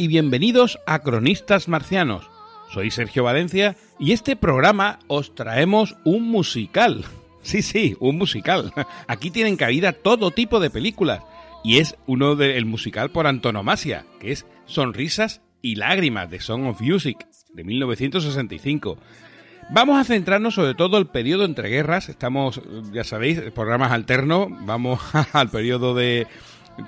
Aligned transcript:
Y 0.00 0.08
bienvenidos 0.08 0.78
a 0.86 1.00
Cronistas 1.00 1.68
Marcianos. 1.68 2.30
Soy 2.72 2.90
Sergio 2.90 3.22
Valencia 3.22 3.76
y 3.98 4.12
este 4.12 4.34
programa 4.34 4.98
os 5.08 5.34
traemos 5.34 5.94
un 6.04 6.22
musical. 6.30 7.04
Sí, 7.42 7.62
sí, 7.62 7.96
un 8.00 8.18
musical. 8.18 8.70
Aquí 9.06 9.30
tienen 9.30 9.56
cabida 9.56 9.92
todo 9.92 10.30
tipo 10.30 10.60
de 10.60 10.68
películas 10.68 11.22
y 11.64 11.78
es 11.78 11.96
uno 12.06 12.36
del 12.36 12.66
musical 12.66 13.10
por 13.10 13.26
antonomasia, 13.26 14.04
que 14.20 14.32
es 14.32 14.44
Sonrisas 14.66 15.40
y 15.62 15.76
Lágrimas 15.76 16.30
de 16.30 16.40
Song 16.40 16.66
of 16.66 16.82
Music 16.82 17.26
de 17.54 17.64
1965. 17.64 18.98
Vamos 19.70 19.98
a 19.98 20.04
centrarnos 20.04 20.54
sobre 20.54 20.74
todo 20.74 20.98
el 20.98 21.06
periodo 21.06 21.44
entre 21.44 21.70
guerras. 21.70 22.08
Estamos, 22.10 22.60
ya 22.92 23.04
sabéis, 23.04 23.40
programas 23.54 23.92
alternos. 23.92 24.48
Vamos 24.66 25.00
al 25.32 25.48
periodo 25.48 25.94
de 25.94 26.26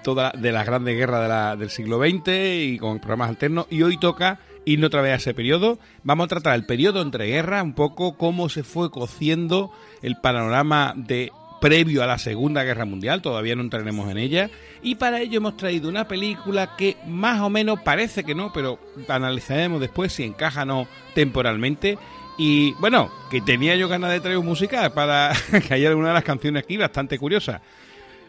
toda 0.02 0.32
de 0.36 0.52
la 0.52 0.64
grandes 0.64 0.96
guerras 0.96 1.56
de 1.56 1.58
del 1.58 1.70
siglo 1.70 1.98
XX 1.98 2.28
y 2.28 2.78
con 2.78 2.98
programas 2.98 3.30
alternos. 3.30 3.66
Y 3.70 3.82
hoy 3.82 3.98
toca 3.98 4.40
ir 4.64 4.84
otra 4.84 5.02
vez 5.02 5.12
a 5.12 5.16
ese 5.16 5.34
periodo. 5.34 5.78
Vamos 6.04 6.26
a 6.26 6.28
tratar 6.28 6.54
el 6.54 6.66
periodo 6.66 7.02
entre 7.02 7.26
guerras, 7.26 7.62
un 7.62 7.74
poco 7.74 8.16
cómo 8.16 8.48
se 8.48 8.62
fue 8.62 8.90
cociendo 8.90 9.72
el 10.02 10.16
panorama 10.16 10.94
de 10.96 11.32
previo 11.60 12.02
a 12.02 12.06
la 12.06 12.18
Segunda 12.18 12.64
Guerra 12.64 12.84
Mundial, 12.84 13.22
todavía 13.22 13.54
no 13.54 13.62
entraremos 13.62 14.10
en 14.10 14.18
ella, 14.18 14.50
y 14.82 14.96
para 14.96 15.20
ello 15.20 15.36
hemos 15.36 15.56
traído 15.56 15.88
una 15.88 16.08
película 16.08 16.74
que 16.76 16.96
más 17.06 17.40
o 17.40 17.50
menos 17.50 17.80
parece 17.82 18.24
que 18.24 18.34
no, 18.34 18.52
pero 18.52 18.80
analizaremos 19.06 19.80
después 19.80 20.12
si 20.12 20.24
encaja 20.24 20.62
o 20.62 20.66
no 20.66 20.88
temporalmente, 21.14 21.98
y 22.36 22.72
bueno, 22.80 23.12
que 23.30 23.40
tenía 23.40 23.76
yo 23.76 23.88
ganas 23.88 24.10
de 24.10 24.18
traer 24.18 24.38
un 24.38 24.46
musical 24.46 24.92
para 24.92 25.32
que 25.68 25.74
haya 25.74 25.88
alguna 25.88 26.08
de 26.08 26.14
las 26.14 26.24
canciones 26.24 26.64
aquí 26.64 26.76
bastante 26.76 27.16
curiosas. 27.16 27.60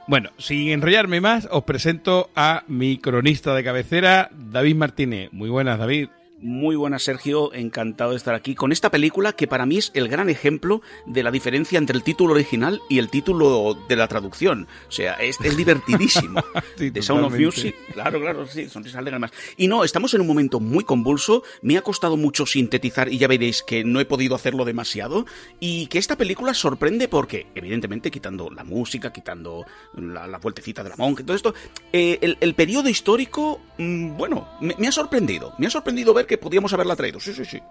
Bueno, 0.05 0.31
sin 0.37 0.69
enrollarme 0.69 1.21
más, 1.21 1.47
os 1.49 1.63
presento 1.63 2.29
a 2.35 2.63
mi 2.67 2.97
cronista 2.97 3.55
de 3.55 3.63
cabecera, 3.63 4.29
David 4.33 4.75
Martínez. 4.75 5.29
Muy 5.31 5.49
buenas, 5.49 5.79
David. 5.79 6.09
Muy 6.39 6.75
buenas, 6.75 7.03
Sergio. 7.03 7.53
Encantado 7.53 8.11
de 8.11 8.17
estar 8.17 8.35
aquí 8.35 8.53
con 8.53 8.71
esta 8.73 8.91
película 8.91 9.31
que 9.33 9.47
para 9.47 9.65
mí 9.65 9.77
es 9.77 9.91
el 9.93 10.09
gran 10.09 10.29
ejemplo 10.29 10.81
de 11.05 11.23
la 11.23 11.31
diferencia 11.31 11.77
entre 11.77 11.95
el 11.95 12.03
título 12.03 12.33
original 12.33 12.81
y 12.89 12.99
el 12.99 13.09
título 13.09 13.77
de 13.87 13.95
la 13.95 14.07
traducción. 14.09 14.67
O 14.89 14.91
sea, 14.91 15.13
es, 15.13 15.39
es 15.41 15.55
divertidísimo. 15.55 16.43
Sí, 16.77 16.89
de 16.89 17.01
Sound 17.01 17.25
of. 17.25 17.37
Music. 17.37 17.75
Claro, 17.93 18.19
claro, 18.19 18.47
sí, 18.47 18.67
sonrisas 18.67 18.99
alegres 18.99 19.19
más. 19.19 19.31
Y 19.57 19.67
no, 19.67 19.83
estamos 19.83 20.13
en 20.13 20.21
un 20.21 20.27
momento 20.27 20.59
muy 20.59 20.83
convulso. 20.83 21.43
Me 21.61 21.77
ha 21.77 21.81
costado 21.81 22.17
mucho 22.17 22.45
sintetizar 22.45 23.11
y 23.11 23.17
ya 23.19 23.27
veréis 23.27 23.61
que 23.63 23.83
no 23.83 23.99
he 23.99 24.05
podido 24.05 24.35
hacerlo 24.35 24.65
demasiado. 24.65 25.25
Y 25.59 25.87
que 25.87 25.99
esta 25.99 26.17
película 26.17 26.53
sorprende 26.53 27.07
porque, 27.07 27.47
evidentemente, 27.55 28.11
quitando 28.11 28.49
la 28.49 28.63
música, 28.63 29.13
quitando 29.13 29.65
la, 29.95 30.27
la 30.27 30.39
vueltecita 30.39 30.83
de 30.83 30.89
la 30.89 30.95
monja, 30.95 31.23
todo 31.23 31.35
esto, 31.35 31.53
eh, 31.91 32.17
el, 32.21 32.37
el 32.41 32.55
periodo 32.55 32.89
histórico, 32.89 33.61
bueno, 33.77 34.47
me, 34.61 34.75
me 34.77 34.87
ha 34.87 34.91
sorprendido. 34.91 35.53
Me 35.57 35.67
ha 35.67 35.69
sorprendido 35.69 36.13
ver 36.13 36.25
que 36.25 36.37
podíamos 36.37 36.73
haberla 36.73 36.95
traído. 36.95 37.19
Sí, 37.19 37.33
sí, 37.33 37.45
sí. 37.45 37.61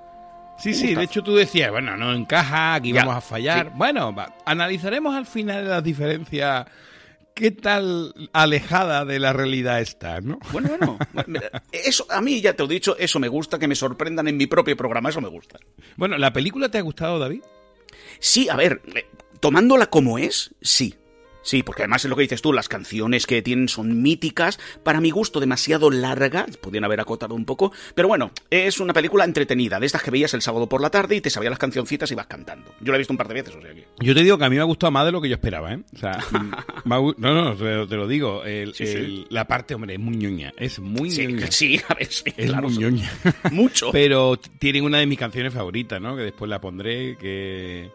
Sí, 0.58 0.74
sí, 0.74 0.94
de 0.94 1.04
hecho 1.04 1.22
tú 1.22 1.34
decías, 1.34 1.70
bueno, 1.70 1.96
no 1.96 2.12
encaja, 2.12 2.74
aquí 2.74 2.92
Ya, 2.92 3.00
vamos 3.00 3.16
a 3.16 3.20
fallar. 3.20 3.66
sí. 3.66 3.72
Bueno, 3.74 4.14
va, 4.14 4.34
analizaremos 4.44 5.14
al 5.14 5.26
final 5.26 5.68
las 5.68 5.82
diferencias. 5.82 6.66
¿Qué 7.34 7.50
tal 7.50 8.12
alejada 8.34 9.06
de 9.06 9.18
la 9.18 9.32
realidad 9.32 9.80
está, 9.80 10.20
no? 10.20 10.38
Bueno, 10.52 10.98
bueno, 11.14 11.40
eso 11.72 12.06
a 12.10 12.20
mí 12.20 12.42
ya 12.42 12.52
te 12.52 12.62
lo 12.62 12.68
he 12.70 12.74
dicho, 12.74 12.94
eso 12.98 13.18
me 13.18 13.28
gusta, 13.28 13.58
que 13.58 13.66
me 13.66 13.74
sorprendan 13.74 14.28
en 14.28 14.36
mi 14.36 14.46
propio 14.46 14.76
programa, 14.76 15.08
eso 15.08 15.22
me 15.22 15.30
gusta. 15.30 15.58
Bueno, 15.96 16.18
¿la 16.18 16.32
película 16.32 16.68
te 16.70 16.76
ha 16.78 16.82
gustado, 16.82 17.18
David? 17.18 17.42
Sí, 18.20 18.50
a 18.50 18.56
ver, 18.56 18.82
eh, 18.94 19.06
tomándola 19.40 19.86
como 19.86 20.18
es, 20.18 20.54
sí. 20.60 20.94
Sí, 21.42 21.62
porque 21.62 21.82
además 21.82 22.04
es 22.04 22.08
lo 22.10 22.16
que 22.16 22.22
dices 22.22 22.40
tú, 22.42 22.52
las 22.52 22.68
canciones 22.68 23.26
que 23.26 23.42
tienen 23.42 23.68
son 23.68 24.00
míticas, 24.02 24.58
para 24.82 25.00
mi 25.00 25.10
gusto 25.10 25.40
demasiado 25.40 25.90
largas, 25.90 26.56
podrían 26.56 26.84
haber 26.84 27.00
acotado 27.00 27.34
un 27.34 27.44
poco, 27.44 27.72
pero 27.94 28.08
bueno, 28.08 28.30
es 28.50 28.78
una 28.80 28.92
película 28.92 29.24
entretenida, 29.24 29.80
de 29.80 29.86
estas 29.86 30.02
que 30.02 30.10
veías 30.10 30.34
el 30.34 30.42
sábado 30.42 30.68
por 30.68 30.80
la 30.80 30.90
tarde 30.90 31.16
y 31.16 31.20
te 31.20 31.30
sabías 31.30 31.50
las 31.50 31.58
cancioncitas 31.58 32.10
y 32.12 32.14
vas 32.14 32.26
cantando. 32.26 32.72
Yo 32.80 32.92
la 32.92 32.96
he 32.96 32.98
visto 32.98 33.12
un 33.12 33.18
par 33.18 33.28
de 33.28 33.34
veces, 33.34 33.54
o 33.56 33.60
sea 33.60 33.74
que... 33.74 33.86
Yo 34.00 34.14
te 34.14 34.22
digo 34.22 34.38
que 34.38 34.44
a 34.44 34.48
mí 34.50 34.56
me 34.56 34.62
ha 34.62 34.64
gustado 34.64 34.90
más 34.92 35.04
de 35.04 35.12
lo 35.12 35.20
que 35.20 35.28
yo 35.28 35.34
esperaba, 35.34 35.72
¿eh? 35.74 35.80
O 35.94 35.98
sea, 35.98 36.18
no, 36.84 37.14
no, 37.16 37.54
te, 37.56 37.96
lo- 37.96 38.06
digo. 38.08 38.44
el- 38.44 38.74
Sí, 38.74 38.86
sí. 38.86 38.96
el- 38.96 39.26
La 39.30 39.46
parte, 39.46 39.74
hombre, 39.74 39.94
es 39.94 40.00
muy 40.00 40.16
ñoña. 40.16 40.52
Es 40.56 40.78
muy 40.78 41.10
Sí, 41.10 41.26
ñoña. 41.26 41.50
sí, 41.50 41.80
a 41.88 41.94
ver, 41.94 42.06
sí, 42.12 42.24
Es 42.36 42.50
claro, 42.50 42.68
muy 42.68 42.78
ñoña. 42.78 43.10
Mucho. 43.50 43.90
Pero 43.92 44.36
tienen 44.58 44.84
una 44.84 44.98
de 44.98 45.06
mis 45.06 45.18
canciones 45.18 45.52
favoritas, 45.52 46.00
¿no? 46.00 46.16
Que 46.16 46.22
después 46.22 46.48
la 46.48 46.60
pondré, 46.60 47.16
que... 47.16 47.90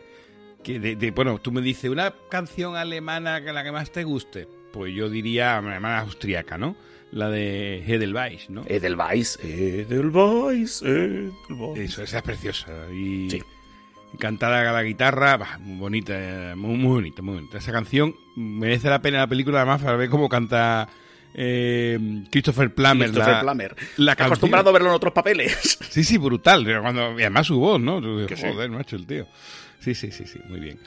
que 0.64 0.80
de, 0.80 0.96
de- 0.96 1.12
bueno, 1.12 1.40
tú 1.40 1.52
me 1.52 1.62
dices, 1.62 1.90
una 1.90 2.14
canción 2.30 2.76
alemana 2.76 3.44
que 3.44 3.54
la 3.54 3.64
que 3.64 3.72
más 3.72 3.92
te 3.92 4.04
guste. 4.04 4.48
Pues 4.74 4.94
yo 4.94 5.10
diría, 5.10 5.58
alemana 5.58 6.00
austriaca, 6.00 6.58
¿no? 6.58 6.76
La 7.12 7.30
de 7.30 7.84
Edelweiss, 7.88 8.50
¿no? 8.50 8.64
Edelweiss, 8.68 9.40
Edelweiss, 9.42 10.82
Edelweiss. 10.82 11.80
Eso, 11.80 12.04
esa 12.04 12.18
es 12.18 12.24
preciosa. 12.24 12.68
Y 12.94 13.30
Sí. 13.30 13.42
cantada 14.20 14.70
a 14.70 14.74
la 14.74 14.84
guitarra, 14.84 15.38
bah, 15.38 15.58
muy 15.60 15.78
bonita, 15.80 16.54
muy, 16.58 16.76
muy 16.76 16.90
bonita, 16.96 17.22
muy 17.22 17.36
bonita. 17.36 17.58
Esa 17.60 17.72
canción 17.72 18.16
merece 18.36 18.90
la 18.90 19.02
pena 19.02 19.20
la 19.20 19.28
película 19.28 19.60
además 19.60 19.82
para 19.82 19.96
ver 19.96 20.10
cómo 20.10 20.28
canta 20.28 20.90
eh, 21.34 21.98
Christopher 22.30 22.74
Plummer. 22.74 23.08
Christopher 23.10 23.34
la, 23.36 23.42
Plummer. 23.42 23.76
la. 23.98 24.12
Acostumbrado 24.14 24.70
a 24.70 24.74
verlo 24.74 24.90
en 24.90 24.96
otros 24.96 25.14
papeles. 25.14 25.78
Sí, 25.90 26.04
sí, 26.04 26.18
brutal. 26.18 26.66
Cuando, 26.82 27.12
y 27.18 27.22
además 27.24 27.48
su 27.48 27.58
voz, 27.60 27.80
¿no? 27.80 28.02
Sí. 28.28 28.36
Joder, 28.52 28.70
macho, 28.70 28.96
el 28.98 29.08
tío. 29.08 29.28
Sí, 29.88 29.96
sí, 29.96 30.12
sí, 30.12 30.26
sí, 30.26 30.42
muy 30.50 30.60
bien. 30.60 30.80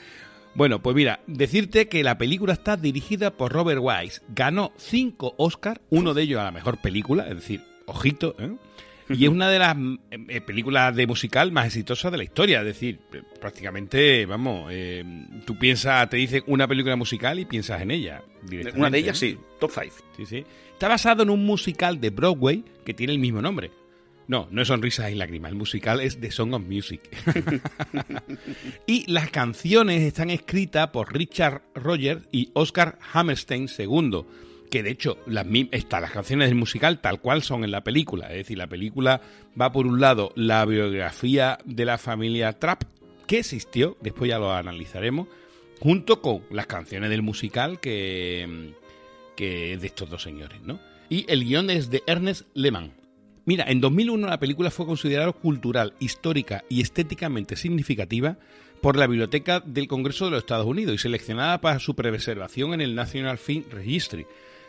Bueno, 0.53 0.83
pues 0.83 0.95
mira, 0.95 1.21
decirte 1.25 1.87
que 1.87 2.03
la 2.03 2.19
película 2.19 2.53
está 2.53 2.77
dirigida 2.77 3.31
por 3.31 3.51
Robert 3.51 3.81
Wise. 3.81 4.21
Ganó 4.29 4.73
cinco 4.77 5.33
Oscars, 5.37 5.81
uno 5.89 6.13
de 6.13 6.21
ellos 6.21 6.39
a 6.39 6.43
la 6.43 6.51
mejor 6.51 6.77
película, 6.77 7.27
es 7.27 7.33
decir, 7.35 7.63
ojito, 7.87 8.35
¿eh? 8.37 8.51
Y 9.09 9.25
es 9.25 9.29
una 9.31 9.49
de 9.49 9.57
las 9.57 9.75
mm, 9.75 9.97
eh, 10.11 10.41
películas 10.41 10.95
de 10.95 11.07
musical 11.07 11.51
más 11.51 11.65
exitosas 11.65 12.11
de 12.11 12.19
la 12.19 12.23
historia. 12.23 12.59
Es 12.59 12.65
decir, 12.65 12.99
eh, 13.11 13.23
prácticamente, 13.39 14.27
vamos, 14.27 14.69
eh, 14.71 15.03
tú 15.45 15.57
piensas, 15.57 16.07
te 16.07 16.17
dicen 16.17 16.43
una 16.45 16.67
película 16.67 16.95
musical 16.95 17.39
y 17.39 17.45
piensas 17.45 17.81
en 17.81 17.89
ella. 17.89 18.21
directamente, 18.43 18.79
Una 18.79 18.89
de 18.91 18.99
ellas, 18.99 19.17
sí, 19.17 19.35
top 19.59 19.71
5. 19.73 19.95
Sí, 20.15 20.25
sí. 20.27 20.45
Está 20.73 20.87
basado 20.87 21.23
en 21.23 21.31
un 21.31 21.43
musical 21.43 21.99
de 21.99 22.11
Broadway 22.11 22.63
que 22.85 22.93
tiene 22.93 23.13
el 23.13 23.19
mismo 23.19 23.41
nombre. 23.41 23.71
No, 24.27 24.47
no 24.51 24.61
es 24.61 24.67
Sonrisas 24.67 25.11
y 25.11 25.15
Lágrimas. 25.15 25.51
El 25.51 25.57
musical 25.57 25.99
es 25.99 26.19
The 26.19 26.31
Song 26.31 26.53
of 26.53 26.63
Music. 26.63 27.01
y 28.87 29.11
las 29.11 29.29
canciones 29.29 30.03
están 30.03 30.29
escritas 30.29 30.87
por 30.89 31.13
Richard 31.13 31.61
Rogers 31.75 32.23
y 32.31 32.49
Oscar 32.53 32.97
Hammerstein 33.13 33.67
II. 33.77 34.23
Que 34.69 34.83
de 34.83 34.91
hecho, 34.91 35.17
las, 35.27 35.45
está, 35.71 35.99
las 35.99 36.11
canciones 36.11 36.47
del 36.47 36.55
musical 36.57 37.01
tal 37.01 37.19
cual 37.19 37.43
son 37.43 37.65
en 37.65 37.71
la 37.71 37.83
película. 37.83 38.27
Es 38.27 38.37
decir, 38.37 38.57
la 38.57 38.67
película 38.67 39.21
va 39.59 39.71
por 39.71 39.85
un 39.85 39.99
lado 39.99 40.31
la 40.35 40.63
biografía 40.65 41.57
de 41.65 41.83
la 41.83 41.97
familia 41.97 42.53
Trapp, 42.53 42.83
que 43.27 43.39
existió, 43.39 43.97
después 44.01 44.29
ya 44.29 44.39
lo 44.39 44.53
analizaremos, 44.53 45.27
junto 45.81 46.21
con 46.21 46.43
las 46.51 46.67
canciones 46.67 47.09
del 47.09 47.21
musical 47.21 47.81
que, 47.81 48.73
que 49.35 49.77
de 49.77 49.87
estos 49.87 50.09
dos 50.09 50.23
señores, 50.23 50.61
¿no? 50.61 50.79
Y 51.09 51.25
el 51.27 51.43
guion 51.43 51.69
es 51.69 51.89
de 51.89 52.03
Ernest 52.07 52.47
Lehmann. 52.53 53.00
Mira, 53.45 53.65
en 53.67 53.81
2001 53.81 54.27
la 54.27 54.39
película 54.39 54.69
fue 54.71 54.85
considerada 54.85 55.31
cultural, 55.31 55.93
histórica 55.99 56.63
y 56.69 56.81
estéticamente 56.81 57.55
significativa 57.55 58.37
por 58.81 58.95
la 58.97 59.07
Biblioteca 59.07 59.61
del 59.65 59.87
Congreso 59.87 60.25
de 60.25 60.31
los 60.31 60.39
Estados 60.39 60.65
Unidos 60.67 60.95
y 60.95 60.97
seleccionada 60.99 61.59
para 61.61 61.79
su 61.79 61.95
preservación 61.95 62.73
en 62.73 62.81
el 62.81 62.95
National 62.95 63.37
Film 63.37 63.65
Registry. 63.71 64.25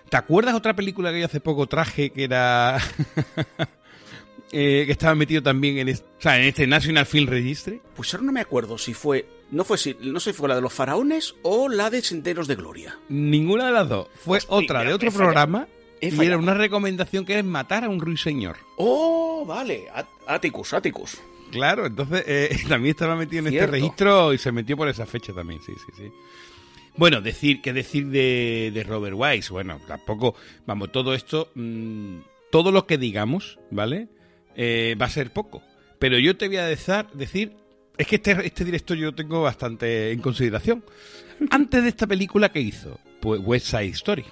¿Te 0.09 0.17
acuerdas 0.17 0.55
otra 0.55 0.75
película 0.75 1.13
que 1.13 1.21
yo 1.21 1.27
hace 1.27 1.41
poco 1.41 1.67
traje 1.67 2.11
que 2.11 2.25
era... 2.25 2.79
eh, 4.53 4.83
que 4.87 4.93
estaba 4.93 5.15
metido 5.15 5.43
también 5.43 5.79
en, 5.79 5.89
es- 5.89 6.03
o 6.19 6.21
sea, 6.23 6.39
en 6.39 6.45
este 6.45 6.67
National 6.67 7.07
Film 7.07 7.29
Registry? 7.29 7.81
Pues 7.97 8.13
ahora 8.13 8.27
no 8.27 8.33
me 8.33 8.41
acuerdo 8.41 8.77
si 8.79 8.95
fue. 8.95 9.27
No 9.51 9.65
fue 9.65 9.79
si, 9.79 9.97
no 10.01 10.21
sé 10.21 10.33
si 10.33 10.37
fue 10.39 10.49
la 10.49 10.55
de 10.57 10.61
los 10.63 10.73
faraones 10.73 11.35
o 11.43 11.69
la 11.69 11.91
de 11.91 12.03
Senderos 12.03 12.49
de 12.49 12.57
Gloria. 12.57 12.99
Ninguna 13.09 13.67
de 13.67 13.73
las 13.73 13.89
dos. 13.89 14.09
Fue 14.15 14.39
Hostia, 14.39 14.55
otra 14.57 14.85
de 14.85 14.93
otro 14.95 15.11
programa 15.11 15.67
y 16.03 16.25
era 16.27 16.37
una 16.37 16.55
recomendación 16.55 17.25
que 17.25 17.39
es 17.39 17.45
matar 17.45 17.85
a 17.85 17.89
un 17.89 18.01
ruiseñor. 18.01 18.57
Oh, 18.77 19.45
vale. 19.47 19.87
At- 19.95 20.07
Atticus, 20.27 20.73
Atticus. 20.75 21.21
Claro, 21.51 21.87
entonces 21.87 22.25
eh, 22.27 22.57
también 22.69 22.91
estaba 22.93 23.15
metido 23.15 23.47
en 23.47 23.55
este 23.55 23.67
registro 23.67 24.33
y 24.33 24.39
se 24.39 24.51
metió 24.53 24.77
por 24.77 24.89
esa 24.89 25.07
fecha 25.07 25.33
también, 25.33 25.61
sí, 25.65 25.73
sí, 25.75 25.93
sí. 25.97 26.13
Bueno, 26.97 27.21
decir, 27.21 27.63
¿qué 27.63 27.73
decir 27.73 28.07
de, 28.09 28.71
de 28.75 28.85
Robert 28.85 29.15
Wise? 29.17 29.51
Bueno, 29.53 29.81
tampoco, 29.87 30.35
vamos, 30.67 30.93
todo 30.93 31.15
esto, 31.15 31.51
mm, 31.55 32.19
todo 32.51 32.71
lo 32.73 32.87
que 32.87 32.99
digamos, 32.99 33.59
¿vale? 33.71 34.09
Eh, 34.57 34.95
va 35.01 35.07
a 35.07 35.11
ser 35.11 35.33
poco. 35.33 35.63
Pero 35.99 36.19
yo 36.19 36.37
te 36.37 36.49
voy 36.49 36.57
a 36.59 36.67
decir, 36.67 37.07
decir 37.15 37.53
es 37.97 38.07
que 38.07 38.17
este, 38.17 38.47
este 38.47 38.65
director 38.65 38.97
yo 38.97 39.07
lo 39.07 39.15
tengo 39.15 39.41
bastante 39.43 40.11
en 40.11 40.21
consideración. 40.21 40.85
Antes 41.51 41.83
de 41.83 41.89
esta 41.89 42.07
película, 42.07 42.51
¿qué 42.53 42.61
hizo? 42.61 42.99
Pues 43.21 43.41
West 43.43 43.67
Side 43.67 43.87
Story, 43.91 44.25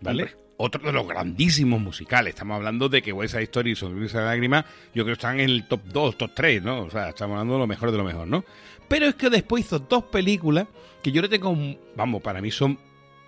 ¿vale? 0.00 0.22
Hombre. 0.24 0.39
Otro 0.62 0.82
de 0.82 0.92
los 0.92 1.08
grandísimos 1.08 1.80
musicales. 1.80 2.34
Estamos 2.34 2.54
hablando 2.54 2.90
de 2.90 3.00
que 3.00 3.14
West 3.14 3.32
Side 3.32 3.44
Story 3.44 3.70
y 3.70 3.76
Sonrisa 3.76 4.18
de 4.18 4.26
Lágrima, 4.26 4.66
yo 4.94 5.04
creo 5.04 5.06
que 5.06 5.12
están 5.12 5.40
en 5.40 5.48
el 5.48 5.66
top 5.66 5.80
2, 5.86 6.18
top 6.18 6.32
3, 6.34 6.62
¿no? 6.62 6.82
O 6.82 6.90
sea, 6.90 7.08
estamos 7.08 7.36
hablando 7.36 7.54
de 7.54 7.60
lo 7.60 7.66
mejor 7.66 7.90
de 7.90 7.96
lo 7.96 8.04
mejor, 8.04 8.28
¿no? 8.28 8.44
Pero 8.86 9.06
es 9.06 9.14
que 9.14 9.30
después 9.30 9.64
hizo 9.64 9.78
dos 9.78 10.04
películas 10.04 10.66
que 11.02 11.12
yo 11.12 11.22
le 11.22 11.30
tengo, 11.30 11.56
vamos, 11.96 12.20
para 12.20 12.42
mí 12.42 12.50
son 12.50 12.78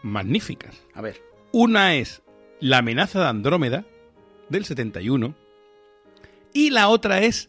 magníficas. 0.03 0.83
A 0.93 1.01
ver. 1.01 1.23
Una 1.53 1.95
es 1.95 2.21
La 2.61 2.79
amenaza 2.79 3.21
de 3.21 3.29
Andrómeda, 3.29 3.87
del 4.51 4.67
71, 4.67 5.35
y 6.53 6.69
la 6.69 6.91
otra 6.91 7.21
es 7.21 7.49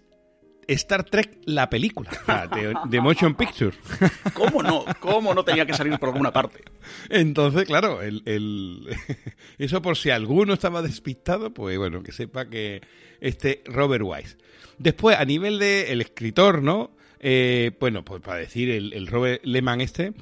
Star 0.67 1.03
Trek, 1.03 1.37
la 1.45 1.69
película, 1.69 2.09
sea, 2.25 2.47
de, 2.53 2.73
de 2.89 3.01
Motion 3.01 3.35
Picture. 3.35 3.75
¿Cómo 4.33 4.61
no? 4.63 4.85
¿Cómo 4.99 5.33
no 5.33 5.43
tenía 5.43 5.65
que 5.65 5.73
salir 5.73 5.97
por 5.99 6.09
alguna 6.09 6.31
parte? 6.31 6.63
Entonces, 7.09 7.65
claro, 7.65 8.01
el, 8.01 8.21
el- 8.25 8.95
eso 9.57 9.81
por 9.81 9.97
si 9.97 10.09
alguno 10.09 10.53
estaba 10.53 10.81
despistado, 10.81 11.53
pues 11.53 11.77
bueno, 11.77 12.03
que 12.03 12.11
sepa 12.11 12.49
que 12.49 12.81
este 13.21 13.61
Robert 13.65 14.03
Wise. 14.05 14.37
Después, 14.77 15.17
a 15.17 15.25
nivel 15.25 15.59
de 15.59 15.91
el 15.91 16.01
escritor, 16.01 16.61
¿no? 16.63 16.91
Eh, 17.19 17.71
bueno, 17.79 18.03
pues 18.03 18.21
para 18.21 18.37
decir, 18.39 18.69
el, 18.69 18.91
el 18.93 19.07
Robert 19.07 19.41
Lehman 19.45 19.79
este, 19.81 20.13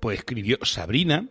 pues 0.00 0.18
escribió 0.20 0.58
Sabrina, 0.62 1.26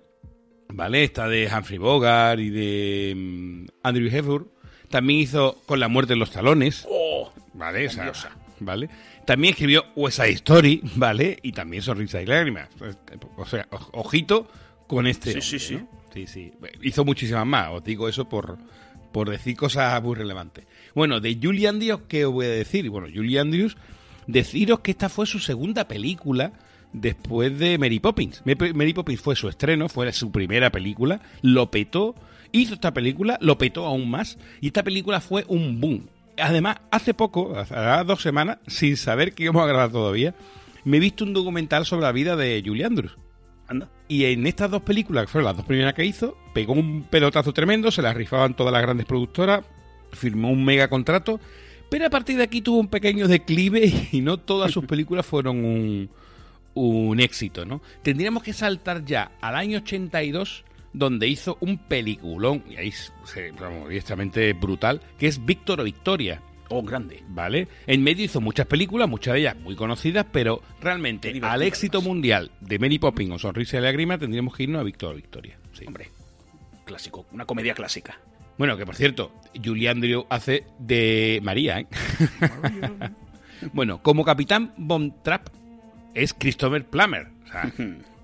¿vale? 0.68 1.04
Esta 1.04 1.28
de 1.28 1.50
Humphrey 1.52 1.78
Bogart 1.80 2.40
y 2.40 2.50
de 2.50 3.14
mm, 3.16 3.66
Andrew 3.84 4.10
Hepburn. 4.12 4.48
También 4.90 5.20
hizo 5.20 5.62
Con 5.68 5.80
la 5.80 5.88
muerte 5.88 6.14
en 6.14 6.20
los 6.20 6.32
talones, 6.32 6.86
Oh, 6.90 7.32
¿vale? 7.54 7.88
O 7.88 7.90
sea. 7.92 8.12
¿Vale? 8.60 8.90
También 9.26 9.54
escribió 9.54 9.86
West 9.96 10.18
Side 10.18 10.32
Story, 10.32 10.82
¿vale? 10.96 11.40
Y 11.42 11.52
también 11.52 11.82
Sonrisa 11.84 12.22
y 12.22 12.26
Lágrimas. 12.26 12.70
O 13.38 13.46
sea, 13.46 13.68
ojito 13.92 14.48
con 14.88 15.08
este. 15.08 15.42
Sí, 15.42 15.60
sí, 15.60 15.76
¿no? 15.76 15.88
Sí, 16.14 16.28
sí. 16.28 16.52
Hizo 16.82 17.06
muchísimas 17.06 17.46
más. 17.46 17.70
Os 17.72 17.84
digo 17.84 18.10
eso 18.10 18.28
por, 18.28 18.58
por 19.12 19.30
decir 19.30 19.56
cosas 19.56 20.02
muy 20.02 20.16
relevantes. 20.16 20.66
Bueno, 20.96 21.20
de 21.20 21.38
Julie 21.42 21.68
Andrews, 21.68 22.02
¿qué 22.08 22.26
os 22.26 22.34
voy 22.34 22.46
a 22.46 22.50
decir? 22.50 22.90
Bueno, 22.90 23.08
Julie 23.14 23.40
Andrews, 23.40 23.78
deciros 24.28 24.80
que 24.80 24.92
esta 24.92 25.10
fue 25.10 25.26
su 25.26 25.40
segunda 25.40 25.88
película 25.88 26.54
después 26.94 27.58
de 27.60 27.78
Mary 27.78 28.00
Poppins. 28.00 28.42
Mary 28.46 28.94
Poppins 28.94 29.22
fue 29.22 29.36
su 29.36 29.48
estreno, 29.48 29.90
fue 29.90 30.12
su 30.14 30.32
primera 30.32 30.72
película, 30.72 31.22
lo 31.42 31.70
petó, 31.72 32.16
hizo 32.52 32.74
esta 32.74 32.94
película, 32.94 33.38
lo 33.42 33.58
petó 33.58 33.86
aún 33.86 34.10
más, 34.10 34.38
y 34.62 34.68
esta 34.68 34.84
película 34.84 35.22
fue 35.22 35.46
un 35.48 35.80
boom. 35.80 36.10
Además, 36.42 36.78
hace 36.92 37.14
poco, 37.14 37.58
hace 37.58 37.76
dos 38.06 38.22
semanas, 38.22 38.58
sin 38.68 38.98
saber 38.98 39.34
que 39.34 39.44
íbamos 39.44 39.64
a 39.64 39.68
grabar 39.68 39.92
todavía, 39.92 40.36
me 40.84 40.98
he 40.98 41.00
visto 41.00 41.24
un 41.24 41.34
documental 41.34 41.86
sobre 41.86 42.04
la 42.04 42.12
vida 42.12 42.36
de 42.36 42.62
Julie 42.66 42.86
Andrews. 42.86 43.18
anda. 43.68 43.90
Y 44.08 44.26
en 44.26 44.48
estas 44.48 44.72
dos 44.72 44.82
películas, 44.82 45.26
que 45.26 45.32
fueron 45.32 45.46
las 45.46 45.58
dos 45.58 45.66
primeras 45.66 45.94
que 45.94 46.06
hizo, 46.06 46.38
pegó 46.54 46.74
un 46.74 47.04
pelotazo 47.04 47.54
tremendo, 47.54 47.92
se 47.92 48.02
las 48.02 48.16
rifaban 48.16 48.56
todas 48.56 48.74
las 48.74 48.82
grandes 48.82 49.06
productoras, 49.06 49.64
firmó 50.12 50.50
un 50.50 50.66
mega 50.66 50.88
contrato, 50.88 51.40
pero 51.90 52.08
a 52.08 52.10
partir 52.10 52.38
de 52.38 52.44
aquí 52.44 52.62
tuvo 52.62 52.80
un 52.80 52.88
pequeño 52.88 53.28
declive 53.28 54.10
y 54.12 54.22
no 54.22 54.38
todas 54.38 54.72
sus 54.72 54.86
películas 54.86 55.26
fueron 55.26 55.64
un, 55.64 56.10
un 56.74 57.20
éxito, 57.20 57.66
¿no? 57.66 57.82
Tendríamos 58.02 58.44
que 58.44 58.54
saltar 58.54 59.06
ya 59.06 59.32
al 59.42 59.56
año 59.56 59.80
82, 59.80 60.66
donde 60.94 61.28
hizo 61.28 61.58
un 61.62 61.78
peliculón, 61.78 62.64
y 62.70 62.78
ahí 62.78 62.92
se, 62.92 63.52
vamos, 63.52 63.90
directamente 63.90 64.54
brutal, 64.54 65.02
que 65.18 65.28
es 65.28 65.44
Víctor 65.46 65.82
o 65.82 65.84
Victoria. 65.84 66.42
Oh, 66.70 66.84
grande. 66.84 67.24
¿Vale? 67.30 67.68
En 67.88 68.04
medio 68.04 68.26
hizo 68.26 68.42
muchas 68.42 68.68
películas, 68.68 69.10
muchas 69.10 69.34
de 69.34 69.40
ellas 69.42 69.56
muy 69.58 69.76
conocidas, 69.76 70.26
pero 70.32 70.62
realmente 70.80 71.40
al 71.42 71.64
éxito 71.64 72.02
mundial 72.02 72.52
de 72.62 72.78
Mary 72.78 73.00
Poppins 73.00 73.32
o 73.32 73.40
Sonrisa 73.40 73.78
y 73.78 73.82
Lágrima 73.82 74.20
tendríamos 74.20 74.56
que 74.56 74.64
irnos 74.64 74.82
a 74.82 74.84
Víctor 74.84 75.14
o 75.14 75.16
Victoria. 75.16 75.58
sí. 75.74 75.86
Hombre, 75.88 76.12
clásico. 76.86 77.26
Una 77.32 77.46
comedia 77.46 77.74
clásica. 77.74 78.20
Bueno, 78.60 78.76
que 78.78 78.86
por 78.86 78.96
cierto, 78.96 79.32
Julie 79.64 79.90
Andrew 79.90 80.26
hace 80.30 80.66
de 80.80 81.40
María, 81.42 81.80
¿eh? 81.80 81.88
bueno, 83.74 84.04
como 84.04 84.26
capitán 84.26 84.74
Von 84.78 85.24
Trapp 85.24 85.48
es 86.14 86.34
Christopher 86.34 86.86
Plummer. 86.86 87.30
O 87.46 87.48
sea, 87.48 87.74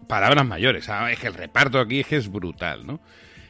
palabras 0.08 0.46
mayores. 0.46 0.86
¿sabes? 0.86 1.14
Es 1.14 1.20
que 1.20 1.28
el 1.28 1.34
reparto 1.34 1.80
aquí 1.80 2.00
es 2.02 2.08
que 2.08 2.16
es 2.18 2.32
brutal, 2.32 2.86
¿no? 2.86 3.00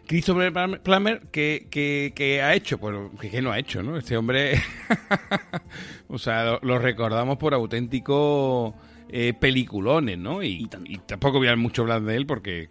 Christopher 0.08 0.54
Plummer- 0.54 1.22
¿qué, 1.32 1.68
qué- 1.72 2.14
qué 2.16 2.42
ha 2.44 2.54
hecho? 2.54 2.78
Pues, 2.78 2.96
¿qué, 3.20 3.32
qué 3.32 3.42
no 3.42 3.52
ha 3.52 3.58
hecho, 3.60 3.82
no? 3.82 3.98
Este 3.98 4.16
hombre, 4.16 4.62
o 6.08 6.18
sea, 6.20 6.44
lo, 6.46 6.60
lo 6.62 6.80
recordamos 6.80 7.38
por 7.38 7.54
auténticos 7.54 8.74
eh, 9.10 9.34
peliculones, 9.34 10.18
¿no? 10.18 10.44
Y, 10.44 10.64
Y 10.64 10.68
tanto. 10.68 10.92
y 10.92 10.98
tampoco 11.00 11.40
voy 11.40 11.48
a 11.48 11.56
mucho 11.56 11.82
hablar 11.82 12.02
de 12.04 12.16
él 12.16 12.26
porque, 12.28 12.70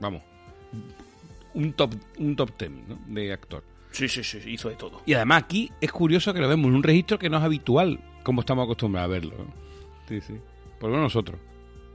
vamos, 0.00 0.22
un 1.54 1.72
top, 1.74 1.94
un 2.18 2.34
top 2.34 2.50
ten 2.56 2.82
¿no? 2.88 2.98
de 3.06 3.32
actor. 3.32 3.62
Sí, 3.92 4.08
sí, 4.08 4.24
sí, 4.24 4.38
hizo 4.46 4.68
de 4.68 4.74
todo. 4.76 5.02
Y 5.06 5.12
además 5.14 5.42
aquí 5.44 5.70
es 5.80 5.92
curioso 5.92 6.32
que 6.32 6.40
lo 6.40 6.48
vemos 6.48 6.66
en 6.68 6.74
un 6.76 6.82
registro 6.82 7.18
que 7.18 7.28
no 7.28 7.36
es 7.38 7.44
habitual, 7.44 8.00
como 8.24 8.40
estamos 8.40 8.64
acostumbrados 8.64 9.08
a 9.08 9.12
verlo. 9.12 9.34
¿no? 9.38 9.52
Sí, 10.08 10.20
sí. 10.20 10.34
Por 10.80 10.90
lo 10.90 10.96
menos 10.96 11.14
nosotros. 11.14 11.38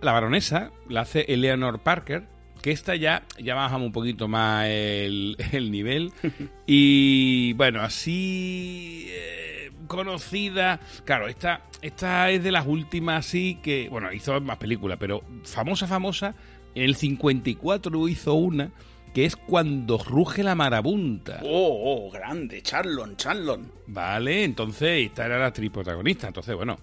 La 0.02 0.12
baronesa 0.12 0.72
la 0.88 1.02
hace 1.02 1.26
Eleanor 1.28 1.80
Parker, 1.80 2.28
que 2.62 2.72
esta 2.72 2.96
ya, 2.96 3.24
ya 3.40 3.56
bajamos 3.56 3.88
un 3.88 3.92
poquito 3.92 4.28
más 4.28 4.68
el, 4.68 5.38
el 5.52 5.72
nivel. 5.72 6.12
Y 6.68 7.54
bueno, 7.54 7.82
así 7.82 9.08
eh, 9.10 9.72
conocida. 9.88 10.80
Claro, 11.06 11.28
esta, 11.28 11.62
esta 11.82 12.30
es 12.30 12.44
de 12.44 12.52
las 12.52 12.68
últimas, 12.68 13.26
sí, 13.26 13.60
que, 13.64 13.88
bueno, 13.90 14.12
hizo 14.12 14.40
más 14.42 14.58
películas, 14.58 14.98
pero 15.00 15.24
famosa, 15.44 15.88
famosa. 15.88 16.36
En 16.76 16.84
el 16.84 16.96
54 16.96 18.08
hizo 18.08 18.34
una 18.34 18.72
que 19.14 19.26
es 19.26 19.36
cuando 19.36 19.98
ruge 19.98 20.44
la 20.44 20.54
marabunta. 20.54 21.40
Oh, 21.44 22.06
oh, 22.06 22.12
grande. 22.12 22.62
Charlon, 22.62 23.16
Charlon. 23.16 23.72
Vale, 23.88 24.44
entonces 24.44 25.08
esta 25.08 25.26
era 25.26 25.40
la 25.40 25.48
actriz 25.48 25.72
protagonista. 25.72 26.28
Entonces, 26.28 26.56
bueno, 26.56 26.78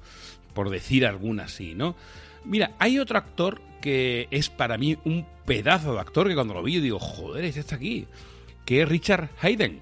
por 0.53 0.71
decir 0.71 1.07
alguna 1.07 1.47
sí, 1.47 1.75
¿no? 1.77 1.95
Mira, 2.45 2.73
hay 2.79 2.99
otro 2.99 3.19
actor 3.19 3.61
que 3.81 4.29
es 4.31 4.49
para 4.51 4.79
mí 4.79 4.97
un 5.05 5.27
pedazo 5.45 5.95
de 5.95 6.01
actor 6.01 6.29
que 6.29 6.35
cuando 6.35 6.55
lo 6.55 6.63
vi 6.63 6.75
yo 6.75 6.81
digo, 6.81 6.99
joder, 6.99 7.45
este 7.45 7.61
está 7.61 7.77
aquí. 7.77 8.07
Que 8.65 8.83
es 8.83 8.89
Richard 8.89 9.29
Hayden. 9.41 9.81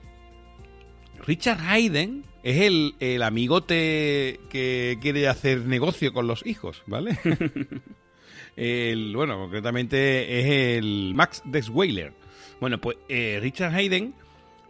Richard 1.27 1.61
Hayden 1.61 2.25
es 2.43 2.63
el, 2.63 2.95
el 2.99 3.23
amigote 3.23 4.41
que 4.51 4.99
quiere 5.01 5.29
hacer 5.29 5.61
negocio 5.61 6.13
con 6.13 6.27
los 6.27 6.45
hijos, 6.45 6.83
¿vale? 6.87 7.17
el, 8.57 9.15
bueno, 9.15 9.37
concretamente 9.39 10.41
es 10.41 10.79
el 10.79 11.13
Max 11.15 11.43
Desweiler. 11.45 12.13
Bueno, 12.61 12.81
pues 12.81 12.97
eh, 13.09 13.39
Richard 13.41 13.75
Hayden, 13.75 14.15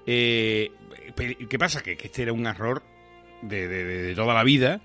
eh, 0.06 0.70
¿qué 1.48 1.58
pasa? 1.58 1.82
Que, 1.82 1.96
que 1.96 2.06
este 2.08 2.22
era 2.22 2.32
un 2.32 2.46
error 2.46 2.82
de- 3.42 3.68
de 3.68 4.14
toda 4.14 4.34
la 4.34 4.44
vida. 4.44 4.80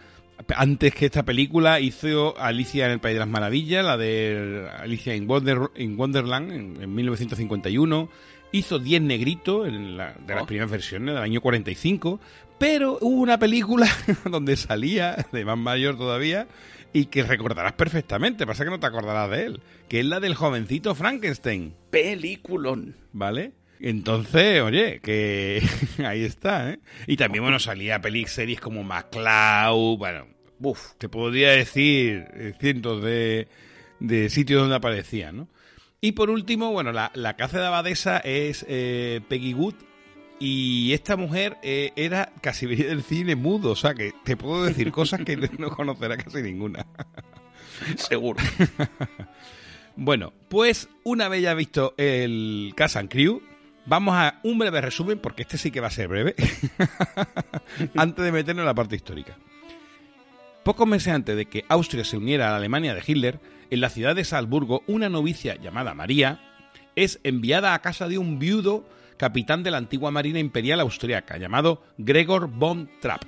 Antes 0.56 0.94
que 0.94 1.06
esta 1.08 1.24
película 1.24 1.80
hizo 1.80 2.38
Alicia 2.40 2.86
en 2.86 2.92
el 2.94 3.00
País 3.00 3.16
de 3.16 3.20
las 3.20 3.28
Maravillas, 3.28 3.84
la 3.84 3.98
de 3.98 4.68
Alicia 4.78 5.16
in, 5.16 5.28
Wonder- 5.28 5.72
in 5.76 5.98
Wonderland 5.98 6.52
en, 6.52 6.82
en 6.84 6.96
1951. 6.96 8.10
Hizo 8.52 8.80
10 8.80 9.02
negritos 9.02 9.68
en 9.68 9.98
la, 9.98 10.14
de 10.14 10.34
las 10.34 10.44
Oh. 10.44 10.46
primeras 10.46 10.72
versiones 10.72 11.14
del 11.16 11.24
año 11.24 11.42
45. 11.42 12.20
Pero 12.58 12.98
hubo 13.02 13.22
una 13.22 13.38
película 13.38 13.88
donde 14.30 14.56
salía, 14.56 15.26
de 15.32 15.44
más 15.46 15.58
mayor 15.58 15.98
todavía, 15.98 16.48
y 16.94 17.06
que 17.08 17.24
recordarás 17.24 17.74
perfectamente, 17.74 18.48
pasa 18.48 18.64
que 18.64 18.70
no 18.72 18.80
te 18.80 18.88
acordarás 18.88 19.30
de 19.30 19.46
él, 19.46 19.62
que 19.90 20.00
es 20.00 20.06
la 20.06 20.20
del 20.20 20.34
jovencito 20.36 20.96
Frankenstein. 20.96 21.74
Peliculón. 21.90 22.96
¿Vale? 23.12 23.52
Entonces, 23.80 24.62
oye, 24.62 25.00
que 25.02 25.62
ahí 26.06 26.24
está, 26.24 26.72
¿eh? 26.72 26.80
Y 27.06 27.18
también, 27.18 27.44
bueno, 27.44 27.60
salía 27.60 28.02
pelis, 28.02 28.32
series 28.32 28.60
como 28.60 28.84
MacLeod, 28.84 29.98
bueno, 29.98 30.28
Buf. 30.60 30.94
te 30.98 31.10
podría 31.10 31.52
decir 31.52 32.56
cientos 32.60 33.04
de, 33.04 33.48
de 34.00 34.30
sitios 34.30 34.62
donde 34.62 34.76
aparecía, 34.76 35.32
¿no? 35.32 35.48
Y 36.02 36.12
por 36.12 36.30
último, 36.30 36.72
bueno, 36.72 36.92
la, 36.92 37.12
la 37.16 37.32
hace 37.32 37.58
de 37.58 37.66
abadesa 37.66 38.18
es 38.20 38.66
eh, 38.68 39.22
Peggy 39.28 39.54
Good. 39.54 39.76
Y 40.40 40.94
esta 40.94 41.18
mujer 41.18 41.58
eh, 41.64 41.92
era 41.96 42.32
casi 42.42 42.68
del 42.68 43.02
cine 43.02 43.36
mudo, 43.36 43.72
o 43.72 43.76
sea 43.76 43.96
que 43.96 44.14
te 44.24 44.38
puedo 44.38 44.66
decir 44.66 44.92
cosas 44.92 45.22
que 45.22 45.36
no 45.58 45.72
conocerá 45.72 46.16
casi 46.18 46.44
ninguna. 46.44 46.86
Seguro. 47.96 48.40
Bueno, 49.96 50.32
pues 50.48 50.90
una 51.04 51.28
vez 51.28 51.42
ya 51.42 51.56
visto 51.56 51.96
el 51.98 52.74
Cast 52.76 52.98
and 52.98 53.10
Crew, 53.10 53.42
vamos 53.88 54.16
a 54.16 54.40
un 54.44 54.60
breve 54.60 54.82
resumen, 54.82 55.18
porque 55.18 55.42
este 55.42 55.58
sí 55.58 55.72
que 55.72 55.80
va 55.80 55.88
a 55.88 55.92
ser 55.92 56.08
breve, 56.08 56.36
antes 57.96 58.24
de 58.24 58.32
meternos 58.32 58.62
en 58.62 58.68
la 58.68 58.76
parte 58.76 58.96
histórica. 58.96 59.36
Pocos 60.64 60.88
meses 60.88 61.14
antes 61.14 61.36
de 61.36 61.46
que 61.46 61.66
Austria 61.70 62.04
se 62.04 62.18
uniera 62.18 62.48
a 62.48 62.52
la 62.52 62.58
Alemania 62.58 62.94
de 62.94 63.02
Hitler, 63.06 63.40
en 63.70 63.82
la 63.82 63.90
ciudad 63.90 64.16
de 64.16 64.26
Salzburgo, 64.26 64.84
una 64.88 65.10
novicia 65.10 65.56
llamada 65.56 65.94
María 65.94 66.40
es 66.96 67.20
enviada 67.24 67.74
a 67.74 67.82
casa 67.82 68.08
de 68.08 68.18
un 68.18 68.40
viudo 68.40 68.88
capitán 69.18 69.64
de 69.64 69.72
la 69.72 69.78
antigua 69.78 70.12
Marina 70.12 70.40
Imperial 70.40 70.80
Austriaca, 70.80 71.38
llamado 71.38 71.84
Gregor 71.98 72.50
von 72.50 72.90
Trapp, 73.02 73.24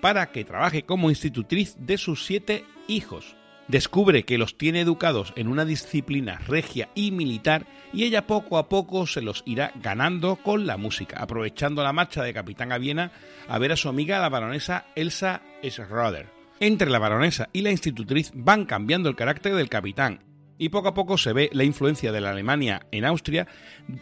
para 0.00 0.30
que 0.30 0.44
trabaje 0.44 0.82
como 0.82 1.10
institutriz 1.10 1.76
de 1.78 1.98
sus 1.98 2.24
siete 2.24 2.64
hijos. 2.86 3.36
Descubre 3.68 4.24
que 4.24 4.38
los 4.38 4.56
tiene 4.56 4.80
educados 4.80 5.34
en 5.36 5.46
una 5.46 5.66
disciplina 5.66 6.38
regia 6.46 6.88
y 6.94 7.10
militar 7.10 7.66
y 7.92 8.04
ella 8.04 8.26
poco 8.26 8.56
a 8.56 8.70
poco 8.70 9.06
se 9.06 9.20
los 9.20 9.42
irá 9.44 9.72
ganando 9.82 10.36
con 10.36 10.66
la 10.66 10.78
música, 10.78 11.18
aprovechando 11.20 11.82
la 11.82 11.92
marcha 11.92 12.22
de 12.22 12.32
Capitán 12.32 12.72
a 12.72 12.78
Viena 12.78 13.12
a 13.46 13.58
ver 13.58 13.72
a 13.72 13.76
su 13.76 13.90
amiga 13.90 14.20
la 14.20 14.30
baronesa 14.30 14.86
Elsa 14.94 15.42
Schroeder. 15.62 16.30
Entre 16.60 16.88
la 16.88 16.98
baronesa 16.98 17.50
y 17.52 17.60
la 17.60 17.70
institutriz 17.70 18.32
van 18.34 18.64
cambiando 18.64 19.10
el 19.10 19.16
carácter 19.16 19.54
del 19.54 19.68
capitán 19.68 20.24
y 20.58 20.70
poco 20.70 20.88
a 20.88 20.94
poco 20.94 21.18
se 21.18 21.32
ve 21.32 21.50
la 21.52 21.64
influencia 21.64 22.10
de 22.10 22.20
la 22.20 22.30
Alemania 22.30 22.86
en 22.90 23.04
Austria 23.04 23.46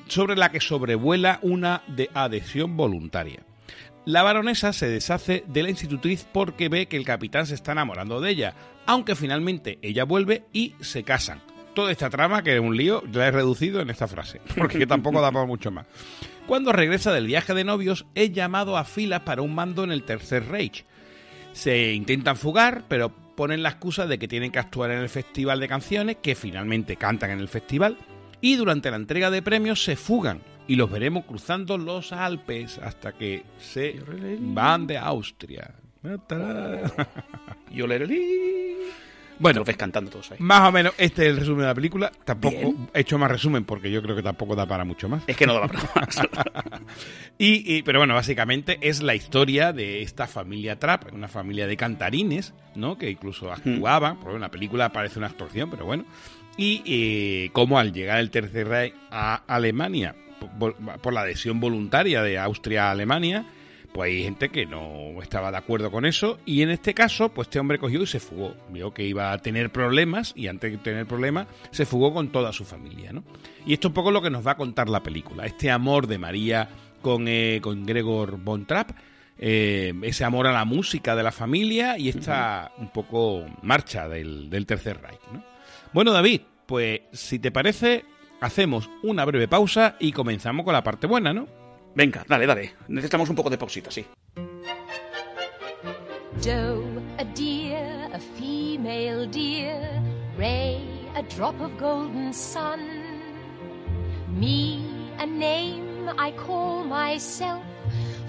sobre 0.07 0.37
la 0.37 0.51
que 0.51 0.61
sobrevuela 0.61 1.39
una 1.43 1.83
de 1.89 2.09
adhesión 2.15 2.77
voluntaria. 2.77 3.46
La 4.07 4.23
baronesa 4.23 4.73
se 4.73 4.89
deshace 4.89 5.43
de 5.49 5.65
la 5.65 5.71
institutriz 5.71 6.29
porque 6.33 6.69
ve 6.69 6.87
que 6.87 6.97
el 6.97 7.05
capitán 7.05 7.45
se 7.45 7.57
está 7.57 7.73
enamorando 7.73 8.21
de 8.21 8.31
ella, 8.31 8.55
aunque 8.87 9.17
finalmente 9.17 9.81
ella 9.83 10.05
vuelve 10.05 10.45
y 10.53 10.75
se 10.81 11.03
casan. 11.03 11.43
Toda 11.75 11.91
esta 11.91 12.09
trama, 12.09 12.45
que 12.45 12.55
es 12.55 12.61
un 12.61 12.77
lío, 12.77 13.03
la 13.13 13.27
he 13.27 13.33
reducido 13.33 13.81
en 13.81 13.91
esta 13.91 14.07
frase, 14.07 14.41
porque 14.57 14.87
tampoco 14.87 15.21
da 15.21 15.33
para 15.33 15.45
mucho 15.45 15.73
más. 15.73 15.87
Cuando 16.47 16.71
regresa 16.71 17.13
del 17.13 17.27
viaje 17.27 17.53
de 17.53 17.65
novios, 17.65 18.07
es 18.15 18.33
llamado 18.33 18.77
a 18.77 18.85
filas 18.85 19.23
para 19.23 19.43
un 19.43 19.57
mando 19.57 19.83
en 19.83 19.91
el 19.91 20.05
Tercer 20.05 20.47
Reich. 20.47 20.85
Se 21.53 21.93
intentan 21.93 22.37
fugar, 22.37 22.85
pero 22.87 23.13
ponen 23.35 23.65
la 23.65 23.71
excusa 23.71 24.07
de 24.07 24.21
que 24.21 24.29
tienen 24.29 24.53
que 24.53 24.61
actuar 24.61 24.93
en 24.93 25.01
el 25.01 25.09
festival 25.09 25.59
de 25.59 25.67
canciones, 25.67 26.19
que 26.23 26.37
finalmente 26.37 26.95
cantan 26.95 27.33
en 27.33 27.41
el 27.41 27.49
festival, 27.49 27.99
y 28.41 28.55
durante 28.55 28.89
la 28.89 28.99
entrega 28.99 29.33
de 29.33 29.43
premios 29.43 29.83
se 29.83 29.97
fugan 29.97 30.43
y 30.69 30.77
los 30.77 30.91
veremos 30.91 31.25
cruzando 31.25 31.79
los 31.79 32.13
Alpes 32.13 32.79
hasta 32.79 33.13
que 33.13 33.45
se 33.59 34.01
van 34.41 34.87
de 34.87 34.99
Austria. 34.99 35.75
Yolereli. 37.71 38.77
Bueno, 39.39 39.57
Te 39.57 39.59
lo 39.61 39.65
ves 39.67 39.77
cantando 39.77 40.11
todos 40.11 40.33
ahí. 40.33 40.39
más 40.41 40.67
o 40.67 40.73
menos 40.73 40.95
este 40.97 41.25
es 41.25 41.29
el 41.33 41.37
resumen 41.37 41.61
de 41.61 41.67
la 41.67 41.75
película. 41.75 42.11
Tampoco 42.25 42.75
he 42.95 43.01
hecho 43.01 43.19
más 43.19 43.31
resumen 43.31 43.67
porque 43.67 43.91
yo 43.91 44.01
creo 44.03 44.17
que 44.17 44.23
tampoco 44.23 44.57
da 44.57 44.65
para 44.65 44.87
mucho 44.87 45.11
más. 45.11 45.25
Es 45.27 45.37
que 45.37 45.47
no 45.47 45.53
da 45.55 45.67
para 45.69 45.81
más. 45.95 46.21
Y, 47.39 47.77
y- 47.77 47.83
pero 47.83 47.99
bueno, 47.99 48.15
básicamente 48.15 48.79
es 48.81 49.03
la 49.03 49.15
historia 49.15 49.75
de 49.75 50.01
esta 50.01 50.27
familia 50.27 50.79
Trapp, 50.79 51.13
una 51.13 51.29
familia 51.29 51.67
de 51.67 51.77
cantarines, 51.77 52.55
¿no? 52.75 52.97
Que 52.97 53.11
incluso 53.11 53.53
actuaban, 53.53 54.19
porque 54.21 54.37
en 54.37 54.41
la 54.41 54.51
película 54.51 54.91
parece 54.91 55.19
una 55.19 55.27
actuación, 55.29 55.69
pero 55.69 55.85
bueno. 55.85 56.07
Y 56.57 56.83
eh, 56.87 57.51
cómo 57.53 57.79
al 57.79 57.93
llegar 57.93 58.21
el 58.21 58.31
Tercer 58.31 58.69
Reich 58.69 58.95
a 59.11 59.43
Alemania, 59.47 60.15
por, 60.59 60.77
por 60.77 61.13
la 61.13 61.23
adhesión 61.23 61.61
voluntaria 61.61 62.23
de 62.23 62.39
Austria 62.39 62.89
a 62.89 62.91
Alemania, 62.93 63.47
pues 63.97 64.11
hay 64.11 64.25
gente 64.25 64.51
que 64.51 64.67
no 64.67 65.23
estaba 65.23 65.51
de 65.51 65.57
acuerdo 65.57 65.91
con 65.91 66.05
eso. 66.05 66.39
Y 66.45 66.61
en 66.61 66.69
este 66.69 66.93
caso, 66.93 67.31
pues 67.31 67.47
este 67.47 67.59
hombre 67.59 67.79
cogió 67.79 68.03
y 68.03 68.07
se 68.07 68.21
fugó. 68.21 68.55
Vio 68.69 68.93
que 68.93 69.05
iba 69.05 69.33
a 69.33 69.39
tener 69.39 69.71
problemas 69.71 70.35
y 70.37 70.49
antes 70.49 70.71
de 70.71 70.77
tener 70.77 71.07
problemas, 71.07 71.47
se 71.71 71.87
fugó 71.87 72.13
con 72.13 72.29
toda 72.29 72.53
su 72.53 72.67
familia, 72.67 73.15
¿no? 73.15 73.25
Y 73.65 73.73
esto 73.73 73.89
es 73.89 73.91
un 73.91 73.95
poco 73.95 74.11
lo 74.11 74.21
que 74.21 74.29
nos 74.29 74.47
va 74.47 74.51
a 74.51 74.57
contar 74.57 74.91
la 74.91 75.03
película. 75.03 75.47
Este 75.47 75.71
amor 75.71 76.09
de 76.09 76.19
María 76.19 76.69
con, 77.01 77.27
eh, 77.27 77.61
con 77.63 77.87
Gregor 77.87 78.39
von 78.39 78.67
Trapp, 78.67 78.91
eh, 79.39 79.95
ese 80.03 80.25
amor 80.25 80.47
a 80.47 80.53
la 80.53 80.67
música 80.67 81.17
de 81.17 81.23
la 81.23 81.33
familia 81.33 81.97
y 81.97 82.11
esta 82.11 82.73
un 82.77 82.91
poco 82.91 83.47
marcha 83.63 84.11
del, 84.11 84.51
del 84.51 84.67
Tercer 84.67 85.01
Reich. 85.01 85.21
¿no? 85.33 85.43
Bueno, 85.95 86.13
David, 86.13 86.43
pues 86.67 87.01
si 87.13 87.39
te 87.39 87.51
parece, 87.51 88.05
hacemos 88.41 88.91
una 89.03 89.25
breve 89.25 89.49
pausa 89.49 89.97
y 90.01 90.13
comenzamos 90.13 90.65
con 90.65 90.73
la 90.73 90.83
parte 90.83 91.07
buena, 91.07 91.33
¿no? 91.33 91.47
Venga, 91.95 92.25
dale, 92.29 92.47
dale. 92.47 92.75
Necesitamos 92.89 93.29
un 93.31 93.37
poco 93.37 93.51
de 93.51 93.59
pausita, 93.59 93.91
sí. 93.91 94.05
Doe, 96.45 97.03
a 97.19 97.25
deer, 97.35 98.13
a 98.13 98.19
female 98.19 99.27
deer. 99.27 100.03
Ray, 100.37 100.83
a 101.15 101.23
drop 101.35 101.59
of 101.61 101.71
golden 101.81 102.33
sun. 102.33 102.81
Me, 104.39 104.85
a 105.19 105.25
name 105.27 106.11
I 106.19 106.33
call 106.33 106.85
myself. 106.85 107.63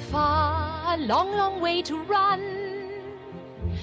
Far, 0.09 0.95
a 0.95 0.97
long, 0.97 1.35
long 1.35 1.59
way 1.59 1.81
to 1.83 1.97
run. 2.03 2.41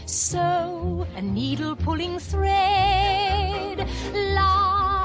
So, 0.06 1.06
a 1.16 1.20
needle 1.20 1.76
pulling 1.76 2.18
thread. 2.18 3.86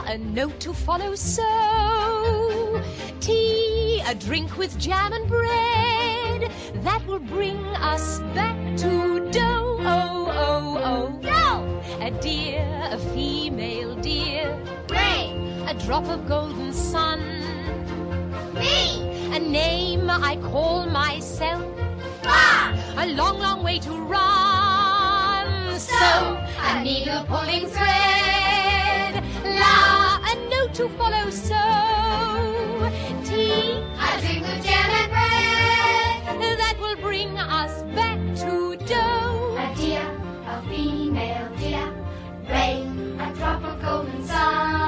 A 0.10 0.18
note 0.18 0.60
to 0.62 0.74
follow. 0.74 1.14
So, 1.14 1.46
tea, 3.20 4.02
a 4.08 4.16
drink 4.16 4.58
with 4.58 4.76
jam 4.80 5.14
and 5.14 5.28
bread. 5.28 6.52
That 6.84 7.06
will 7.06 7.20
bring 7.20 7.64
us 7.76 8.18
back 8.34 8.58
to 8.78 9.30
dough. 9.30 9.78
Oh, 9.82 10.26
oh, 10.34 10.82
oh. 10.84 11.20
Dough! 11.22 11.84
A 12.02 12.10
deer, 12.10 12.66
a 12.90 12.98
female 13.14 13.94
deer. 13.98 14.58
Ray, 14.90 15.30
a 15.68 15.76
drop 15.76 16.08
of 16.08 16.28
golden 16.28 16.74
sun. 16.74 17.22
Me, 18.56 19.30
a 19.32 19.40
name 19.40 20.10
I 20.10 20.38
call 20.38 20.88
myself. 20.88 21.64
Ah, 22.24 22.74
a 22.98 23.06
long, 23.14 23.38
long 23.38 23.64
way 23.64 23.78
to 23.78 23.92
run. 23.92 25.80
So, 25.80 25.96
a 26.66 26.84
needle 26.84 27.26
pulling 27.26 27.68
thread. 27.68 29.24
La, 29.44 29.89
to 30.80 30.88
follow. 30.98 31.30
So, 31.30 31.60
tea, 33.26 33.84
a 34.00 34.22
drink 34.22 34.48
of 34.48 34.64
jam 34.64 34.90
and 35.00 35.12
bread. 35.12 36.58
That 36.58 36.78
will 36.80 36.96
bring 36.96 37.38
us 37.38 37.84
back 37.96 38.18
to 38.44 38.78
dough. 38.88 39.58
A 39.60 39.76
deer, 39.76 40.10
a 40.48 40.62
female 40.70 41.50
deer, 41.58 41.94
Ray, 42.48 42.88
a 43.20 43.34
drop 43.36 43.62
of 43.66 43.82
golden 43.82 44.24
sun. 44.26 44.79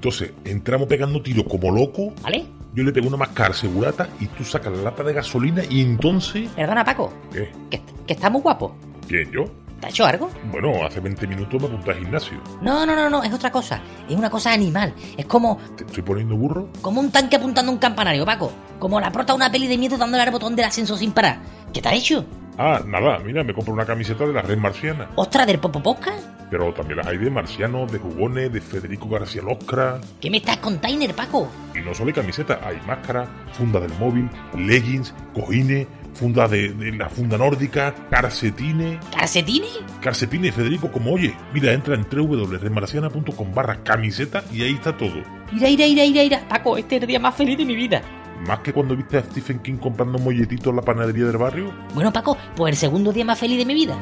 Entonces 0.00 0.32
entramos 0.46 0.88
pegando 0.88 1.20
tiros 1.20 1.44
como 1.46 1.70
loco. 1.70 2.14
¿Vale? 2.22 2.46
Yo 2.72 2.82
le 2.82 2.90
pego 2.90 3.08
una 3.08 3.18
máscara 3.18 3.52
segurata 3.52 4.08
y 4.18 4.26
tú 4.28 4.44
sacas 4.44 4.72
la 4.72 4.82
lata 4.84 5.02
de 5.02 5.12
gasolina 5.12 5.62
y 5.68 5.82
entonces. 5.82 6.48
Perdona, 6.56 6.82
Paco, 6.82 7.12
¿Qué? 7.30 7.52
que, 7.68 7.82
que 8.06 8.12
está 8.14 8.30
muy 8.30 8.40
guapo. 8.40 8.74
¿Quién 9.06 9.30
yo? 9.30 9.44
¿Te 9.78 9.86
ha 9.86 9.90
hecho 9.90 10.06
algo? 10.06 10.30
Bueno, 10.50 10.84
hace 10.86 11.00
20 11.00 11.26
minutos 11.26 11.60
me 11.60 11.66
apunté 11.66 11.90
al 11.90 11.98
gimnasio. 11.98 12.38
No, 12.62 12.86
no, 12.86 12.94
no, 12.96 13.10
no, 13.10 13.22
es 13.22 13.32
otra 13.32 13.50
cosa. 13.50 13.82
Es 14.08 14.16
una 14.16 14.30
cosa 14.30 14.52
animal. 14.52 14.94
Es 15.18 15.26
como, 15.26 15.58
¿Te 15.76 15.84
estoy 15.84 16.02
poniendo 16.02 16.34
burro? 16.36 16.68
como 16.80 17.00
un 17.00 17.10
tanque 17.10 17.36
apuntando 17.36 17.70
a 17.70 17.74
un 17.74 17.78
campanario, 17.80 18.24
Paco. 18.24 18.52
Como 18.78 19.00
la 19.00 19.10
prota 19.12 19.32
de 19.34 19.36
una 19.36 19.50
peli 19.52 19.66
de 19.66 19.76
miedo 19.76 19.98
dándole 19.98 20.22
al 20.22 20.30
botón 20.30 20.56
del 20.56 20.64
ascenso 20.66 20.96
sin 20.96 21.12
parar. 21.12 21.40
¿Qué 21.74 21.82
te 21.82 21.88
ha 21.88 21.94
hecho? 21.94 22.24
Ah, 22.62 22.82
nada, 22.86 23.18
mira, 23.20 23.42
me 23.42 23.54
compro 23.54 23.72
una 23.72 23.86
camiseta 23.86 24.26
de 24.26 24.34
la 24.34 24.42
red 24.42 24.58
marciana. 24.58 25.08
¿Ostra 25.14 25.46
del 25.46 25.58
Popo 25.58 25.82
Podcast? 25.82 26.22
Pero 26.50 26.74
también 26.74 26.98
las 26.98 27.06
hay 27.06 27.16
de 27.16 27.30
marcianos, 27.30 27.90
de 27.90 27.98
jugones, 27.98 28.52
de 28.52 28.60
Federico 28.60 29.08
García 29.08 29.40
Loscra. 29.40 29.98
¿Qué 30.20 30.28
me 30.28 30.36
estás 30.36 30.58
container, 30.58 31.14
Paco? 31.14 31.50
Y 31.74 31.78
no 31.78 31.94
solo 31.94 32.08
hay 32.08 32.12
camiseta, 32.12 32.60
hay 32.62 32.78
máscara, 32.86 33.26
funda 33.54 33.80
del 33.80 33.94
móvil, 33.94 34.28
leggings, 34.54 35.14
cojines, 35.32 35.86
funda 36.12 36.48
de, 36.48 36.68
de 36.74 36.92
la 36.92 37.08
funda 37.08 37.38
nórdica, 37.38 37.94
Carsetine, 38.10 39.00
¿Calcetini? 39.10 39.70
Carsetine 40.02 40.48
y 40.48 40.52
Federico, 40.52 40.92
como 40.92 41.14
oye, 41.14 41.34
mira, 41.54 41.72
entra 41.72 41.94
en 41.94 42.02
www.redmarciana.com 42.02 43.54
barra 43.54 43.82
camiseta 43.82 44.44
y 44.52 44.64
ahí 44.64 44.74
está 44.74 44.94
todo. 44.94 45.22
Ira, 45.50 45.66
ira, 45.70 45.86
ira, 45.86 46.04
ira, 46.04 46.22
ira. 46.24 46.40
Paco, 46.46 46.76
este 46.76 46.96
es 46.96 47.02
el 47.02 47.08
día 47.08 47.20
más 47.20 47.34
feliz 47.34 47.56
de 47.56 47.64
mi 47.64 47.74
vida. 47.74 48.02
Más 48.46 48.60
que 48.60 48.72
cuando 48.72 48.96
viste 48.96 49.18
a 49.18 49.22
Stephen 49.22 49.60
King 49.60 49.76
comprando 49.76 50.18
molletitos 50.18 50.68
en 50.68 50.76
la 50.76 50.82
panadería 50.82 51.26
del 51.26 51.36
barrio. 51.36 51.72
Bueno, 51.94 52.12
Paco, 52.12 52.36
pues 52.56 52.72
el 52.72 52.76
segundo 52.76 53.12
día 53.12 53.24
más 53.24 53.38
feliz 53.38 53.58
de 53.58 53.66
mi 53.66 53.74
vida. 53.74 53.98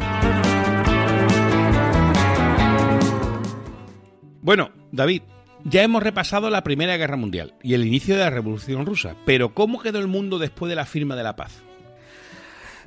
Bueno, 4.40 4.70
David, 4.92 5.22
ya 5.64 5.82
hemos 5.82 6.02
repasado 6.02 6.48
la 6.48 6.62
Primera 6.62 6.96
Guerra 6.96 7.16
Mundial 7.16 7.54
y 7.62 7.74
el 7.74 7.84
inicio 7.84 8.14
de 8.16 8.22
la 8.22 8.30
Revolución 8.30 8.86
Rusa, 8.86 9.16
pero 9.26 9.52
¿cómo 9.52 9.80
quedó 9.80 9.98
el 9.98 10.06
mundo 10.06 10.38
después 10.38 10.70
de 10.70 10.76
la 10.76 10.86
firma 10.86 11.16
de 11.16 11.24
la 11.24 11.36
paz? 11.36 11.62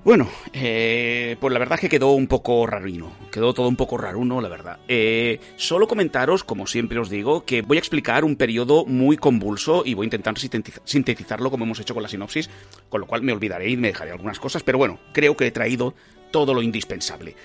Bueno, 0.03 0.27
eh, 0.53 1.37
pues 1.39 1.53
la 1.53 1.59
verdad 1.59 1.75
es 1.75 1.81
que 1.81 1.89
quedó 1.89 2.13
un 2.13 2.25
poco 2.25 2.65
rarino. 2.65 3.11
Quedó 3.31 3.53
todo 3.53 3.67
un 3.67 3.75
poco 3.75 3.97
raruno, 3.99 4.41
la 4.41 4.49
verdad. 4.49 4.79
Eh, 4.87 5.39
solo 5.57 5.87
comentaros, 5.87 6.43
como 6.43 6.65
siempre 6.65 6.97
os 6.97 7.09
digo, 7.11 7.45
que 7.45 7.61
voy 7.61 7.77
a 7.77 7.79
explicar 7.79 8.25
un 8.25 8.35
periodo 8.35 8.83
muy 8.85 9.15
convulso 9.17 9.83
y 9.85 9.93
voy 9.93 10.05
a 10.05 10.07
intentar 10.07 10.33
sintetiz- 10.35 10.81
sintetizarlo 10.85 11.51
como 11.51 11.65
hemos 11.65 11.79
hecho 11.79 11.93
con 11.93 12.01
la 12.01 12.09
sinopsis, 12.09 12.49
con 12.89 12.99
lo 13.01 13.05
cual 13.05 13.21
me 13.21 13.31
olvidaré 13.31 13.69
y 13.69 13.77
me 13.77 13.89
dejaré 13.89 14.11
algunas 14.11 14.39
cosas, 14.39 14.63
pero 14.63 14.79
bueno, 14.79 14.99
creo 15.13 15.37
que 15.37 15.45
he 15.45 15.51
traído 15.51 15.93
todo 16.31 16.55
lo 16.55 16.63
indispensable. 16.63 17.35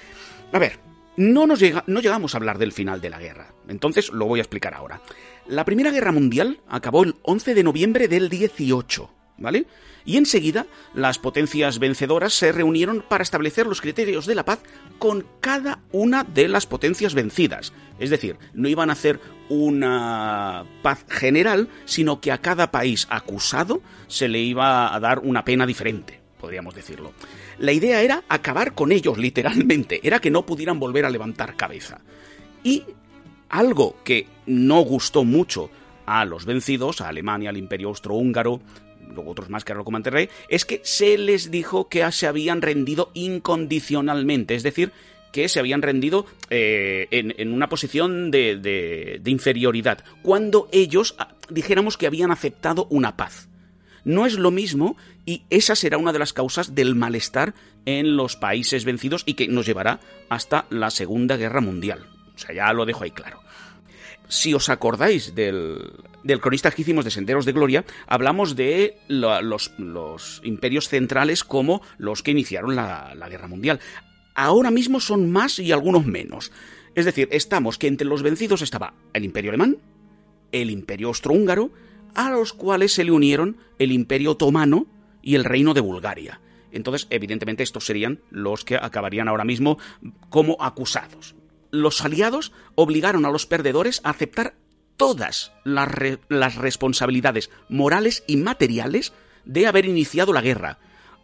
A 0.50 0.58
ver, 0.58 0.78
no, 1.18 1.46
nos 1.46 1.60
llega, 1.60 1.84
no 1.86 2.00
llegamos 2.00 2.34
a 2.34 2.38
hablar 2.38 2.56
del 2.56 2.72
final 2.72 3.02
de 3.02 3.10
la 3.10 3.18
guerra, 3.18 3.52
entonces 3.68 4.10
lo 4.10 4.24
voy 4.24 4.40
a 4.40 4.42
explicar 4.42 4.72
ahora. 4.72 5.02
La 5.46 5.66
Primera 5.66 5.90
Guerra 5.90 6.10
Mundial 6.12 6.60
acabó 6.68 7.04
el 7.04 7.16
11 7.22 7.54
de 7.54 7.62
noviembre 7.62 8.08
del 8.08 8.30
18, 8.30 9.10
¿vale? 9.38 9.66
Y 10.04 10.16
enseguida 10.16 10.66
las 10.94 11.18
potencias 11.18 11.78
vencedoras 11.78 12.32
se 12.32 12.52
reunieron 12.52 13.04
para 13.08 13.22
establecer 13.22 13.66
los 13.66 13.80
criterios 13.80 14.26
de 14.26 14.34
la 14.34 14.44
paz 14.44 14.60
con 14.98 15.26
cada 15.40 15.80
una 15.92 16.24
de 16.24 16.48
las 16.48 16.66
potencias 16.66 17.14
vencidas. 17.14 17.72
Es 17.98 18.10
decir, 18.10 18.38
no 18.54 18.68
iban 18.68 18.90
a 18.90 18.94
hacer 18.94 19.20
una 19.48 20.64
paz 20.82 21.04
general, 21.08 21.68
sino 21.84 22.20
que 22.20 22.32
a 22.32 22.38
cada 22.38 22.70
país 22.70 23.06
acusado 23.10 23.82
se 24.06 24.28
le 24.28 24.40
iba 24.40 24.94
a 24.94 25.00
dar 25.00 25.20
una 25.20 25.44
pena 25.44 25.66
diferente, 25.66 26.20
podríamos 26.38 26.74
decirlo. 26.74 27.12
La 27.58 27.72
idea 27.72 28.02
era 28.02 28.22
acabar 28.28 28.74
con 28.74 28.92
ellos, 28.92 29.18
literalmente, 29.18 30.00
era 30.06 30.20
que 30.20 30.30
no 30.30 30.46
pudieran 30.46 30.78
volver 30.78 31.04
a 31.04 31.10
levantar 31.10 31.56
cabeza. 31.56 32.00
Y 32.62 32.84
algo 33.48 33.96
que 34.04 34.26
no 34.46 34.80
gustó 34.80 35.24
mucho 35.24 35.70
a 36.06 36.24
los 36.24 36.44
vencidos, 36.44 37.00
a 37.00 37.08
Alemania, 37.08 37.50
al 37.50 37.56
Imperio 37.56 37.88
Austrohúngaro, 37.88 38.60
luego 39.14 39.30
otros 39.30 39.48
más 39.50 39.64
que 39.64 39.72
ahora 39.72 39.80
lo 39.80 39.84
comentaré, 39.84 40.28
es 40.48 40.64
que 40.64 40.80
se 40.84 41.18
les 41.18 41.50
dijo 41.50 41.88
que 41.88 42.10
se 42.12 42.26
habían 42.26 42.62
rendido 42.62 43.10
incondicionalmente, 43.14 44.54
es 44.54 44.62
decir, 44.62 44.92
que 45.32 45.48
se 45.48 45.58
habían 45.58 45.82
rendido 45.82 46.24
eh, 46.50 47.08
en, 47.10 47.34
en 47.36 47.52
una 47.52 47.68
posición 47.68 48.30
de, 48.30 48.56
de- 48.56 49.18
de 49.22 49.30
inferioridad, 49.30 50.02
cuando 50.22 50.68
ellos 50.72 51.14
ah, 51.18 51.34
dijéramos 51.50 51.96
que 51.98 52.06
habían 52.06 52.30
aceptado 52.30 52.86
una 52.90 53.16
paz. 53.16 53.48
No 54.04 54.24
es 54.24 54.34
lo 54.38 54.52
mismo 54.52 54.96
y 55.24 55.42
esa 55.50 55.74
será 55.74 55.98
una 55.98 56.12
de 56.12 56.20
las 56.20 56.32
causas 56.32 56.76
del 56.76 56.94
malestar 56.94 57.54
en 57.86 58.16
los 58.16 58.36
países 58.36 58.84
vencidos 58.84 59.24
y 59.26 59.34
que 59.34 59.48
nos 59.48 59.66
llevará 59.66 59.98
hasta 60.28 60.66
la 60.70 60.90
Segunda 60.90 61.36
Guerra 61.36 61.60
Mundial. 61.60 62.06
O 62.34 62.38
sea, 62.38 62.54
ya 62.54 62.72
lo 62.72 62.86
dejo 62.86 63.02
ahí 63.02 63.10
claro. 63.10 63.40
Si 64.28 64.54
os 64.54 64.68
acordáis 64.68 65.34
del, 65.34 65.92
del 66.24 66.40
cronista 66.40 66.70
que 66.70 66.82
hicimos 66.82 67.04
de 67.04 67.10
Senderos 67.10 67.44
de 67.44 67.52
Gloria, 67.52 67.84
hablamos 68.06 68.56
de 68.56 68.98
los, 69.08 69.72
los 69.78 70.40
imperios 70.44 70.88
centrales 70.88 71.44
como 71.44 71.82
los 71.98 72.22
que 72.22 72.32
iniciaron 72.32 72.74
la, 72.74 73.14
la 73.14 73.28
Guerra 73.28 73.46
Mundial. 73.46 73.80
Ahora 74.34 74.70
mismo 74.70 75.00
son 75.00 75.30
más 75.30 75.58
y 75.58 75.70
algunos 75.72 76.06
menos. 76.06 76.50
Es 76.96 77.04
decir, 77.04 77.28
estamos 77.30 77.78
que 77.78 77.86
entre 77.86 78.06
los 78.06 78.22
vencidos 78.22 78.62
estaba 78.62 78.94
el 79.12 79.24
Imperio 79.24 79.50
Alemán, 79.50 79.78
el 80.50 80.70
Imperio 80.70 81.08
Austrohúngaro, 81.08 81.70
a 82.14 82.30
los 82.30 82.52
cuales 82.52 82.92
se 82.92 83.04
le 83.04 83.12
unieron 83.12 83.58
el 83.78 83.92
Imperio 83.92 84.32
Otomano 84.32 84.86
y 85.22 85.36
el 85.36 85.44
Reino 85.44 85.74
de 85.74 85.82
Bulgaria. 85.82 86.40
Entonces, 86.72 87.06
evidentemente, 87.10 87.62
estos 87.62 87.86
serían 87.86 88.20
los 88.30 88.64
que 88.64 88.76
acabarían 88.76 89.28
ahora 89.28 89.44
mismo 89.44 89.78
como 90.30 90.56
acusados. 90.60 91.35
Los 91.70 92.04
aliados 92.04 92.52
obligaron 92.74 93.24
a 93.26 93.30
los 93.30 93.46
perdedores 93.46 94.00
a 94.04 94.10
aceptar 94.10 94.54
todas 94.96 95.52
las, 95.64 95.88
re- 95.88 96.18
las 96.28 96.54
responsabilidades 96.56 97.50
morales 97.68 98.24
y 98.26 98.36
materiales 98.36 99.12
de 99.44 99.66
haber 99.66 99.86
iniciado 99.86 100.32
la 100.32 100.40
guerra. 100.40 100.78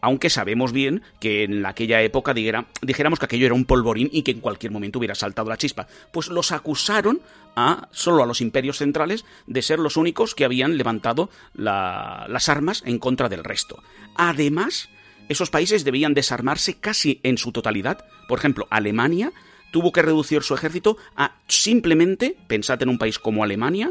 Aunque 0.04 0.30
sabemos 0.30 0.72
bien 0.72 1.02
que 1.20 1.44
en 1.44 1.64
aquella 1.64 2.02
época 2.02 2.34
dijera- 2.34 2.66
dijéramos 2.82 3.18
que 3.20 3.26
aquello 3.26 3.46
era 3.46 3.54
un 3.54 3.64
polvorín 3.64 4.10
y 4.12 4.22
que 4.22 4.32
en 4.32 4.40
cualquier 4.40 4.72
momento 4.72 4.98
hubiera 4.98 5.14
saltado 5.14 5.48
la 5.48 5.56
chispa. 5.56 5.86
Pues 6.12 6.26
los 6.28 6.50
acusaron 6.50 7.22
a 7.54 7.88
solo 7.92 8.22
a 8.22 8.26
los 8.26 8.40
imperios 8.40 8.78
centrales 8.78 9.24
de 9.46 9.62
ser 9.62 9.78
los 9.78 9.96
únicos 9.96 10.34
que 10.34 10.44
habían 10.44 10.76
levantado 10.76 11.30
la- 11.54 12.26
las 12.28 12.48
armas 12.48 12.82
en 12.84 12.98
contra 12.98 13.28
del 13.28 13.44
resto. 13.44 13.80
Además, 14.16 14.88
esos 15.28 15.50
países 15.50 15.84
debían 15.84 16.14
desarmarse 16.14 16.78
casi 16.80 17.20
en 17.22 17.38
su 17.38 17.52
totalidad. 17.52 18.04
Por 18.28 18.38
ejemplo, 18.40 18.66
Alemania 18.70 19.32
tuvo 19.72 19.90
que 19.90 20.02
reducir 20.02 20.42
su 20.44 20.54
ejército 20.54 20.96
a 21.16 21.34
simplemente, 21.48 22.36
pensad 22.46 22.80
en 22.82 22.90
un 22.90 22.98
país 22.98 23.18
como 23.18 23.42
Alemania, 23.42 23.90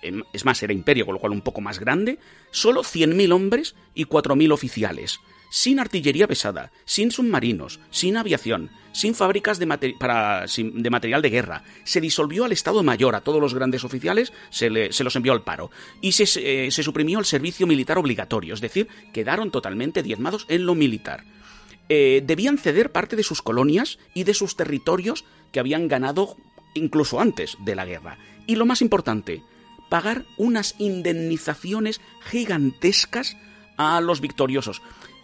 em, 0.00 0.22
es 0.32 0.46
más, 0.46 0.62
era 0.62 0.72
imperio, 0.72 1.04
con 1.04 1.14
lo 1.14 1.20
cual 1.20 1.32
un 1.32 1.42
poco 1.42 1.60
más 1.60 1.78
grande, 1.78 2.18
solo 2.50 2.82
100.000 2.82 3.32
hombres 3.32 3.74
y 3.94 4.04
4.000 4.06 4.52
oficiales, 4.52 5.20
sin 5.50 5.80
artillería 5.80 6.28
pesada, 6.28 6.70
sin 6.84 7.10
submarinos, 7.10 7.80
sin 7.90 8.16
aviación, 8.16 8.70
sin 8.92 9.14
fábricas 9.14 9.58
de, 9.58 9.66
material 9.66 11.22
de 11.22 11.30
guerra. 11.30 11.64
Se 11.84 12.00
disolvió 12.00 12.44
al 12.44 12.52
Estado 12.52 12.82
Mayor, 12.82 13.14
a 13.14 13.20
todos 13.20 13.40
los 13.40 13.54
grandes 13.54 13.84
oficiales 13.84 14.32
se, 14.50 14.70
le- 14.70 14.90
los 14.90 15.16
envió 15.16 15.32
al 15.32 15.42
paro. 15.42 15.70
Y 16.00 16.12
se 16.12 16.70
suprimió 16.82 17.18
el 17.18 17.24
servicio 17.24 17.66
militar 17.66 17.98
obligatorio, 17.98 18.54
es 18.54 18.60
decir, 18.60 18.88
quedaron 19.12 19.50
totalmente 19.50 20.02
diezmados 20.02 20.46
en 20.48 20.66
lo 20.66 20.74
militar 20.74 21.24
eh, 21.92 22.22
debían 22.24 22.56
ceder 22.56 22.92
parte 22.92 23.16
de 23.16 23.24
sus 23.24 23.42
colonias 23.42 23.98
y 24.14 24.22
de 24.22 24.32
sus 24.32 24.54
territorios 24.54 25.24
que 25.50 25.58
habían 25.58 25.88
ganado 25.88 26.36
incluso 26.74 27.20
antes 27.20 27.56
de 27.64 27.74
la 27.74 27.84
guerra. 27.84 28.16
Y 28.46 28.54
lo 28.54 28.64
más 28.64 28.80
importante, 28.80 29.42
pagar 29.88 30.24
unas 30.38 30.76
indemnizaciones 30.78 32.00
gigantescas 32.22 33.36
a 33.76 34.00
los 34.00 34.20
victoriosos. 34.20 34.80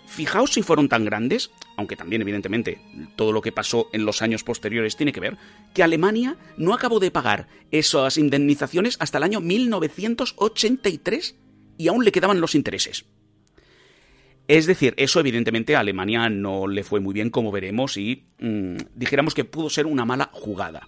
Fijaos 0.09 0.55
si 0.55 0.62
fueron 0.62 0.88
tan 0.88 1.05
grandes, 1.05 1.52
aunque 1.76 1.94
también 1.94 2.22
evidentemente 2.22 2.81
todo 3.14 3.31
lo 3.31 3.42
que 3.42 3.52
pasó 3.52 3.88
en 3.92 4.05
los 4.05 4.20
años 4.20 4.42
posteriores 4.42 4.96
tiene 4.96 5.12
que 5.12 5.20
ver, 5.20 5.37
que 5.72 5.85
Alemania 5.85 6.37
no 6.57 6.74
acabó 6.74 6.98
de 6.98 7.12
pagar 7.12 7.46
esas 7.70 8.18
indemnizaciones 8.18 8.96
hasta 8.98 9.18
el 9.18 9.24
año 9.24 9.40
1983 9.40 11.37
y 11.79 11.87
aún 11.88 12.05
le 12.05 12.11
quedaban 12.11 12.40
los 12.40 12.57
intereses. 12.57 13.05
Es 14.48 14.66
decir, 14.66 14.94
eso 14.96 15.20
evidentemente 15.20 15.74
a 15.74 15.80
Alemania 15.80 16.28
no 16.28 16.66
le 16.66 16.85
fue 16.85 17.00
muy 17.00 17.12
bien, 17.14 17.30
como 17.30 17.50
veremos, 17.50 17.96
y 17.96 18.24
mm, 18.38 18.76
dijéramos 18.94 19.35
que 19.35 19.44
pudo 19.44 19.68
ser 19.70 19.87
una 19.87 20.04
mala 20.04 20.30
jugada. 20.32 20.87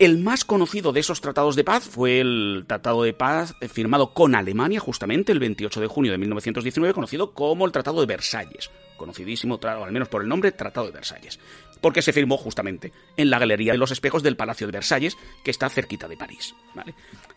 El 0.00 0.16
más 0.16 0.46
conocido 0.46 0.92
de 0.92 1.00
esos 1.00 1.20
tratados 1.20 1.56
de 1.56 1.64
paz 1.64 1.84
fue 1.84 2.20
el 2.20 2.64
Tratado 2.66 3.02
de 3.02 3.12
Paz 3.12 3.54
firmado 3.68 4.14
con 4.14 4.34
Alemania 4.34 4.80
justamente 4.80 5.30
el 5.30 5.38
28 5.38 5.78
de 5.78 5.86
junio 5.88 6.12
de 6.12 6.16
1919, 6.16 6.94
conocido 6.94 7.34
como 7.34 7.66
el 7.66 7.72
Tratado 7.72 8.00
de 8.00 8.06
Versalles. 8.06 8.70
Conocidísimo, 8.96 9.60
o 9.62 9.84
al 9.84 9.92
menos 9.92 10.08
por 10.08 10.22
el 10.22 10.28
nombre, 10.28 10.52
Tratado 10.52 10.86
de 10.86 10.92
Versalles. 10.92 11.38
Porque 11.82 12.00
se 12.00 12.14
firmó 12.14 12.38
justamente 12.38 12.94
en 13.18 13.28
la 13.28 13.38
Galería 13.38 13.72
de 13.72 13.78
los 13.78 13.90
Espejos 13.90 14.22
del 14.22 14.36
Palacio 14.36 14.66
de 14.66 14.72
Versalles, 14.72 15.18
que 15.44 15.50
está 15.50 15.68
cerquita 15.68 16.08
de 16.08 16.16
París. 16.16 16.54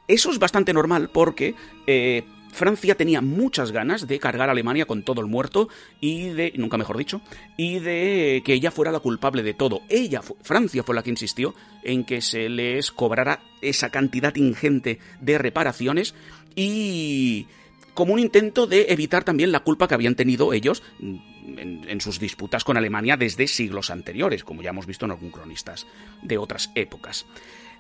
Eso 0.08 0.32
es 0.32 0.40
bastante 0.40 0.72
normal 0.72 1.10
porque 1.12 1.56
eh, 1.86 2.24
Francia 2.54 2.96
tenía 2.96 3.22
muchas 3.22 3.72
ganas 3.72 4.08
de 4.08 4.20
cargar 4.20 4.50
a 4.50 4.52
Alemania 4.52 4.86
con 4.86 5.04
todo 5.04 5.22
el 5.22 5.28
muerto 5.28 5.70
y 6.00 6.30
de, 6.30 6.54
nunca 6.56 6.78
mejor 6.78 6.98
dicho, 6.98 7.22
y 7.58 7.80
de 7.80 8.42
que 8.46 8.54
ella 8.54 8.72
fuera 8.72 8.92
la 8.92 9.00
culpable 9.00 9.44
de 9.44 9.54
todo. 9.54 9.82
Ella, 9.90 10.22
Francia 10.22 10.84
fue 10.84 10.96
la 10.96 11.04
que 11.04 11.10
insistió 11.10 11.54
en 11.84 12.06
que 12.06 12.22
se 12.22 12.50
les 12.50 12.92
cobrara 12.92 13.42
esa 13.62 13.90
cantidad 13.90 14.36
ingente 14.36 15.00
de 15.20 15.38
reparaciones 15.38 16.14
y 16.56 17.48
como 17.94 18.14
un 18.14 18.20
intento 18.20 18.68
de 18.68 18.88
evitar 18.90 19.24
también 19.24 19.52
la 19.52 19.62
culpa 19.62 19.88
que 19.88 19.94
habían 19.96 20.16
tenido 20.16 20.54
ellos 20.54 20.84
mm, 21.00 21.16
en, 21.58 21.90
en 21.90 22.02
sus 22.02 22.20
disputas 22.20 22.64
con 22.64 22.78
Alemania 22.78 23.18
desde 23.18 23.48
siglos 23.48 23.90
anteriores, 23.90 24.44
como 24.44 24.62
ya 24.62 24.70
hemos 24.70 24.86
visto 24.86 25.06
en 25.06 25.12
algunos 25.12 25.34
cronistas 25.34 25.88
de 26.22 26.38
otras 26.38 26.72
épocas. 26.76 27.26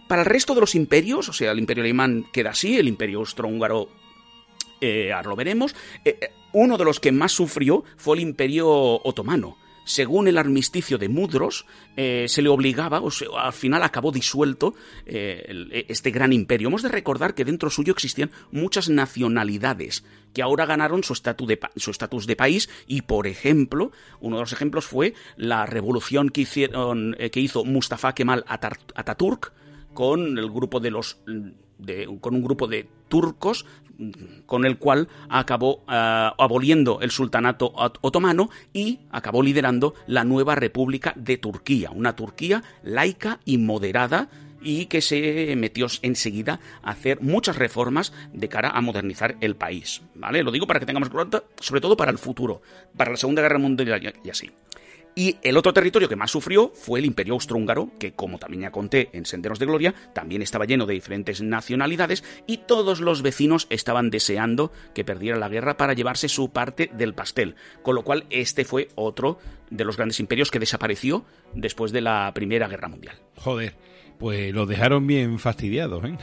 Para 0.08 0.24
el 0.24 0.28
resto 0.28 0.54
de 0.54 0.62
los 0.62 0.76
imperios, 0.76 1.30
o 1.30 1.34
sea, 1.34 1.52
el 1.52 1.60
imperio 1.60 1.84
alemán 1.84 2.26
queda 2.34 2.52
así, 2.52 2.78
el 2.78 2.88
imperio 2.88 3.20
austrohúngaro 3.20 3.90
eh, 4.84 5.12
ahora 5.14 5.30
lo 5.30 5.36
veremos. 5.36 5.76
Eh, 6.06 6.18
eh, 6.22 6.30
uno 6.52 6.78
de 6.78 6.86
los 6.86 7.00
que 7.00 7.12
más 7.12 7.32
sufrió 7.32 7.84
fue 7.98 8.18
el 8.18 8.22
Imperio 8.24 8.68
Otomano. 8.70 9.58
según 9.86 10.30
el 10.30 10.38
armisticio 10.38 10.98
de 10.98 11.10
Mudros, 11.10 11.66
se 11.98 12.42
le 12.42 12.48
obligaba, 12.48 13.02
o 13.02 13.10
al 13.38 13.52
final 13.52 13.84
acabó 13.84 14.14
disuelto 14.14 14.76
el- 15.06 15.86
este 15.90 16.10
gran 16.10 16.32
imperio. 16.32 16.70
Hemos 16.70 16.84
de 16.84 16.88
recordar 16.88 17.36
que 17.36 17.44
dentro 17.44 17.70
suyo 17.70 17.92
existían 17.92 18.32
muchas 18.50 18.88
nacionalidades 18.88 20.06
que 20.34 20.42
ahora 20.42 20.66
ganaron 20.66 21.04
su 21.04 21.12
estatus 21.12 22.26
de, 22.28 22.36
país 22.38 22.70
y, 22.88 23.02
por 23.02 23.28
ejemplo, 23.28 23.92
uno 24.22 24.38
de 24.38 24.44
los 24.44 24.54
ejemplos 24.54 24.86
fue 24.86 25.16
la 25.36 25.66
revolución 25.66 26.30
que, 26.30 26.42
hicieron, 26.42 27.18
que 27.30 27.40
hizo 27.42 27.66
Mustafa 27.66 28.16
Kemal 28.16 28.46
Ataturk 28.48 29.52
con 29.94 30.38
el 30.38 30.50
grupo 30.50 30.80
de 30.80 30.92
los 30.92 31.18
de- 31.78 32.08
con 32.22 32.36
un 32.36 32.44
grupo 32.44 32.68
de 32.68 32.88
turcos 33.10 33.66
mm, 33.66 33.83
con 34.46 34.66
el 34.66 34.78
cual 34.78 35.08
acabó 35.30 35.84
ah, 35.88 36.34
aboliendo 36.38 37.00
el 37.02 37.12
sultanato 37.12 37.74
ot- 37.74 37.98
otomano 38.02 38.50
y 38.74 39.00
acabó 39.12 39.44
liderando 39.44 39.94
la 40.08 40.24
nueva 40.24 40.56
República 40.56 41.14
de 41.16 41.38
Turquía, 41.38 41.92
una 41.92 42.16
Turquía 42.16 42.64
laica 42.84 43.40
y 43.46 43.58
moderada 43.58 44.30
y 44.66 44.86
que 44.86 45.02
se 45.02 45.54
metió 45.58 45.88
enseguida 46.02 46.60
a 46.84 46.92
hacer 46.92 47.22
muchas 47.22 47.58
reformas 47.58 48.14
de 48.32 48.48
cara 48.48 48.70
a 48.70 48.80
modernizar 48.82 49.36
el 49.42 49.56
país, 49.56 50.02
¿vale? 50.16 50.42
Lo 50.42 50.52
digo 50.52 50.66
para 50.68 50.80
que 50.80 50.86
tengamos 50.86 51.10
cuenta, 51.10 51.44
sobre 51.60 51.82
todo 51.82 51.98
para 51.98 52.12
el 52.12 52.18
futuro, 52.18 52.62
para 52.96 53.12
la 53.12 53.18
Segunda 53.18 53.42
Guerra 53.42 53.60
Mundial 53.60 54.14
y 54.24 54.30
así. 54.30 54.50
Y 55.16 55.38
el 55.44 55.58
otro 55.58 55.74
territorio 55.74 56.10
que 56.10 56.16
más 56.16 56.32
sufrió 56.32 56.72
fue 56.74 57.00
el 57.00 57.06
Imperio 57.06 57.36
Austrohúngaro, 57.36 57.92
que 58.00 58.14
como 58.14 58.40
también 58.40 58.64
ya 58.64 58.72
conté 58.72 59.10
en 59.14 59.26
Senderos 59.26 59.60
de 59.60 59.68
Gloria, 59.68 59.94
también 60.14 60.42
estaba 60.42 60.66
lleno 60.66 60.86
de 60.86 60.96
diferentes 60.96 61.42
nacionalidades 61.42 62.24
y 62.48 62.58
todos 62.58 63.00
los 63.00 63.22
vecinos 63.22 63.68
estaban 63.70 64.10
deseando 64.10 64.72
que 64.96 65.06
perdiera 65.06 65.38
la 65.38 65.50
guerra 65.50 65.78
para 65.78 65.94
llevarse 65.94 66.30
su 66.30 66.50
parte 66.50 66.90
del 66.94 67.14
pastel. 67.14 67.56
Con 67.84 67.96
lo 67.96 68.04
cual 68.04 68.26
este 68.30 68.66
fue 68.66 68.90
otro 68.96 69.38
de 69.70 69.86
los 69.86 69.98
grandes 69.98 70.20
imperios 70.20 70.50
que 70.50 70.60
desapareció 70.60 71.26
después 71.54 71.92
de 71.92 72.02
la 72.02 72.32
Primera 72.34 72.68
Guerra 72.68 72.88
Mundial. 72.88 73.16
Joder, 73.36 73.76
pues 74.18 74.54
los 74.54 74.68
dejaron 74.68 75.06
bien 75.06 75.38
fastidiados, 75.38 76.04
¿eh? 76.06 76.18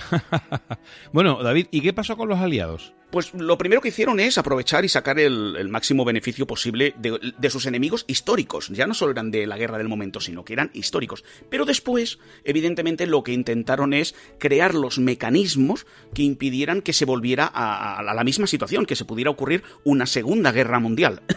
bueno, 1.12 1.42
David, 1.42 1.66
¿y 1.70 1.80
qué 1.80 1.92
pasó 1.92 2.16
con 2.16 2.28
los 2.28 2.38
aliados? 2.38 2.94
Pues 3.10 3.34
lo 3.34 3.58
primero 3.58 3.80
que 3.80 3.88
hicieron 3.88 4.20
es 4.20 4.38
aprovechar 4.38 4.84
y 4.84 4.88
sacar 4.88 5.18
el, 5.18 5.68
máximo 5.68 6.04
beneficio 6.04 6.46
posible 6.46 6.94
de, 6.98 7.32
de 7.36 7.50
sus 7.50 7.66
enemigos 7.66 8.04
históricos. 8.06 8.68
Ya 8.68 8.86
no 8.86 8.94
solo 8.94 9.12
eran 9.12 9.30
de 9.30 9.46
la 9.46 9.56
guerra 9.56 9.78
del 9.78 9.88
momento, 9.88 10.20
sino 10.20 10.44
que 10.44 10.52
eran 10.52 10.70
históricos. 10.74 11.24
Pero 11.48 11.64
después, 11.64 12.18
evidentemente, 12.44 13.06
lo 13.06 13.22
que 13.24 13.32
intentaron 13.32 13.92
es 13.92 14.14
crear 14.38 14.74
los 14.74 14.98
mecanismos 14.98 15.86
que 16.14 16.22
impidieran 16.22 16.82
que 16.82 16.92
se 16.92 17.04
volviera 17.04 17.50
a, 17.52 17.98
a 17.98 18.14
la 18.14 18.24
misma 18.24 18.46
situación, 18.46 18.86
que 18.86 18.96
se 18.96 19.04
pudiera 19.04 19.30
ocurrir 19.30 19.62
una 19.84 20.06
segunda 20.06 20.52
guerra 20.52 20.78
mundial. 20.78 21.22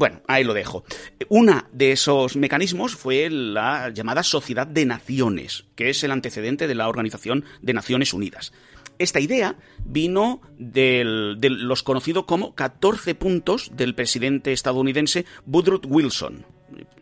Bueno, 0.00 0.22
ahí 0.28 0.44
lo 0.44 0.54
dejo. 0.54 0.82
Una 1.28 1.68
de 1.72 1.92
esos 1.92 2.34
mecanismos 2.34 2.94
fue 2.94 3.28
la 3.28 3.90
llamada 3.90 4.22
Sociedad 4.22 4.66
de 4.66 4.86
Naciones, 4.86 5.64
que 5.74 5.90
es 5.90 6.02
el 6.04 6.10
antecedente 6.10 6.66
de 6.66 6.74
la 6.74 6.88
Organización 6.88 7.44
de 7.60 7.74
Naciones 7.74 8.14
Unidas. 8.14 8.52
Esta 9.00 9.18
idea 9.18 9.56
vino 9.82 10.42
de 10.58 11.02
los 11.04 11.82
conocidos 11.82 12.26
como 12.26 12.54
14 12.54 13.14
puntos 13.14 13.70
del 13.74 13.94
presidente 13.94 14.52
estadounidense 14.52 15.24
Woodrow 15.46 15.80
Wilson. 15.88 16.44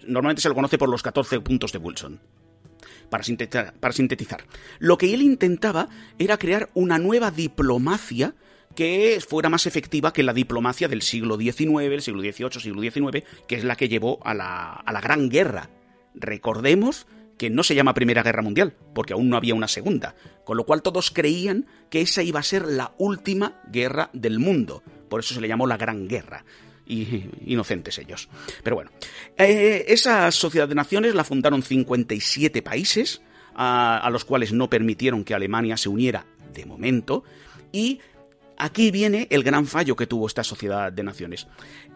Normalmente 0.07 0.41
se 0.41 0.49
lo 0.49 0.55
conoce 0.55 0.79
por 0.79 0.89
los 0.89 1.03
14 1.03 1.41
puntos 1.41 1.73
de 1.73 1.79
Wilson 1.79 2.21
para 3.11 3.25
sintetizar, 3.25 3.75
para 3.81 3.93
sintetizar. 3.93 4.45
Lo 4.79 4.97
que 4.97 5.13
él 5.13 5.23
intentaba 5.23 5.89
era 6.21 6.39
crear 6.39 6.71
una 6.75 6.99
nueva 6.99 7.33
diplomacia 7.33 8.37
que 8.77 9.19
fuera 9.27 9.49
más 9.49 9.67
efectiva 9.67 10.13
que 10.13 10.23
la 10.23 10.33
diplomacia 10.33 10.87
del 10.87 11.03
siglo 11.03 11.37
XIX, 11.37 11.81
el 11.81 12.03
siglo 12.03 12.23
XVIII, 12.23 12.61
siglo 12.61 12.81
XIX, 12.81 13.27
que 13.49 13.57
es 13.57 13.65
la 13.65 13.75
que 13.75 13.89
llevó 13.89 14.21
a 14.23 14.35
la, 14.35 14.71
a 14.73 14.93
la 14.93 15.01
Gran 15.01 15.31
Guerra. 15.31 15.69
Recordemos 16.15 17.09
que 17.39 17.49
no 17.49 17.63
se 17.63 17.75
llama 17.75 17.95
Primera 17.95 18.23
Guerra 18.23 18.43
Mundial, 18.43 18.75
porque 18.95 19.13
aún 19.13 19.31
no 19.31 19.37
había 19.37 19.55
una 19.55 19.69
segunda, 19.69 20.15
con 20.45 20.57
lo 20.57 20.67
cual 20.67 20.83
todos 20.83 21.11
creían 21.11 21.67
que 21.89 22.01
esa 22.01 22.23
iba 22.23 22.41
a 22.41 22.43
ser 22.43 22.67
la 22.67 22.93
última 22.99 23.63
guerra 23.71 24.11
del 24.13 24.39
mundo. 24.39 24.83
Por 25.09 25.21
eso 25.21 25.35
se 25.35 25.41
le 25.41 25.49
llamó 25.49 25.67
la 25.67 25.77
Gran 25.77 26.09
Guerra 26.09 26.45
y 26.85 27.25
inocentes 27.47 27.99
ellos. 27.99 28.29
Pero 28.63 28.77
bueno, 28.77 28.91
eh, 29.37 29.85
esa 29.89 30.31
sociedad 30.33 30.69
de 30.69 30.75
naciones 30.75 31.15
la 31.15 31.25
fundaron 31.25 31.63
57 31.63 32.61
países, 32.63 33.23
a, 33.55 33.99
a 33.99 34.11
los 34.11 34.25
cuales 34.25 34.53
no 34.53 34.69
permitieron 34.69 35.25
que 35.25 35.35
Alemania 35.35 35.77
se 35.77 35.89
uniera 35.89 36.27
de 36.53 36.67
momento, 36.67 37.25
y 37.73 38.01
aquí 38.57 38.91
viene 38.91 39.29
el 39.31 39.45
gran 39.45 39.67
fallo 39.67 39.95
que 39.97 40.07
tuvo 40.07 40.27
esta 40.27 40.43
sociedad 40.43 40.93
de 40.93 41.03
naciones. 41.03 41.47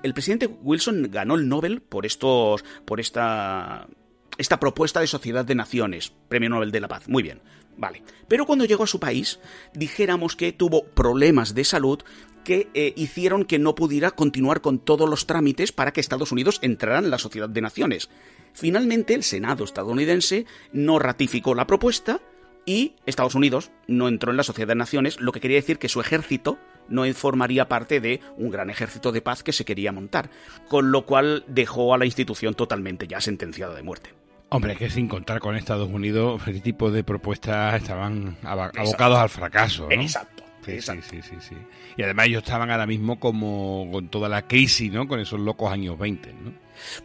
El 0.03 0.15
presidente 0.15 0.47
Wilson 0.47 1.09
ganó 1.11 1.35
el 1.35 1.49
Nobel 1.49 1.81
por 1.83 2.07
estos, 2.07 2.65
por 2.85 3.01
esta, 3.01 3.89
esta 4.39 4.61
propuesta 4.61 5.01
de 5.01 5.07
sociedad 5.07 5.45
de 5.45 5.55
naciones, 5.55 6.13
Premio 6.29 6.51
Nobel 6.51 6.73
de 6.73 6.81
la 6.81 6.89
Paz. 6.89 7.09
Muy 7.09 7.23
bien, 7.23 7.41
vale. 7.77 8.03
Pero 8.29 8.47
cuando 8.47 8.65
llegó 8.65 8.85
a 8.85 8.89
su 8.89 9.01
país, 9.01 9.41
dijéramos 9.75 10.37
que 10.37 10.53
tuvo 10.53 10.85
problemas 10.85 11.55
de 11.55 11.65
salud 11.65 12.03
que 12.45 12.69
eh, 12.75 12.93
hicieron 12.97 13.45
que 13.45 13.59
no 13.59 13.75
pudiera 13.75 14.11
continuar 14.11 14.61
con 14.61 14.79
todos 14.79 15.09
los 15.09 15.27
trámites 15.27 15.73
para 15.73 15.93
que 15.93 16.01
Estados 16.01 16.33
Unidos 16.33 16.59
entrara 16.63 16.99
en 16.99 17.11
la 17.11 17.19
Sociedad 17.19 17.49
de 17.49 17.61
Naciones. 17.61 18.11
Finalmente, 18.53 19.15
el 19.15 19.23
Senado 19.23 19.65
estadounidense 19.65 20.47
no 20.73 20.99
ratificó 20.99 21.55
la 21.55 21.67
propuesta 21.67 22.21
y 22.67 22.95
Estados 23.07 23.35
Unidos 23.35 23.71
no 23.87 24.09
entró 24.09 24.31
en 24.31 24.37
la 24.37 24.43
Sociedad 24.43 24.69
de 24.69 24.75
Naciones, 24.75 25.21
lo 25.21 25.33
que 25.33 25.41
quería 25.41 25.57
decir 25.57 25.79
que 25.79 25.89
su 25.89 26.01
ejército 26.01 26.59
no 26.89 27.05
formaría 27.15 27.69
parte 27.69 28.01
de 28.01 28.21
un 28.37 28.51
gran 28.51 28.71
ejército 28.71 29.13
de 29.13 29.23
paz 29.23 29.43
que 29.43 29.53
se 29.53 29.65
quería 29.65 29.93
montar, 29.93 30.31
con 30.69 30.91
lo 30.91 31.07
cual 31.07 31.45
dejó 31.47 31.95
a 31.95 31.99
la 31.99 32.07
institución 32.07 32.55
totalmente 32.55 33.07
ya 33.07 33.21
sentenciada 33.21 33.75
de 33.75 33.83
muerte. 33.83 34.11
Hombre, 34.55 34.77
que 34.77 34.91
sin 34.91 35.09
contar 35.09 35.41
con 35.41 35.57
Estados 35.57 35.89
Unidos, 35.89 36.41
ese 36.47 36.61
tipo 36.61 36.91
de 36.91 37.03
propuestas 37.05 37.75
estaban 37.75 38.37
aba- 38.43 38.71
abocados 38.77 39.19
al 39.19 39.29
fracaso, 39.29 39.85
¿no? 39.89 39.93
Exacto. 40.03 40.43
Sí, 40.65 40.73
exacto. 40.73 41.03
sí, 41.11 41.23
sí, 41.23 41.31
sí, 41.41 41.49
sí. 41.51 41.57
Y 41.97 42.03
además 42.03 42.27
ellos 42.27 42.43
estaban 42.45 42.71
ahora 42.71 42.87
mismo 42.87 43.19
como 43.19 43.89
con 43.91 44.09
toda 44.09 44.29
la 44.29 44.43
crisis, 44.47 44.93
¿no? 44.93 45.09
Con 45.09 45.19
esos 45.21 45.41
locos 45.41 45.73
años 45.73 45.99
20, 45.99 46.33
¿no? 46.35 46.53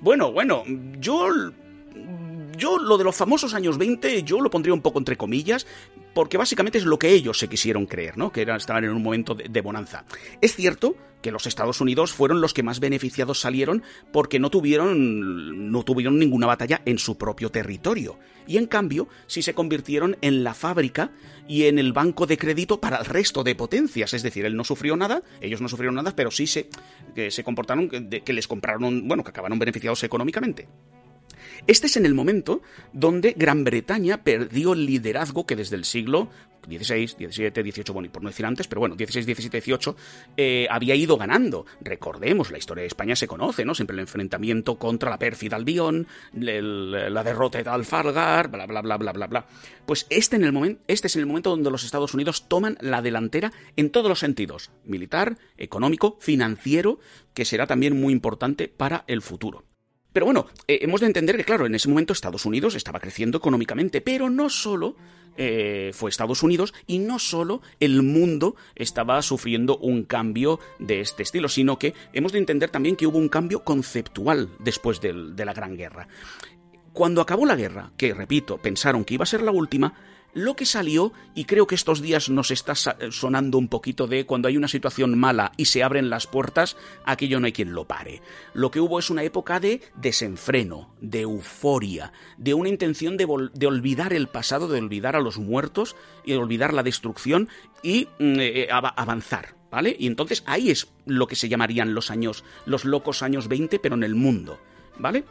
Bueno, 0.01 0.31
bueno, 0.31 0.63
yo. 0.99 1.27
Yo 2.57 2.79
lo 2.79 2.97
de 2.97 3.03
los 3.03 3.15
famosos 3.15 3.53
años 3.53 3.77
20, 3.77 4.23
yo 4.23 4.41
lo 4.41 4.49
pondría 4.49 4.73
un 4.73 4.81
poco 4.81 4.97
entre 4.97 5.15
comillas, 5.15 5.67
porque 6.15 6.37
básicamente 6.37 6.79
es 6.79 6.85
lo 6.85 6.97
que 6.97 7.11
ellos 7.11 7.37
se 7.37 7.47
quisieron 7.47 7.85
creer, 7.85 8.17
¿no? 8.17 8.31
Que 8.31 8.41
era, 8.41 8.55
estaban 8.55 8.83
en 8.83 8.89
un 8.89 9.03
momento 9.03 9.35
de, 9.35 9.61
bonanza. 9.61 10.05
Es 10.41 10.55
cierto 10.55 10.95
que 11.21 11.31
los 11.31 11.45
Estados 11.45 11.81
Unidos 11.81 12.13
fueron 12.13 12.41
los 12.41 12.55
que 12.55 12.63
más 12.63 12.79
beneficiados 12.79 13.39
salieron 13.39 13.83
porque 14.11 14.39
no 14.39 14.49
tuvieron, 14.49 15.71
no 15.71 15.83
tuvieron 15.83 16.17
ninguna 16.17 16.47
batalla 16.47 16.81
en 16.85 16.97
su 16.97 17.19
propio 17.19 17.51
territorio. 17.51 18.17
Y 18.47 18.57
en 18.57 18.65
cambio, 18.65 19.07
sí 19.27 19.43
se 19.43 19.53
convirtieron 19.53 20.17
en 20.21 20.43
la 20.43 20.55
fábrica 20.55 21.11
y 21.47 21.65
en 21.65 21.77
el 21.77 21.93
banco 21.93 22.25
de 22.25 22.39
crédito 22.39 22.81
para 22.81 22.97
el 22.97 23.05
resto 23.05 23.43
de 23.43 23.53
potencias. 23.53 24.15
Es 24.15 24.23
decir, 24.23 24.45
él 24.45 24.55
no 24.55 24.63
sufrió 24.63 24.97
nada, 24.97 25.21
ellos 25.41 25.61
no 25.61 25.69
sufrieron 25.69 25.93
nada, 25.93 26.15
pero 26.15 26.31
sí 26.31 26.47
se, 26.47 26.69
se 27.29 27.43
comportaron, 27.43 27.87
que 27.89 28.33
les 28.33 28.47
compraron, 28.47 29.07
bueno, 29.07 29.23
que 29.23 29.29
acabaron 29.29 29.59
beneficiados 29.59 30.03
económicamente. 30.03 30.67
Este 31.65 31.87
es 31.87 31.97
en 31.97 32.05
el 32.05 32.13
momento 32.13 32.61
donde 32.93 33.33
Gran 33.37 33.63
Bretaña 33.63 34.23
perdió 34.23 34.73
el 34.73 34.85
liderazgo 34.85 35.45
que 35.45 35.55
desde 35.55 35.75
el 35.75 35.85
siglo 35.85 36.29
XVI, 36.67 37.07
XVII, 37.07 37.49
XVIII, 37.51 37.93
bueno, 37.93 38.07
y 38.07 38.09
por 38.09 38.21
no 38.21 38.29
decir 38.29 38.45
antes, 38.45 38.67
pero 38.67 38.81
bueno, 38.81 38.95
XVI, 38.95 39.23
XVII, 39.23 39.61
XVIII, 39.61 40.67
había 40.69 40.95
ido 40.95 41.15
ganando. 41.17 41.65
Recordemos, 41.79 42.51
la 42.51 42.57
historia 42.57 42.81
de 42.81 42.87
España 42.87 43.15
se 43.15 43.25
conoce, 43.27 43.63
¿no? 43.63 43.73
Siempre 43.73 43.93
el 43.93 44.01
enfrentamiento 44.01 44.77
contra 44.77 45.09
la 45.09 45.17
pérfida 45.17 45.55
Albión, 45.55 46.07
el- 46.35 46.91
la 47.13 47.23
derrota 47.23 47.63
de 47.63 47.69
Alfargar, 47.69 48.49
bla, 48.49 48.65
bla, 48.65 48.81
bla, 48.81 48.97
bla, 48.97 49.13
bla, 49.13 49.27
bla. 49.27 49.47
Pues 49.85 50.07
este, 50.09 50.35
en 50.35 50.43
el 50.43 50.51
momento, 50.51 50.81
este 50.87 51.07
es 51.07 51.15
en 51.15 51.21
el 51.21 51.25
momento 51.27 51.51
donde 51.51 51.71
los 51.71 51.85
Estados 51.85 52.13
Unidos 52.13 52.49
toman 52.49 52.77
la 52.81 53.01
delantera 53.01 53.53
en 53.77 53.89
todos 53.89 54.09
los 54.09 54.19
sentidos, 54.19 54.71
militar, 54.83 55.37
económico, 55.57 56.17
financiero, 56.19 56.99
que 57.33 57.45
será 57.45 57.65
también 57.65 57.97
muy 57.97 58.11
importante 58.11 58.67
para 58.67 59.05
el 59.07 59.21
futuro. 59.21 59.63
Pero 60.17 60.25
bueno, 60.25 60.47
eh, 60.67 60.79
hemos 60.81 61.01
de 61.01 61.05
entender 61.05 61.37
que, 61.37 61.43
claro, 61.43 61.67
en 61.67 61.75
ese 61.75 61.87
momento 61.87 62.11
Estados 62.11 62.43
Unidos 62.47 62.73
estaba 62.73 62.99
creciendo 62.99 63.37
económicamente, 63.37 64.01
pero 64.01 64.31
no 64.31 64.49
solo 64.49 64.95
eh, 65.37 65.91
fue 65.93 66.09
Estados 66.09 66.41
Unidos 66.41 66.73
y 66.87 66.97
no 66.97 67.19
solo 67.19 67.61
el 67.79 68.01
mundo 68.01 68.55
estaba 68.73 69.21
sufriendo 69.21 69.77
un 69.77 70.05
cambio 70.05 70.59
de 70.79 71.01
este 71.01 71.21
estilo, 71.21 71.49
sino 71.49 71.77
que 71.77 71.93
hemos 72.13 72.31
de 72.31 72.39
entender 72.39 72.71
también 72.71 72.95
que 72.95 73.05
hubo 73.05 73.19
un 73.19 73.29
cambio 73.29 73.63
conceptual 73.63 74.49
después 74.57 75.01
de 75.01 75.45
la 75.45 75.53
Gran 75.53 75.77
Guerra. 75.77 76.07
Cuando 76.93 77.21
acabó 77.21 77.45
la 77.45 77.55
guerra, 77.55 77.91
que 77.95 78.15
repito, 78.15 78.57
pensaron 78.57 79.05
que 79.05 79.13
iba 79.13 79.21
a 79.21 79.27
ser 79.27 79.43
la 79.43 79.51
última, 79.51 79.93
lo 80.33 80.55
que 80.55 80.65
salió, 80.65 81.13
y 81.33 81.45
creo 81.45 81.65
que 81.65 81.75
estos 81.75 82.01
días 82.01 82.29
nos 82.29 82.51
está 82.51 82.75
sa- 82.75 82.95
sonando 83.09 83.57
un 83.57 83.67
poquito 83.67 84.05
de 84.07 84.25
cuando 84.25 84.47
hay 84.47 84.57
una 84.57 84.67
situación 84.67 85.17
mala 85.17 85.51
y 85.57 85.65
se 85.65 85.83
abren 85.83 86.09
las 86.09 86.27
puertas, 86.27 86.77
aquello 87.05 87.39
no 87.39 87.47
hay 87.47 87.53
quien 87.53 87.73
lo 87.73 87.85
pare. 87.85 88.21
Lo 88.53 88.69
que 88.69 88.79
hubo 88.79 88.99
es 88.99 89.09
una 89.09 89.23
época 89.23 89.59
de 89.59 89.81
desenfreno, 89.95 90.93
de 91.01 91.21
euforia, 91.21 92.11
de 92.37 92.53
una 92.53 92.69
intención 92.69 93.17
de, 93.17 93.27
de 93.53 93.67
olvidar 93.67 94.13
el 94.13 94.27
pasado, 94.27 94.67
de 94.67 94.79
olvidar 94.79 95.15
a 95.15 95.21
los 95.21 95.37
muertos 95.37 95.95
y 96.23 96.31
de 96.33 96.37
olvidar 96.37 96.73
la 96.73 96.83
destrucción 96.83 97.49
y 97.81 98.07
mm, 98.19 98.39
eh, 98.39 98.67
av- 98.71 98.93
avanzar. 98.95 99.55
¿Vale? 99.69 99.97
Y 99.99 100.07
entonces 100.07 100.43
ahí 100.45 100.69
es 100.71 100.87
lo 101.05 101.27
que 101.27 101.35
se 101.35 101.49
llamarían 101.49 101.93
los 101.93 102.09
años, 102.09 102.45
los 102.65 102.85
locos 102.85 103.21
años 103.21 103.49
20, 103.49 103.79
pero 103.79 103.95
en 103.95 104.03
el 104.03 104.15
mundo. 104.15 104.59
¿Vale? 104.97 105.25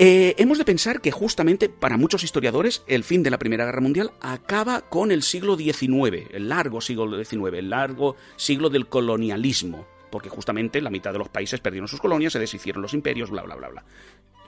Eh, 0.00 0.34
hemos 0.38 0.58
de 0.58 0.64
pensar 0.64 1.00
que 1.00 1.12
justamente 1.12 1.68
para 1.68 1.96
muchos 1.96 2.24
historiadores 2.24 2.82
el 2.88 3.04
fin 3.04 3.22
de 3.22 3.30
la 3.30 3.38
Primera 3.38 3.64
Guerra 3.64 3.80
Mundial 3.80 4.10
acaba 4.20 4.80
con 4.80 5.12
el 5.12 5.22
siglo 5.22 5.56
XIX, 5.56 6.30
el 6.32 6.48
largo 6.48 6.80
siglo 6.80 7.24
XIX, 7.24 7.54
el 7.54 7.70
largo 7.70 8.16
siglo 8.34 8.70
del 8.70 8.88
colonialismo, 8.88 9.86
porque 10.10 10.28
justamente 10.28 10.80
la 10.80 10.90
mitad 10.90 11.12
de 11.12 11.18
los 11.18 11.28
países 11.28 11.60
perdieron 11.60 11.86
sus 11.86 12.00
colonias, 12.00 12.32
se 12.32 12.40
deshicieron 12.40 12.82
los 12.82 12.92
imperios, 12.92 13.30
bla, 13.30 13.42
bla, 13.42 13.54
bla, 13.54 13.68
bla. 13.68 13.84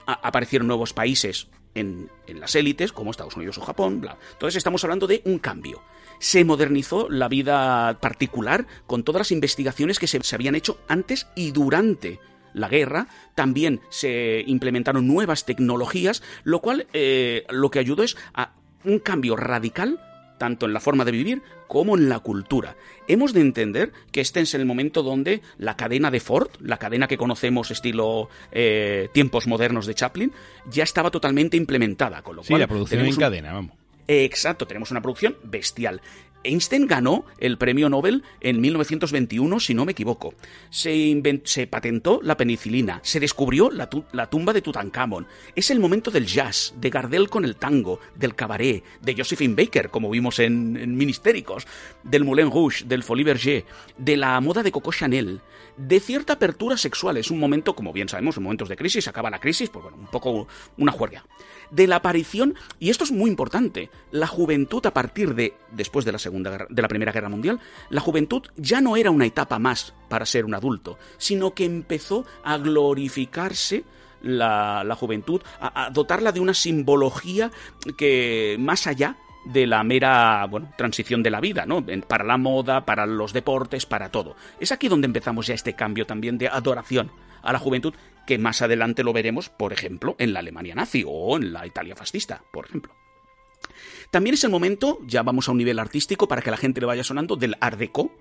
Aparecieron 0.05 0.67
nuevos 0.67 0.93
países 0.93 1.47
en, 1.75 2.09
las 2.27 2.55
élites, 2.55 2.91
como 2.91 3.11
Estados 3.11 3.35
Unidos 3.37 3.57
o 3.57 3.61
Japón, 3.61 4.01
bla. 4.01 4.17
Entonces 4.33 4.57
estamos 4.57 4.83
hablando 4.83 5.07
de 5.07 5.21
un 5.25 5.39
cambio. 5.39 5.81
Se 6.19 6.43
modernizó 6.43 7.09
la 7.09 7.29
vida 7.29 7.99
particular 8.01 8.67
con 8.85 9.03
todas 9.03 9.21
las 9.21 9.31
investigaciones 9.31 9.99
que 9.99 10.07
se 10.07 10.35
habían 10.35 10.55
hecho 10.55 10.79
antes 10.89 11.27
y 11.35 11.51
durante 11.51 12.19
la 12.53 12.69
guerra, 12.69 13.07
también 13.35 13.81
se 13.89 14.43
implementaron 14.47 15.07
nuevas 15.07 15.45
tecnologías, 15.45 16.23
lo 16.43 16.61
cual 16.61 16.87
eh, 16.93 17.45
lo 17.49 17.69
que 17.69 17.79
ayudó 17.79 18.03
es 18.03 18.17
a 18.33 18.51
un 18.83 18.99
cambio 18.99 19.35
radical 19.35 19.99
tanto 20.37 20.65
en 20.65 20.73
la 20.73 20.79
forma 20.79 21.03
de 21.03 21.11
vivir 21.11 21.41
como 21.67 21.97
en 21.97 22.09
la 22.09 22.19
cultura. 22.19 22.75
Hemos 23.07 23.33
de 23.33 23.41
entender 23.41 23.91
que 24.11 24.21
este 24.21 24.39
es 24.39 24.53
el 24.53 24.65
momento 24.65 25.03
donde 25.03 25.41
la 25.57 25.75
cadena 25.75 26.11
de 26.11 26.19
Ford, 26.19 26.49
la 26.59 26.77
cadena 26.77 27.07
que 27.07 27.17
conocemos 27.17 27.71
estilo 27.71 28.29
eh, 28.51 29.09
tiempos 29.13 29.47
modernos 29.47 29.85
de 29.85 29.95
Chaplin, 29.95 30.31
ya 30.69 30.83
estaba 30.83 31.11
totalmente 31.11 31.57
implementada, 31.57 32.21
con 32.21 32.35
lo 32.35 32.43
Sí, 32.43 32.49
cual 32.49 32.61
la 32.61 32.67
producción 32.67 33.05
en 33.05 33.15
cadena, 33.15 33.53
vamos. 33.53 33.75
Exacto, 34.07 34.65
tenemos 34.65 34.89
una 34.91 35.01
producción 35.01 35.35
bestial. 35.43 36.01
Einstein 36.47 36.87
ganó 36.87 37.25
el 37.37 37.57
premio 37.57 37.89
Nobel 37.89 38.23
en 38.41 38.61
1921, 38.61 39.59
si 39.59 39.73
no 39.73 39.85
me 39.85 39.91
equivoco. 39.91 40.33
Se, 40.69 41.67
patentó 41.69 42.19
la 42.23 42.37
penicilina, 42.37 42.99
se 43.03 43.19
descubrió 43.19 43.69
la 43.69 44.29
tumba 44.29 44.53
de 44.53 44.61
Tutankamón. 44.61 45.27
Es 45.55 45.69
el 45.71 45.79
momento 45.79 46.09
del 46.09 46.25
jazz, 46.25 46.73
de 46.77 46.89
Gardel 46.89 47.29
con 47.29 47.45
el 47.45 47.57
tango, 47.57 47.99
del 48.15 48.35
cabaret, 48.35 48.83
de 49.01 49.15
Josephine 49.15 49.55
Baker, 49.55 49.89
como 49.89 50.09
vimos 50.09 50.39
en, 50.39 50.77
en 50.77 50.95
Ministéricos, 50.95 51.67
del 52.03 52.23
Moulin 52.23 52.51
Rouge, 52.51 52.85
del 52.85 53.03
Folie 53.03 53.25
Berger, 53.25 53.65
de 53.97 54.17
la 54.17 54.39
moda 54.39 54.63
de 54.63 54.71
Coco 54.71 54.91
Chanel, 54.91 55.41
de 55.75 55.99
cierta 55.99 56.33
apertura 56.33 56.77
sexual. 56.77 57.17
Es 57.17 57.29
un 57.29 57.39
momento, 57.39 57.75
como 57.75 57.93
bien 57.93 58.09
sabemos, 58.09 58.37
en 58.37 58.43
momentos 58.43 58.69
de 58.69 58.77
crisis, 58.77 59.07
acaba 59.07 59.29
la 59.29 59.39
crisis, 59.39 59.69
pues 59.69 59.83
bueno, 59.83 59.97
un 59.97 60.07
poco 60.07 60.47
una 60.77 60.91
juerga. 60.91 61.25
De 61.71 61.87
la 61.87 61.97
aparición, 61.97 62.55
y 62.79 62.89
esto 62.89 63.03
es 63.03 63.11
muy 63.11 63.29
importante, 63.29 63.89
la 64.11 64.27
juventud 64.27 64.85
a 64.85 64.93
partir 64.93 65.35
de, 65.35 65.53
después 65.71 66.05
de 66.05 66.11
la 66.11 66.19
Segunda 66.19 66.67
de 66.69 66.81
la 66.81 66.87
Primera 66.87 67.11
Guerra 67.11 67.29
Mundial, 67.29 67.59
la 67.89 68.01
juventud 68.01 68.43
ya 68.55 68.81
no 68.81 68.95
era 68.95 69.11
una 69.11 69.25
etapa 69.25 69.59
más 69.59 69.93
para 70.09 70.25
ser 70.25 70.45
un 70.45 70.55
adulto, 70.55 70.97
sino 71.17 71.53
que 71.53 71.65
empezó 71.65 72.25
a 72.43 72.57
glorificarse 72.57 73.83
la, 74.21 74.83
la 74.83 74.95
juventud, 74.95 75.41
a, 75.59 75.85
a 75.85 75.89
dotarla 75.89 76.31
de 76.31 76.39
una 76.39 76.53
simbología 76.53 77.51
que 77.97 78.55
más 78.59 78.87
allá 78.87 79.17
de 79.45 79.65
la 79.65 79.83
mera 79.83 80.45
bueno, 80.47 80.71
transición 80.77 81.23
de 81.23 81.29
la 81.29 81.39
vida, 81.39 81.65
¿no? 81.65 81.85
Para 82.07 82.23
la 82.23 82.37
moda, 82.37 82.85
para 82.85 83.05
los 83.05 83.33
deportes, 83.33 83.85
para 83.85 84.09
todo. 84.09 84.35
Es 84.59 84.71
aquí 84.71 84.87
donde 84.87 85.07
empezamos 85.07 85.47
ya 85.47 85.53
este 85.53 85.73
cambio 85.73 86.05
también 86.05 86.37
de 86.37 86.47
adoración 86.47 87.11
a 87.41 87.53
la 87.53 87.59
juventud, 87.59 87.93
que 88.27 88.37
más 88.37 88.61
adelante 88.61 89.03
lo 89.03 89.13
veremos, 89.13 89.49
por 89.49 89.73
ejemplo, 89.73 90.15
en 90.19 90.33
la 90.33 90.39
Alemania 90.39 90.75
nazi 90.75 91.03
o 91.07 91.37
en 91.37 91.51
la 91.53 91.65
Italia 91.65 91.95
fascista, 91.95 92.43
por 92.51 92.65
ejemplo. 92.65 92.93
También 94.11 94.35
es 94.35 94.43
el 94.43 94.51
momento, 94.51 94.99
ya 95.07 95.23
vamos 95.23 95.49
a 95.49 95.51
un 95.51 95.57
nivel 95.57 95.79
artístico 95.79 96.27
para 96.27 96.41
que 96.41 96.51
la 96.51 96.57
gente 96.57 96.79
le 96.79 96.87
vaya 96.87 97.03
sonando, 97.03 97.35
del 97.35 97.55
Art 97.59 97.79
Deco, 97.79 98.11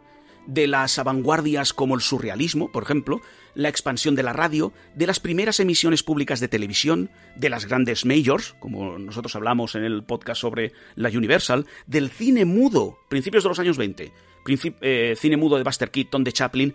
de 0.46 0.68
las 0.68 1.02
vanguardias 1.02 1.72
como 1.72 1.96
el 1.96 2.00
surrealismo, 2.00 2.70
por 2.70 2.84
ejemplo, 2.84 3.20
la 3.54 3.68
expansión 3.68 4.14
de 4.14 4.22
la 4.22 4.32
radio, 4.32 4.72
de 4.94 5.06
las 5.08 5.18
primeras 5.18 5.58
emisiones 5.58 6.02
públicas 6.04 6.38
de 6.38 6.46
televisión, 6.48 7.10
de 7.34 7.50
las 7.50 7.66
grandes 7.66 8.04
majors, 8.04 8.54
como 8.60 8.96
nosotros 8.98 9.34
hablamos 9.34 9.74
en 9.74 9.84
el 9.84 10.04
podcast 10.04 10.40
sobre 10.40 10.72
la 10.94 11.08
Universal, 11.08 11.66
del 11.86 12.10
cine 12.10 12.44
mudo, 12.44 12.98
principios 13.08 13.42
de 13.42 13.48
los 13.48 13.58
años 13.58 13.76
20, 13.76 14.12
princip- 14.44 14.76
eh, 14.82 15.14
cine 15.18 15.36
mudo 15.36 15.56
de 15.56 15.64
Buster 15.64 15.90
Keaton, 15.90 16.22
de 16.22 16.32
Chaplin, 16.32 16.74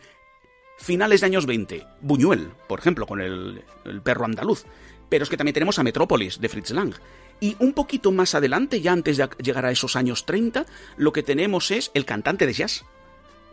finales 0.81 1.21
de 1.21 1.27
años 1.27 1.45
20, 1.45 1.85
Buñuel, 2.01 2.51
por 2.67 2.79
ejemplo, 2.79 3.05
con 3.05 3.21
el, 3.21 3.63
el 3.85 4.01
perro 4.01 4.25
andaluz. 4.25 4.65
Pero 5.09 5.23
es 5.23 5.29
que 5.29 5.37
también 5.37 5.53
tenemos 5.53 5.77
a 5.77 5.83
Metrópolis, 5.83 6.39
de 6.39 6.49
Fritz 6.49 6.71
Lang. 6.71 6.93
Y 7.39 7.55
un 7.59 7.73
poquito 7.73 8.11
más 8.11 8.35
adelante, 8.35 8.81
ya 8.81 8.93
antes 8.93 9.17
de 9.17 9.27
llegar 9.41 9.65
a 9.65 9.71
esos 9.71 9.95
años 9.95 10.25
30, 10.25 10.65
lo 10.97 11.11
que 11.11 11.23
tenemos 11.23 11.71
es 11.71 11.91
El 11.93 12.05
cantante 12.05 12.45
de 12.45 12.53
jazz. 12.53 12.85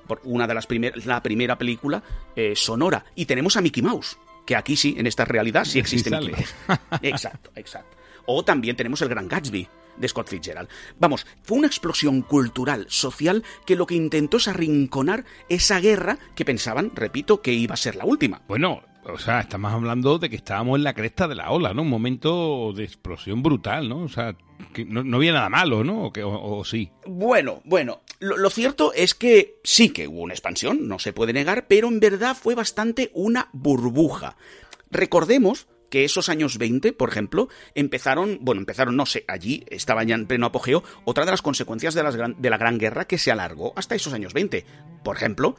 Por 0.06 0.20
una 0.24 0.46
de 0.46 0.54
las 0.54 0.66
primeras, 0.66 1.04
la 1.06 1.22
primera 1.22 1.58
película 1.58 2.02
eh, 2.36 2.54
sonora. 2.54 3.04
Y 3.14 3.26
tenemos 3.26 3.56
a 3.56 3.60
Mickey 3.60 3.82
Mouse, 3.82 4.18
que 4.46 4.56
aquí 4.56 4.76
sí, 4.76 4.94
en 4.98 5.06
esta 5.06 5.24
realidad, 5.24 5.64
sí 5.64 5.78
existe. 5.80 6.10
Mickey 6.10 6.32
Mouse. 6.32 6.54
Exacto, 7.02 7.50
exacto. 7.56 7.96
O 8.26 8.44
también 8.44 8.76
tenemos 8.76 9.00
El 9.02 9.08
Gran 9.08 9.26
Gatsby, 9.26 9.66
de 9.98 10.08
Scott 10.08 10.28
Fitzgerald. 10.28 10.68
Vamos, 10.98 11.26
fue 11.42 11.58
una 11.58 11.66
explosión 11.66 12.22
cultural, 12.22 12.86
social, 12.88 13.42
que 13.66 13.76
lo 13.76 13.86
que 13.86 13.94
intentó 13.94 14.36
es 14.38 14.48
arrinconar 14.48 15.24
esa 15.48 15.80
guerra 15.80 16.18
que 16.34 16.44
pensaban, 16.44 16.92
repito, 16.94 17.42
que 17.42 17.52
iba 17.52 17.74
a 17.74 17.78
ser 17.78 17.96
la 17.96 18.04
última. 18.04 18.42
Bueno, 18.48 18.82
o 19.04 19.18
sea, 19.18 19.40
estamos 19.40 19.72
hablando 19.72 20.18
de 20.18 20.28
que 20.28 20.36
estábamos 20.36 20.76
en 20.76 20.84
la 20.84 20.92
cresta 20.94 21.26
de 21.28 21.34
la 21.34 21.50
ola, 21.50 21.72
¿no? 21.72 21.82
Un 21.82 21.88
momento 21.88 22.72
de 22.74 22.84
explosión 22.84 23.42
brutal, 23.42 23.88
¿no? 23.88 24.00
O 24.02 24.08
sea, 24.08 24.36
que 24.74 24.84
no, 24.84 25.02
no 25.02 25.16
había 25.16 25.32
nada 25.32 25.48
malo, 25.48 25.82
¿no? 25.84 26.04
O, 26.04 26.12
que- 26.12 26.24
o- 26.24 26.58
o 26.58 26.64
sí. 26.64 26.90
Bueno, 27.06 27.62
bueno, 27.64 28.02
lo, 28.20 28.36
lo 28.36 28.50
cierto 28.50 28.92
es 28.92 29.14
que 29.14 29.60
sí 29.64 29.90
que 29.90 30.08
hubo 30.08 30.20
una 30.22 30.34
expansión, 30.34 30.88
no 30.88 30.98
se 30.98 31.12
puede 31.14 31.32
negar, 31.32 31.66
pero 31.68 31.88
en 31.88 32.00
verdad 32.00 32.36
fue 32.36 32.54
bastante 32.54 33.10
una 33.14 33.48
burbuja. 33.52 34.36
Recordemos 34.90 35.68
que 35.90 36.04
esos 36.04 36.28
años 36.28 36.58
20, 36.58 36.92
por 36.92 37.08
ejemplo, 37.10 37.48
empezaron, 37.74 38.38
bueno, 38.42 38.60
empezaron, 38.60 38.96
no 38.96 39.06
sé, 39.06 39.24
allí 39.28 39.64
estaban 39.68 40.06
ya 40.08 40.14
en 40.14 40.26
pleno 40.26 40.46
apogeo, 40.46 40.82
otra 41.04 41.24
de 41.24 41.30
las 41.30 41.42
consecuencias 41.42 41.94
de, 41.94 42.02
las 42.02 42.16
gran- 42.16 42.36
de 42.38 42.50
la 42.50 42.58
Gran 42.58 42.78
Guerra 42.78 43.06
que 43.06 43.18
se 43.18 43.30
alargó 43.30 43.72
hasta 43.76 43.94
esos 43.94 44.12
años 44.12 44.32
20. 44.34 44.64
Por 45.02 45.16
ejemplo, 45.16 45.56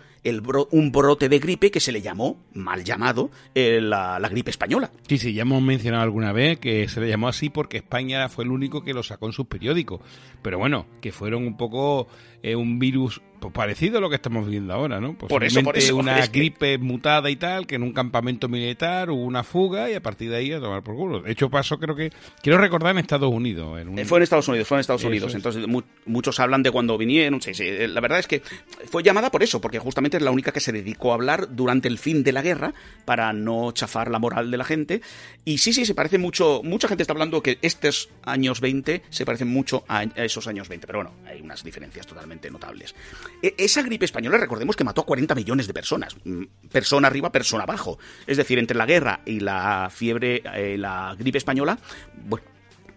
un 0.72 0.92
brote 0.92 1.30
de 1.30 1.40
gripe 1.40 1.72
que 1.72 1.80
se 1.80 1.92
le 1.92 2.02
llamó, 2.02 2.38
mal 2.54 2.84
llamado, 2.84 3.32
eh, 3.56 3.80
la, 3.82 4.20
la 4.20 4.30
gripe 4.30 4.52
española. 4.52 4.92
Sí, 5.08 5.18
sí, 5.18 5.34
ya 5.34 5.42
hemos 5.44 5.62
mencionado 5.62 6.04
alguna 6.04 6.32
vez 6.34 6.60
que 6.60 6.88
se 6.88 7.00
le 7.02 7.10
llamó 7.10 7.28
así 7.28 7.50
porque 7.50 7.78
España 7.78 8.28
fue 8.30 8.44
el 8.44 8.52
único 8.52 8.84
que 8.84 8.94
lo 8.94 9.02
sacó 9.04 9.26
en 9.28 9.34
sus 9.34 9.48
periódicos. 9.48 10.02
Pero 10.42 10.58
bueno, 10.60 10.86
que 11.02 11.12
fueron 11.12 11.48
un 11.48 11.58
poco 11.58 12.08
eh, 12.44 12.56
un 12.56 12.80
virus 12.80 13.22
pues, 13.40 13.54
parecido 13.54 13.98
a 13.98 14.02
lo 14.02 14.10
que 14.10 14.16
estamos 14.16 14.46
viviendo 14.46 14.74
ahora, 14.74 15.00
¿no? 15.00 15.14
Por 15.14 15.44
eso, 15.44 15.64
por 15.64 15.78
eso, 15.78 15.96
una 15.96 16.20
es 16.20 16.30
que- 16.30 16.40
gripe 16.40 16.78
mutada 16.78 17.30
y 17.30 17.36
tal, 17.36 17.66
que 17.68 17.76
en 17.76 17.84
un 17.84 17.94
campamento 17.94 18.48
militar 18.48 19.10
hubo 19.10 19.24
una 19.24 19.44
fuga 19.44 19.90
y 19.90 19.94
a 19.96 20.02
partir 20.02 20.30
de 20.30 20.38
ahí 20.38 20.52
a 20.52 20.60
tomar 20.60 20.84
por 20.84 20.96
culo. 20.96 21.22
De 21.22 21.32
hecho, 21.32 21.50
pasó, 21.50 21.80
creo 21.80 21.96
que, 21.96 22.12
quiero 22.42 22.58
recordar, 22.58 22.92
en 22.92 23.00
Estados 23.00 23.32
Unidos. 23.34 23.80
En 23.80 23.90
un- 23.90 24.00
Eh, 24.00 24.06
Fue 24.06 24.20
en 24.20 24.24
Estados 24.24 24.48
Unidos, 24.48 24.68
fue 24.68 24.78
en 24.78 24.82
Estados 24.82 25.02
Eso 25.02 25.10
Unidos. 25.10 25.30
es. 25.32 25.36
Entonces, 25.36 25.68
mu- 25.68 25.82
muchos 26.06 26.40
hablan 26.40 26.64
de 26.64 26.72
cuando 26.72 26.98
vinieron. 26.98 27.42
Sí, 27.42 27.54
sí. 27.54 27.64
eh, 27.66 27.88
La 27.88 28.02
verdad 28.02 28.20
es 28.20 28.28
que 28.28 28.42
fue 28.90 29.04
llamada 29.04 29.30
por 29.32 29.44
eso, 29.44 29.60
porque 29.62 29.80
justamente 29.80 30.18
es 30.18 30.24
la 30.24 30.32
única 30.32 30.52
que 30.52 30.60
se 30.60 30.72
dedicó 30.72 31.12
a 31.12 31.16
hablar 31.16 31.56
durante 31.56 31.88
el 31.88 31.98
fin 31.98 32.24
de 32.24 32.32
la 32.32 32.42
guerra 32.42 32.74
para 33.06 33.32
no 33.34 33.72
chafar 33.72 34.10
la 34.12 34.20
moral 34.20 34.52
de 34.52 34.58
la 34.58 34.64
gente. 34.66 35.02
Y 35.46 35.58
sí, 35.60 35.74
sí, 35.74 35.86
se 35.86 35.96
parece 35.96 36.18
mucho. 36.18 36.62
Mucha 36.64 36.88
gente 36.88 37.04
está 37.04 37.14
hablando 37.14 37.42
que 37.42 37.58
estos 37.62 38.10
años 38.24 38.62
20 38.62 39.02
se 39.10 39.26
parecen 39.26 39.48
mucho 39.48 39.84
a, 39.88 40.00
a 40.00 40.04
esos 40.26 40.48
años 40.48 40.68
20, 40.70 40.86
pero 40.88 41.00
bueno, 41.00 41.12
hay 41.28 41.42
unas 41.42 41.64
diferencias 41.64 42.06
totalmente 42.06 42.50
notables. 42.52 42.94
E- 43.42 43.56
esa 43.58 43.82
gripe 43.82 44.06
española, 44.06 44.38
recordemos 44.38 44.76
que 44.76 44.84
mató 44.84 45.02
a 45.02 45.06
40 45.06 45.36
millones 45.36 45.68
de 45.68 45.74
personas. 45.74 46.16
Mm, 46.24 46.44
Persona 46.72 47.08
arriba, 47.08 47.32
persona 47.32 47.64
abajo. 47.64 47.98
Es 48.28 48.38
decir, 48.38 48.60
entre 48.60 48.78
la 48.78 48.86
guerra 48.86 49.22
y 49.26 49.40
la 49.40 49.90
fiebre, 49.92 50.44
eh, 50.54 50.78
la 50.78 51.16
gripe 51.18 51.38
española, 51.38 51.80
bueno, 52.26 52.46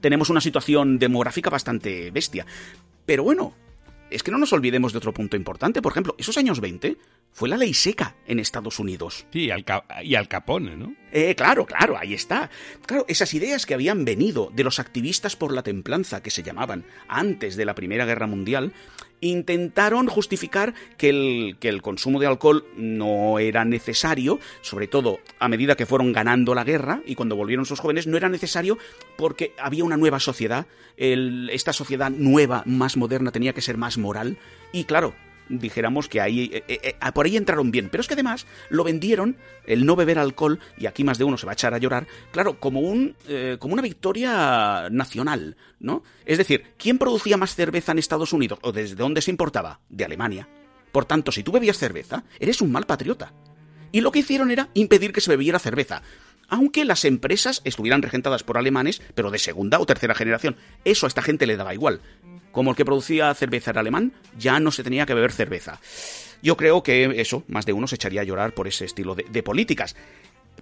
tenemos 0.01 0.31
una 0.31 0.41
situación 0.41 0.99
demográfica 0.99 1.49
bastante 1.51 2.11
bestia. 2.11 2.45
Pero 3.07 3.25
bueno, 3.25 3.55
es 4.11 4.23
que 4.23 4.31
no 4.31 4.39
nos 4.39 4.53
olvidemos 4.53 4.93
de 4.93 4.99
otro 4.99 5.15
punto 5.15 5.37
importante. 5.37 5.81
Por 5.81 5.93
ejemplo, 5.93 6.15
esos 6.19 6.37
años 6.37 6.61
20 6.61 6.99
fue 7.33 7.49
la 7.49 7.57
ley 7.57 7.73
seca 7.73 8.15
en 8.27 8.39
Estados 8.41 8.79
Unidos. 8.79 9.27
Sí, 9.33 9.51
al 9.51 9.65
y 10.03 10.15
al 10.17 10.29
Capone, 10.29 10.77
¿no? 10.77 10.95
Eh, 11.13 11.35
claro, 11.35 11.65
claro, 11.65 11.97
ahí 11.99 12.13
está. 12.13 12.51
Claro, 12.85 13.07
esas 13.09 13.33
ideas 13.33 13.65
que 13.65 13.75
habían 13.75 14.05
venido 14.05 14.51
de 14.55 14.65
los 14.65 14.79
activistas 14.79 15.35
por 15.35 15.53
la 15.55 15.63
templanza, 15.63 16.23
que 16.23 16.31
se 16.31 16.43
llamaban 16.43 16.85
antes 17.09 17.57
de 17.57 17.65
la 17.65 17.75
Primera 17.75 18.05
Guerra 18.05 18.27
Mundial, 18.27 18.73
intentaron 19.23 20.09
justificar 20.09 20.75
que 20.99 21.09
el, 21.09 21.57
que 21.59 21.71
el 21.71 21.81
consumo 21.81 22.21
de 22.21 22.27
alcohol 22.27 22.67
no 22.77 23.39
era 23.39 23.65
necesario, 23.65 24.39
sobre 24.61 24.89
todo 24.89 25.21
a 25.39 25.49
medida 25.49 25.77
que 25.77 25.87
fueron 25.87 26.13
ganando 26.13 26.55
la 26.55 26.65
guerra 26.65 27.01
y 27.07 27.15
cuando 27.15 27.37
volvieron 27.37 27.65
sus 27.65 27.81
jóvenes, 27.81 28.07
no 28.07 28.19
era 28.19 28.29
necesario 28.29 28.77
porque 29.17 29.55
había 29.59 29.85
una 29.85 29.97
nueva 29.97 30.21
sociedad, 30.21 30.67
esta 30.97 31.73
sociedad 31.73 32.11
nueva, 32.11 32.65
más 32.67 32.97
moderna, 32.97 33.31
tenía 33.31 33.55
que 33.55 33.63
ser 33.63 33.79
más 33.79 33.97
moral. 33.97 34.37
Y 34.73 34.85
claro, 34.85 35.15
dijéramos 35.59 36.09
que 36.09 36.21
ahí 36.21 36.51
eh, 36.53 36.65
eh, 36.69 36.97
eh, 37.01 37.13
por 37.13 37.27
ahí 37.27 37.37
entraron 37.37 37.71
bien, 37.71 37.89
pero 37.91 38.01
es 38.01 38.09
que 38.09 38.15
además 38.15 38.47
lo 38.71 38.85
vendieron 38.85 39.37
el 39.67 39.85
no 39.87 39.97
beber 39.97 40.19
alcohol 40.19 40.59
y 40.79 40.87
aquí 40.87 41.05
más 41.05 41.19
de 41.19 41.25
uno 41.25 41.37
se 41.37 41.47
va 41.47 41.53
a 41.53 41.55
echar 41.55 41.75
a 41.75 41.79
llorar, 41.79 42.07
claro, 42.31 42.59
como 42.59 42.81
un 42.81 43.17
como 43.59 43.75
una 43.75 43.83
victoria 43.83 44.89
nacional, 44.91 45.57
¿no? 45.81 46.03
Es 46.25 46.39
decir, 46.39 46.65
¿quién 46.77 46.99
producía 46.99 47.37
más 47.37 47.55
cerveza 47.55 47.93
en 47.93 47.99
Estados 47.99 48.33
Unidos 48.33 48.59
o 48.63 48.73
desde 48.73 48.95
dónde 48.95 49.23
se 49.23 49.31
importaba? 49.31 49.81
De 49.89 50.05
Alemania. 50.05 50.49
Por 50.91 51.05
tanto, 51.05 51.33
si 51.33 51.43
tú 51.43 51.53
bebías 51.53 51.79
cerveza, 51.79 52.25
eres 52.39 52.61
un 52.61 52.71
mal 52.71 52.85
patriota. 52.87 53.33
Y 53.91 54.01
lo 54.01 54.13
que 54.13 54.21
hicieron 54.21 54.51
era 54.51 54.69
impedir 54.75 55.13
que 55.13 55.21
se 55.21 55.31
bebiera 55.31 55.59
cerveza. 55.59 56.03
Aunque 56.49 56.85
las 56.85 57.05
empresas 57.05 57.63
estuvieran 57.65 58.03
regentadas 58.03 58.43
por 58.43 58.59
alemanes, 58.59 59.01
pero 59.15 59.31
de 59.31 59.39
segunda 59.39 59.79
o 59.81 59.87
tercera 59.87 60.15
generación. 60.15 60.57
Eso 60.85 61.07
a 61.07 61.09
esta 61.09 61.23
gente 61.23 61.47
le 61.47 61.57
daba 61.57 61.75
igual. 61.75 62.01
Como 62.53 62.71
el 62.71 62.77
que 62.77 62.85
producía 62.85 63.35
cerveza 63.35 63.71
era 63.71 63.81
alemán, 63.81 64.13
ya 64.39 64.61
no 64.61 64.71
se 64.71 64.85
tenía 64.85 65.07
que 65.07 65.15
beber 65.15 65.33
cerveza. 65.33 65.81
Yo 66.43 66.57
creo 66.57 66.83
que 66.83 67.21
eso, 67.21 67.45
más 67.49 67.67
de 67.67 67.73
uno 67.73 67.87
se 67.87 67.95
echaría 67.95 68.21
a 68.21 68.25
llorar 68.25 68.53
por 68.53 68.69
ese 68.69 68.85
estilo 68.85 69.15
de, 69.15 69.43
políticas. 69.43 69.97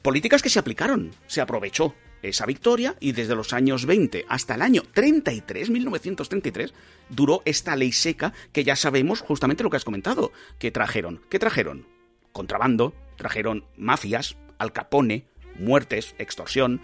Políticas 0.03 0.43
que 0.43 0.51
se 0.51 0.59
aplicaron, 0.59 1.11
se 1.27 1.41
aprovechó 1.41 1.95
esa 2.23 2.45
victoria 2.45 2.97
y 3.01 3.13
desde 3.13 3.35
los 3.35 3.53
años 3.55 3.87
20 3.87 4.27
hasta 4.29 4.55
el 4.55 4.63
año 4.63 4.83
33, 4.93 5.71
1933, 5.71 6.75
duró 7.09 7.43
esta 7.47 7.77
ley 7.77 7.93
seca 7.93 8.35
que 8.53 8.63
ya 8.63 8.77
sabemos 8.77 9.21
justamente 9.21 9.63
lo 9.63 9.71
que 9.71 9.79
has 9.79 9.85
comentado, 9.85 10.33
que 10.59 10.71
trajeron. 10.71 11.23
¿Qué 11.31 11.39
trajeron? 11.39 11.87
Contrabando, 12.33 12.95
trajeron 13.17 13.65
mafias, 13.77 14.37
Al 14.59 14.73
Capone, 14.73 15.25
muertes, 15.59 16.15
extorsión. 16.19 16.83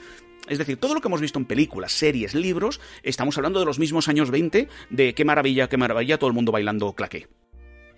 Es 0.48 0.58
decir, 0.58 0.76
todo 0.76 0.94
lo 0.94 1.00
que 1.00 1.08
hemos 1.08 1.20
visto 1.20 1.38
en 1.38 1.44
películas, 1.44 1.92
series, 1.92 2.34
libros, 2.34 2.80
estamos 3.02 3.36
hablando 3.36 3.58
de 3.58 3.66
los 3.66 3.78
mismos 3.78 4.08
años 4.08 4.30
20, 4.30 4.68
de 4.90 5.14
qué 5.14 5.24
maravilla, 5.24 5.68
qué 5.68 5.76
maravilla, 5.76 6.18
todo 6.18 6.28
el 6.28 6.34
mundo 6.34 6.52
bailando 6.52 6.92
claqué. 6.92 7.28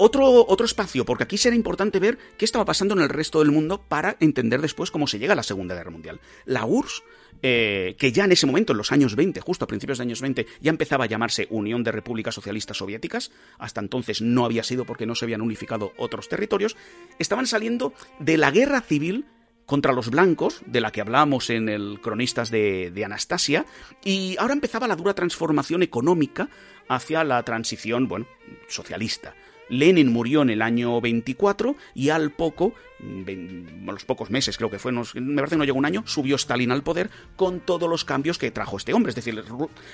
Otro, 0.00 0.46
otro 0.46 0.64
espacio, 0.64 1.04
porque 1.04 1.24
aquí 1.24 1.36
será 1.36 1.56
importante 1.56 1.98
ver 1.98 2.18
qué 2.38 2.44
estaba 2.44 2.64
pasando 2.64 2.94
en 2.94 3.00
el 3.00 3.08
resto 3.08 3.40
del 3.40 3.50
mundo 3.50 3.82
para 3.88 4.16
entender 4.20 4.60
después 4.60 4.92
cómo 4.92 5.08
se 5.08 5.18
llega 5.18 5.32
a 5.32 5.36
la 5.36 5.42
Segunda 5.42 5.74
Guerra 5.74 5.90
Mundial. 5.90 6.20
La 6.44 6.64
URSS, 6.66 7.02
eh, 7.42 7.96
que 7.98 8.12
ya 8.12 8.24
en 8.24 8.30
ese 8.30 8.46
momento, 8.46 8.72
en 8.72 8.78
los 8.78 8.92
años 8.92 9.16
20, 9.16 9.40
justo 9.40 9.64
a 9.64 9.68
principios 9.68 9.98
de 9.98 10.02
años 10.02 10.20
20, 10.20 10.46
ya 10.60 10.70
empezaba 10.70 11.04
a 11.04 11.08
llamarse 11.08 11.48
Unión 11.50 11.82
de 11.82 11.90
Repúblicas 11.90 12.34
Socialistas 12.34 12.76
Soviéticas, 12.76 13.32
hasta 13.58 13.80
entonces 13.80 14.22
no 14.22 14.44
había 14.44 14.62
sido 14.62 14.84
porque 14.84 15.04
no 15.04 15.16
se 15.16 15.24
habían 15.24 15.42
unificado 15.42 15.92
otros 15.96 16.28
territorios, 16.28 16.76
estaban 17.18 17.48
saliendo 17.48 17.92
de 18.20 18.38
la 18.38 18.52
guerra 18.52 18.80
civil 18.80 19.26
contra 19.68 19.92
los 19.92 20.08
blancos, 20.08 20.62
de 20.64 20.80
la 20.80 20.90
que 20.90 21.02
hablábamos 21.02 21.50
en 21.50 21.68
el 21.68 22.00
Cronistas 22.00 22.50
de, 22.50 22.90
de, 22.90 23.04
Anastasia, 23.04 23.66
y 24.02 24.34
ahora 24.38 24.54
empezaba 24.54 24.88
la 24.88 24.96
dura 24.96 25.12
transformación 25.12 25.82
económica 25.82 26.48
hacia 26.88 27.22
la 27.22 27.42
transición, 27.42 28.08
bueno, 28.08 28.26
socialista. 28.66 29.34
Lenin 29.68 30.10
murió 30.10 30.40
en 30.40 30.48
el 30.48 30.62
año 30.62 30.98
24 31.02 31.76
y 31.94 32.08
al 32.08 32.30
poco, 32.30 32.72
a 32.98 33.92
los 33.92 34.06
pocos 34.06 34.30
meses 34.30 34.56
creo 34.56 34.70
que 34.70 34.78
fue, 34.78 34.90
no, 34.90 35.02
me 35.16 35.36
parece 35.36 35.56
que 35.56 35.58
no 35.58 35.64
llegó 35.64 35.76
un 35.76 35.84
año, 35.84 36.02
subió 36.06 36.36
Stalin 36.36 36.72
al 36.72 36.82
poder 36.82 37.10
con 37.36 37.60
todos 37.60 37.90
los 37.90 38.06
cambios 38.06 38.38
que 38.38 38.50
trajo 38.50 38.78
este 38.78 38.94
hombre. 38.94 39.10
Es 39.10 39.16
decir, 39.16 39.44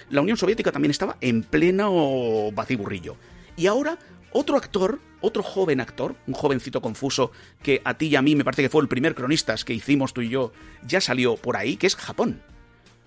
la 0.09 0.21
Unión 0.21 0.37
Soviética 0.37 0.71
también 0.71 0.93
estaba 0.93 1.17
en 1.21 1.43
pleno 1.43 2.53
batiburrillo. 2.53 3.17
Y 3.57 3.67
ahora 3.67 3.99
otro 4.35 4.57
actor, 4.57 5.01
otro 5.20 5.42
joven 5.44 5.81
actor, 5.81 6.16
un 6.27 6.35
jovencito 6.35 6.83
confuso 6.83 7.31
que 7.62 7.81
a 7.85 7.97
ti 7.97 8.09
y 8.09 8.16
a 8.16 8.23
mí 8.23 8.35
me 8.35 8.44
parece 8.44 8.62
que 8.62 8.68
fue 8.68 8.83
el 8.83 8.88
primer 8.88 9.14
cronistas 9.14 9.64
que 9.64 9.73
hicimos 9.73 10.12
tú 10.12 10.23
y 10.23 10.29
yo, 10.29 10.53
ya 10.85 11.01
salió 11.01 11.37
por 11.37 11.57
ahí, 11.57 11.77
que 11.77 11.87
es 11.87 11.94
Japón. 11.94 12.42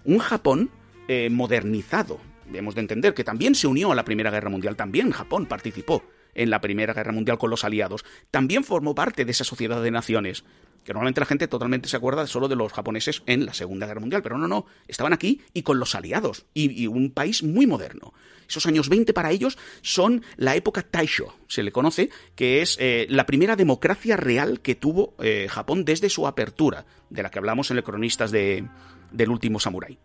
Un 0.06 0.20
Japón 0.20 0.72
eh, 1.10 1.30
modernizado. 1.30 2.20
Debemos 2.46 2.76
de 2.76 2.82
entender 2.82 3.14
que 3.14 3.26
también 3.26 3.56
se 3.56 3.68
unió 3.68 3.92
a 3.92 3.96
la 3.96 4.06
Primera 4.06 4.32
Guerra 4.32 4.50
Mundial, 4.50 4.78
también 4.78 5.12
Japón 5.12 5.48
participó 5.48 6.02
en 6.34 6.50
la 6.50 6.62
Primera 6.62 6.94
Guerra 6.94 7.12
Mundial 7.12 7.38
con 7.38 7.50
los 7.50 7.66
aliados. 7.66 8.06
También 8.32 8.64
formó 8.64 8.96
parte 8.96 9.26
de 9.26 9.32
esa 9.32 9.44
sociedad 9.44 9.84
de 9.84 9.92
naciones 9.92 10.46
que 10.86 10.94
normalmente 10.94 11.20
la 11.20 11.26
gente 11.26 11.50
totalmente 11.50 11.90
se 11.90 11.98
acuerda 11.98 12.26
solo 12.28 12.48
de 12.48 12.56
los 12.56 12.72
japoneses 12.72 13.22
en 13.26 13.46
la 13.46 13.54
Segunda 13.54 13.86
Guerra 13.86 14.00
Mundial, 14.00 14.22
pero 14.24 14.38
no, 14.38 14.48
no, 14.48 14.66
estaban 14.88 15.12
aquí 15.12 15.42
y 15.54 15.64
con 15.64 15.80
los 15.80 15.94
aliados, 15.96 16.46
y, 16.54 16.82
y, 16.82 16.88
un 16.88 17.12
país 17.12 17.44
muy 17.44 17.68
moderno. 17.68 18.14
Esos 18.48 18.66
años 18.66 18.90
20 18.90 19.14
para 19.14 19.32
ellos 19.32 19.58
son 19.82 20.24
la 20.38 20.56
época 20.56 20.82
Taisho, 20.82 21.36
se 21.48 21.64
le 21.64 21.72
conoce, 21.72 22.10
que 22.36 22.62
es 22.62 22.78
eh, 22.80 23.06
la 23.10 23.26
primera 23.26 23.56
democracia 23.56 24.16
real 24.16 24.62
que 24.62 24.76
tuvo 24.76 25.16
eh, 25.20 25.48
Japón 25.50 25.86
desde 25.86 26.10
su 26.10 26.28
apertura, 26.28 26.86
de 27.10 27.24
la 27.24 27.30
que 27.30 27.40
hablamos 27.40 27.72
en 27.72 27.78
el 27.78 27.84
Cronistas 27.84 28.32
de, 28.32 28.66
del 29.12 29.30
último 29.30 29.60
Samurái. 29.60 29.98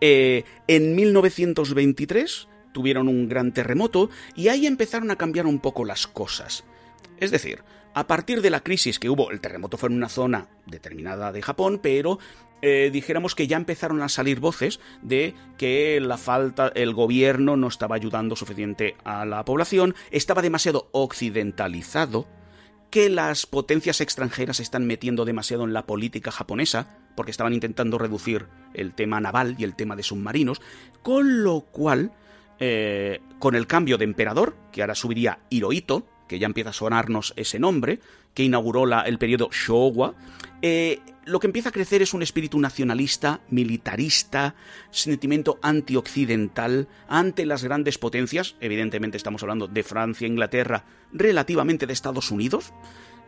Eh, 0.00 0.44
en 0.66 0.94
1923 0.94 2.48
tuvieron 2.72 3.08
un 3.08 3.28
gran 3.28 3.52
terremoto 3.52 4.10
y 4.36 4.48
ahí 4.48 4.66
empezaron 4.66 5.10
a 5.10 5.16
cambiar 5.16 5.46
un 5.46 5.60
poco 5.60 5.84
las 5.84 6.06
cosas. 6.06 6.64
Es 7.18 7.30
decir, 7.30 7.62
a 7.98 8.06
partir 8.06 8.42
de 8.42 8.50
la 8.50 8.60
crisis 8.60 9.00
que 9.00 9.10
hubo, 9.10 9.32
el 9.32 9.40
terremoto 9.40 9.76
fue 9.76 9.88
en 9.88 9.96
una 9.96 10.08
zona 10.08 10.46
determinada 10.66 11.32
de 11.32 11.42
Japón, 11.42 11.80
pero 11.82 12.20
eh, 12.62 12.90
dijéramos 12.92 13.34
que 13.34 13.48
ya 13.48 13.56
empezaron 13.56 14.02
a 14.02 14.08
salir 14.08 14.38
voces 14.38 14.78
de 15.02 15.34
que 15.56 16.00
la 16.00 16.16
falta, 16.16 16.70
el 16.76 16.94
gobierno 16.94 17.56
no 17.56 17.66
estaba 17.66 17.96
ayudando 17.96 18.36
suficiente 18.36 18.96
a 19.02 19.24
la 19.24 19.44
población, 19.44 19.96
estaba 20.12 20.42
demasiado 20.42 20.88
occidentalizado, 20.92 22.28
que 22.90 23.08
las 23.10 23.46
potencias 23.46 24.00
extranjeras 24.00 24.58
se 24.58 24.62
están 24.62 24.86
metiendo 24.86 25.24
demasiado 25.24 25.64
en 25.64 25.72
la 25.72 25.84
política 25.84 26.30
japonesa, 26.30 26.96
porque 27.16 27.32
estaban 27.32 27.52
intentando 27.52 27.98
reducir 27.98 28.46
el 28.74 28.94
tema 28.94 29.20
naval 29.20 29.56
y 29.58 29.64
el 29.64 29.74
tema 29.74 29.96
de 29.96 30.04
submarinos, 30.04 30.62
con 31.02 31.42
lo 31.42 31.62
cual, 31.62 32.12
eh, 32.60 33.18
con 33.40 33.56
el 33.56 33.66
cambio 33.66 33.98
de 33.98 34.04
emperador, 34.04 34.56
que 34.70 34.82
ahora 34.82 34.94
subiría 34.94 35.40
Hirohito, 35.50 36.06
que 36.28 36.38
ya 36.38 36.46
empieza 36.46 36.70
a 36.70 36.74
sonarnos 36.74 37.32
ese 37.36 37.58
nombre, 37.58 37.98
que 38.34 38.44
inauguró 38.44 38.84
el 39.02 39.18
periodo 39.18 39.50
Showa, 39.50 40.14
eh, 40.62 41.00
lo 41.24 41.40
que 41.40 41.46
empieza 41.46 41.68
a 41.68 41.72
crecer 41.72 42.02
es 42.02 42.14
un 42.14 42.22
espíritu 42.22 42.58
nacionalista, 42.58 43.40
militarista, 43.50 44.54
sentimiento 44.90 45.58
antioccidental 45.62 46.88
ante 47.08 47.46
las 47.46 47.64
grandes 47.64 47.98
potencias, 47.98 48.56
evidentemente 48.60 49.16
estamos 49.16 49.42
hablando 49.42 49.66
de 49.66 49.82
Francia, 49.82 50.26
Inglaterra, 50.26 50.84
relativamente 51.12 51.86
de 51.86 51.92
Estados 51.92 52.30
Unidos, 52.30 52.72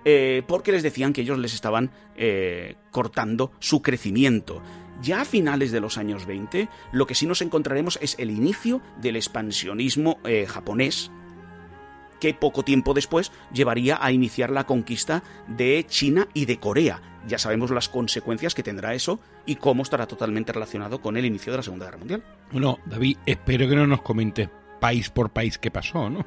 eh, 0.04 0.42
porque 0.46 0.72
les 0.72 0.82
decían 0.82 1.12
que 1.12 1.20
ellos 1.20 1.38
les 1.38 1.52
estaban 1.52 1.90
eh, 2.16 2.76
cortando 2.90 3.52
su 3.58 3.82
crecimiento. 3.82 4.62
Ya 5.02 5.22
a 5.22 5.24
finales 5.24 5.72
de 5.72 5.80
los 5.80 5.98
años 5.98 6.26
20, 6.26 6.68
lo 6.92 7.06
que 7.06 7.14
sí 7.14 7.26
nos 7.26 7.42
encontraremos 7.42 7.98
es 8.02 8.16
el 8.18 8.30
inicio 8.30 8.82
del 9.00 9.16
expansionismo 9.16 10.20
japonés, 10.46 11.10
que 12.20 12.34
poco 12.34 12.62
tiempo 12.62 12.94
después 12.94 13.32
llevaría 13.52 13.98
a 14.00 14.12
iniciar 14.12 14.50
la 14.50 14.64
conquista 14.64 15.22
de 15.48 15.84
China 15.88 16.28
y 16.34 16.44
de 16.44 16.58
Corea. 16.58 17.02
Ya 17.26 17.38
sabemos 17.38 17.70
las 17.70 17.88
consecuencias 17.88 18.54
que 18.54 18.62
tendrá 18.62 18.94
eso 18.94 19.20
y 19.46 19.56
cómo 19.56 19.82
estará 19.82 20.06
totalmente 20.06 20.52
relacionado 20.52 21.00
con 21.00 21.16
el 21.16 21.24
inicio 21.24 21.52
de 21.52 21.58
la 21.58 21.62
Segunda 21.62 21.86
Guerra 21.86 21.98
Mundial. 21.98 22.24
Bueno, 22.52 22.78
David, 22.86 23.18
espero 23.26 23.68
que 23.68 23.76
no 23.76 23.86
nos 23.86 24.02
comentes 24.02 24.48
país 24.80 25.10
por 25.10 25.30
país 25.30 25.58
qué 25.58 25.70
pasó, 25.70 26.08
¿no? 26.08 26.24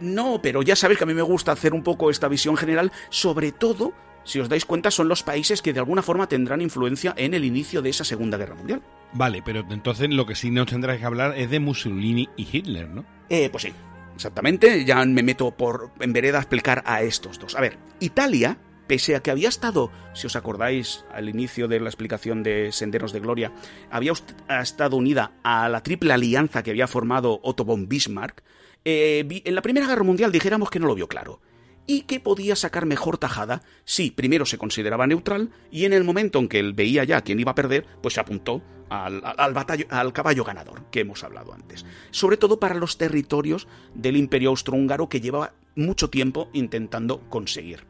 no, 0.00 0.40
pero 0.42 0.62
ya 0.62 0.76
sabéis 0.76 0.98
que 0.98 1.04
a 1.04 1.06
mí 1.06 1.14
me 1.14 1.22
gusta 1.22 1.52
hacer 1.52 1.72
un 1.72 1.82
poco 1.82 2.10
esta 2.10 2.28
visión 2.28 2.56
general, 2.56 2.92
sobre 3.10 3.52
todo, 3.52 3.92
si 4.24 4.40
os 4.40 4.48
dais 4.48 4.64
cuenta, 4.64 4.90
son 4.90 5.08
los 5.08 5.22
países 5.22 5.62
que 5.62 5.72
de 5.72 5.78
alguna 5.78 6.02
forma 6.02 6.28
tendrán 6.28 6.60
influencia 6.60 7.14
en 7.16 7.34
el 7.34 7.44
inicio 7.44 7.80
de 7.80 7.90
esa 7.90 8.04
Segunda 8.04 8.36
Guerra 8.36 8.56
Mundial. 8.56 8.82
Vale, 9.14 9.42
pero 9.44 9.64
entonces 9.70 10.10
lo 10.10 10.26
que 10.26 10.34
sí 10.34 10.50
nos 10.50 10.66
tendrás 10.66 10.98
que 10.98 11.04
hablar 11.04 11.34
es 11.36 11.50
de 11.50 11.60
Mussolini 11.60 12.28
y 12.36 12.48
Hitler, 12.50 12.88
¿no? 12.88 13.04
Eh, 13.28 13.48
pues 13.50 13.62
sí, 13.62 13.72
Exactamente, 14.14 14.84
ya 14.84 15.04
me 15.04 15.22
meto 15.22 15.50
por 15.52 15.90
en 16.00 16.12
vereda 16.12 16.38
a 16.38 16.42
explicar 16.42 16.82
a 16.86 17.02
estos 17.02 17.38
dos. 17.38 17.54
A 17.56 17.60
ver, 17.60 17.78
Italia, 18.00 18.58
pese 18.86 19.16
a 19.16 19.20
que 19.20 19.30
había 19.30 19.48
estado, 19.48 19.90
si 20.12 20.26
os 20.26 20.36
acordáis, 20.36 21.04
al 21.12 21.28
inicio 21.28 21.68
de 21.68 21.80
la 21.80 21.88
explicación 21.88 22.42
de 22.42 22.72
Senderos 22.72 23.12
de 23.12 23.20
Gloria, 23.20 23.52
había 23.90 24.12
estado 24.60 24.96
unida 24.96 25.32
a 25.42 25.68
la 25.68 25.82
triple 25.82 26.12
alianza 26.12 26.62
que 26.62 26.70
había 26.70 26.86
formado 26.86 27.40
Otto 27.42 27.64
von 27.64 27.88
Bismarck, 27.88 28.42
eh, 28.84 29.42
en 29.44 29.54
la 29.54 29.62
Primera 29.62 29.86
Guerra 29.86 30.02
Mundial 30.02 30.32
dijéramos 30.32 30.68
que 30.68 30.80
no 30.80 30.86
lo 30.86 30.94
vio 30.94 31.06
claro 31.06 31.40
y 31.86 32.02
que 32.02 32.20
podía 32.20 32.56
sacar 32.56 32.86
mejor 32.86 33.18
tajada 33.18 33.62
si 33.84 34.10
primero 34.10 34.46
se 34.46 34.58
consideraba 34.58 35.06
neutral 35.06 35.50
y 35.70 35.84
en 35.84 35.92
el 35.92 36.04
momento 36.04 36.38
en 36.38 36.48
que 36.48 36.60
él 36.60 36.72
veía 36.72 37.04
ya 37.04 37.22
quién 37.22 37.40
iba 37.40 37.52
a 37.52 37.56
perder, 37.56 37.86
pues 38.00 38.14
se 38.14 38.20
apuntó 38.20 38.62
al, 38.88 39.22
al, 39.24 39.54
batallo, 39.54 39.86
al 39.88 40.12
caballo 40.12 40.44
ganador 40.44 40.84
que 40.90 41.00
hemos 41.00 41.24
hablado 41.24 41.52
antes. 41.52 41.84
Sobre 42.10 42.36
todo 42.36 42.60
para 42.60 42.74
los 42.74 42.98
territorios 42.98 43.66
del 43.94 44.16
imperio 44.16 44.50
austrohúngaro 44.50 45.08
que 45.08 45.20
llevaba 45.20 45.54
mucho 45.74 46.10
tiempo 46.10 46.50
intentando 46.52 47.20
conseguir. 47.28 47.84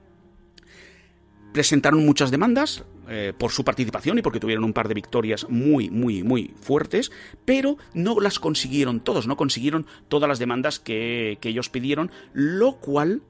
Presentaron 1.52 2.06
muchas 2.06 2.30
demandas 2.30 2.84
eh, 3.08 3.34
por 3.36 3.50
su 3.50 3.62
participación 3.64 4.16
y 4.18 4.22
porque 4.22 4.40
tuvieron 4.40 4.64
un 4.64 4.72
par 4.72 4.88
de 4.88 4.94
victorias 4.94 5.46
muy, 5.50 5.90
muy, 5.90 6.22
muy 6.22 6.54
fuertes, 6.60 7.12
pero 7.44 7.76
no 7.92 8.20
las 8.20 8.38
consiguieron 8.38 9.00
todos, 9.00 9.26
no 9.26 9.36
consiguieron 9.36 9.86
todas 10.08 10.28
las 10.28 10.38
demandas 10.38 10.78
que, 10.78 11.36
que 11.40 11.50
ellos 11.50 11.68
pidieron, 11.68 12.10
lo 12.32 12.76
cual 12.76 13.22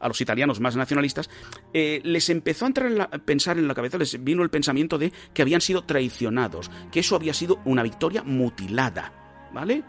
a 0.00 0.08
los 0.08 0.20
italianos 0.20 0.60
más 0.60 0.76
nacionalistas, 0.76 1.30
eh, 1.72 2.00
les 2.02 2.28
empezó 2.30 2.64
a 2.64 2.68
entrar 2.68 2.90
en 2.90 2.98
la, 2.98 3.08
pensar 3.08 3.58
en 3.58 3.68
la 3.68 3.74
cabeza, 3.74 3.98
les 3.98 4.22
vino 4.24 4.42
el 4.42 4.50
pensamiento 4.50 4.98
de 4.98 5.12
que 5.32 5.42
habían 5.42 5.60
sido 5.60 5.84
traicionados, 5.84 6.70
que 6.90 7.00
eso 7.00 7.14
había 7.14 7.34
sido 7.34 7.60
una 7.64 7.82
victoria 7.82 8.22
mutilada, 8.22 9.12
¿vale? 9.52 9.84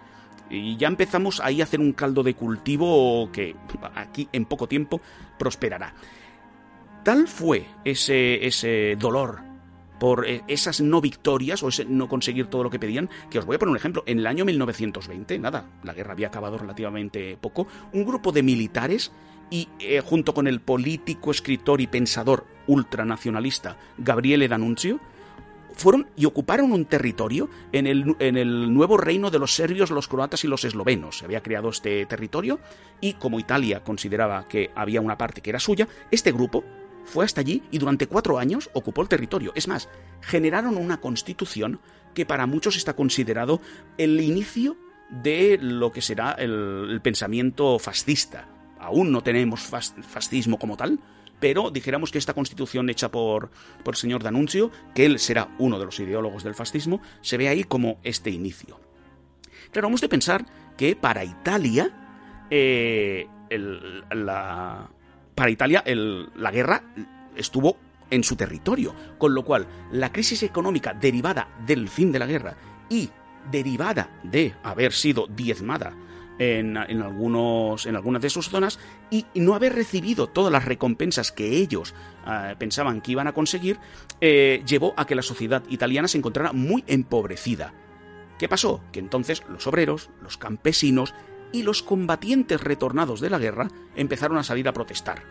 Y 0.50 0.76
ya 0.76 0.90
empezamos 0.90 1.40
ahí 1.40 1.62
a 1.62 1.64
hacer 1.64 1.80
un 1.80 1.94
caldo 1.94 2.24
de 2.24 2.34
cultivo 2.34 3.32
que 3.32 3.56
aquí 3.96 4.28
en 4.34 4.46
poco 4.46 4.68
tiempo 4.68 5.02
prosperará. 5.40 5.96
Tal 7.04 7.28
fue 7.28 7.66
ese, 7.86 8.46
ese 8.46 8.98
dolor 9.00 9.52
por 10.02 10.28
eh, 10.28 10.42
esas 10.48 10.82
no 10.82 11.00
victorias 11.00 11.62
o 11.62 11.68
ese 11.68 11.86
no 11.86 12.10
conseguir 12.10 12.48
todo 12.48 12.64
lo 12.64 12.70
que 12.72 12.80
pedían, 12.80 13.08
que 13.30 13.38
os 13.38 13.46
voy 13.46 13.56
a 13.56 13.60
poner 13.60 13.72
un 13.72 13.78
ejemplo. 13.78 14.04
En 14.08 14.18
el 14.18 14.26
año 14.26 14.44
1920, 14.44 15.38
nada, 15.38 15.66
la 15.84 15.94
guerra 15.94 16.14
había 16.14 16.28
acabado 16.28 16.58
relativamente 16.58 17.38
poco, 17.40 17.68
un 17.94 18.04
grupo 18.04 18.32
de 18.32 18.42
militares 18.42 19.12
y 19.52 19.68
eh, 19.80 20.02
junto 20.02 20.34
con 20.34 20.48
el 20.48 20.62
político, 20.62 21.30
escritor 21.30 21.82
y 21.82 21.88
pensador 21.88 22.48
ultranacionalista 22.66 23.78
Gabriele 24.00 24.48
D'Annunzio, 24.48 25.00
fueron 25.76 26.08
y 26.16 26.26
ocuparon 26.26 26.72
un 26.72 26.86
territorio 26.86 27.50
en 27.72 27.86
el, 27.86 28.16
en 28.20 28.38
el, 28.38 28.74
nuevo 28.74 28.98
reino 28.98 29.30
de 29.30 29.40
los 29.40 29.54
serbios, 29.54 29.92
los 29.92 30.08
croatas 30.08 30.44
y 30.44 30.48
los 30.48 30.64
eslovenos. 30.64 31.20
Se 31.20 31.26
había 31.26 31.44
creado 31.44 31.70
este 31.70 32.06
territorio 32.06 32.60
y 33.00 33.14
como 33.14 33.40
Italia 33.40 33.84
consideraba 33.84 34.48
que 34.48 34.72
había 34.76 35.02
una 35.02 35.18
parte 35.18 35.42
que 35.42 35.50
era 35.50 35.60
suya, 35.60 35.88
este 36.10 36.32
grupo 36.32 36.64
fue 37.04 37.26
hasta 37.26 37.42
allí 37.42 37.64
y 37.72 37.78
durante 37.78 38.08
cuatro 38.08 38.38
años 38.38 38.70
ocupó 38.74 39.02
el 39.02 39.10
territorio. 39.10 39.52
Es 39.56 39.68
más, 39.68 39.90
generaron 40.22 40.78
una 40.78 41.00
constitución 41.00 41.80
que 42.14 42.26
para 42.26 42.46
muchos 42.46 42.76
está 42.76 42.96
considerado 42.96 43.62
el 43.98 44.20
inicio 44.22 44.78
de 45.10 45.58
lo 45.60 45.92
que 45.92 46.02
será 46.02 46.34
el, 46.34 46.88
el 46.90 47.02
pensamiento 47.02 47.80
fascista. 47.80 48.48
Aún 48.82 49.12
no 49.12 49.22
tenemos 49.22 49.62
fas, 49.62 49.96
fascismo 50.02 50.58
como 50.58 50.76
tal, 50.76 51.00
pero 51.40 51.72
dijéramos 51.72 52.12
que 52.12 52.18
esta 52.18 52.34
constitución 52.34 52.90
hecha 52.90 53.10
por, 53.10 53.50
por 53.84 53.94
el 53.94 53.98
señor 53.98 54.24
D'Annunzio, 54.24 54.72
que 54.94 55.06
él 55.06 55.20
será 55.20 55.50
uno 55.58 55.80
de 55.80 55.86
los 55.86 56.00
ideólogos 56.00 56.44
del 56.44 56.56
fascismo, 56.56 57.02
se 57.22 57.38
ve 57.38 57.48
ahí 57.48 57.64
como 57.64 58.00
este 58.04 58.30
inicio. 58.30 58.80
Claro, 59.72 59.88
hemos 59.88 60.02
de 60.02 60.10
pensar 60.10 60.46
que 60.78 60.96
para 60.96 61.24
Italia, 61.24 61.92
eh, 62.50 63.28
el, 63.50 64.04
la, 64.12 64.90
para 65.36 65.50
Italia 65.50 65.84
la 65.86 66.52
guerra 66.52 66.84
estuvo 67.36 67.78
en 68.10 68.24
su 68.24 68.36
territorio, 68.36 68.94
con 69.18 69.34
lo 69.34 69.44
cual 69.44 69.68
la 69.92 70.12
crisis 70.12 70.44
económica 70.44 70.94
derivada 70.94 71.48
del 71.66 71.88
fin 71.88 72.12
de 72.12 72.20
la 72.20 72.26
guerra 72.26 72.56
y 72.90 73.10
derivada 73.50 74.20
de 74.24 74.54
haber 74.64 74.94
sido 74.94 75.28
diezmada 75.28 75.94
en, 76.42 76.76
algunos, 76.76 77.86
en 77.86 77.96
algunas 77.96 78.22
de 78.22 78.32
sus 78.32 78.50
zonas 78.50 78.80
y 79.12 79.26
no 79.36 79.54
haber 79.54 79.76
recibido 79.76 80.26
todas 80.26 80.52
las 80.52 80.66
recompensas 80.66 81.32
que 81.32 81.58
ellos 81.58 81.94
eh, 82.28 82.56
pensaban 82.58 83.02
que 83.02 83.12
iban 83.12 83.28
a 83.28 83.34
conseguir, 83.34 83.78
eh, 84.22 84.64
llevó 84.66 84.96
a 84.98 85.06
que 85.06 85.14
la 85.14 85.22
sociedad 85.22 85.62
italiana 85.70 86.08
se 86.08 86.18
encontrara 86.18 86.52
muy 86.52 86.84
empobrecida. 86.88 87.76
¿Qué 88.40 88.50
pasó? 88.50 88.82
Que 88.92 89.00
entonces 89.00 89.44
los 89.50 89.68
obreros, 89.68 90.10
los 90.24 90.38
campesinos 90.38 91.14
y 91.52 91.62
los 91.62 91.84
combatientes 91.84 92.60
retornados 92.60 93.22
de 93.22 93.30
la 93.30 93.38
guerra 93.38 93.68
empezaron 93.96 94.40
a 94.40 94.44
salir 94.44 94.68
a 94.68 94.74
protestar. 94.74 95.22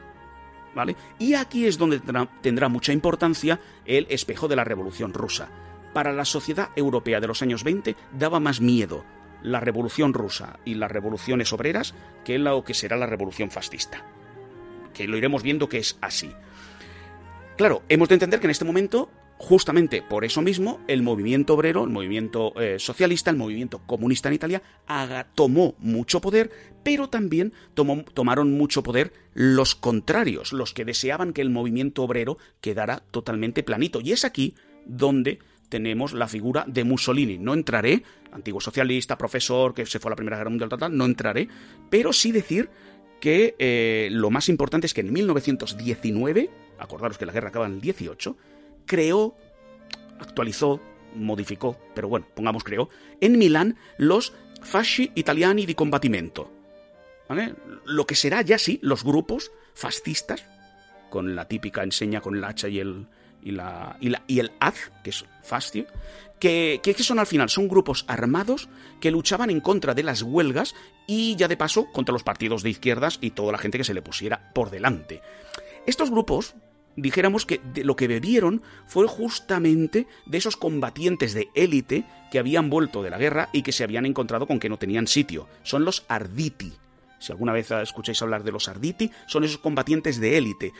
¿Vale? 0.76 0.94
Y 1.18 1.34
aquí 1.34 1.66
es 1.66 1.76
donde 1.76 2.00
tendrá 2.40 2.68
mucha 2.68 2.92
importancia 2.92 3.58
el 3.84 4.06
espejo 4.10 4.46
de 4.46 4.54
la 4.54 4.62
Revolución 4.62 5.12
Rusa. 5.12 5.48
Para 5.92 6.12
la 6.12 6.24
sociedad 6.24 6.68
europea 6.76 7.18
de 7.18 7.26
los 7.26 7.42
años 7.42 7.64
20 7.64 7.96
daba 8.12 8.38
más 8.38 8.60
miedo 8.60 9.04
la 9.42 9.60
revolución 9.60 10.14
rusa 10.14 10.58
y 10.64 10.74
las 10.74 10.90
revoluciones 10.90 11.52
obreras 11.52 11.94
que 12.24 12.38
lo 12.38 12.64
que 12.64 12.74
será 12.74 12.96
la 12.96 13.06
revolución 13.06 13.50
fascista. 13.50 14.04
Que 14.94 15.06
lo 15.06 15.16
iremos 15.16 15.42
viendo 15.42 15.68
que 15.68 15.78
es 15.78 15.98
así. 16.00 16.30
Claro, 17.56 17.82
hemos 17.88 18.08
de 18.08 18.14
entender 18.14 18.40
que 18.40 18.46
en 18.46 18.52
este 18.52 18.64
momento, 18.64 19.10
justamente 19.36 20.02
por 20.02 20.24
eso 20.24 20.40
mismo, 20.40 20.80
el 20.88 21.02
movimiento 21.02 21.54
obrero, 21.54 21.84
el 21.84 21.90
movimiento 21.90 22.58
eh, 22.58 22.78
socialista, 22.78 23.30
el 23.30 23.36
movimiento 23.36 23.82
comunista 23.86 24.28
en 24.28 24.34
Italia, 24.34 24.62
tomó 25.34 25.74
mucho 25.78 26.20
poder, 26.20 26.50
pero 26.82 27.10
también 27.10 27.52
tomaron 28.14 28.52
mucho 28.52 28.82
poder 28.82 29.12
los 29.34 29.74
contrarios, 29.74 30.54
los 30.54 30.72
que 30.72 30.86
deseaban 30.86 31.32
que 31.32 31.42
el 31.42 31.50
movimiento 31.50 32.02
obrero 32.02 32.38
quedara 32.62 33.02
totalmente 33.10 33.62
planito. 33.62 34.00
Y 34.00 34.12
es 34.12 34.24
aquí 34.24 34.54
donde 34.86 35.38
tenemos 35.70 36.12
la 36.12 36.28
figura 36.28 36.64
de 36.66 36.84
Mussolini. 36.84 37.38
No 37.38 37.54
entraré, 37.54 38.02
antiguo 38.32 38.60
socialista, 38.60 39.16
profesor, 39.16 39.72
que 39.72 39.86
se 39.86 39.98
fue 39.98 40.10
a 40.10 40.12
la 40.12 40.16
Primera 40.16 40.36
Guerra 40.36 40.50
Mundial, 40.50 40.68
total, 40.68 40.94
no 40.94 41.06
entraré, 41.06 41.48
pero 41.88 42.12
sí 42.12 42.32
decir 42.32 42.68
que 43.20 43.54
eh, 43.58 44.08
lo 44.10 44.30
más 44.30 44.48
importante 44.48 44.86
es 44.86 44.94
que 44.94 45.00
en 45.00 45.12
1919, 45.12 46.50
acordaros 46.78 47.16
que 47.16 47.26
la 47.26 47.32
guerra 47.32 47.48
acaba 47.48 47.66
en 47.66 47.74
el 47.74 47.80
18, 47.80 48.36
creó, 48.84 49.36
actualizó, 50.18 50.80
modificó, 51.14 51.78
pero 51.94 52.08
bueno, 52.08 52.26
pongamos 52.34 52.64
creó, 52.64 52.88
en 53.20 53.38
Milán 53.38 53.76
los 53.96 54.34
Fasci 54.62 55.12
Italiani 55.14 55.66
di 55.66 55.74
Combattimento. 55.74 56.50
¿Vale? 57.28 57.54
Lo 57.84 58.06
que 58.06 58.16
será 58.16 58.42
ya 58.42 58.58
sí 58.58 58.80
los 58.82 59.04
grupos 59.04 59.52
fascistas, 59.72 60.44
con 61.10 61.36
la 61.36 61.46
típica 61.46 61.84
enseña 61.84 62.20
con 62.20 62.34
el 62.34 62.42
hacha 62.42 62.68
y 62.68 62.80
el, 62.80 63.06
y, 63.42 63.52
la, 63.52 63.96
y, 64.00 64.10
la, 64.10 64.22
y 64.26 64.38
el 64.40 64.52
haz, 64.60 64.90
que 65.02 65.10
es 65.10 65.24
que, 66.38 66.80
que, 66.82 66.94
son 67.02 67.18
al 67.18 67.26
final, 67.26 67.50
son 67.50 67.68
grupos 67.68 68.04
armados 68.08 68.68
que 69.00 69.10
luchaban 69.10 69.50
en 69.50 69.60
contra 69.60 69.94
de 69.94 70.02
las 70.02 70.22
huelgas 70.22 70.74
y 71.06 71.36
ya 71.36 71.48
de 71.48 71.56
paso 71.56 71.86
contra 71.92 72.12
los 72.12 72.22
partidos 72.22 72.62
de 72.62 72.70
izquierdas 72.70 73.18
y 73.20 73.30
toda 73.30 73.52
la 73.52 73.58
gente 73.58 73.78
que 73.78 73.84
se 73.84 73.94
le 73.94 74.02
pusiera 74.02 74.52
por 74.54 74.70
delante. 74.70 75.20
Estos 75.86 76.10
grupos, 76.10 76.54
dijéramos 76.96 77.46
que 77.46 77.60
de 77.74 77.84
lo 77.84 77.96
que 77.96 78.08
bebieron 78.08 78.62
fue 78.86 79.06
justamente 79.06 80.06
de 80.26 80.38
esos 80.38 80.56
combatientes 80.56 81.34
de 81.34 81.48
élite 81.54 82.04
que 82.30 82.38
habían 82.38 82.70
vuelto 82.70 83.02
de 83.02 83.10
la 83.10 83.18
guerra 83.18 83.50
y 83.52 83.62
que 83.62 83.72
se 83.72 83.84
habían 83.84 84.06
encontrado 84.06 84.46
con 84.46 84.60
que 84.60 84.68
no 84.68 84.78
tenían 84.78 85.06
sitio. 85.06 85.48
Son 85.62 85.84
los 85.84 86.04
arditi. 86.08 86.72
Si 87.20 87.30
alguna 87.30 87.52
vez 87.52 87.70
escucháis 87.70 88.20
hablar 88.22 88.42
de 88.42 88.50
los 88.50 88.66
arditi, 88.66 89.12
son 89.26 89.44
esos 89.44 89.58
combatientes 89.58 90.18
de 90.18 90.36
élite. 90.36 90.72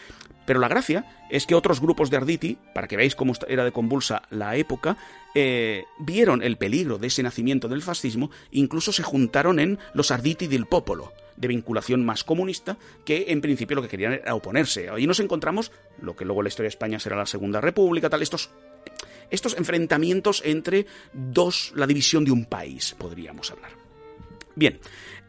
Pero 0.50 0.58
la 0.58 0.66
gracia 0.66 1.04
es 1.30 1.46
que 1.46 1.54
otros 1.54 1.80
grupos 1.80 2.10
de 2.10 2.16
Arditi, 2.16 2.58
para 2.74 2.88
que 2.88 2.96
veáis 2.96 3.14
cómo 3.14 3.34
era 3.46 3.64
de 3.64 3.70
convulsa 3.70 4.22
la 4.30 4.56
época, 4.56 4.96
eh, 5.32 5.84
vieron 6.00 6.42
el 6.42 6.56
peligro 6.56 6.98
de 6.98 7.06
ese 7.06 7.22
nacimiento 7.22 7.68
del 7.68 7.82
fascismo, 7.82 8.32
incluso 8.50 8.90
se 8.90 9.04
juntaron 9.04 9.60
en 9.60 9.78
los 9.94 10.10
Arditi 10.10 10.48
del 10.48 10.66
Popolo, 10.66 11.12
de 11.36 11.46
vinculación 11.46 12.04
más 12.04 12.24
comunista, 12.24 12.78
que 13.04 13.26
en 13.28 13.40
principio 13.40 13.76
lo 13.76 13.82
que 13.82 13.88
querían 13.88 14.14
era 14.14 14.34
oponerse. 14.34 14.90
Ahí 14.90 15.06
nos 15.06 15.20
encontramos 15.20 15.70
lo 16.02 16.16
que 16.16 16.24
luego 16.24 16.40
en 16.40 16.46
la 16.46 16.48
historia 16.48 16.66
de 16.66 16.74
España 16.74 16.98
será 16.98 17.14
la 17.14 17.26
Segunda 17.26 17.60
República, 17.60 18.10
tal, 18.10 18.22
estos, 18.22 18.50
estos 19.30 19.56
enfrentamientos 19.56 20.42
entre 20.44 20.86
dos, 21.12 21.72
la 21.76 21.86
división 21.86 22.24
de 22.24 22.32
un 22.32 22.46
país, 22.46 22.96
podríamos 22.98 23.52
hablar. 23.52 23.70
Bien, 24.56 24.80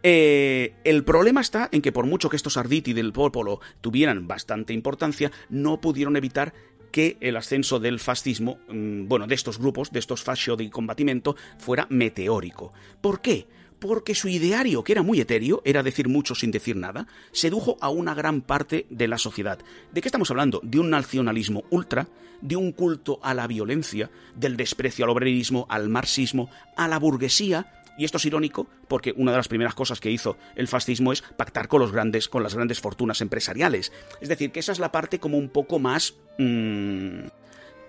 eh, 0.04 0.74
el 0.84 1.04
problema 1.04 1.42
está 1.42 1.70
en 1.72 1.82
que 1.82 1.92
por 1.92 2.06
mucho 2.06 2.30
que 2.30 2.36
estos 2.36 2.58
Arditi 2.58 2.94
del 2.94 3.14
Popolo 3.14 3.60
tuvieran 3.82 4.28
bastante 4.28 4.74
importancia, 4.74 5.32
no 5.50 5.80
pudieron 5.82 6.16
evitar 6.16 6.54
que 6.92 7.18
el 7.22 7.38
ascenso 7.38 7.80
del 7.80 8.00
fascismo, 8.00 8.60
mmm, 8.68 9.08
bueno, 9.08 9.28
de 9.28 9.36
estos 9.36 9.58
grupos, 9.58 9.92
de 9.92 10.00
estos 10.00 10.24
fascio 10.24 10.56
de 10.56 10.70
combatimiento, 10.70 11.36
fuera 11.58 11.88
meteórico. 11.90 12.74
¿Por 13.00 13.22
qué? 13.22 13.48
Porque 13.80 14.14
su 14.14 14.28
ideario, 14.28 14.84
que 14.84 14.92
era 14.92 15.02
muy 15.02 15.20
etéreo, 15.20 15.62
era 15.66 15.82
decir 15.82 16.08
mucho 16.08 16.36
sin 16.36 16.52
decir 16.52 16.76
nada, 16.76 17.08
sedujo 17.32 17.78
a 17.82 17.90
una 17.90 18.14
gran 18.14 18.42
parte 18.42 18.86
de 18.90 19.08
la 19.08 19.18
sociedad. 19.18 19.58
¿De 19.92 20.02
qué 20.02 20.08
estamos 20.08 20.30
hablando? 20.30 20.60
De 20.64 20.80
un 20.80 20.92
nacionalismo 20.92 21.64
ultra, 21.72 22.08
de 22.42 22.56
un 22.56 22.74
culto 22.74 23.20
a 23.24 23.34
la 23.34 23.48
violencia, 23.48 24.12
del 24.36 24.56
desprecio 24.56 25.06
al 25.06 25.12
obrerismo, 25.12 25.66
al 25.70 25.90
marxismo, 25.90 26.50
a 26.76 26.88
la 26.88 27.00
burguesía, 27.00 27.81
y 27.98 28.06
esto 28.06 28.18
es 28.18 28.26
irónico 28.26 28.68
porque 28.88 29.14
una 29.16 29.32
de 29.32 29.38
las 29.38 29.48
primeras 29.48 29.76
cosas 29.76 30.00
que 30.00 30.12
hizo 30.12 30.38
el 30.56 30.68
fascismo 30.68 31.12
es 31.14 31.22
pactar 31.22 31.68
con 31.68 31.82
los 31.82 31.92
grandes, 31.92 32.30
con 32.30 32.44
las 32.44 32.56
grandes 32.56 32.80
fortunas 32.80 33.22
empresariales. 33.22 33.92
Es 34.22 34.30
decir, 34.30 34.52
que 34.52 34.60
esa 34.60 34.72
es 34.72 34.80
la 34.80 34.92
parte 34.92 35.20
como 35.20 35.38
un 35.38 35.50
poco 35.50 35.80
más, 35.80 36.16
mmm, 36.38 37.28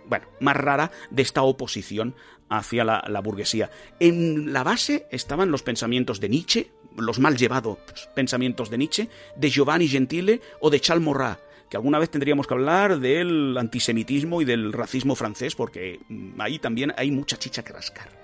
bueno, 0.07 0.27
más 0.41 0.57
rara 0.57 0.91
de 1.11 1.23
esta 1.23 1.43
oposición 1.43 2.15
hacia 2.49 2.85
la, 2.85 3.21
burguesía. 3.21 3.71
En 3.99 4.53
la 4.53 4.63
base 4.63 5.07
estaban 5.11 5.51
los 5.51 5.63
pensamientos 5.63 6.21
de 6.21 6.29
Nietzsche, 6.29 6.71
los 6.97 7.19
mal 7.19 7.37
llevados 7.37 7.79
pensamientos 8.15 8.69
de 8.69 8.79
Nietzsche, 8.79 9.09
de 9.37 9.49
Giovanni 9.49 9.89
Gentile 9.89 10.43
o 10.61 10.69
de 10.69 10.81
Charles 10.81 11.39
que 11.71 11.79
alguna 11.79 11.99
vez 11.99 12.11
tendríamos 12.11 12.47
que 12.47 12.53
hablar 12.53 13.01
del 13.01 13.57
antisemitismo 13.57 14.43
y 14.43 14.45
del 14.45 14.75
racismo 14.75 15.15
francés, 15.15 15.55
porque 15.55 16.01
ahí 16.37 16.59
también 16.59 16.93
hay 16.99 17.11
mucha 17.11 17.39
chicha 17.39 17.65
que 17.65 17.73
rascar 17.73 18.22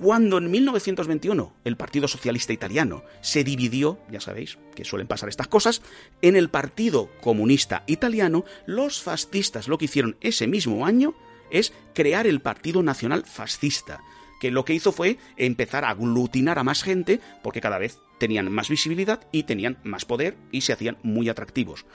cuando 0.00 0.38
en 0.38 0.50
1921 0.50 1.54
el 1.64 1.76
Partido 1.76 2.08
Socialista 2.08 2.52
Italiano 2.52 3.02
se 3.20 3.44
dividió, 3.44 3.98
ya 4.10 4.20
sabéis 4.20 4.58
que 4.74 4.84
suelen 4.84 5.08
pasar 5.08 5.28
estas 5.28 5.48
cosas, 5.48 5.82
en 6.22 6.36
el 6.36 6.48
Partido 6.50 7.10
Comunista 7.20 7.84
Italiano, 7.86 8.44
los 8.66 9.02
fascistas 9.02 9.68
lo 9.68 9.78
que 9.78 9.86
hicieron 9.86 10.16
ese 10.20 10.46
mismo 10.46 10.86
año 10.86 11.14
es 11.50 11.72
crear 11.94 12.26
el 12.26 12.40
Partido 12.40 12.82
Nacional 12.82 13.24
Fascista, 13.24 14.00
que 14.40 14.50
lo 14.50 14.64
que 14.64 14.74
hizo 14.74 14.92
fue 14.92 15.18
empezar 15.36 15.84
a 15.84 15.90
aglutinar 15.90 16.58
a 16.58 16.64
más 16.64 16.82
gente 16.82 17.20
porque 17.42 17.60
cada 17.60 17.78
vez 17.78 17.98
tenían 18.18 18.50
más 18.52 18.68
visibilidad 18.68 19.26
y 19.32 19.44
tenían 19.44 19.78
más 19.84 20.04
poder 20.04 20.36
y 20.52 20.62
se 20.62 20.72
hacían 20.72 20.98
muy 21.02 21.28
atractivos. 21.28 21.86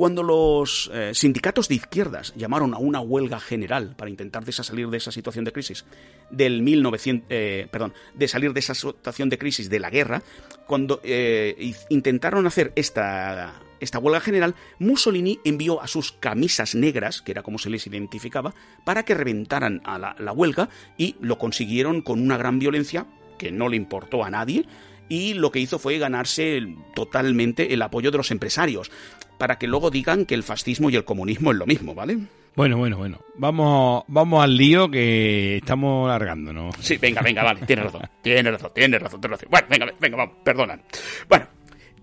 Cuando 0.00 0.22
los 0.22 0.90
eh, 0.94 1.10
sindicatos 1.12 1.68
de 1.68 1.74
izquierdas 1.74 2.32
llamaron 2.34 2.72
a 2.72 2.78
una 2.78 3.00
huelga 3.00 3.38
general 3.38 3.94
para 3.98 4.10
intentar 4.10 4.50
salir 4.50 4.88
de 4.88 4.96
esa 4.96 5.12
situación 5.12 5.44
de 5.44 5.52
crisis 5.52 5.84
del 6.30 6.62
1900, 6.62 7.26
eh, 7.28 7.68
perdón, 7.70 7.92
de 8.14 8.26
salir 8.26 8.54
de 8.54 8.60
esa 8.60 8.74
situación 8.74 9.28
de 9.28 9.36
crisis 9.36 9.68
de 9.68 9.78
la 9.78 9.90
guerra, 9.90 10.22
cuando 10.66 11.02
eh, 11.04 11.74
intentaron 11.90 12.46
hacer 12.46 12.72
esta 12.76 13.60
esta 13.78 13.98
huelga 13.98 14.20
general, 14.20 14.54
Mussolini 14.78 15.38
envió 15.44 15.82
a 15.82 15.86
sus 15.86 16.12
camisas 16.12 16.74
negras, 16.74 17.20
que 17.20 17.32
era 17.32 17.42
como 17.42 17.58
se 17.58 17.68
les 17.68 17.86
identificaba, 17.86 18.54
para 18.86 19.04
que 19.04 19.12
reventaran 19.12 19.82
a 19.84 19.98
la 19.98 20.32
huelga 20.32 20.70
y 20.96 21.16
lo 21.20 21.36
consiguieron 21.36 22.00
con 22.00 22.22
una 22.22 22.38
gran 22.38 22.58
violencia 22.58 23.06
que 23.36 23.52
no 23.52 23.68
le 23.68 23.76
importó 23.76 24.24
a 24.24 24.30
nadie 24.30 24.64
y 25.10 25.34
lo 25.34 25.50
que 25.50 25.58
hizo 25.58 25.78
fue 25.78 25.98
ganarse 25.98 26.62
totalmente 26.94 27.74
el 27.74 27.82
apoyo 27.82 28.10
de 28.10 28.16
los 28.16 28.30
empresarios, 28.30 28.90
para 29.36 29.58
que 29.58 29.66
luego 29.66 29.90
digan 29.90 30.24
que 30.24 30.34
el 30.34 30.42
fascismo 30.42 30.88
y 30.88 30.96
el 30.96 31.04
comunismo 31.04 31.50
es 31.50 31.58
lo 31.58 31.66
mismo, 31.66 31.94
¿vale? 31.94 32.18
Bueno, 32.56 32.78
bueno, 32.78 32.96
bueno. 32.96 33.18
Vamos, 33.36 34.04
vamos 34.06 34.42
al 34.42 34.56
lío 34.56 34.90
que 34.90 35.56
estamos 35.58 36.08
largando, 36.08 36.52
¿no? 36.52 36.70
Sí, 36.80 36.96
venga, 36.96 37.22
venga, 37.22 37.42
vale, 37.42 37.60
tienes 37.66 37.86
razón, 37.86 38.02
tienes 38.22 38.52
razón, 38.52 38.70
tienes 38.74 39.02
razón, 39.02 39.20
tienes 39.20 39.38
razón. 39.38 39.48
Bueno, 39.50 39.66
venga, 39.68 39.86
venga, 39.98 40.16
vamos, 40.16 40.36
perdonan. 40.44 40.82
Bueno, 41.28 41.46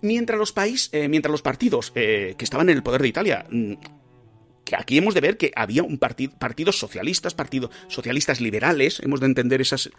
mientras 0.02 0.38
los 0.38 0.52
países, 0.52 0.90
eh, 0.94 1.08
mientras 1.08 1.32
los 1.32 1.42
partidos 1.42 1.94
eh, 1.96 2.36
que 2.38 2.44
estaban 2.44 2.70
en 2.70 2.78
el 2.78 2.84
poder 2.84 3.02
de 3.02 3.08
Italia, 3.08 3.46
mm, 3.50 3.74
que 4.68 4.76
aquí 4.76 4.98
hemos 4.98 5.14
de 5.14 5.22
ver 5.22 5.38
que 5.38 5.52
había 5.56 5.82
un 5.84 5.98
partido, 5.98 6.34
partidos 6.38 6.78
socialistas, 6.78 7.34
partidos 7.34 7.72
socialistas 7.88 8.42
liberales, 8.42 9.00
hemos 9.00 9.22
de 9.22 9.28
entender 9.28 9.62
ese 9.62 9.90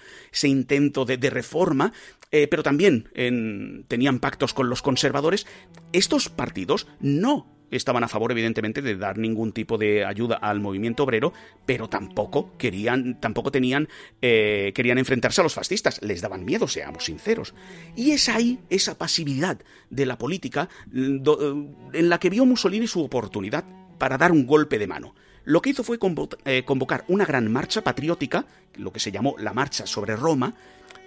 intento 0.48 1.06
de, 1.06 1.16
reforma, 1.30 1.92
eh, 2.30 2.46
pero 2.48 2.62
también 2.62 3.08
en- 3.14 3.84
tenían 3.88 4.18
pactos 4.20 4.52
con 4.52 4.68
los 4.68 4.82
conservadores. 4.82 5.46
Estos 5.92 6.28
partidos 6.28 6.86
no 7.00 7.46
estaban 7.70 8.02
a 8.04 8.08
favor, 8.08 8.30
evidentemente, 8.32 8.80
de 8.82 8.96
dar 8.96 9.16
ningún 9.18 9.52
tipo 9.52 9.76
de 9.78 10.04
ayuda 10.04 10.36
al 10.36 10.60
movimiento 10.60 11.02
obrero, 11.04 11.32
pero 11.66 11.88
tampoco 11.88 12.56
querían, 12.58 13.18
tampoco 13.20 13.50
tenían, 13.50 13.88
eh, 14.22 14.72
querían 14.74 14.98
enfrentarse 14.98 15.40
a 15.40 15.44
los 15.44 15.54
fascistas. 15.54 16.00
Les 16.02 16.20
daban 16.20 16.44
miedo, 16.44 16.66
seamos 16.68 17.04
sinceros. 17.06 17.54
Y 17.96 18.10
es 18.12 18.28
ahí 18.28 18.58
esa 18.70 18.96
pasividad 18.98 19.58
de 19.90 20.06
la 20.06 20.16
política 20.18 20.68
mm, 20.92 21.18
do- 21.22 21.68
en 21.94 22.08
la 22.10 22.18
que 22.18 22.30
vio 22.30 22.44
Mussolini 22.46 22.86
su 22.86 23.02
oportunidad 23.02 23.64
para 23.98 24.18
dar 24.18 24.32
un 24.32 24.46
golpe 24.46 24.78
de 24.78 24.86
mano. 24.86 25.14
Lo 25.44 25.62
que 25.62 25.70
hizo 25.70 25.82
fue 25.82 25.98
eh, 26.44 26.62
convocar 26.64 27.04
una 27.08 27.24
gran 27.24 27.50
marcha 27.50 27.82
patriótica, 27.82 28.44
lo 28.74 28.92
que 28.92 29.00
se 29.00 29.10
llamó 29.10 29.34
la 29.38 29.54
Marcha 29.54 29.86
sobre 29.86 30.14
Roma, 30.14 30.54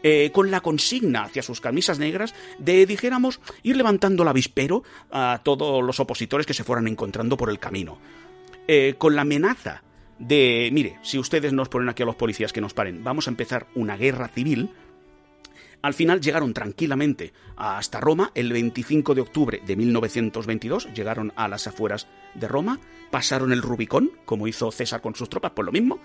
eh, 0.03 0.31
con 0.33 0.49
la 0.49 0.61
consigna 0.61 1.25
hacia 1.25 1.43
sus 1.43 1.61
camisas 1.61 1.99
negras 1.99 2.33
de, 2.57 2.87
dijéramos, 2.87 3.39
ir 3.61 3.77
levantando 3.77 4.23
el 4.23 4.29
avispero 4.29 4.83
a 5.11 5.41
todos 5.43 5.83
los 5.83 5.99
opositores 5.99 6.47
que 6.47 6.55
se 6.55 6.63
fueran 6.63 6.87
encontrando 6.87 7.37
por 7.37 7.51
el 7.51 7.59
camino. 7.59 7.99
Eh, 8.67 8.95
con 8.97 9.15
la 9.15 9.21
amenaza 9.21 9.83
de, 10.17 10.69
mire, 10.73 10.97
si 11.03 11.19
ustedes 11.19 11.53
nos 11.53 11.69
ponen 11.69 11.89
aquí 11.89 12.01
a 12.01 12.07
los 12.07 12.15
policías 12.15 12.51
que 12.51 12.61
nos 12.61 12.73
paren, 12.73 13.03
vamos 13.03 13.27
a 13.27 13.29
empezar 13.29 13.67
una 13.75 13.95
guerra 13.95 14.27
civil, 14.27 14.71
al 15.83 15.93
final 15.93 16.21
llegaron 16.21 16.53
tranquilamente 16.53 17.33
hasta 17.55 17.99
Roma 17.99 18.31
el 18.33 18.51
25 18.51 19.13
de 19.13 19.21
octubre 19.21 19.61
de 19.65 19.75
1922, 19.75 20.93
llegaron 20.93 21.33
a 21.35 21.47
las 21.47 21.67
afueras 21.67 22.07
de 22.35 22.47
Roma, 22.47 22.79
pasaron 23.11 23.51
el 23.51 23.61
Rubicón, 23.61 24.11
como 24.25 24.47
hizo 24.47 24.71
César 24.71 25.01
con 25.01 25.15
sus 25.15 25.29
tropas, 25.29 25.51
por 25.51 25.65
lo 25.65 25.71
mismo, 25.71 25.99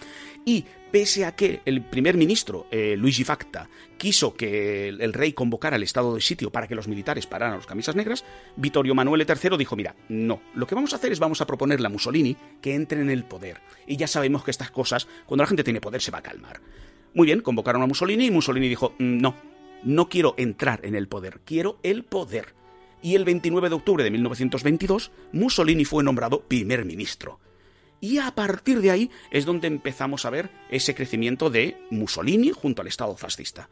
y 0.45 0.65
pese 0.91 1.25
a 1.25 1.35
que 1.35 1.61
el 1.65 1.83
primer 1.83 2.17
ministro, 2.17 2.67
eh, 2.71 2.97
Luigi 2.97 3.25
Facta, 3.25 3.69
quiso 3.97 4.35
que 4.35 4.89
el, 4.89 5.13
rey 5.13 5.33
convocara 5.33 5.77
el 5.77 5.83
estado 5.83 6.15
de 6.15 6.21
sitio 6.21 6.51
para 6.51 6.67
que 6.67 6.75
los 6.75 6.89
militares 6.89 7.27
pararan 7.27 7.57
los 7.57 7.67
camisas 7.67 7.97
negras, 7.97 8.25
Vittorio 8.57 8.95
Manuel 8.95 9.27
III 9.27 9.57
dijo, 9.57 9.77
mira, 9.77 9.95
no, 10.09 10.43
lo 10.55 10.67
que 10.67 10.75
vamos 10.75 10.93
a 10.93 10.97
hacer 10.97 11.13
es 11.13 11.19
vamos 11.19 11.41
a 11.41 11.47
proponerle 11.47 11.87
a 11.87 11.91
Mussolini 11.91 12.37
que 12.61 12.75
entre 12.75 13.01
en 13.01 13.11
el 13.11 13.25
poder, 13.25 13.61
y 13.87 13.97
ya 13.97 14.09
sabemos 14.09 14.45
que 14.45 14.51
estas 14.51 14.71
cosas, 14.71 15.07
cuando 15.27 15.45
la 15.45 15.49
gente 15.49 15.65
tiene 15.65 15.81
poder, 15.81 16.03
se 16.03 16.11
va 16.11 16.19
a 16.19 16.23
calmar. 16.23 16.61
Muy 17.15 17.27
bien, 17.27 17.41
convocaron 17.41 17.83
a 17.83 17.87
Mussolini 17.87 18.27
y 18.27 18.31
Mussolini 18.31 18.69
dijo, 18.69 18.95
"Mm, 18.99 19.19
no, 19.19 19.35
no 19.85 20.09
quiero 20.09 20.35
entrar 20.37 20.81
en 20.85 20.95
el 20.95 21.09
poder, 21.09 21.41
quiero 21.45 21.79
el 21.83 22.05
poder. 22.05 22.55
Y 23.03 23.15
el 23.15 23.25
29 23.25 23.69
de 23.69 23.75
octubre 23.75 24.05
de 24.05 24.11
1922, 24.11 25.11
Mussolini 25.33 25.85
fue 25.85 26.03
nombrado 26.03 26.41
primer 26.41 26.85
ministro. 26.85 27.39
Y 28.01 28.19
a 28.19 28.35
partir 28.35 28.81
de 28.81 28.91
ahí 28.91 29.11
es 29.31 29.47
donde 29.47 29.69
empezamos 29.69 30.25
a 30.25 30.31
ver 30.31 30.51
ese 30.71 30.95
crecimiento 30.95 31.51
de 31.51 31.79
Mussolini 31.91 32.51
junto 32.51 32.83
al 32.83 32.89
Estado 32.89 33.17
fascista. 33.17 33.69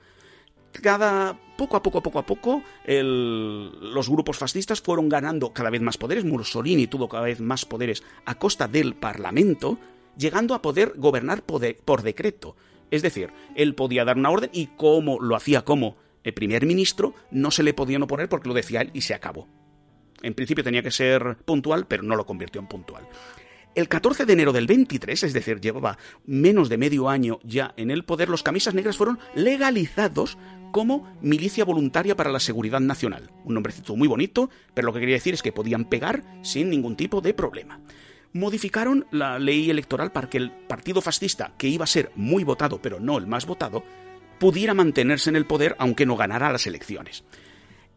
Cada 0.73 1.39
poco 1.57 1.77
a 1.77 1.83
poco, 1.83 2.03
poco 2.03 2.19
a 2.19 2.27
poco, 2.27 2.63
los 2.87 4.09
grupos 4.09 4.39
fascistas 4.39 4.81
fueron 4.81 5.09
ganando 5.09 5.53
cada 5.53 5.71
vez 5.71 5.83
más 5.83 5.99
poderes. 5.99 6.25
Mussolini 6.25 6.87
tuvo 6.87 7.09
cada 7.09 7.25
vez 7.25 7.41
más 7.41 7.65
poderes 7.65 8.03
a 8.25 8.35
costa 8.37 8.67
del 8.67 8.95
Parlamento, 8.95 9.79
llegando 10.17 10.55
a 10.55 10.63
poder 10.63 10.95
gobernar 10.97 11.43
por 11.45 12.03
decreto. 12.03 12.57
Es 12.91 13.03
decir, 13.03 13.31
él 13.55 13.75
podía 13.75 14.05
dar 14.05 14.17
una 14.17 14.31
orden 14.31 14.51
y 14.53 14.67
como 14.67 15.21
lo 15.21 15.37
hacía 15.37 15.65
como 15.65 15.97
el 16.25 16.35
primer 16.35 16.67
ministro, 16.67 17.15
no 17.31 17.51
se 17.51 17.63
le 17.63 17.75
podían 17.75 18.03
oponer 18.03 18.29
porque 18.29 18.49
lo 18.49 18.55
decía 18.55 18.81
él 18.81 18.91
y 18.93 19.03
se 19.03 19.15
acabó. 19.15 19.49
En 20.23 20.35
principio 20.35 20.65
tenía 20.65 20.83
que 20.83 20.91
ser 20.91 21.37
puntual, 21.45 21.87
pero 21.87 22.03
no 22.03 22.17
lo 22.17 22.27
convirtió 22.27 22.61
en 22.61 22.67
puntual. 22.67 23.07
El 23.75 23.89
14 23.89 24.25
de 24.25 24.33
enero 24.33 24.53
del 24.53 24.69
23, 24.69 25.25
es 25.25 25.33
decir, 25.33 25.61
llevaba 25.61 25.99
menos 26.25 26.69
de 26.69 26.79
medio 26.79 27.09
año 27.09 27.41
ya 27.43 27.75
en 27.77 27.91
el 27.91 28.05
poder, 28.05 28.29
los 28.29 28.45
camisas 28.45 28.73
negras 28.73 28.97
fueron 28.97 29.19
legalizados 29.35 30.39
como 30.71 31.13
milicia 31.21 31.65
voluntaria 31.65 32.17
para 32.17 32.31
la 32.31 32.41
seguridad 32.41 32.81
nacional. 32.81 33.31
Un 33.45 33.55
nombrecito 33.55 33.97
muy 33.97 34.07
bonito, 34.07 34.49
pero 34.75 34.87
lo 34.87 34.93
que 34.93 35.01
quería 35.01 35.17
decir 35.17 35.35
es 35.35 35.43
que 35.43 35.53
podían 35.53 35.87
pegar 35.87 36.23
sin 36.43 36.71
ningún 36.71 36.97
tipo 36.97 37.21
de 37.21 37.35
problema. 37.35 37.81
Modificaron 38.33 39.07
la 39.11 39.39
ley 39.39 39.71
electoral 39.71 40.13
para 40.13 40.31
que 40.31 40.39
el 40.39 40.53
partido 40.53 41.01
fascista, 41.01 41.53
que 41.59 41.69
iba 41.69 41.85
a 41.85 41.89
ser 41.89 42.13
muy 42.15 42.45
votado, 42.45 42.81
pero 42.81 42.99
no 42.99 43.19
el 43.19 43.27
más 43.27 43.45
votado, 43.45 43.85
pudiera 44.39 44.75
mantenerse 44.75 45.31
en 45.31 45.37
el 45.37 45.47
poder 45.47 45.77
aunque 45.79 46.07
no 46.07 46.17
ganara 46.17 46.53
las 46.53 46.67
elecciones. 46.67 47.25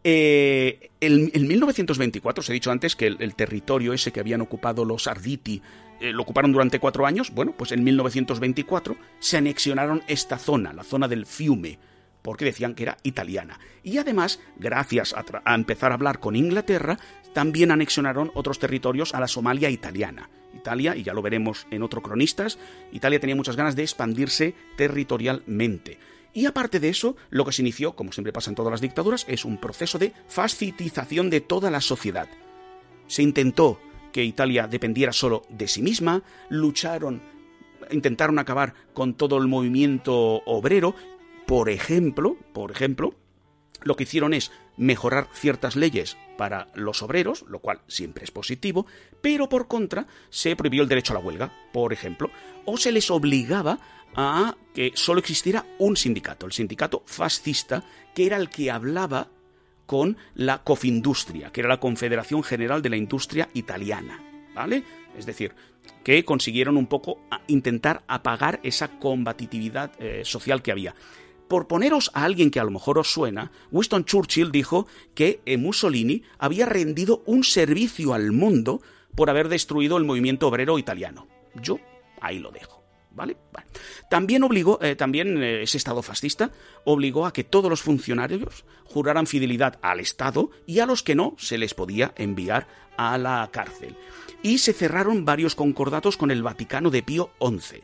Eh, 0.04 0.92
en 1.02 1.48
1924, 1.48 2.42
os 2.42 2.50
he 2.50 2.54
dicho 2.54 2.72
antes 2.72 2.96
que 2.96 3.08
el, 3.08 3.36
territorio 3.36 3.94
ese 3.94 4.12
que 4.12 4.20
habían 4.20 4.42
ocupado 4.42 4.86
los 4.86 5.08
Arditi 5.08 5.62
eh, 6.00 6.12
lo 6.12 6.22
ocuparon 6.22 6.52
durante 6.52 6.80
cuatro 6.80 7.06
años. 7.06 7.32
Bueno, 7.32 7.54
pues 7.58 7.72
en 7.72 7.84
1924 7.84 8.96
se 9.20 9.38
anexionaron 9.38 10.04
esta 10.08 10.38
zona, 10.38 10.72
la 10.72 10.84
zona 10.84 11.08
del 11.08 11.26
Fiume, 11.26 11.78
porque 12.22 12.46
decían 12.46 12.74
que 12.74 12.84
era 12.84 12.98
italiana. 13.04 13.60
Y 13.84 13.98
además, 13.98 14.40
gracias 14.58 15.14
a, 15.14 15.26
a 15.44 15.56
empezar 15.56 15.92
a 15.92 15.96
hablar 15.96 16.20
con 16.20 16.36
Inglaterra, 16.36 16.98
también 17.34 17.72
anexionaron 17.72 18.32
otros 18.34 18.60
territorios 18.60 19.14
a 19.14 19.20
la 19.20 19.28
Somalia 19.28 19.70
italiana. 19.70 20.30
Italia, 20.54 20.96
y 20.96 21.04
ya 21.04 21.14
lo 21.14 21.22
veremos 21.22 21.68
en 21.70 21.84
otro 21.84 22.02
cronistas, 22.02 22.58
Italia 22.92 23.20
tenía 23.20 23.36
muchas 23.36 23.56
ganas 23.56 23.76
de 23.76 23.84
expandirse 23.84 24.56
territorialmente. 24.76 26.00
Y 26.38 26.46
aparte 26.46 26.80
de 26.80 26.90
eso, 26.90 27.16
lo 27.32 27.46
que 27.46 27.52
se 27.52 27.64
inició, 27.64 27.96
como 27.96 28.12
siempre 28.12 28.32
pasa 28.32 28.52
en 28.52 28.56
todas 28.56 28.70
las 28.70 28.80
dictaduras, 28.80 29.26
es 29.28 29.44
un 29.44 29.58
proceso 29.58 29.98
de 29.98 30.14
fascitización 30.28 31.32
de 31.32 31.42
toda 31.42 31.72
la 31.72 31.82
sociedad. 31.82 32.30
Se 33.08 33.24
intentó 33.24 33.80
que 34.14 34.24
Italia 34.24 34.68
dependiera 34.68 35.14
solo 35.14 35.42
de 35.50 35.68
sí 35.68 35.82
misma, 35.82 36.22
lucharon, 36.50 37.24
intentaron 37.90 38.38
acabar 38.38 38.76
con 38.94 39.16
todo 39.16 39.40
el 39.40 39.48
movimiento 39.48 40.44
obrero, 40.46 40.94
por 41.48 41.72
ejemplo, 41.72 42.38
por 42.54 42.70
ejemplo, 42.70 43.16
lo 43.82 43.96
que 43.96 44.04
hicieron 44.04 44.36
es 44.36 44.52
mejorar 44.78 45.30
ciertas 45.34 45.76
leyes 45.76 46.18
para 46.38 46.68
los 46.76 47.02
obreros, 47.02 47.46
lo 47.48 47.60
cual 47.60 47.82
siempre 47.88 48.24
es 48.24 48.30
positivo, 48.30 48.86
pero 49.22 49.50
por 49.50 49.68
contra 49.68 50.06
se 50.30 50.56
prohibió 50.56 50.84
el 50.84 50.90
derecho 50.90 51.14
a 51.14 51.16
la 51.16 51.26
huelga, 51.26 51.52
por 51.74 51.94
ejemplo, 51.94 52.30
o 52.66 52.78
se 52.78 52.92
les 52.92 53.10
obligaba 53.10 53.80
a 54.16 54.56
que 54.74 54.92
solo 54.96 55.20
existiera 55.20 55.66
un 55.80 55.98
sindicato, 55.98 56.46
el 56.46 56.52
sindicato 56.52 57.04
fascista, 57.06 57.84
que 58.16 58.26
era 58.26 58.38
el 58.38 58.50
que 58.50 58.72
hablaba 58.72 59.30
con 59.86 60.18
la 60.36 60.64
Confindustria, 60.64 61.52
que 61.52 61.62
era 61.62 61.70
la 61.70 61.80
Confederación 61.80 62.44
General 62.44 62.82
de 62.82 62.90
la 62.90 62.98
Industria 62.98 63.50
Italiana, 63.54 64.22
¿vale? 64.54 64.84
Es 65.18 65.26
decir, 65.26 65.56
que 66.04 66.24
consiguieron 66.26 66.78
un 66.78 66.88
poco 66.88 67.20
intentar 67.48 68.04
apagar 68.08 68.60
esa 68.64 69.00
combatividad 69.00 69.92
eh, 70.00 70.22
social 70.24 70.62
que 70.62 70.72
había. 70.72 70.96
Por 71.48 71.68
poneros 71.68 72.12
a 72.14 72.26
alguien 72.26 72.52
que 72.52 72.60
a 72.60 72.64
lo 72.66 72.72
mejor 72.72 73.00
os 73.00 73.12
suena, 73.12 73.52
Winston 73.72 74.04
Churchill 74.04 74.52
dijo 74.52 74.88
que 75.16 75.40
eh, 75.46 75.58
Mussolini 75.58 76.24
había 76.38 76.66
rendido 76.66 77.24
un 77.26 77.44
servicio 77.44 78.14
al 78.14 78.34
mundo 78.34 78.82
por 79.16 79.30
haber 79.30 79.48
destruido 79.48 79.98
el 79.98 80.04
movimiento 80.04 80.48
obrero 80.48 80.78
italiano. 80.78 81.28
Yo 81.56 81.80
ahí 82.20 82.40
lo 82.40 82.52
dejo. 82.52 82.77
También 84.10 84.44
obligó, 84.44 84.80
eh, 84.82 84.96
también 84.96 85.42
eh, 85.42 85.64
ese 85.64 85.78
Estado 85.78 86.02
fascista 86.02 86.52
obligó 86.86 87.26
a 87.26 87.34
que 87.34 87.44
todos 87.44 87.70
los 87.70 87.82
funcionarios 87.82 88.66
juraran 88.86 89.28
fidelidad 89.28 89.80
al 89.82 90.00
Estado 90.00 90.50
y 90.66 90.80
a 90.80 90.86
los 90.86 91.04
que 91.04 91.16
no 91.16 91.36
se 91.38 91.58
les 91.58 91.74
podía 91.74 92.14
enviar 92.16 92.68
a 92.98 93.18
la 93.18 93.50
cárcel. 93.52 93.96
Y 94.44 94.60
se 94.60 94.74
cerraron 94.74 95.26
varios 95.26 95.56
concordatos 95.56 96.18
con 96.18 96.32
el 96.32 96.44
Vaticano 96.44 96.90
de 96.90 97.04
Pío 97.04 97.32
XI. 97.40 97.84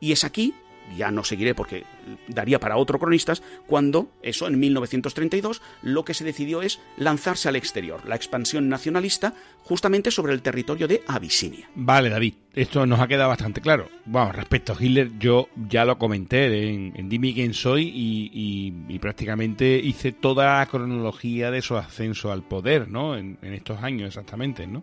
Y 0.00 0.12
es 0.12 0.24
aquí, 0.24 0.54
ya 0.96 1.10
no 1.10 1.24
seguiré 1.24 1.54
porque 1.54 1.84
daría 2.28 2.58
para 2.60 2.76
otro 2.76 2.98
cronistas, 2.98 3.42
cuando 3.66 4.10
eso, 4.22 4.46
en 4.46 4.58
1932, 4.58 5.60
lo 5.82 6.04
que 6.04 6.14
se 6.14 6.24
decidió 6.24 6.62
es 6.62 6.80
lanzarse 6.96 7.48
al 7.48 7.56
exterior, 7.56 8.00
la 8.06 8.16
expansión 8.16 8.68
nacionalista, 8.68 9.34
justamente 9.62 10.10
sobre 10.10 10.32
el 10.32 10.42
territorio 10.42 10.88
de 10.88 11.02
Abisinia. 11.06 11.68
Vale, 11.74 12.08
David, 12.10 12.34
esto 12.54 12.84
nos 12.86 13.00
ha 13.00 13.06
quedado 13.08 13.28
bastante 13.28 13.60
claro. 13.60 13.88
Bueno, 14.04 14.32
respecto 14.32 14.72
a 14.72 14.76
Hitler, 14.82 15.10
yo 15.18 15.48
ya 15.68 15.84
lo 15.84 15.98
comenté 15.98 16.68
en, 16.70 16.92
en 16.96 17.08
Dime 17.08 17.32
quién 17.32 17.54
soy 17.54 17.84
y, 17.88 18.30
y- 18.32 18.94
y 18.94 18.98
prácticamente 18.98 19.80
hice 19.82 20.12
toda 20.12 20.58
la 20.58 20.66
cronología 20.66 21.50
de 21.50 21.62
su 21.62 21.76
ascenso 21.76 22.32
al 22.32 22.42
poder, 22.42 22.88
¿no? 22.88 23.16
En, 23.16 23.38
en 23.42 23.52
estos 23.54 23.82
años 23.82 24.08
exactamente, 24.08 24.66
¿no? 24.66 24.82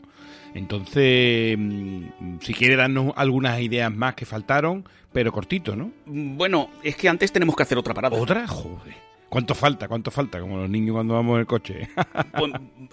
Entonces, 0.56 1.58
mm, 1.58 2.38
si 2.42 2.54
quiere 2.54 2.76
darnos 2.76 3.14
algunas 3.16 3.60
ideas 3.62 3.94
más 3.94 4.16
que 4.16 4.26
faltaron, 4.26 4.88
pero 5.12 5.32
cortito, 5.32 5.76
¿no? 5.76 5.92
Bueno, 6.06 6.70
es 6.84 6.96
que 6.96 7.09
antes 7.10 7.32
tenemos 7.32 7.56
que 7.56 7.64
hacer 7.64 7.78
otra 7.78 7.94
parada. 7.94 8.18
¿Otra? 8.18 8.48
Joder. 8.48 9.10
¿Cuánto 9.30 9.54
falta? 9.54 9.88
¿Cuánto 9.88 10.10
falta? 10.10 10.40
Como 10.40 10.58
los 10.58 10.70
niños 10.70 10.94
cuando 10.96 11.14
vamos 11.14 11.36
en 11.36 11.42
el 11.42 11.46
coche. 11.46 11.88
Pues, 12.38 12.52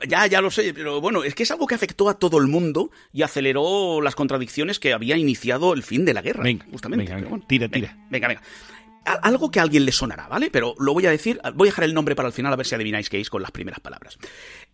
ya, 0.09 0.27
ya 0.27 0.41
lo 0.41 0.51
sé, 0.51 0.75
pero 0.75 1.01
bueno, 1.01 1.23
es 1.25 1.35
que 1.35 1.45
es 1.45 1.51
algo 1.51 1.67
que 1.67 1.75
afectó 1.75 2.09
a 2.09 2.19
todo 2.19 2.39
el 2.39 2.47
mundo 2.49 2.91
y 3.13 3.23
aceleró 3.23 4.01
las 4.03 4.15
contradicciones 4.15 4.79
que 4.79 4.93
había 4.93 5.17
iniciado 5.17 5.73
el 5.73 5.83
fin 5.83 6.05
de 6.05 6.13
la 6.15 6.21
guerra. 6.23 6.43
Venga, 6.43 6.67
justamente. 6.71 7.05
venga, 7.05 7.17
venga, 7.17 7.29
bueno. 7.31 7.45
tira, 7.47 7.69
tira. 7.69 7.97
Venga, 8.11 8.29
venga. 8.29 8.41
A- 8.41 8.76
Algo 9.23 9.51
que 9.51 9.61
a 9.61 9.63
alguien 9.63 9.85
le 9.85 9.93
sonará, 9.93 10.27
¿vale? 10.27 10.51
Pero 10.51 10.75
lo 10.79 10.93
voy 10.93 11.07
a 11.07 11.11
decir, 11.11 11.41
voy 11.55 11.69
a 11.69 11.71
dejar 11.71 11.85
el 11.85 11.95
nombre 11.95 12.17
para 12.17 12.27
el 12.29 12.35
final 12.35 12.53
a 12.53 12.57
ver 12.57 12.67
si 12.67 12.75
adivináis 12.75 13.09
qué 13.09 13.21
es 13.21 13.31
con 13.31 13.41
las 13.41 13.53
primeras 13.53 13.79
palabras. 13.81 14.19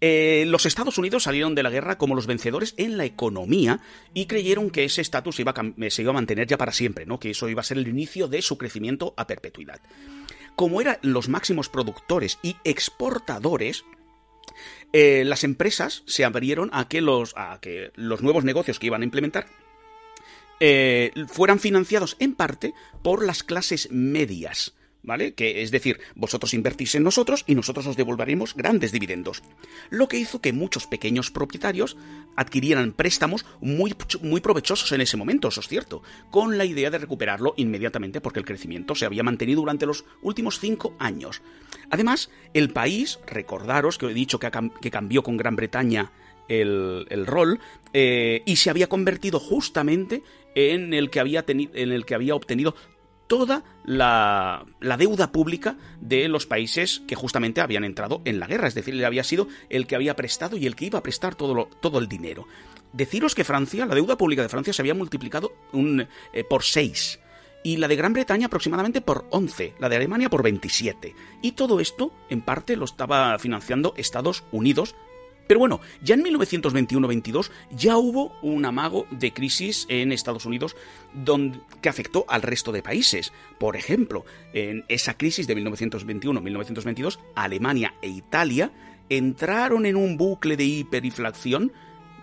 Eh, 0.00 0.44
los 0.48 0.64
Estados 0.64 0.96
Unidos 0.96 1.24
salieron 1.24 1.54
de 1.54 1.62
la 1.62 1.68
guerra 1.70 1.98
como 1.98 2.14
los 2.14 2.26
vencedores 2.26 2.74
en 2.78 2.96
la 2.96 3.04
economía 3.04 3.80
y 4.14 4.26
creyeron 4.26 4.70
que 4.70 4.84
ese 4.84 5.02
estatus 5.02 5.38
cam- 5.38 5.90
se 5.90 6.02
iba 6.02 6.10
a 6.10 6.14
mantener 6.14 6.46
ya 6.46 6.56
para 6.56 6.72
siempre, 6.72 7.04
¿no? 7.04 7.20
Que 7.20 7.30
eso 7.30 7.48
iba 7.48 7.60
a 7.60 7.64
ser 7.64 7.76
el 7.78 7.88
inicio 7.88 8.26
de 8.26 8.40
su 8.42 8.56
crecimiento 8.56 9.12
a 9.16 9.26
perpetuidad. 9.26 9.80
Como 10.56 10.80
eran 10.80 10.98
los 11.02 11.28
máximos 11.28 11.68
productores 11.68 12.38
y 12.42 12.56
exportadores, 12.64 13.84
eh, 14.92 15.24
las 15.24 15.44
empresas 15.44 16.02
se 16.06 16.24
abrieron 16.24 16.70
a 16.72 16.80
a 16.80 17.60
que 17.60 17.92
los 17.96 18.22
nuevos 18.22 18.44
negocios 18.44 18.78
que 18.78 18.86
iban 18.86 19.02
a 19.02 19.04
implementar 19.04 19.46
eh, 20.64 21.10
fueran 21.26 21.58
financiados 21.58 22.16
en 22.20 22.34
parte 22.36 22.72
por 23.02 23.26
las 23.26 23.42
clases 23.42 23.90
medias. 23.90 24.74
¿Vale? 25.04 25.34
Que 25.34 25.62
es 25.62 25.72
decir, 25.72 25.98
vosotros 26.14 26.54
invertís 26.54 26.94
en 26.94 27.02
nosotros 27.02 27.42
y 27.48 27.56
nosotros 27.56 27.88
os 27.88 27.96
devolveremos 27.96 28.54
grandes 28.54 28.92
dividendos. 28.92 29.42
Lo 29.90 30.06
que 30.06 30.18
hizo 30.18 30.40
que 30.40 30.52
muchos 30.52 30.86
pequeños 30.86 31.32
propietarios 31.32 31.96
adquirieran 32.36 32.92
préstamos 32.92 33.44
muy, 33.60 33.96
muy 34.22 34.40
provechosos 34.40 34.92
en 34.92 35.00
ese 35.00 35.16
momento, 35.16 35.48
eso 35.48 35.58
es 35.58 35.66
cierto, 35.66 36.04
con 36.30 36.56
la 36.56 36.64
idea 36.64 36.88
de 36.90 36.98
recuperarlo 36.98 37.54
inmediatamente 37.56 38.20
porque 38.20 38.38
el 38.38 38.46
crecimiento 38.46 38.94
se 38.94 39.04
había 39.04 39.24
mantenido 39.24 39.62
durante 39.62 39.86
los 39.86 40.04
últimos 40.22 40.60
cinco 40.60 40.94
años. 41.00 41.42
Además, 41.90 42.30
el 42.54 42.70
país, 42.70 43.18
recordaros 43.26 43.98
que 43.98 44.06
he 44.06 44.14
dicho 44.14 44.38
que, 44.38 44.52
cambió 44.92 45.24
con 45.24 45.36
Gran 45.36 45.56
Bretaña 45.56 46.12
el, 46.46 47.08
el 47.10 47.26
rol 47.26 47.58
eh, 47.92 48.42
y 48.46 48.56
se 48.56 48.70
había 48.70 48.88
convertido 48.88 49.40
justamente 49.40 50.22
en 50.54 50.94
el 50.94 51.10
que 51.10 51.20
había, 51.20 51.44
en 51.46 51.92
el 51.92 52.04
que 52.04 52.14
había 52.14 52.34
obtenido 52.34 52.74
toda 53.26 53.64
la, 53.84 54.66
la 54.80 54.96
deuda 54.96 55.32
pública 55.32 55.76
de 56.00 56.28
los 56.28 56.46
países 56.46 57.02
que 57.06 57.14
justamente 57.14 57.60
habían 57.60 57.84
entrado 57.84 58.20
en 58.24 58.38
la 58.38 58.46
guerra. 58.46 58.68
Es 58.68 58.74
decir, 58.74 58.94
él 58.94 59.04
había 59.04 59.24
sido 59.24 59.48
el 59.70 59.86
que 59.86 59.94
había 59.94 60.16
prestado 60.16 60.56
y 60.56 60.66
el 60.66 60.76
que 60.76 60.86
iba 60.86 60.98
a 60.98 61.02
prestar 61.02 61.34
todo, 61.34 61.68
todo 61.80 61.98
el 61.98 62.08
dinero. 62.08 62.46
Deciros 62.92 63.34
que 63.34 63.44
Francia, 63.44 63.86
la 63.86 63.94
deuda 63.94 64.18
pública 64.18 64.42
de 64.42 64.50
Francia 64.50 64.74
se 64.74 64.82
había 64.82 64.94
multiplicado 64.94 65.54
un, 65.72 66.06
eh, 66.32 66.44
por 66.44 66.62
6 66.62 67.20
y 67.62 67.76
la 67.76 67.88
de 67.88 67.96
Gran 67.96 68.12
Bretaña 68.12 68.46
aproximadamente 68.46 69.00
por 69.00 69.24
11, 69.30 69.74
la 69.78 69.88
de 69.88 69.96
Alemania 69.96 70.28
por 70.28 70.42
27. 70.42 71.14
Y 71.40 71.52
todo 71.52 71.80
esto, 71.80 72.12
en 72.28 72.42
parte, 72.42 72.76
lo 72.76 72.84
estaba 72.84 73.38
financiando 73.38 73.94
Estados 73.96 74.44
Unidos. 74.52 74.94
Pero 75.46 75.60
bueno, 75.60 75.80
ya 76.02 76.14
en 76.14 76.24
1921-22 76.24 77.50
ya 77.72 77.96
hubo 77.96 78.32
un 78.42 78.64
amago 78.64 79.06
de 79.10 79.32
crisis 79.32 79.86
en 79.88 80.12
Estados 80.12 80.46
Unidos 80.46 80.76
que 81.80 81.88
afectó 81.88 82.24
al 82.28 82.42
resto 82.42 82.72
de 82.72 82.82
países. 82.82 83.32
Por 83.58 83.76
ejemplo, 83.76 84.24
en 84.52 84.84
esa 84.88 85.16
crisis 85.16 85.46
de 85.46 85.56
1921-1922, 85.56 87.18
Alemania 87.34 87.94
e 88.02 88.08
Italia 88.08 88.72
entraron 89.08 89.86
en 89.86 89.96
un 89.96 90.16
bucle 90.16 90.56
de 90.56 90.64
hiperinflación, 90.64 91.72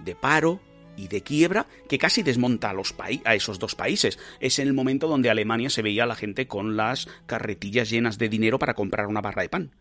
de 0.04 0.16
paro, 0.16 0.62
y 1.00 1.08
de 1.08 1.24
quiebra 1.24 1.66
que 1.88 1.98
casi 1.98 2.24
desmonta 2.24 2.70
a, 2.70 2.74
los 2.74 2.94
a 3.24 3.36
esos 3.36 3.58
dos 3.58 3.76
países. 3.76 4.20
Es 4.42 4.60
el 4.60 4.74
momento 4.74 5.08
donde 5.08 5.30
Alemania 5.30 5.70
se 5.70 5.82
veía 5.82 6.04
a 6.04 6.08
la 6.08 6.16
gente 6.16 6.48
con 6.48 6.76
las 6.76 7.08
carretillas 7.26 7.90
llenas 7.90 8.18
de 8.18 8.28
dinero 8.28 8.60
para 8.60 8.74
comprar 8.74 9.08
una 9.08 9.22
barra 9.22 9.44
de 9.44 9.50
pan, 9.50 9.72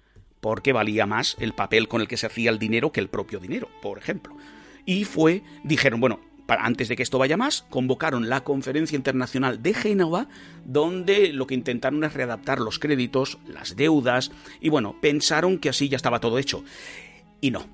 porque 0.40 0.72
valía 0.72 1.06
más 1.06 1.36
el 1.40 1.52
papel 1.52 1.88
con 1.88 2.00
el 2.00 2.08
que 2.08 2.16
se 2.16 2.26
hacía 2.26 2.50
el 2.50 2.58
dinero 2.58 2.92
que 2.92 3.00
el 3.00 3.08
propio 3.08 3.40
dinero, 3.40 3.68
por 3.82 3.98
ejemplo. 3.98 4.36
Y 4.84 5.04
fue, 5.04 5.42
dijeron, 5.64 6.00
bueno, 6.00 6.20
antes 6.48 6.88
de 6.88 6.96
que 6.96 7.02
esto 7.02 7.18
vaya 7.18 7.36
más, 7.36 7.66
convocaron 7.68 8.28
la 8.28 8.42
Conferencia 8.42 8.96
Internacional 8.96 9.62
de 9.62 9.74
Génova, 9.74 10.28
donde 10.64 11.32
lo 11.32 11.46
que 11.46 11.54
intentaron 11.54 12.02
es 12.04 12.14
readaptar 12.14 12.60
los 12.60 12.78
créditos, 12.78 13.38
las 13.46 13.76
deudas, 13.76 14.30
y 14.60 14.70
bueno, 14.70 14.96
pensaron 15.00 15.58
que 15.58 15.68
así 15.68 15.88
ya 15.88 15.96
estaba 15.96 16.20
todo 16.20 16.38
hecho. 16.38 16.64
Y 17.40 17.50
no, 17.50 17.66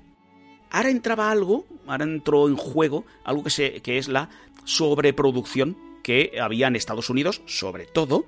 ahora 0.71 0.89
entraba 0.89 1.31
algo, 1.31 1.65
ahora 1.87 2.03
entró 2.03 2.47
en 2.49 2.57
juego 2.57 3.05
algo 3.23 3.43
que, 3.43 3.49
se, 3.49 3.81
que 3.81 3.97
es 3.97 4.09
la 4.09 4.29
sobreproducción 4.65 5.77
que 6.03 6.33
había 6.41 6.67
en 6.67 6.75
Estados 6.75 7.09
Unidos, 7.09 7.41
sobre 7.45 7.85
todo. 7.85 8.25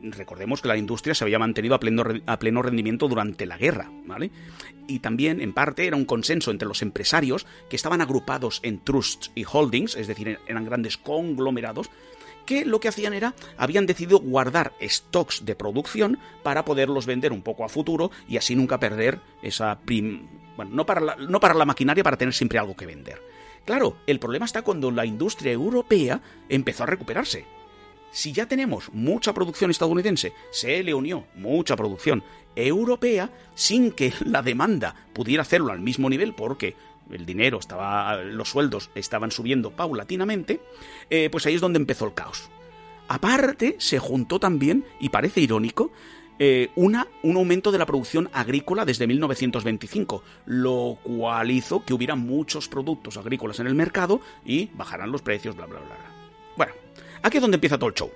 Recordemos 0.00 0.62
que 0.62 0.68
la 0.68 0.76
industria 0.76 1.14
se 1.14 1.24
había 1.24 1.40
mantenido 1.40 1.74
a 1.74 1.80
pleno, 1.80 2.04
a 2.26 2.38
pleno 2.38 2.62
rendimiento 2.62 3.08
durante 3.08 3.46
la 3.46 3.58
guerra, 3.58 3.90
¿vale? 4.06 4.30
Y 4.86 5.00
también, 5.00 5.40
en 5.40 5.52
parte, 5.52 5.86
era 5.86 5.96
un 5.96 6.04
consenso 6.04 6.50
entre 6.50 6.68
los 6.68 6.82
empresarios 6.82 7.46
que 7.68 7.76
estaban 7.76 8.00
agrupados 8.00 8.60
en 8.62 8.78
trusts 8.78 9.32
y 9.34 9.44
holdings, 9.50 9.96
es 9.96 10.06
decir, 10.06 10.38
eran 10.46 10.64
grandes 10.64 10.96
conglomerados, 10.96 11.90
que 12.46 12.64
lo 12.64 12.80
que 12.80 12.88
hacían 12.88 13.12
era, 13.12 13.34
habían 13.58 13.86
decidido 13.86 14.20
guardar 14.20 14.72
stocks 14.80 15.44
de 15.44 15.54
producción 15.54 16.18
para 16.42 16.64
poderlos 16.64 17.04
vender 17.04 17.32
un 17.32 17.42
poco 17.42 17.64
a 17.64 17.68
futuro 17.68 18.10
y 18.26 18.38
así 18.38 18.56
nunca 18.56 18.80
perder 18.80 19.20
esa 19.42 19.80
prim... 19.80 20.26
Bueno, 20.56 20.74
no 20.74 20.86
para, 20.86 21.16
no 21.16 21.40
para 21.40 21.54
la 21.54 21.66
maquinaria, 21.66 22.02
para 22.02 22.16
tener 22.16 22.32
siempre 22.32 22.58
algo 22.58 22.74
que 22.74 22.86
vender. 22.86 23.20
Claro, 23.66 23.98
el 24.06 24.18
problema 24.18 24.46
está 24.46 24.62
cuando 24.62 24.90
la 24.90 25.04
industria 25.04 25.52
europea 25.52 26.22
empezó 26.48 26.84
a 26.84 26.86
recuperarse. 26.86 27.44
Si 28.10 28.32
ya 28.32 28.46
tenemos 28.46 28.92
mucha 28.92 29.32
producción 29.32 29.70
estadounidense, 29.70 30.32
se 30.50 30.82
le 30.82 30.94
unió 30.94 31.26
mucha 31.36 31.76
producción 31.76 32.22
europea 32.56 33.30
sin 33.54 33.92
que 33.92 34.12
la 34.24 34.42
demanda 34.42 34.94
pudiera 35.12 35.42
hacerlo 35.42 35.72
al 35.72 35.80
mismo 35.80 36.08
nivel 36.08 36.34
porque 36.34 36.74
el 37.10 37.24
dinero 37.24 37.58
estaba, 37.58 38.16
los 38.22 38.50
sueldos 38.50 38.90
estaban 38.94 39.30
subiendo 39.30 39.70
paulatinamente, 39.70 40.60
eh, 41.10 41.28
pues 41.30 41.46
ahí 41.46 41.54
es 41.54 41.60
donde 41.60 41.78
empezó 41.78 42.06
el 42.06 42.14
caos. 42.14 42.50
Aparte, 43.08 43.76
se 43.78 43.98
juntó 43.98 44.38
también, 44.38 44.84
y 45.00 45.08
parece 45.08 45.40
irónico, 45.40 45.90
eh, 46.38 46.70
una, 46.76 47.08
un 47.22 47.36
aumento 47.36 47.72
de 47.72 47.78
la 47.78 47.86
producción 47.86 48.28
agrícola 48.32 48.84
desde 48.84 49.06
1925, 49.06 50.22
lo 50.46 50.98
cual 51.02 51.50
hizo 51.50 51.84
que 51.84 51.94
hubiera 51.94 52.14
muchos 52.14 52.68
productos 52.68 53.16
agrícolas 53.16 53.58
en 53.60 53.66
el 53.66 53.74
mercado 53.74 54.20
y 54.44 54.66
bajaran 54.74 55.10
los 55.10 55.22
precios, 55.22 55.56
bla, 55.56 55.66
bla, 55.66 55.80
bla. 55.80 56.07
Aquí 57.22 57.36
es 57.38 57.42
donde 57.42 57.56
empieza 57.56 57.78
todo 57.78 57.88
el 57.88 57.94
show. 57.94 58.10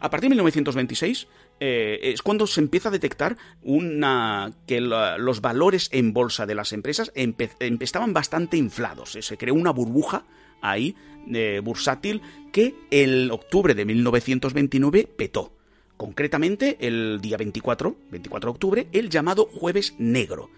A 0.00 0.10
partir 0.10 0.28
de 0.28 0.34
1926 0.34 1.28
eh, 1.60 1.98
es 2.02 2.20
cuando 2.20 2.46
se 2.46 2.60
empieza 2.60 2.88
a 2.88 2.92
detectar 2.92 3.36
una 3.62 4.52
que 4.66 4.80
los 4.80 5.40
valores 5.40 5.88
en 5.92 6.12
bolsa 6.12 6.46
de 6.46 6.54
las 6.54 6.72
empresas 6.72 7.10
em- 7.14 7.34
estaban 7.80 8.12
bastante 8.12 8.56
inflados. 8.56 9.16
Eh, 9.16 9.22
Se 9.22 9.36
creó 9.38 9.54
una 9.54 9.70
burbuja 9.70 10.24
ahí 10.60 10.94
eh, 11.32 11.60
bursátil 11.64 12.20
que 12.52 12.74
el 12.90 13.30
octubre 13.30 13.74
de 13.74 13.84
1929 13.84 15.08
petó. 15.16 15.52
Concretamente 15.96 16.76
el 16.80 17.20
día 17.22 17.36
24, 17.36 17.96
24 18.10 18.48
de 18.48 18.52
octubre, 18.52 18.88
el 18.92 19.08
llamado 19.08 19.46
jueves 19.50 19.94
negro. 19.98 20.50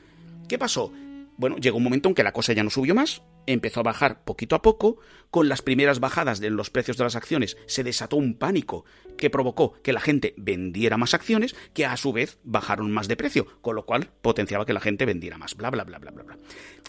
¿Qué 0.49 0.59
pasó? 0.59 0.93
Bueno, 1.39 1.57
llegó 1.57 1.77
un 1.77 1.85
momento 1.85 2.09
en 2.09 2.15
que 2.15 2.23
la 2.23 2.33
cosa 2.33 2.53
ya 2.53 2.63
no 2.63 2.71
subió 2.71 2.95
más, 2.95 3.23
empezó 3.47 3.81
a 3.81 3.85
bajar 3.85 4.25
poquito 4.25 4.57
a 4.57 4.63
poco, 4.63 4.99
con 5.31 5.49
las 5.49 5.63
primeras 5.63 6.01
bajadas 6.01 6.41
de 6.41 6.51
los 6.51 6.71
precios 6.71 6.97
de 6.97 7.05
las 7.05 7.17
acciones 7.17 7.57
se 7.67 7.85
desató 7.85 8.17
un 8.17 8.35
pánico 8.35 8.85
que 9.19 9.31
provocó 9.31 9.75
que 9.83 9.93
la 9.93 10.01
gente 10.01 10.35
vendiera 10.37 10.97
más 10.97 11.15
acciones, 11.15 11.55
que 11.75 11.85
a 11.85 11.97
su 11.97 12.13
vez 12.13 12.39
bajaron 12.43 12.91
más 12.91 13.09
de 13.09 13.17
precio, 13.17 13.47
con 13.61 13.77
lo 13.77 13.85
cual 13.85 14.11
potenciaba 14.23 14.67
que 14.67 14.73
la 14.73 14.81
gente 14.81 15.05
vendiera 15.05 15.39
más, 15.39 15.57
bla, 15.57 15.71
bla, 15.71 15.85
bla, 15.85 15.99
bla, 15.99 16.11
bla, 16.11 16.23
bla. 16.23 16.39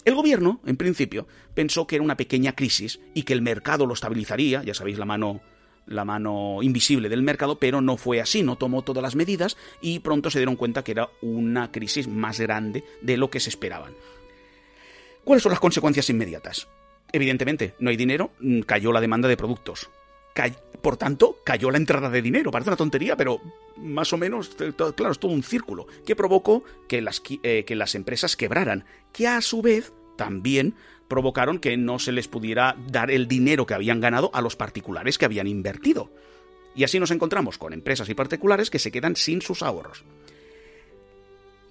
El 0.04 0.14
gobierno, 0.14 0.60
en 0.64 0.76
principio, 0.76 1.26
pensó 1.54 1.86
que 1.86 1.96
era 1.96 2.04
una 2.04 2.16
pequeña 2.16 2.52
crisis 2.54 3.00
y 3.14 3.24
que 3.24 3.34
el 3.34 3.42
mercado 3.42 3.86
lo 3.86 3.94
estabilizaría, 3.94 4.62
ya 4.62 4.74
sabéis 4.74 4.98
la 4.98 5.04
mano 5.04 5.40
la 5.88 6.04
mano 6.04 6.58
invisible 6.62 7.08
del 7.08 7.22
mercado, 7.22 7.58
pero 7.58 7.80
no 7.80 7.96
fue 7.96 8.20
así, 8.20 8.42
no 8.42 8.56
tomó 8.56 8.82
todas 8.82 9.02
las 9.02 9.16
medidas 9.16 9.56
y 9.80 10.00
pronto 10.00 10.30
se 10.30 10.38
dieron 10.38 10.56
cuenta 10.56 10.84
que 10.84 10.92
era 10.92 11.08
una 11.22 11.72
crisis 11.72 12.08
más 12.08 12.38
grande 12.38 12.84
de 13.00 13.16
lo 13.16 13.30
que 13.30 13.40
se 13.40 13.48
esperaban. 13.48 13.94
¿Cuáles 15.28 15.42
son 15.42 15.50
las 15.50 15.60
consecuencias 15.60 16.08
inmediatas? 16.08 16.68
Evidentemente, 17.12 17.74
no 17.80 17.90
hay 17.90 17.98
dinero, 17.98 18.30
mm, 18.40 18.60
cayó 18.60 18.92
la 18.92 19.00
demanda 19.02 19.28
de 19.28 19.36
productos. 19.36 19.90
Por 20.80 20.96
tanto, 20.96 21.40
cayó 21.44 21.70
la 21.70 21.76
entrada 21.76 22.08
de 22.08 22.22
dinero. 22.22 22.50
Parece 22.50 22.70
una 22.70 22.78
tontería, 22.78 23.14
pero 23.14 23.38
más 23.76 24.10
o 24.14 24.16
menos, 24.16 24.56
claro, 24.74 25.12
es 25.12 25.18
todo 25.18 25.32
un 25.32 25.42
círculo 25.42 25.86
que 26.06 26.16
provocó 26.16 26.64
que 26.88 27.02
las, 27.02 27.20
eh, 27.42 27.64
que 27.66 27.76
las 27.76 27.94
empresas 27.94 28.36
quebraran, 28.36 28.86
que 29.12 29.28
a 29.28 29.42
su 29.42 29.60
vez 29.60 29.92
también 30.16 30.76
provocaron 31.08 31.58
que 31.58 31.76
no 31.76 31.98
se 31.98 32.12
les 32.12 32.26
pudiera 32.26 32.74
dar 32.86 33.10
el 33.10 33.28
dinero 33.28 33.66
que 33.66 33.74
habían 33.74 34.00
ganado 34.00 34.30
a 34.32 34.40
los 34.40 34.56
particulares 34.56 35.18
que 35.18 35.26
habían 35.26 35.46
invertido. 35.46 36.10
Y 36.74 36.84
así 36.84 36.98
nos 36.98 37.10
encontramos 37.10 37.58
con 37.58 37.74
empresas 37.74 38.08
y 38.08 38.14
particulares 38.14 38.70
que 38.70 38.78
se 38.78 38.90
quedan 38.90 39.14
sin 39.14 39.42
sus 39.42 39.62
ahorros. 39.62 40.04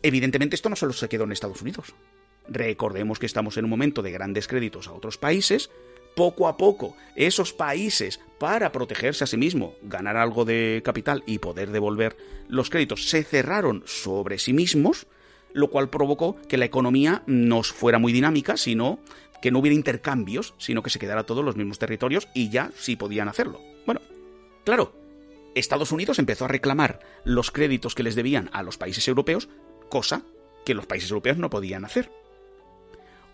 Evidentemente 0.03 0.55
esto 0.55 0.69
no 0.69 0.75
solo 0.75 0.93
se 0.93 1.09
quedó 1.09 1.23
en 1.23 1.31
Estados 1.31 1.63
Unidos. 1.63 1.95
Recordemos 2.49 3.19
que 3.19 3.25
estamos 3.25 3.57
en 3.57 3.65
un 3.65 3.69
momento 3.69 4.01
de 4.01 4.11
grandes 4.11 4.47
créditos 4.47 4.87
a 4.87 4.93
otros 4.93 5.17
países. 5.17 5.69
Poco 6.15 6.47
a 6.47 6.57
poco, 6.57 6.95
esos 7.15 7.53
países, 7.53 8.19
para 8.39 8.71
protegerse 8.71 9.23
a 9.23 9.27
sí 9.27 9.37
mismo, 9.37 9.75
ganar 9.83 10.17
algo 10.17 10.45
de 10.45 10.81
capital 10.83 11.23
y 11.27 11.37
poder 11.37 11.69
devolver 11.71 12.17
los 12.47 12.71
créditos, 12.71 13.07
se 13.09 13.23
cerraron 13.23 13.83
sobre 13.85 14.39
sí 14.39 14.51
mismos, 14.51 15.05
lo 15.53 15.69
cual 15.69 15.89
provocó 15.89 16.35
que 16.47 16.57
la 16.57 16.65
economía 16.65 17.21
no 17.27 17.61
fuera 17.61 17.99
muy 17.99 18.13
dinámica, 18.13 18.57
sino 18.57 18.99
que 19.43 19.51
no 19.51 19.59
hubiera 19.59 19.75
intercambios, 19.75 20.55
sino 20.57 20.81
que 20.81 20.89
se 20.89 20.97
quedara 20.97 21.25
todos 21.25 21.45
los 21.45 21.55
mismos 21.55 21.77
territorios 21.77 22.27
y 22.33 22.49
ya 22.49 22.71
sí 22.75 22.95
podían 22.95 23.27
hacerlo. 23.27 23.61
Bueno, 23.85 24.01
claro, 24.63 24.93
Estados 25.53 25.91
Unidos 25.91 26.19
empezó 26.19 26.45
a 26.45 26.49
reclamar 26.49 26.99
los 27.23 27.51
créditos 27.51 27.95
que 27.95 28.03
les 28.03 28.15
debían 28.15 28.49
a 28.53 28.63
los 28.63 28.77
países 28.77 29.07
europeos, 29.07 29.49
cosa 29.89 30.23
que 30.65 30.73
los 30.73 30.85
países 30.85 31.11
europeos 31.11 31.37
no 31.37 31.49
podían 31.49 31.85
hacer. 31.85 32.11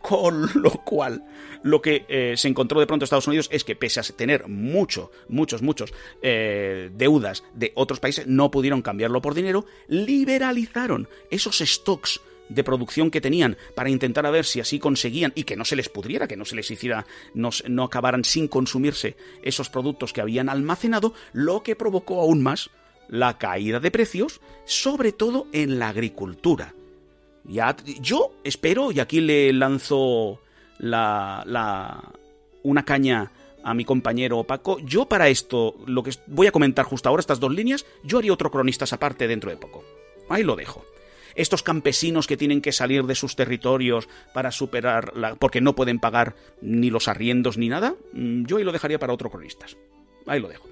Con 0.03 0.49
lo 0.61 0.71
cual, 0.83 1.23
lo 1.63 1.81
que 1.81 2.05
eh, 2.09 2.33
se 2.35 2.49
encontró 2.49 2.77
de 2.81 2.85
pronto 2.85 3.05
Estados 3.05 3.27
Unidos 3.27 3.47
es 3.53 3.63
que 3.63 3.77
pese 3.77 4.01
a 4.01 4.03
tener 4.03 4.49
mucho, 4.49 5.11
muchos, 5.29 5.61
muchos 5.61 5.93
eh, 6.21 6.91
deudas 6.93 7.45
de 7.53 7.71
otros 7.75 8.01
países, 8.01 8.27
no 8.27 8.51
pudieron 8.51 8.81
cambiarlo 8.81 9.21
por 9.21 9.33
dinero, 9.33 9.65
liberalizaron 9.87 11.07
esos 11.31 11.59
stocks 11.59 12.19
de 12.49 12.65
producción 12.65 13.11
que 13.11 13.21
tenían 13.21 13.55
para 13.75 13.89
intentar 13.89 14.25
a 14.25 14.31
ver 14.31 14.43
si 14.43 14.59
así 14.59 14.77
conseguían 14.77 15.31
y 15.35 15.45
que 15.45 15.55
no 15.55 15.63
se 15.63 15.77
les 15.77 15.87
pudriera, 15.87 16.27
que 16.27 16.35
no 16.35 16.43
se 16.43 16.57
les 16.57 16.69
hiciera, 16.69 17.07
no, 17.33 17.51
no 17.69 17.83
acabaran 17.85 18.25
sin 18.25 18.49
consumirse 18.49 19.15
esos 19.41 19.69
productos 19.69 20.11
que 20.11 20.19
habían 20.19 20.49
almacenado, 20.49 21.13
lo 21.31 21.63
que 21.63 21.77
provocó 21.77 22.19
aún 22.19 22.43
más 22.43 22.71
la 23.07 23.37
caída 23.37 23.79
de 23.79 23.89
precios, 23.89 24.41
sobre 24.65 25.13
todo 25.13 25.47
en 25.53 25.79
la 25.79 25.87
agricultura. 25.87 26.73
Ya, 27.45 27.75
yo 27.99 28.31
espero, 28.43 28.91
y 28.91 28.99
aquí 28.99 29.19
le 29.19 29.51
lanzo 29.51 30.39
la, 30.79 31.43
la, 31.45 32.11
una 32.63 32.85
caña 32.85 33.31
a 33.63 33.73
mi 33.73 33.85
compañero 33.85 34.43
Paco, 34.43 34.79
yo 34.79 35.05
para 35.05 35.29
esto, 35.29 35.75
lo 35.85 36.03
que 36.03 36.11
voy 36.27 36.47
a 36.47 36.51
comentar 36.51 36.85
justo 36.85 37.09
ahora, 37.09 37.21
estas 37.21 37.39
dos 37.39 37.53
líneas, 37.53 37.85
yo 38.03 38.17
haría 38.17 38.33
otro 38.33 38.51
cronistas 38.51 38.93
aparte 38.93 39.27
dentro 39.27 39.49
de 39.49 39.57
poco. 39.57 39.83
Ahí 40.29 40.43
lo 40.43 40.55
dejo. 40.55 40.85
Estos 41.35 41.63
campesinos 41.63 42.27
que 42.27 42.37
tienen 42.37 42.61
que 42.61 42.71
salir 42.71 43.05
de 43.05 43.15
sus 43.15 43.35
territorios 43.35 44.07
para 44.33 44.51
superar 44.51 45.17
la... 45.17 45.35
porque 45.35 45.61
no 45.61 45.73
pueden 45.73 45.99
pagar 45.99 46.35
ni 46.61 46.91
los 46.91 47.07
arriendos 47.07 47.57
ni 47.57 47.69
nada, 47.69 47.95
mm, 48.13 48.45
yo 48.45 48.57
ahí 48.57 48.63
lo 48.63 48.71
dejaría 48.71 48.99
para 48.99 49.13
otro 49.13 49.31
cronistas. 49.31 49.75
Ahí 50.27 50.39
lo 50.39 50.47
dejo. 50.47 50.67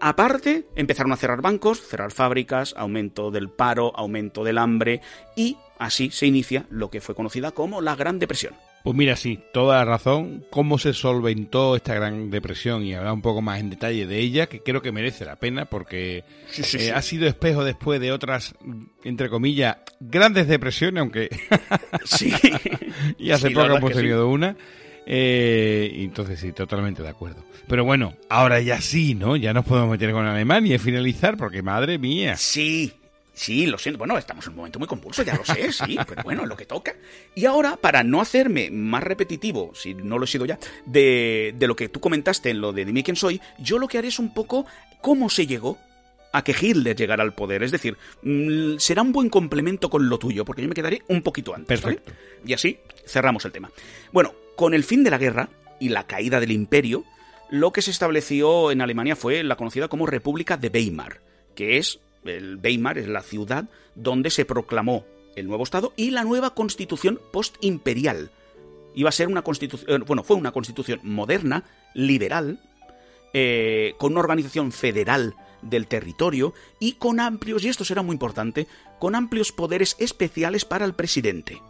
Aparte, 0.00 0.66
empezaron 0.76 1.12
a 1.12 1.16
cerrar 1.16 1.42
bancos, 1.42 1.80
cerrar 1.80 2.10
fábricas, 2.12 2.74
aumento 2.76 3.30
del 3.30 3.48
paro, 3.50 3.92
aumento 3.96 4.44
del 4.44 4.58
hambre 4.58 5.00
y 5.36 5.56
así 5.78 6.10
se 6.10 6.26
inicia 6.26 6.66
lo 6.70 6.90
que 6.90 7.00
fue 7.00 7.14
conocida 7.14 7.50
como 7.52 7.80
la 7.80 7.96
Gran 7.96 8.18
Depresión. 8.18 8.54
Pues 8.82 8.96
mira, 8.96 9.14
sí, 9.14 9.38
toda 9.52 9.76
la 9.76 9.84
razón. 9.84 10.42
¿Cómo 10.48 10.78
se 10.78 10.94
solventó 10.94 11.76
esta 11.76 11.92
gran 11.94 12.30
depresión? 12.30 12.82
Y 12.82 12.94
hablar 12.94 13.12
un 13.12 13.20
poco 13.20 13.42
más 13.42 13.60
en 13.60 13.68
detalle 13.68 14.06
de 14.06 14.18
ella, 14.20 14.46
que 14.46 14.60
creo 14.62 14.80
que 14.80 14.90
merece 14.90 15.26
la 15.26 15.36
pena, 15.36 15.66
porque 15.66 16.24
Sí, 16.48 16.62
sí, 16.62 16.78
eh, 16.78 16.80
sí. 16.80 16.88
ha 16.88 17.02
sido 17.02 17.28
espejo 17.28 17.62
después 17.62 18.00
de 18.00 18.10
otras, 18.10 18.54
entre 19.04 19.28
comillas, 19.28 19.76
grandes 20.00 20.48
depresiones, 20.48 21.02
aunque 21.02 21.28
Sí. 22.04 22.32
y 23.18 23.32
hace 23.32 23.50
poco 23.50 23.66
hemos 23.76 23.92
tenido 23.92 24.26
una. 24.30 24.56
Eh, 25.12 25.90
entonces 26.04 26.38
sí, 26.38 26.52
totalmente 26.52 27.02
de 27.02 27.08
acuerdo. 27.08 27.42
Pero 27.66 27.84
bueno, 27.84 28.14
ahora 28.28 28.60
ya 28.60 28.80
sí, 28.80 29.16
¿no? 29.16 29.34
Ya 29.34 29.52
nos 29.52 29.64
podemos 29.64 29.90
meter 29.90 30.12
con 30.12 30.24
Alemania 30.24 30.76
y 30.76 30.78
finalizar, 30.78 31.36
porque 31.36 31.62
madre 31.62 31.98
mía. 31.98 32.36
Sí, 32.36 32.92
sí, 33.34 33.66
lo 33.66 33.76
siento. 33.76 33.98
Bueno, 33.98 34.16
estamos 34.16 34.44
en 34.46 34.50
un 34.50 34.58
momento 34.58 34.78
muy 34.78 34.86
convulso, 34.86 35.24
ya 35.24 35.34
lo 35.34 35.44
sé, 35.44 35.72
sí, 35.84 35.98
pero 36.06 36.22
bueno, 36.22 36.44
es 36.44 36.48
lo 36.48 36.56
que 36.56 36.64
toca. 36.64 36.94
Y 37.34 37.44
ahora, 37.44 37.76
para 37.76 38.04
no 38.04 38.20
hacerme 38.20 38.70
más 38.70 39.02
repetitivo, 39.02 39.72
si 39.74 39.94
no 39.94 40.16
lo 40.16 40.26
he 40.26 40.28
sido 40.28 40.46
ya, 40.46 40.60
de, 40.86 41.56
de 41.58 41.66
lo 41.66 41.74
que 41.74 41.88
tú 41.88 41.98
comentaste 41.98 42.50
en 42.50 42.60
lo 42.60 42.72
de 42.72 42.84
Dime 42.84 43.02
quién 43.02 43.16
soy, 43.16 43.40
yo 43.58 43.80
lo 43.80 43.88
que 43.88 43.98
haré 43.98 44.06
es 44.06 44.20
un 44.20 44.32
poco 44.32 44.64
cómo 45.00 45.28
se 45.28 45.44
llegó 45.44 45.76
a 46.32 46.44
que 46.44 46.54
Hitler 46.58 46.94
llegara 46.94 47.24
al 47.24 47.34
poder. 47.34 47.64
Es 47.64 47.72
decir, 47.72 47.96
mm, 48.22 48.76
será 48.78 49.02
un 49.02 49.10
buen 49.10 49.28
complemento 49.28 49.90
con 49.90 50.08
lo 50.08 50.20
tuyo, 50.20 50.44
porque 50.44 50.62
yo 50.62 50.68
me 50.68 50.74
quedaré 50.74 51.02
un 51.08 51.22
poquito 51.22 51.52
antes. 51.52 51.82
¿vale? 51.82 51.96
Perfecto. 51.96 52.22
Y 52.46 52.52
así 52.52 52.78
cerramos 53.06 53.44
el 53.44 53.50
tema. 53.50 53.72
Bueno, 54.12 54.32
con 54.60 54.74
el 54.74 54.84
fin 54.84 55.04
de 55.04 55.10
la 55.10 55.16
guerra 55.16 55.48
y 55.78 55.88
la 55.88 56.06
caída 56.06 56.38
del 56.38 56.52
imperio, 56.52 57.04
lo 57.48 57.72
que 57.72 57.80
se 57.80 57.90
estableció 57.90 58.70
en 58.70 58.82
Alemania 58.82 59.16
fue 59.16 59.42
la 59.42 59.56
conocida 59.56 59.88
como 59.88 60.04
República 60.04 60.58
de 60.58 60.68
Weimar, 60.68 61.22
que 61.54 61.78
es, 61.78 61.98
el 62.26 62.60
Weimar 62.62 62.98
es 62.98 63.08
la 63.08 63.22
ciudad 63.22 63.70
donde 63.94 64.28
se 64.28 64.44
proclamó 64.44 65.06
el 65.34 65.46
nuevo 65.46 65.64
Estado 65.64 65.94
y 65.96 66.10
la 66.10 66.24
nueva 66.24 66.54
constitución 66.54 67.18
postimperial. 67.32 68.32
Iba 68.94 69.08
a 69.08 69.12
ser 69.12 69.28
una 69.28 69.40
constitución, 69.40 70.04
bueno, 70.06 70.24
fue 70.24 70.36
una 70.36 70.52
constitución 70.52 71.00
moderna, 71.04 71.64
liberal, 71.94 72.60
eh, 73.32 73.94
con 73.96 74.12
una 74.12 74.20
organización 74.20 74.72
federal 74.72 75.36
del 75.62 75.86
territorio 75.86 76.52
y 76.78 76.96
con 76.96 77.18
amplios, 77.18 77.64
y 77.64 77.70
esto 77.70 77.86
será 77.86 78.02
muy 78.02 78.12
importante, 78.12 78.66
con 78.98 79.14
amplios 79.14 79.52
poderes 79.52 79.96
especiales 79.98 80.66
para 80.66 80.84
el 80.84 80.92
presidente. 80.92 81.62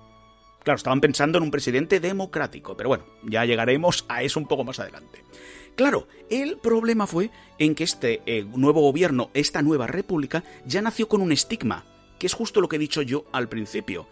Claro, 0.62 0.76
estaban 0.76 1.00
pensando 1.00 1.38
en 1.38 1.44
un 1.44 1.50
presidente 1.50 2.00
democrático, 2.00 2.76
pero 2.76 2.90
bueno, 2.90 3.04
ya 3.22 3.44
llegaremos 3.44 4.04
a 4.08 4.22
eso 4.22 4.38
un 4.38 4.46
poco 4.46 4.64
más 4.64 4.78
adelante. 4.78 5.24
Claro, 5.74 6.06
el 6.28 6.58
problema 6.58 7.06
fue 7.06 7.30
en 7.58 7.74
que 7.74 7.84
este 7.84 8.20
eh, 8.26 8.44
nuevo 8.44 8.82
gobierno, 8.82 9.30
esta 9.32 9.62
nueva 9.62 9.86
república, 9.86 10.44
ya 10.66 10.82
nació 10.82 11.08
con 11.08 11.22
un 11.22 11.32
estigma, 11.32 11.86
que 12.18 12.26
es 12.26 12.34
justo 12.34 12.60
lo 12.60 12.68
que 12.68 12.76
he 12.76 12.80
dicho 12.80 13.00
yo 13.00 13.24
al 13.32 13.48
principio. 13.48 14.06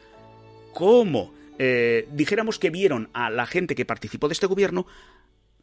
¿Cómo? 0.73 1.35
Eh, 1.59 2.09
dijéramos 2.13 2.59
que 2.59 2.71
vieron 2.71 3.11
a 3.13 3.29
la 3.29 3.45
gente 3.45 3.75
que 3.75 3.85
participó 3.85 4.29
de 4.29 4.33
este 4.33 4.47
gobierno 4.47 4.87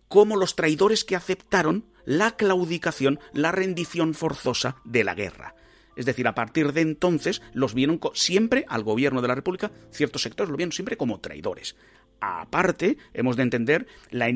como 0.08 0.36
los 0.36 0.56
traidores 0.56 1.04
que 1.04 1.16
aceptaron 1.16 1.86
la 2.06 2.36
claudicación, 2.36 3.20
la 3.34 3.52
rendición 3.52 4.14
forzosa 4.14 4.76
de 4.84 5.04
la 5.04 5.16
guerra. 5.16 5.56
Es 5.96 6.06
decir, 6.06 6.28
a 6.28 6.36
partir 6.36 6.74
de 6.74 6.82
entonces 6.82 7.42
los 7.54 7.74
vieron 7.74 8.00
siempre 8.14 8.66
al 8.68 8.84
gobierno 8.84 9.22
de 9.22 9.28
la 9.28 9.36
República, 9.36 9.72
ciertos 9.92 10.22
sectores 10.22 10.50
lo 10.50 10.58
vieron 10.58 10.72
siempre 10.72 10.98
como 10.98 11.20
traidores. 11.20 11.76
Aparte, 12.20 12.98
hemos 13.14 13.36
de 13.36 13.44
entender 13.44 13.88
la 14.10 14.30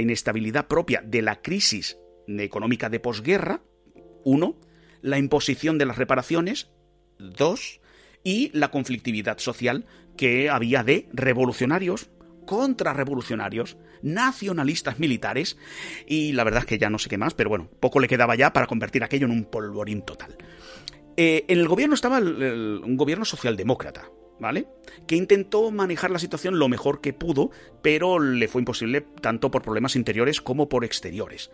inestabilidad 0.00 0.66
propia 0.66 1.02
de 1.04 1.22
la 1.22 1.42
crisis 1.42 1.98
económica 2.26 2.88
de 2.88 3.00
posguerra, 3.00 3.62
uno, 4.24 4.58
la 5.02 5.18
imposición 5.18 5.78
de 5.78 5.86
las 5.86 5.98
reparaciones, 5.98 6.70
dos, 7.18 7.80
y 8.26 8.50
la 8.52 8.72
conflictividad 8.72 9.38
social 9.38 9.86
que 10.16 10.50
había 10.50 10.82
de 10.82 11.08
revolucionarios, 11.12 12.10
contrarrevolucionarios, 12.44 13.76
nacionalistas 14.02 14.98
militares, 14.98 15.56
y 16.08 16.32
la 16.32 16.42
verdad 16.42 16.62
es 16.62 16.66
que 16.66 16.78
ya 16.78 16.90
no 16.90 16.98
sé 16.98 17.08
qué 17.08 17.18
más, 17.18 17.34
pero 17.34 17.50
bueno, 17.50 17.70
poco 17.78 18.00
le 18.00 18.08
quedaba 18.08 18.34
ya 18.34 18.52
para 18.52 18.66
convertir 18.66 19.04
aquello 19.04 19.26
en 19.26 19.32
un 19.32 19.44
polvorín 19.44 20.02
total. 20.02 20.36
Eh, 21.16 21.44
en 21.48 21.58
el 21.58 21.68
gobierno 21.68 21.94
estaba 21.94 22.18
un 22.18 22.96
gobierno 22.96 23.24
socialdemócrata, 23.24 24.10
¿vale? 24.38 24.68
Que 25.06 25.16
intentó 25.16 25.70
manejar 25.70 26.10
la 26.10 26.18
situación 26.18 26.58
lo 26.58 26.68
mejor 26.68 27.00
que 27.00 27.12
pudo, 27.12 27.50
pero 27.82 28.18
le 28.18 28.48
fue 28.48 28.60
imposible 28.60 29.06
tanto 29.20 29.50
por 29.50 29.62
problemas 29.62 29.96
interiores 29.96 30.40
como 30.40 30.68
por 30.68 30.84
exteriores. 30.84 31.50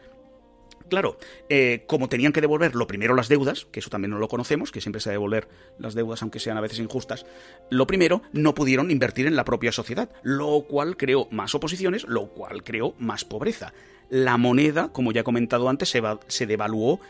Claro, 0.88 1.16
eh, 1.48 1.84
como 1.86 2.10
tenían 2.10 2.34
que 2.34 2.42
devolver 2.42 2.74
lo 2.74 2.86
primero 2.86 3.14
las 3.14 3.28
deudas, 3.28 3.66
que 3.70 3.80
eso 3.80 3.88
también 3.88 4.10
no 4.10 4.18
lo 4.18 4.28
conocemos, 4.28 4.70
que 4.70 4.82
siempre 4.82 5.00
se 5.00 5.08
ha 5.08 5.12
de 5.12 5.14
devolver 5.14 5.48
las 5.78 5.94
deudas 5.94 6.20
aunque 6.20 6.38
sean 6.38 6.58
a 6.58 6.60
veces 6.60 6.80
injustas, 6.80 7.24
lo 7.70 7.86
primero 7.86 8.20
no 8.32 8.54
pudieron 8.54 8.90
invertir 8.90 9.26
en 9.26 9.34
la 9.34 9.46
propia 9.46 9.72
sociedad, 9.72 10.10
lo 10.22 10.64
cual 10.68 10.98
creó 10.98 11.28
más 11.30 11.54
oposiciones, 11.54 12.04
lo 12.08 12.26
cual 12.28 12.62
creó 12.62 12.94
más 12.98 13.24
pobreza. 13.24 13.72
La 14.10 14.36
moneda, 14.36 14.92
como 14.92 15.12
ya 15.12 15.22
he 15.22 15.24
comentado 15.24 15.70
antes, 15.70 15.94
se 16.28 16.46
devaluó 16.46 17.00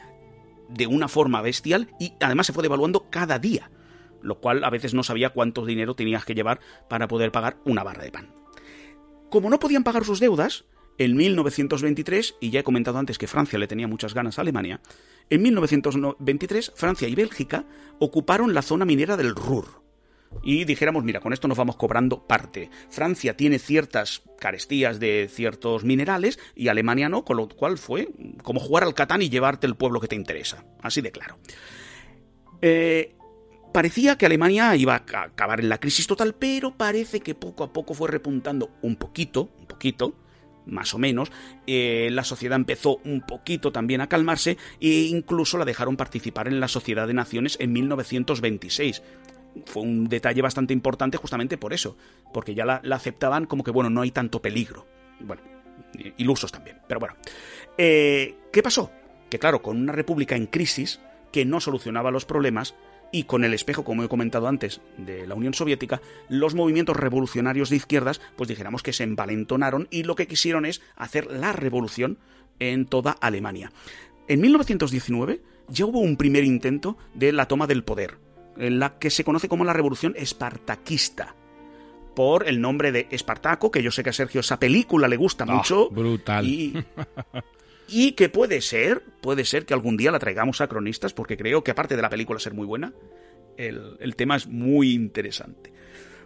de 0.73 0.87
una 0.87 1.09
forma 1.09 1.43
bestial 1.43 1.89
y 1.99 2.15
además 2.21 2.47
se 2.47 2.53
fue 2.53 2.63
devaluando 2.63 3.11
cada 3.11 3.39
día, 3.39 3.71
lo 4.23 4.41
cual 4.41 4.65
a 4.65 4.71
veces 4.71 4.95
no 4.95 5.03
sabía 5.03 5.31
cuánto 5.31 5.65
dinero 5.65 5.95
tenías 5.95 6.25
que 6.25 6.35
llevar 6.35 6.61
para 6.89 7.09
poder 7.09 7.33
pagar 7.33 7.59
una 7.65 7.83
barra 7.83 8.05
de 8.05 8.13
pan. 8.13 8.35
Como 9.31 9.51
no 9.51 9.59
podían 9.59 9.85
pagar 9.85 10.05
sus 10.05 10.21
deudas, 10.21 10.65
en 10.99 11.17
1923, 11.17 12.37
y 12.41 12.51
ya 12.51 12.61
he 12.61 12.65
comentado 12.65 12.99
antes 12.99 13.19
que 13.19 13.27
Francia 13.27 13.59
le 13.59 13.67
tenía 13.67 13.89
muchas 13.89 14.15
ganas 14.15 14.39
a 14.39 14.43
Alemania, 14.43 14.81
en 15.31 15.43
1923 15.43 16.73
Francia 16.75 17.09
y 17.09 17.15
Bélgica 17.15 17.65
ocuparon 17.99 18.55
la 18.55 18.63
zona 18.63 18.85
minera 18.85 19.17
del 19.17 19.35
Ruhr, 19.35 19.82
y 20.43 20.65
dijéramos, 20.65 21.05
mira, 21.05 21.21
con 21.21 21.33
esto 21.33 21.49
nos 21.49 21.59
vamos 21.59 21.77
cobrando 21.77 22.27
parte. 22.27 22.71
Francia 22.91 23.37
tiene 23.37 23.59
ciertas 23.59 24.23
carestías 24.39 24.99
de 24.99 25.29
ciertos 25.31 25.85
minerales 25.85 26.39
y 26.55 26.69
Alemania 26.69 27.09
no, 27.09 27.25
con 27.25 27.37
lo 27.37 27.49
cual 27.49 27.79
fue 27.79 28.09
como 28.43 28.61
jugar 28.61 28.85
al 28.85 28.95
Catán 28.95 29.23
y 29.23 29.31
llevarte 29.31 29.67
el 29.67 29.77
pueblo 29.77 30.01
que 30.01 30.09
te 30.09 30.17
interesa. 30.17 30.65
Así 30.83 31.01
de 31.01 31.13
claro. 31.13 31.39
Eh, 32.61 33.17
parecía 33.73 34.17
que 34.17 34.27
Alemania 34.27 34.75
iba 34.77 34.95
a 34.95 35.23
acabar 35.25 35.61
en 35.61 35.69
la 35.69 35.79
crisis 35.79 36.07
total, 36.07 36.35
pero 36.35 36.77
parece 36.77 37.21
que 37.21 37.35
poco 37.35 37.65
a 37.65 37.73
poco 37.73 37.95
fue 37.95 38.11
repuntando 38.11 38.71
un 38.83 38.97
poquito, 38.97 39.51
un 39.59 39.67
poquito, 39.67 40.15
más 40.67 40.95
o 40.95 40.99
menos. 40.99 41.31
Eh, 41.67 42.09
la 42.13 42.25
sociedad 42.25 42.57
empezó 42.57 42.99
un 43.05 43.23
poquito 43.23 43.73
también 43.73 44.01
a 44.01 44.09
calmarse 44.09 44.59
e 44.81 45.07
incluso 45.11 45.59
la 45.59 45.65
dejaron 45.65 45.97
participar 45.97 46.49
en 46.49 46.61
la 46.61 46.69
Sociedad 46.69 47.07
de 47.07 47.15
Naciones 47.15 47.57
en 47.61 47.73
1926. 47.73 49.03
Fue 49.67 49.83
un 49.83 50.09
detalle 50.09 50.43
bastante 50.43 50.73
importante 50.73 51.19
justamente 51.19 51.59
por 51.59 51.73
eso, 51.73 51.97
porque 52.33 52.55
ya 52.55 52.65
la, 52.65 52.81
aceptaban 52.91 53.47
como 53.47 53.65
que, 53.65 53.71
bueno, 53.71 53.91
no 53.91 54.03
hay 54.03 54.11
tanto 54.11 54.41
peligro. 54.41 54.87
Bueno, 55.21 55.43
ilusos 56.17 56.53
también, 56.53 56.79
pero 56.89 57.01
bueno. 57.01 57.17
Eh, 57.77 58.35
¿Qué 58.53 58.63
pasó? 58.63 58.91
Que 59.29 59.39
claro, 59.39 59.63
con 59.63 59.77
una 59.77 59.93
república 59.93 60.37
en 60.37 60.47
crisis, 60.47 61.01
que 61.33 61.45
no 61.45 61.61
solucionaba 61.61 62.11
los 62.11 62.25
problemas, 62.25 62.75
y 63.13 63.25
con 63.25 63.45
el 63.45 63.53
espejo, 63.53 63.85
como 63.85 64.03
he 64.03 64.09
comentado 64.09 64.49
antes, 64.49 64.81
de 64.97 65.27
la 65.27 65.35
Unión 65.35 65.53
Soviética, 65.55 66.01
los 66.29 66.55
movimientos 66.55 66.97
revolucionarios 66.97 67.69
de 67.69 67.77
izquierdas, 67.77 68.21
pues 68.37 68.49
dijéramos 68.49 68.83
que 68.83 68.95
se 68.95 69.05
envalentonaron 69.05 69.87
y 69.91 70.05
lo 70.05 70.17
que 70.17 70.27
quisieron 70.27 70.65
es 70.65 70.81
hacer 70.97 71.31
la 71.31 71.53
revolución 71.53 72.19
en 72.59 72.87
toda 72.87 73.13
Alemania. 73.13 73.71
En 74.29 74.41
1919 74.41 75.43
ya 75.69 75.85
hubo 75.85 76.01
un 76.01 76.17
primer 76.17 76.45
intento 76.45 76.97
de 77.15 77.33
la 77.33 77.47
toma 77.47 77.67
del 77.67 77.85
poder, 77.85 78.19
en 78.57 78.79
la 78.79 78.99
que 78.99 79.11
se 79.11 79.25
conoce 79.25 79.49
como 79.49 79.65
la 79.65 79.73
Revolución 79.73 80.15
Espartaquista 80.17 81.35
por 82.15 82.47
el 82.47 82.61
nombre 82.61 82.93
de 82.93 83.07
Espartaco, 83.11 83.71
que 83.71 83.83
yo 83.83 83.91
sé 83.91 84.03
que 84.03 84.11
a 84.11 84.13
Sergio 84.13 84.41
esa 84.41 84.59
película 84.59 85.09
le 85.09 85.17
gusta 85.17 85.45
Ah, 85.49 85.55
mucho. 85.55 85.89
brutal. 85.91 86.47
Y, 86.47 86.75
y 87.89 88.13
que 88.13 88.29
puede 88.29 88.61
ser, 88.61 89.03
puede 89.23 89.45
ser 89.45 89.65
que 89.65 89.73
algún 89.75 89.97
día 89.97 90.13
la 90.13 90.19
traigamos 90.19 90.61
a 90.61 90.69
cronistas, 90.69 91.15
porque 91.15 91.37
creo 91.37 91.65
que 91.65 91.71
aparte 91.71 91.97
de 91.97 92.03
la 92.03 92.11
película 92.11 92.39
ser 92.39 92.53
muy 92.55 92.67
buena, 92.67 92.93
el, 93.57 93.97
el 94.01 94.15
tema 94.17 94.37
es 94.37 94.47
muy 94.47 94.93
interesante. 94.93 95.73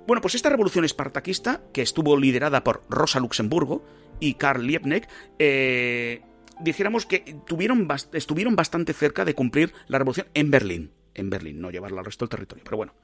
Bueno, 0.07 0.21
pues 0.21 0.35
esta 0.37 0.49
revolución 0.51 0.85
espartaquista, 0.85 1.63
que 1.73 1.83
estuvo 1.83 2.17
liderada 2.17 2.63
por 2.65 2.83
Rosa 2.89 3.19
Luxemburgo 3.21 3.85
y 4.21 4.35
Karl 4.35 4.65
Liebknecht, 4.67 5.09
eh, 5.39 6.23
dijéramos 6.61 7.07
que 7.07 7.37
tuvieron 7.47 7.89
estuvieron 8.13 8.57
bastante 8.57 8.93
cerca 8.93 9.25
de 9.25 9.35
cumplir 9.35 9.73
la 9.89 9.99
revolución 9.99 10.29
en 10.35 10.51
Berlín. 10.51 10.91
En 11.15 11.31
Berlín, 11.31 11.61
no 11.61 11.71
llevarla 11.71 12.01
al 12.01 12.05
resto 12.05 12.25
del 12.25 12.31
territorio. 12.31 12.65
Pero 12.65 12.77
bueno, 12.77 12.95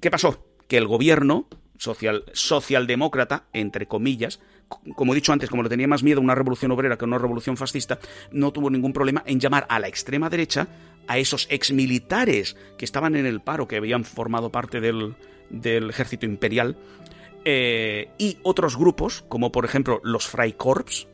¿qué 0.00 0.10
pasó? 0.10 0.46
Que 0.68 0.76
el 0.76 0.86
gobierno 0.86 1.48
social, 1.78 2.24
socialdemócrata, 2.32 3.44
entre 3.52 3.86
comillas, 3.86 4.40
como 4.94 5.12
he 5.12 5.16
dicho 5.16 5.32
antes, 5.32 5.50
como 5.50 5.62
le 5.62 5.68
tenía 5.68 5.88
más 5.88 6.02
miedo 6.02 6.20
una 6.20 6.34
revolución 6.34 6.72
obrera 6.72 6.96
que 6.96 7.04
una 7.04 7.18
revolución 7.18 7.56
fascista, 7.56 7.98
no 8.30 8.52
tuvo 8.52 8.70
ningún 8.70 8.92
problema 8.92 9.22
en 9.26 9.40
llamar 9.40 9.66
a 9.68 9.78
la 9.78 9.88
extrema 9.88 10.28
derecha 10.28 10.68
a 11.06 11.18
esos 11.18 11.46
exmilitares 11.50 12.56
que 12.76 12.84
estaban 12.84 13.14
en 13.14 13.26
el 13.26 13.40
paro, 13.40 13.68
que 13.68 13.76
habían 13.76 14.04
formado 14.04 14.50
parte 14.50 14.80
del, 14.80 15.14
del 15.50 15.90
ejército 15.90 16.26
imperial, 16.26 16.76
eh, 17.44 18.10
y 18.18 18.38
otros 18.42 18.76
grupos, 18.76 19.24
como 19.28 19.52
por 19.52 19.64
ejemplo 19.64 20.00
los 20.02 20.26
Freikorps, 20.26 21.06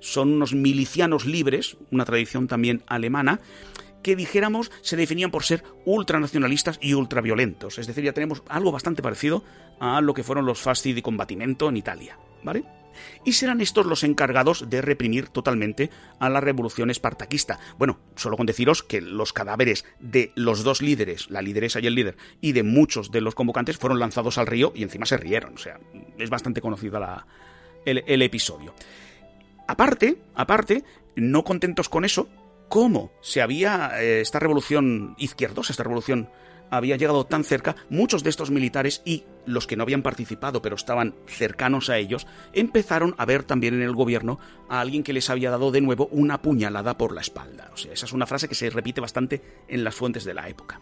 son 0.00 0.32
unos 0.34 0.54
milicianos 0.54 1.26
libres, 1.26 1.76
una 1.90 2.04
tradición 2.04 2.48
también 2.48 2.82
alemana, 2.86 3.40
que 4.02 4.16
dijéramos 4.16 4.70
se 4.82 4.96
definían 4.96 5.30
por 5.30 5.44
ser 5.44 5.64
ultranacionalistas 5.84 6.78
y 6.80 6.94
ultraviolentos. 6.94 7.78
Es 7.78 7.86
decir, 7.86 8.04
ya 8.04 8.12
tenemos 8.12 8.42
algo 8.48 8.72
bastante 8.72 9.02
parecido 9.02 9.44
a 9.80 10.00
lo 10.00 10.14
que 10.14 10.22
fueron 10.22 10.46
los 10.46 10.60
Fasti 10.60 10.92
di 10.92 11.02
Combattimento 11.02 11.68
en 11.68 11.76
Italia, 11.76 12.18
¿vale? 12.42 12.64
Y 13.24 13.32
serán 13.34 13.60
estos 13.60 13.86
los 13.86 14.02
encargados 14.02 14.68
de 14.68 14.82
reprimir 14.82 15.28
totalmente 15.28 15.90
a 16.18 16.28
la 16.28 16.40
revolución 16.40 16.90
espartaquista. 16.90 17.60
Bueno, 17.78 18.00
solo 18.16 18.36
con 18.36 18.46
deciros 18.46 18.82
que 18.82 19.00
los 19.00 19.32
cadáveres 19.32 19.84
de 20.00 20.32
los 20.34 20.64
dos 20.64 20.82
líderes, 20.82 21.30
la 21.30 21.42
lideresa 21.42 21.78
y 21.78 21.86
el 21.86 21.94
líder, 21.94 22.16
y 22.40 22.52
de 22.52 22.64
muchos 22.64 23.12
de 23.12 23.20
los 23.20 23.36
convocantes 23.36 23.78
fueron 23.78 24.00
lanzados 24.00 24.36
al 24.38 24.48
río 24.48 24.72
y 24.74 24.82
encima 24.82 25.06
se 25.06 25.16
rieron. 25.16 25.54
O 25.54 25.58
sea, 25.58 25.78
es 26.18 26.28
bastante 26.28 26.60
conocida 26.60 26.98
la, 26.98 27.26
el 27.84 28.22
episodio. 28.22 28.74
Aparte, 29.68 30.18
aparte, 30.34 30.82
no 31.14 31.44
contentos 31.44 31.88
con 31.88 32.04
eso, 32.04 32.28
cómo 32.68 33.12
se 33.20 33.40
había 33.42 33.92
eh, 34.02 34.20
esta 34.20 34.38
revolución 34.40 35.14
izquierdosa, 35.18 35.72
esta 35.72 35.84
revolución 35.84 36.28
había 36.70 36.96
llegado 36.96 37.24
tan 37.24 37.44
cerca, 37.44 37.76
muchos 37.88 38.22
de 38.22 38.28
estos 38.30 38.50
militares 38.50 39.00
y 39.06 39.24
los 39.46 39.66
que 39.66 39.74
no 39.76 39.84
habían 39.84 40.02
participado 40.02 40.60
pero 40.60 40.76
estaban 40.76 41.14
cercanos 41.26 41.88
a 41.88 41.96
ellos, 41.96 42.26
empezaron 42.52 43.14
a 43.16 43.24
ver 43.24 43.42
también 43.44 43.72
en 43.74 43.80
el 43.82 43.94
gobierno 43.94 44.38
a 44.68 44.80
alguien 44.80 45.02
que 45.02 45.14
les 45.14 45.30
había 45.30 45.50
dado 45.50 45.70
de 45.70 45.80
nuevo 45.80 46.08
una 46.12 46.42
puñalada 46.42 46.98
por 46.98 47.14
la 47.14 47.22
espalda. 47.22 47.70
O 47.72 47.76
sea, 47.78 47.92
esa 47.92 48.04
es 48.06 48.12
una 48.12 48.26
frase 48.26 48.48
que 48.48 48.54
se 48.54 48.68
repite 48.68 49.00
bastante 49.00 49.40
en 49.68 49.82
las 49.84 49.94
fuentes 49.94 50.24
de 50.24 50.34
la 50.34 50.48
época. 50.48 50.80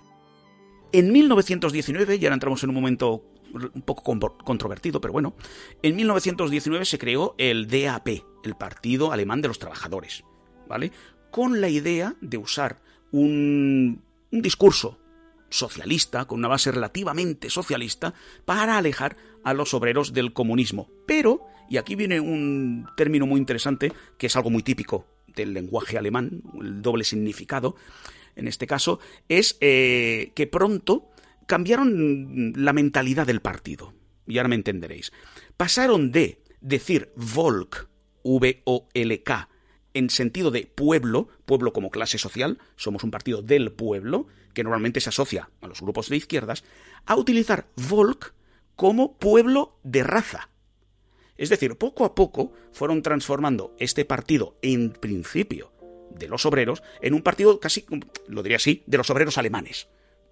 En 0.92 1.12
1919, 1.12 2.16
y 2.16 2.24
ahora 2.24 2.34
entramos 2.34 2.62
en 2.64 2.70
un 2.70 2.74
momento 2.76 3.22
un 3.54 3.82
poco 3.82 4.02
con- 4.02 4.20
controvertido, 4.44 5.00
pero 5.00 5.12
bueno, 5.12 5.34
en 5.82 5.94
1919 5.96 6.84
se 6.84 6.98
creó 6.98 7.34
el 7.38 7.68
DAP, 7.68 8.08
el 8.46 8.54
Partido 8.56 9.12
Alemán 9.12 9.42
de 9.42 9.48
los 9.48 9.58
Trabajadores, 9.58 10.24
¿vale? 10.68 10.92
Con 11.30 11.60
la 11.60 11.68
idea 11.68 12.14
de 12.20 12.38
usar 12.38 12.80
un, 13.12 14.02
discurso 14.30 14.98
socialista, 15.50 16.24
con 16.24 16.38
una 16.38 16.48
base 16.48 16.72
relativamente 16.72 17.50
socialista, 17.50 18.14
para 18.44 18.78
alejar 18.78 19.16
a 19.44 19.54
los 19.54 19.74
obreros 19.74 20.12
del 20.12 20.32
comunismo. 20.32 20.88
Pero, 21.06 21.46
y 21.68 21.76
aquí 21.76 21.94
viene 21.94 22.20
un 22.20 22.86
término 22.96 23.26
muy 23.26 23.38
interesante, 23.38 23.92
que 24.18 24.26
es 24.26 24.36
algo 24.36 24.50
muy 24.50 24.62
típico 24.62 25.06
del 25.26 25.52
lenguaje 25.52 25.98
alemán, 25.98 26.42
el 26.60 26.82
doble 26.82 27.04
significado, 27.04 27.76
en 28.34 28.48
este 28.48 28.66
caso, 28.66 29.00
es 29.28 29.56
eh, 29.60 30.32
que 30.34 30.46
pronto 30.46 31.10
cambiaron 31.46 32.52
la 32.56 32.72
mentalidad 32.72 33.26
del 33.26 33.40
partido. 33.40 33.94
Y 34.26 34.38
ahora 34.38 34.48
me 34.48 34.56
entenderéis. 34.56 35.12
Pasaron 35.56 36.10
de 36.10 36.42
decir 36.60 37.12
Volk, 37.16 37.88
V-O-L-K, 38.26 39.48
en 39.94 40.10
sentido 40.10 40.50
de 40.50 40.66
pueblo, 40.66 41.28
pueblo 41.46 41.72
como 41.72 41.90
clase 41.90 42.18
social, 42.18 42.58
somos 42.76 43.04
un 43.04 43.10
partido 43.10 43.40
del 43.42 43.72
pueblo, 43.72 44.26
que 44.52 44.62
normalmente 44.64 45.00
se 45.00 45.08
asocia 45.10 45.50
a 45.60 45.66
los 45.68 45.80
grupos 45.80 46.08
de 46.08 46.16
izquierdas, 46.16 46.64
a 47.06 47.16
utilizar 47.16 47.68
Volk 47.88 48.34
como 48.74 49.16
pueblo 49.16 49.78
de 49.84 50.02
raza. 50.02 50.50
Es 51.36 51.48
decir, 51.50 51.76
poco 51.76 52.04
a 52.04 52.14
poco 52.14 52.52
fueron 52.72 53.02
transformando 53.02 53.74
este 53.78 54.04
partido, 54.04 54.56
en 54.62 54.90
principio, 54.92 55.72
de 56.10 56.28
los 56.28 56.44
obreros, 56.46 56.82
en 57.00 57.14
un 57.14 57.22
partido 57.22 57.60
casi, 57.60 57.84
lo 58.26 58.42
diría 58.42 58.56
así, 58.56 58.82
de 58.86 58.98
los 58.98 59.08
obreros 59.10 59.38
alemanes. 59.38 59.88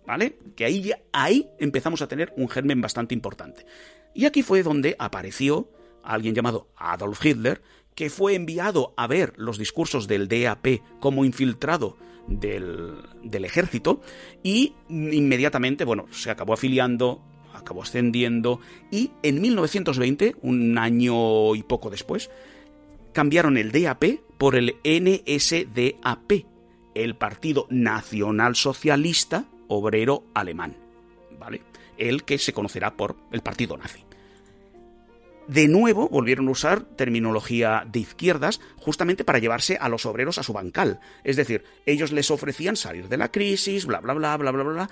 ¿Vale? 0.07 0.37
Que 0.55 0.67
ahí, 0.67 0.83
ya- 0.83 1.01
ahí 1.13 1.49
empezamos 1.59 2.03
a 2.03 2.09
tener 2.09 2.35
un 2.37 2.51
germen 2.51 2.83
bastante 2.83 3.15
importante. 3.15 3.65
Y 4.15 4.27
aquí 4.27 4.43
fue 4.43 4.63
donde 4.63 4.97
apareció 4.99 5.71
alguien 6.03 6.35
llamado 6.35 6.69
Adolf 6.77 7.25
Hitler, 7.25 7.63
que 7.95 8.11
fue 8.11 8.35
enviado 8.35 8.93
a 8.97 9.07
ver 9.07 9.35
los 9.37 9.59
discursos 9.59 10.09
del 10.09 10.29
DAP 10.29 10.81
como 11.01 11.25
infiltrado 11.25 11.97
del, 12.27 12.97
del 13.23 13.45
ejército 13.45 14.01
y 14.43 14.75
inmediatamente, 14.89 15.85
bueno, 15.85 16.07
se 16.11 16.31
acabó 16.31 16.55
afiliando, 16.55 17.21
acabó 17.55 17.83
ascendiendo 17.83 18.61
y 18.91 19.11
en 19.23 19.41
1920, 19.41 20.37
un 20.43 20.79
año 20.79 21.55
y 21.55 21.63
poco 21.63 21.91
después, 21.91 22.31
cambiaron 23.13 23.57
el 23.57 23.73
DAP 23.73 24.05
por 24.39 24.57
el 24.57 24.77
NSDAP, 24.85 26.33
el 26.95 27.17
Partido 27.17 27.67
Nacional 27.71 28.57
Socialista 28.57 29.47
Obrero 29.69 30.25
Alemán, 30.35 30.77
¿vale? 31.39 31.63
El 31.97 32.25
que 32.25 32.39
se 32.39 32.53
conocerá 32.53 32.97
por 32.97 33.17
el 33.33 33.41
Partido 33.41 33.77
Nazi. 33.77 34.05
De 35.47 35.69
nuevo 35.69 36.09
volvieron 36.09 36.49
a 36.49 36.53
usar 36.53 36.85
terminología 36.85 37.85
de 37.87 38.01
izquierdas 38.01 38.61
justamente 38.77 39.25
para 39.25 39.39
llevarse 39.39 39.77
a 39.79 39.89
los 39.89 40.07
obreros 40.07 40.39
a 40.39 40.43
su 40.43 40.53
bancal. 40.55 41.01
Es 41.23 41.37
decir, 41.37 41.65
ellos 41.85 42.13
les 42.13 42.31
ofrecían 42.31 42.77
salir 42.77 43.09
de 43.09 43.19
la 43.19 43.31
crisis, 43.31 43.85
bla, 43.85 44.01
bla, 44.01 44.15
bla, 44.15 44.37
bla, 44.37 44.51
bla, 44.51 44.63
bla. 44.63 44.91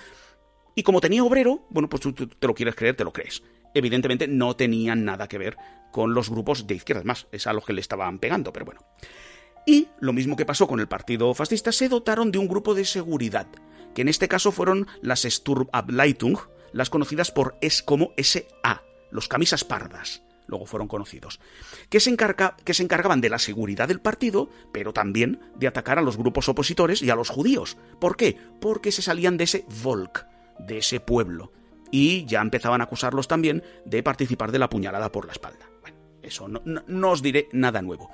Y 0.74 0.82
como 0.82 1.00
tenía 1.00 1.24
obrero, 1.24 1.66
bueno, 1.70 1.88
pues 1.88 2.02
tú, 2.02 2.12
tú 2.12 2.26
te 2.26 2.46
lo 2.46 2.54
quieres 2.54 2.74
creer, 2.74 2.96
te 2.96 3.04
lo 3.04 3.12
crees. 3.12 3.42
Evidentemente 3.74 4.28
no 4.28 4.54
tenían 4.54 5.04
nada 5.04 5.26
que 5.26 5.38
ver 5.38 5.56
con 5.90 6.14
los 6.14 6.28
grupos 6.28 6.66
de 6.66 6.74
izquierdas 6.74 7.04
más, 7.04 7.26
es 7.32 7.46
a 7.46 7.52
los 7.52 7.64
que 7.64 7.72
le 7.72 7.80
estaban 7.80 8.18
pegando, 8.18 8.52
pero 8.52 8.66
bueno. 8.66 8.80
Y 9.66 9.88
lo 10.00 10.12
mismo 10.12 10.36
que 10.36 10.44
pasó 10.44 10.66
con 10.66 10.80
el 10.80 10.88
partido 10.88 11.32
fascista, 11.34 11.72
se 11.72 11.88
dotaron 11.88 12.32
de 12.32 12.38
un 12.38 12.48
grupo 12.48 12.74
de 12.74 12.84
seguridad, 12.84 13.46
que 13.94 14.02
en 14.02 14.08
este 14.08 14.28
caso 14.28 14.52
fueron 14.52 14.88
las 15.00 15.22
Sturmableitung, 15.22 16.38
las 16.72 16.90
conocidas 16.90 17.30
por 17.30 17.56
es 17.60 17.82
como 17.82 18.12
SA, 18.16 18.82
los 19.10 19.28
camisas 19.28 19.64
pardas, 19.64 20.22
luego 20.46 20.66
fueron 20.66 20.88
conocidos, 20.88 21.40
que 21.88 22.00
se, 22.00 22.10
encarga, 22.10 22.56
que 22.64 22.74
se 22.74 22.82
encargaban 22.82 23.20
de 23.20 23.30
la 23.30 23.38
seguridad 23.38 23.88
del 23.88 24.00
partido, 24.00 24.50
pero 24.72 24.92
también 24.92 25.40
de 25.56 25.66
atacar 25.68 25.98
a 25.98 26.02
los 26.02 26.16
grupos 26.16 26.48
opositores 26.48 27.02
y 27.02 27.10
a 27.10 27.14
los 27.16 27.30
judíos. 27.30 27.76
¿Por 28.00 28.16
qué? 28.16 28.36
Porque 28.60 28.92
se 28.92 29.02
salían 29.02 29.36
de 29.36 29.44
ese 29.44 29.64
Volk, 29.82 30.26
de 30.58 30.78
ese 30.78 31.00
pueblo. 31.00 31.52
y 31.94 32.24
ya 32.24 32.40
empezaban 32.40 32.80
a 32.80 32.84
acusarlos 32.84 33.28
también 33.28 33.62
de 33.84 34.02
participar 34.02 34.50
de 34.50 34.58
la 34.58 34.70
puñalada 34.70 35.12
por 35.12 35.26
la 35.26 35.32
espalda. 35.32 35.68
Bueno, 35.82 35.96
eso 36.22 36.48
no, 36.48 36.62
no- 36.64 37.10
os 37.10 37.20
diré 37.20 37.48
nada 37.52 37.82
nuevo. 37.82 38.10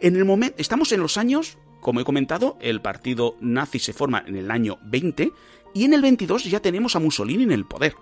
En 0.00 0.14
el 0.14 0.26
momento, 0.26 0.56
estamos 0.58 0.92
en 0.92 1.00
los 1.00 1.16
años, 1.16 1.56
como 1.80 2.00
he 2.00 2.04
comentado, 2.04 2.58
el 2.60 2.82
partido 2.82 3.36
nazi 3.40 3.78
se 3.78 3.94
forma 3.94 4.22
en 4.26 4.36
el 4.36 4.50
año 4.50 4.78
20 4.84 5.32
y 5.74 5.84
en 5.84 5.94
el 5.94 6.02
22 6.02 6.44
ya 6.44 6.60
tenemos 6.60 6.94
a 6.94 6.98
Mussolini 6.98 7.44
en 7.44 7.52
el 7.52 7.64
poder. 7.64 7.94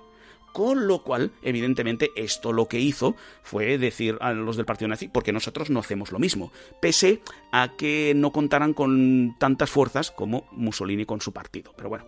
Con 0.52 0.88
lo 0.88 1.02
cual, 1.04 1.32
evidentemente, 1.42 2.10
esto 2.16 2.52
lo 2.52 2.66
que 2.66 2.80
hizo 2.80 3.14
fue 3.42 3.78
decir 3.78 4.18
a 4.20 4.32
los 4.32 4.56
del 4.56 4.66
partido 4.66 4.88
nazi, 4.88 5.08
porque 5.08 5.32
nosotros 5.32 5.70
no 5.70 5.80
hacemos 5.80 6.10
lo 6.10 6.18
mismo, 6.18 6.52
pese 6.80 7.22
a 7.52 7.76
que 7.76 8.12
no 8.16 8.32
contaran 8.32 8.74
con 8.74 9.36
tantas 9.38 9.70
fuerzas 9.70 10.10
como 10.10 10.48
Mussolini 10.50 11.06
con 11.06 11.20
su 11.20 11.32
partido. 11.32 11.72
Pero 11.76 11.88
bueno, 11.88 12.06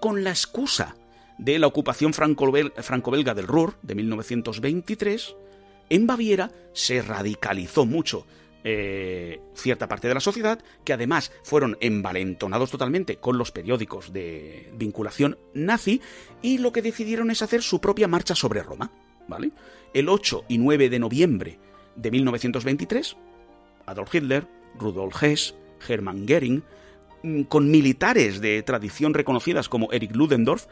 con 0.00 0.24
la 0.24 0.30
excusa 0.30 0.96
de 1.38 1.58
la 1.58 1.68
ocupación 1.68 2.12
franco-bel- 2.12 2.72
franco-belga 2.82 3.34
del 3.34 3.46
Ruhr 3.46 3.74
de 3.82 3.94
1923, 3.94 5.36
en 5.90 6.06
Baviera 6.06 6.50
se 6.72 7.02
radicalizó 7.02 7.86
mucho 7.86 8.26
eh, 8.64 9.40
cierta 9.54 9.88
parte 9.88 10.08
de 10.08 10.14
la 10.14 10.20
sociedad, 10.20 10.62
que 10.84 10.92
además 10.92 11.32
fueron 11.42 11.76
envalentonados 11.80 12.70
totalmente 12.70 13.16
con 13.16 13.38
los 13.38 13.50
periódicos 13.50 14.12
de 14.12 14.70
vinculación 14.74 15.38
nazi, 15.54 16.00
y 16.42 16.58
lo 16.58 16.72
que 16.72 16.82
decidieron 16.82 17.30
es 17.30 17.42
hacer 17.42 17.62
su 17.62 17.80
propia 17.80 18.08
marcha 18.08 18.34
sobre 18.34 18.62
Roma. 18.62 18.90
¿vale? 19.28 19.50
El 19.94 20.08
8 20.08 20.44
y 20.48 20.58
9 20.58 20.90
de 20.90 20.98
noviembre 20.98 21.58
de 21.96 22.10
1923, 22.10 23.16
Adolf 23.86 24.14
Hitler, 24.14 24.46
Rudolf 24.78 25.22
Hess, 25.22 25.54
Hermann 25.86 26.26
Göring, 26.26 26.62
mm, 27.22 27.42
con 27.42 27.70
militares 27.70 28.40
de 28.40 28.62
tradición 28.62 29.14
reconocidas 29.14 29.68
como 29.68 29.92
Erich 29.92 30.14
Ludendorff 30.14 30.66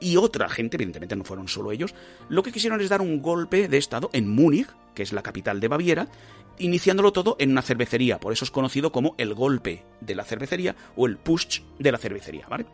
y 0.00 0.16
otra 0.16 0.48
gente, 0.48 0.76
evidentemente 0.76 1.16
no 1.16 1.24
fueron 1.24 1.48
solo 1.48 1.72
ellos, 1.72 1.94
lo 2.28 2.42
que 2.42 2.52
quisieron 2.52 2.80
es 2.80 2.88
dar 2.88 3.00
un 3.00 3.20
golpe 3.20 3.68
de 3.68 3.78
Estado 3.78 4.10
en 4.12 4.28
Múnich, 4.28 4.68
que 4.94 5.02
es 5.02 5.12
la 5.12 5.22
capital 5.22 5.60
de 5.60 5.68
Baviera, 5.68 6.08
iniciándolo 6.58 7.12
todo 7.12 7.36
en 7.38 7.52
una 7.52 7.62
cervecería, 7.62 8.18
por 8.18 8.32
eso 8.32 8.44
es 8.44 8.50
conocido 8.50 8.92
como 8.92 9.14
el 9.18 9.34
golpe 9.34 9.84
de 10.00 10.14
la 10.14 10.24
cervecería 10.24 10.76
o 10.96 11.06
el 11.06 11.16
push 11.16 11.60
de 11.78 11.92
la 11.92 11.98
cervecería, 11.98 12.46
¿vale? 12.48 12.66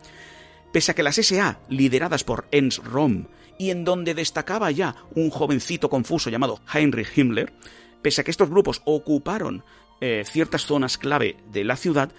Pese 0.72 0.90
a 0.92 0.94
que 0.94 1.02
las 1.02 1.16
SA, 1.16 1.60
lideradas 1.68 2.24
por 2.24 2.46
Ernst 2.50 2.84
Röhm, 2.84 3.26
y 3.58 3.70
en 3.70 3.84
donde 3.84 4.14
destacaba 4.14 4.70
ya 4.70 4.96
un 5.14 5.30
jovencito 5.30 5.88
confuso 5.88 6.30
llamado 6.30 6.60
Heinrich 6.72 7.16
Himmler, 7.16 7.52
pese 8.02 8.20
a 8.20 8.24
que 8.24 8.30
estos 8.30 8.50
grupos 8.50 8.82
ocuparon 8.84 9.64
eh, 10.00 10.24
ciertas 10.26 10.66
zonas 10.66 10.98
clave 10.98 11.36
de 11.50 11.64
la 11.64 11.76
ciudad, 11.76 12.10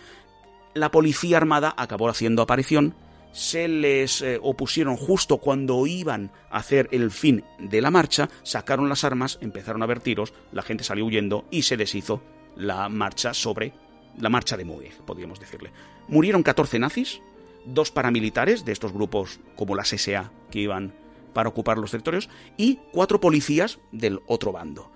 la 0.74 0.92
policía 0.92 1.38
armada 1.38 1.74
acabó 1.78 2.10
haciendo 2.10 2.42
aparición, 2.42 2.96
se 3.32 3.68
les 3.68 4.22
eh, 4.22 4.40
opusieron 4.42 4.98
justo 4.98 5.38
cuando 5.38 5.86
iban 5.86 6.32
a 6.50 6.58
hacer 6.58 6.90
el 6.92 7.12
fin 7.12 7.44
de 7.60 7.82
la 7.82 7.92
marcha, 7.92 8.30
sacaron 8.44 8.90
las 8.90 9.04
armas, 9.04 9.38
empezaron 9.42 9.84
a 9.84 9.86
ver 9.86 10.00
tiros, 10.00 10.34
la 10.52 10.64
gente 10.64 10.84
salió 10.84 11.06
huyendo 11.06 11.46
y 11.52 11.64
se 11.64 11.78
deshizo 11.78 12.22
la 12.56 12.90
marcha 12.90 13.34
sobre 13.34 13.74
la 14.18 14.30
marcha 14.30 14.58
de 14.58 14.66
Múnich, 14.66 14.98
podríamos 15.06 15.40
decirle. 15.40 15.72
Murieron 16.08 16.44
14 16.44 16.80
nazis, 16.80 17.22
dos 17.66 17.92
paramilitares 17.92 18.66
de 18.66 18.72
estos 18.72 18.92
grupos 18.92 19.40
como 19.56 19.76
las 19.76 19.90
SA 19.90 20.32
que 20.50 20.60
iban 20.60 20.94
para 21.34 21.50
ocupar 21.50 21.78
los 21.78 21.92
territorios 21.92 22.30
y 22.58 22.80
cuatro 22.92 23.20
policías 23.20 23.80
del 23.92 24.22
otro 24.26 24.52
bando. 24.52 24.92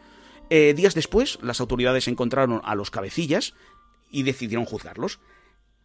Eh, 0.49 0.73
días 0.73 0.95
después, 0.95 1.37
las 1.41 1.61
autoridades 1.61 2.07
encontraron 2.07 2.61
a 2.63 2.75
los 2.75 2.89
cabecillas 2.91 3.53
y 4.09 4.23
decidieron 4.23 4.65
juzgarlos. 4.65 5.19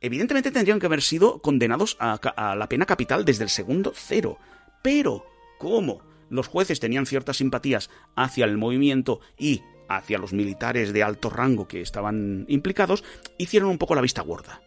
Evidentemente 0.01 0.51
tendrían 0.51 0.79
que 0.79 0.87
haber 0.87 1.03
sido 1.03 1.41
condenados 1.41 1.97
a, 1.99 2.55
la 2.57 2.69
pena 2.69 2.87
capital 2.87 3.25
desde 3.25 3.45
el 3.45 3.51
segundo 3.51 3.93
cero. 3.95 4.39
Pero, 4.83 5.25
como 5.59 6.03
los 6.29 6.49
jueces 6.49 6.81
tenían 6.81 7.07
ciertas 7.07 7.39
simpatías 7.39 7.91
hacia 8.15 8.45
el 8.45 8.59
movimiento 8.59 9.21
y 9.39 9.63
hacia 9.89 10.19
los 10.19 10.33
militares 10.33 10.93
de 10.93 11.03
alto 11.03 11.31
rango 11.31 11.69
que 11.69 11.81
estaban 11.81 12.45
implicados, 12.49 13.05
hicieron 13.39 13.71
un 13.71 13.79
poco 13.79 13.95
la 13.95 14.01
vista 14.03 14.23
gorda. 14.23 14.61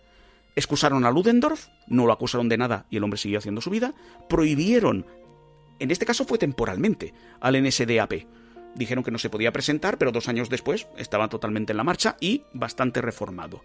Excusaron 0.56 1.06
a 1.06 1.12
Ludendorff, 1.12 1.68
no 1.88 2.06
lo 2.06 2.14
acusaron 2.14 2.50
de 2.50 2.58
nada 2.58 2.86
y 2.90 2.98
el 2.98 3.04
hombre 3.04 3.18
siguió 3.18 3.38
haciendo 3.38 3.62
su 3.62 3.70
vida. 3.70 3.94
Prohibieron, 4.28 5.06
en 5.80 5.92
este 5.92 6.06
caso 6.06 6.26
fue 6.26 6.38
temporalmente, 6.38 7.14
al 7.40 7.62
NSDAP. 7.62 8.26
Dijeron 8.76 9.04
que 9.04 9.12
no 9.12 9.20
se 9.20 9.30
podía 9.30 9.52
presentar, 9.52 9.98
pero 9.98 10.12
dos 10.12 10.28
años 10.28 10.50
después 10.50 10.88
estaba 10.98 11.28
totalmente 11.28 11.74
en 11.74 11.78
la 11.78 11.84
marcha 11.84 12.18
y 12.20 12.44
bastante 12.54 13.02
reformado. 13.02 13.62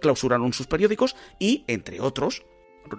Clausuraron 0.00 0.52
sus 0.52 0.66
periódicos 0.66 1.16
y, 1.38 1.64
entre 1.66 2.00
otros, 2.00 2.44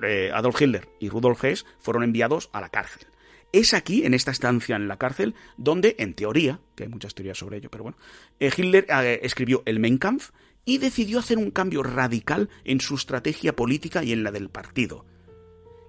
eh, 0.03 0.31
Adolf 0.33 0.61
Hitler 0.61 0.89
y 0.99 1.09
Rudolf 1.09 1.43
Hess 1.43 1.65
fueron 1.79 2.03
enviados 2.03 2.49
a 2.53 2.61
la 2.61 2.69
cárcel. 2.69 3.07
Es 3.53 3.73
aquí, 3.73 4.05
en 4.05 4.13
esta 4.13 4.31
estancia 4.31 4.75
en 4.75 4.87
la 4.87 4.97
cárcel, 4.97 5.33
donde, 5.55 5.95
en 5.99 6.13
teoría, 6.13 6.59
que 6.75 6.83
hay 6.83 6.89
muchas 6.89 7.15
teorías 7.15 7.37
sobre 7.37 7.57
ello, 7.57 7.69
pero 7.71 7.83
bueno, 7.83 7.97
eh, 8.39 8.51
Hitler 8.55 8.85
eh, 8.89 9.19
escribió 9.23 9.63
el 9.65 9.79
Mein 9.79 9.97
Kampf 9.97 10.31
y 10.65 10.79
decidió 10.79 11.19
hacer 11.19 11.37
un 11.37 11.51
cambio 11.51 11.81
radical 11.81 12.49
en 12.65 12.81
su 12.81 12.95
estrategia 12.95 13.55
política 13.55 14.03
y 14.03 14.11
en 14.11 14.23
la 14.23 14.31
del 14.31 14.49
partido. 14.49 15.05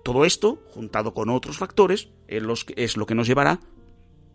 Todo 0.05 0.25
esto, 0.25 0.63
juntado 0.69 1.13
con 1.13 1.29
otros 1.31 1.59
factores, 1.59 2.11
es, 2.29 2.97
lo 2.97 3.07
que 3.07 3.15
nos 3.15 3.27
llevará, 3.27 3.61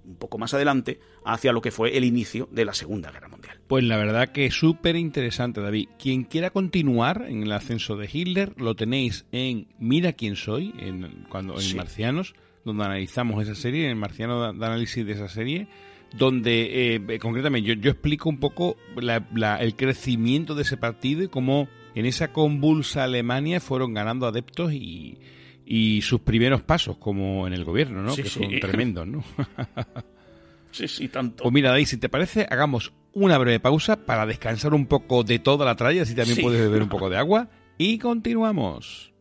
un 0.05 0.15
poco 0.15 0.37
más 0.37 0.53
adelante, 0.53 0.99
hacia 1.25 1.51
lo 1.53 1.61
que 1.61 1.71
fue 1.71 1.97
el 1.97 2.03
inicio 2.03 2.47
de 2.51 2.65
la 2.65 2.73
Segunda 2.73 3.11
Guerra 3.11 3.29
Mundial. 3.29 3.59
Pues 3.67 3.83
la 3.83 3.97
verdad 3.97 4.31
que 4.31 4.45
es 4.45 4.53
súper 4.53 4.95
interesante, 4.95 5.61
David. 5.61 5.87
Quien 5.97 6.23
quiera 6.23 6.49
continuar 6.49 7.25
en 7.29 7.43
el 7.43 7.51
ascenso 7.51 7.95
de 7.95 8.09
Hitler, 8.11 8.53
lo 8.57 8.75
tenéis 8.75 9.25
en 9.31 9.67
Mira 9.79 10.13
quién 10.13 10.35
soy, 10.35 10.73
en, 10.79 11.25
cuando, 11.29 11.53
en 11.55 11.61
Sí. 11.61 11.75
Marcianos, 11.75 12.35
donde 12.65 12.83
analizamos 12.85 13.41
esa 13.43 13.55
serie, 13.55 13.85
en 13.85 13.91
el 13.91 13.95
Marciano 13.95 14.53
de 14.53 14.65
análisis 14.65 15.05
de 15.05 15.11
esa 15.13 15.27
serie, 15.29 15.67
donde 16.15 16.95
eh, 16.95 17.19
concretamente 17.19 17.67
yo, 17.67 17.73
yo 17.75 17.91
explico 17.91 18.29
un 18.29 18.39
poco 18.39 18.77
la- 18.95 19.27
la- 19.33 19.57
el 19.57 19.75
crecimiento 19.75 20.53
de 20.55 20.61
ese 20.61 20.77
partido 20.77 21.23
y 21.23 21.27
cómo 21.27 21.67
en 21.95 22.05
esa 22.05 22.31
convulsa 22.31 23.03
Alemania 23.03 23.59
fueron 23.59 23.93
ganando 23.93 24.27
adeptos 24.27 24.73
y, 24.73 25.17
y 25.65 26.01
sus 26.01 26.21
primeros 26.21 26.61
pasos 26.61 26.97
como 26.97 27.47
en 27.47 27.53
el 27.53 27.63
gobierno, 27.63 28.01
¿no? 28.01 28.11
Sí, 28.13 28.23
que 28.23 28.29
sí. 28.29 28.39
son 28.43 28.59
tremendos, 28.59 29.07
¿no? 29.07 29.23
Sí, 30.71 30.87
sí, 30.87 31.07
tanto. 31.07 31.43
Pues 31.43 31.53
mira, 31.53 31.69
Dai, 31.69 31.85
si 31.85 31.97
te 31.97 32.09
parece, 32.09 32.47
hagamos 32.49 32.93
una 33.13 33.37
breve 33.37 33.59
pausa 33.59 33.95
para 34.07 34.25
descansar 34.25 34.73
un 34.73 34.87
poco 34.87 35.23
de 35.23 35.37
toda 35.37 35.65
la 35.67 35.75
tralla, 35.75 36.01
así 36.01 36.15
también 36.15 36.37
Sí. 36.37 36.41
puedes 36.41 36.59
beber 36.61 36.81
un 36.81 36.89
poco 36.89 37.11
de 37.11 37.17
agua. 37.17 37.47
Y 37.77 37.99
continuamos. 37.99 39.13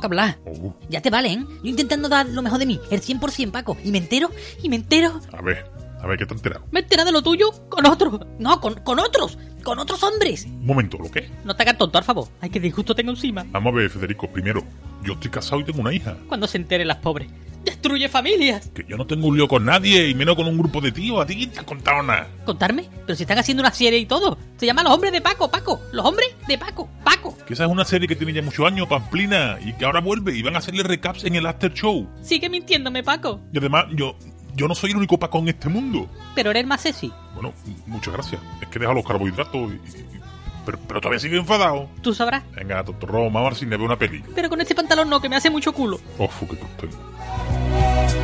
que 0.00 0.06
hablar. 0.06 0.38
Ya 0.88 1.00
te 1.00 1.10
vale, 1.10 1.32
¿eh? 1.32 1.44
Yo 1.62 1.70
intentando 1.70 2.08
dar 2.08 2.26
lo 2.28 2.42
mejor 2.42 2.58
de 2.58 2.66
mí, 2.66 2.80
el 2.90 3.00
100%, 3.00 3.50
Paco. 3.50 3.76
Y 3.84 3.90
me 3.90 3.98
entero, 3.98 4.30
y 4.62 4.68
me 4.68 4.76
entero, 4.76 5.20
A 5.32 5.42
ver, 5.42 5.70
a 6.02 6.06
ver, 6.06 6.18
¿qué 6.18 6.26
te 6.26 6.34
has 6.34 6.38
enterado? 6.40 6.64
me 6.70 6.80
entero 6.80 7.04
de 7.04 7.12
lo 7.12 7.22
tuyo 7.22 7.50
con 7.68 7.86
otros. 7.86 8.20
No, 8.38 8.60
con, 8.60 8.74
con 8.80 8.98
otros, 8.98 9.38
con 9.64 9.78
otros 9.78 10.02
hombres. 10.04 10.44
Un 10.44 10.66
momento, 10.66 10.98
¿lo 10.98 11.10
qué? 11.10 11.28
No 11.44 11.56
te 11.56 11.62
hagas 11.62 11.78
tonto, 11.78 11.98
por 11.98 12.04
favor. 12.04 12.28
Ay, 12.40 12.50
que 12.50 12.60
disgusto 12.60 12.94
tengo 12.94 13.10
encima. 13.10 13.44
Vamos 13.48 13.72
a 13.72 13.76
ver, 13.76 13.90
Federico, 13.90 14.30
primero, 14.30 14.62
yo 15.02 15.14
estoy 15.14 15.30
casado 15.30 15.60
y 15.60 15.64
tengo 15.64 15.80
una 15.80 15.92
hija. 15.92 16.16
Cuando 16.28 16.46
se 16.46 16.58
enteren 16.58 16.86
las 16.86 16.98
pobres. 16.98 17.28
¡Destruye 17.64 18.10
familias! 18.10 18.70
Que 18.74 18.84
yo 18.86 18.98
no 18.98 19.06
tengo 19.06 19.26
un 19.26 19.36
lío 19.36 19.48
con 19.48 19.64
nadie 19.64 20.08
y 20.08 20.14
menos 20.14 20.36
con 20.36 20.46
un 20.46 20.58
grupo 20.58 20.82
de 20.82 20.92
tíos. 20.92 21.18
¿A 21.22 21.26
ti 21.26 21.34
quién 21.34 21.50
te 21.50 21.60
ha 21.60 21.64
contado 21.64 22.02
nada? 22.02 22.28
¿Contarme? 22.44 22.90
Pero 23.06 23.16
si 23.16 23.22
están 23.22 23.38
haciendo 23.38 23.62
una 23.62 23.72
serie 23.72 23.98
y 23.98 24.06
todo. 24.06 24.36
Se 24.58 24.66
llama 24.66 24.82
Los 24.82 24.92
Hombres 24.92 25.12
de 25.12 25.22
Paco, 25.22 25.50
Paco. 25.50 25.80
Los 25.90 26.04
Hombres 26.04 26.28
de 26.46 26.58
Paco, 26.58 26.90
Paco. 27.02 27.36
Que 27.46 27.54
esa 27.54 27.64
es 27.64 27.70
una 27.70 27.86
serie 27.86 28.06
que 28.06 28.16
tiene 28.16 28.34
ya 28.34 28.42
muchos 28.42 28.66
años, 28.66 28.86
Pamplina, 28.86 29.58
y 29.64 29.72
que 29.72 29.86
ahora 29.86 30.00
vuelve 30.00 30.36
y 30.36 30.42
van 30.42 30.56
a 30.56 30.58
hacerle 30.58 30.82
recaps 30.82 31.24
en 31.24 31.36
el 31.36 31.46
After 31.46 31.72
Show. 31.72 32.06
Sigue 32.22 32.50
mintiéndome, 32.50 33.02
Paco. 33.02 33.40
Y 33.50 33.58
además, 33.58 33.86
yo, 33.94 34.14
yo 34.54 34.68
no 34.68 34.74
soy 34.74 34.90
el 34.90 34.96
único 34.96 35.18
Paco 35.18 35.38
en 35.38 35.48
este 35.48 35.68
mundo. 35.68 36.08
Pero 36.34 36.50
eres 36.50 36.66
más 36.66 36.80
sexy. 36.80 37.12
Bueno, 37.34 37.52
muchas 37.86 38.12
gracias. 38.14 38.40
Es 38.60 38.68
que 38.68 38.78
deja 38.78 38.92
los 38.92 39.04
carbohidratos 39.06 39.54
y... 39.72 39.74
y- 39.74 40.20
pero, 40.64 40.78
pero 40.88 40.98
todavía 40.98 41.20
sigue 41.20 41.36
enfadado. 41.36 41.90
Tú 42.00 42.14
sabrás. 42.14 42.42
Venga, 42.52 42.82
Totorro, 42.82 43.24
vamos 43.24 43.40
a 43.40 43.44
ver 43.44 43.54
si 43.54 43.66
me 43.66 43.76
ve 43.76 43.84
una 43.84 43.98
peli. 43.98 44.24
Pero 44.34 44.48
con 44.48 44.62
este 44.62 44.74
pantalón 44.74 45.10
no, 45.10 45.20
que 45.20 45.28
me 45.28 45.36
hace 45.36 45.50
mucho 45.50 45.74
culo. 45.74 46.00
Uf, 46.18 46.40
qué 46.48 46.56
tengo. 46.80 48.23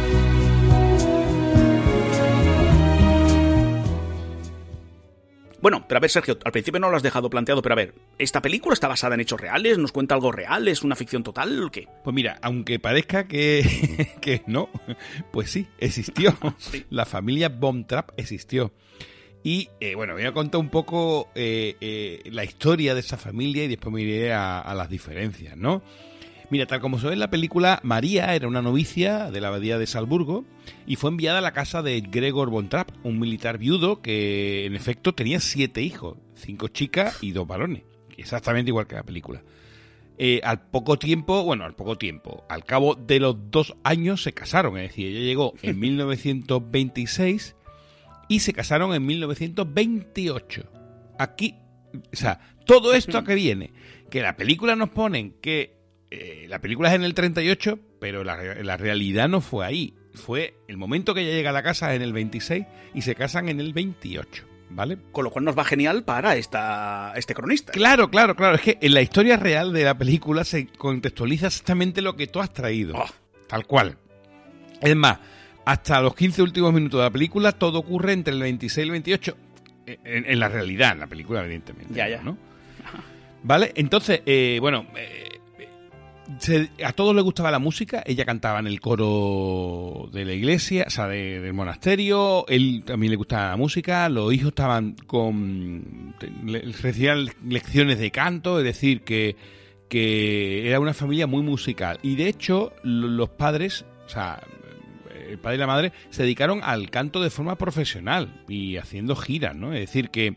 Bueno, 5.63 5.85
pero 5.87 5.99
a 5.99 6.01
ver, 6.01 6.11
Sergio, 6.11 6.39
al 6.45 6.53
principio 6.53 6.81
no 6.81 6.91
lo 6.91 6.97
has 6.97 7.03
dejado 7.03 7.29
planteado, 7.29 7.61
pero 7.61 7.75
a 7.75 7.77
ver, 7.77 7.95
¿esta 8.19 8.41
película 8.41 8.73
está 8.73 8.89
basada 8.89 9.15
en 9.15 9.21
hechos 9.21 9.41
reales? 9.41 9.77
¿Nos 9.77 9.93
cuenta 9.93 10.15
algo 10.15 10.33
real? 10.33 10.67
¿Es 10.69 10.83
una 10.83 10.97
ficción 10.97 11.23
total? 11.23 11.63
¿O 11.63 11.71
qué? 11.71 11.87
Pues 12.03 12.15
mira, 12.15 12.39
aunque 12.43 12.79
parezca 12.79 13.29
que, 13.29 14.09
que 14.23 14.43
no, 14.47 14.71
pues 15.31 15.51
sí, 15.51 15.67
existió. 15.79 16.35
La 16.91 17.05
familia 17.05 17.51
Bomb 17.51 17.87
Trap 17.87 18.13
existió. 18.17 18.73
Y 19.43 19.69
eh, 19.81 19.95
bueno, 19.95 20.15
voy 20.15 20.25
a 20.25 20.33
contar 20.33 20.61
un 20.61 20.69
poco 20.69 21.31
eh, 21.35 21.77
eh, 21.81 22.23
la 22.31 22.45
historia 22.45 22.95
de 22.95 23.01
esa 23.01 23.17
familia 23.17 23.65
y 23.65 23.69
después 23.69 23.93
me 23.93 24.03
iré 24.03 24.33
a, 24.33 24.61
a 24.61 24.75
las 24.75 24.91
diferencias, 24.91 25.57
¿no? 25.57 25.83
Mira, 26.51 26.67
tal 26.67 26.81
como 26.81 26.99
se 26.99 27.07
ve 27.07 27.13
en 27.13 27.21
la 27.21 27.31
película, 27.31 27.79
María 27.85 28.35
era 28.35 28.49
una 28.49 28.61
novicia 28.61 29.31
de 29.31 29.41
la 29.41 29.49
abadía 29.49 29.79
de 29.79 29.87
Salzburgo 29.87 30.45
y 30.85 30.97
fue 30.97 31.11
enviada 31.11 31.39
a 31.39 31.43
la 31.43 31.53
casa 31.53 31.81
de 31.81 32.01
Gregor 32.01 32.51
von 32.51 32.69
Trapp, 32.69 32.91
un 33.05 33.21
militar 33.21 33.57
viudo 33.57 34.03
que 34.03 34.67
en 34.67 34.75
efecto 34.75 35.15
tenía 35.15 35.39
siete 35.39 35.81
hijos, 35.81 36.19
cinco 36.35 36.67
chicas 36.67 37.19
y 37.21 37.31
dos 37.31 37.47
varones, 37.47 37.85
exactamente 38.17 38.71
igual 38.71 38.89
que 38.89 38.97
la 38.97 39.05
película. 39.05 39.45
Eh, 40.19 40.41
al 40.43 40.61
poco 40.61 40.99
tiempo, 40.99 41.45
bueno, 41.45 41.65
al 41.65 41.77
poco 41.77 41.97
tiempo, 41.97 42.45
al 42.49 42.65
cabo 42.65 42.97
de 42.97 43.21
los 43.21 43.37
dos 43.53 43.77
años 43.85 44.25
se 44.25 44.33
casaron, 44.33 44.77
es 44.77 44.89
decir, 44.91 45.07
ella 45.07 45.21
llegó 45.21 45.55
en 45.63 45.79
1926 45.81 47.55
y 48.29 48.41
se 48.41 48.53
casaron 48.53 48.93
en 48.93 49.07
1928. 49.07 50.65
Aquí, 51.17 51.55
o 51.95 52.17
sea, 52.17 52.41
todo 52.67 52.93
esto 52.93 53.19
a 53.19 53.25
que 53.25 53.37
viene, 53.37 53.73
que 54.11 54.21
la 54.21 54.37
película 54.37 54.75
nos 54.75 54.91
ponen 54.91 55.37
que 55.41 55.80
eh, 56.11 56.47
la 56.49 56.61
película 56.61 56.89
es 56.89 56.95
en 56.95 57.05
el 57.05 57.15
38, 57.15 57.79
pero 58.01 58.25
la, 58.25 58.37
la 58.37 58.77
realidad 58.77 59.29
no 59.29 59.41
fue 59.41 59.65
ahí. 59.67 59.95
Fue 60.13 60.55
el 60.67 60.77
momento 60.77 61.15
que 61.15 61.21
ella 61.21 61.33
llega 61.33 61.51
a 61.51 61.53
la 61.53 61.63
casa 61.63 61.95
en 61.95 62.03
el 62.03 62.13
26 62.13 62.67
y 62.95 63.03
se 63.03 63.15
casan 63.15 63.49
en 63.49 63.61
el 63.61 63.73
28, 63.73 64.45
¿vale? 64.71 64.99
Con 65.13 65.25
lo 65.25 65.31
cual 65.31 65.45
nos 65.45 65.57
va 65.57 65.65
genial 65.65 66.03
para 66.03 66.35
esta, 66.37 67.13
este 67.17 67.35
cronista. 67.35 67.73
Claro, 67.73 68.11
claro, 68.11 68.35
claro. 68.35 68.57
Es 68.57 68.63
que 68.63 68.79
en 68.81 68.95
la 68.95 69.03
historia 69.03 69.37
real 69.37 69.73
de 69.73 69.85
la 69.85 69.97
película 69.97 70.45
se 70.45 70.67
contextualiza 70.67 71.47
exactamente 71.47 72.03
lo 72.03 72.17
que 72.17 72.27
tú 72.27 72.41
has 72.41 72.53
traído. 72.53 72.97
Oh. 72.97 73.07
Tal 73.47 73.67
cual. 73.67 73.97
Es 74.81 74.97
más, 74.97 75.19
hasta 75.65 76.01
los 76.01 76.15
15 76.17 76.43
últimos 76.43 76.73
minutos 76.73 76.99
de 76.99 77.05
la 77.05 77.11
película 77.11 77.53
todo 77.53 77.79
ocurre 77.79 78.13
entre 78.13 78.35
el 78.35 78.41
26 78.41 78.79
y 78.79 78.81
el 78.81 78.91
28. 78.91 79.37
En, 79.87 80.25
en 80.27 80.41
la 80.41 80.49
realidad, 80.49 80.93
en 80.93 81.01
la 81.01 81.07
película, 81.07 81.45
evidentemente. 81.45 81.95
Ya, 81.95 82.09
ya. 82.09 82.23
¿no? 82.23 82.37
¿Vale? 83.43 83.73
Entonces, 83.75 84.23
eh, 84.27 84.59
bueno, 84.61 84.87
eh, 84.97 85.40
se- 86.39 86.71
a 86.85 86.93
todos 86.93 87.15
les 87.15 87.25
gustaba 87.25 87.51
la 87.51 87.59
música. 87.59 88.03
Ella 88.07 88.25
cantaba 88.25 88.59
en 88.61 88.67
el 88.67 88.81
coro 88.81 90.09
de 90.13 90.25
la 90.25 90.33
iglesia, 90.33 90.85
o 90.87 90.91
sea, 90.91 91.09
de- 91.09 91.41
del 91.41 91.53
monasterio. 91.53 92.47
Él 92.49 92.83
también 92.87 93.11
le 93.11 93.17
gustaba 93.17 93.51
la 93.51 93.57
música. 93.57 94.09
Los 94.09 94.33
hijos 94.33 94.49
estaban 94.49 94.95
con. 95.07 96.15
recibían 96.83 97.27
lecciones 97.47 97.99
de 97.99 98.11
canto, 98.11 98.59
es 98.59 98.65
decir, 98.65 99.03
que, 99.03 99.37
que 99.89 100.69
era 100.69 100.81
una 100.81 100.95
familia 100.95 101.27
muy 101.27 101.43
musical. 101.43 101.99
Y 102.03 102.15
de 102.17 102.29
hecho, 102.29 102.73
lo- 102.83 103.09
los 103.09 103.31
padres, 103.31 103.85
o 104.07 104.09
sea, 104.09 104.41
el 105.29 105.39
padre 105.39 105.57
y 105.57 105.61
la 105.61 105.67
madre 105.67 105.93
se 106.11 106.23
dedicaron 106.25 106.61
al 106.63 106.91
canto 106.91 107.23
de 107.23 107.31
forma 107.31 107.57
profesional 107.57 108.43
y 108.49 108.77
haciendo 108.77 109.15
giras, 109.17 109.55
¿no? 109.55 109.73
Es 109.73 109.81
decir, 109.81 110.11
que, 110.11 110.37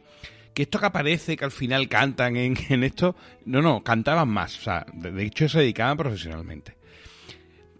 que 0.54 0.64
esto 0.64 0.80
que 0.80 0.86
aparece, 0.86 1.36
que 1.38 1.46
al 1.46 1.52
final 1.52 1.88
cantan 1.90 2.36
en, 2.38 2.56
en 2.70 2.84
esto, 2.84 3.16
no, 3.46 3.62
no, 3.62 3.84
cantaban 3.84 4.30
más, 4.30 4.58
o 4.60 4.62
sea, 4.62 4.86
de, 4.94 5.24
hecho 5.24 5.48
se 5.50 5.60
dedicaban 5.60 5.98
profesionalmente. 5.98 6.76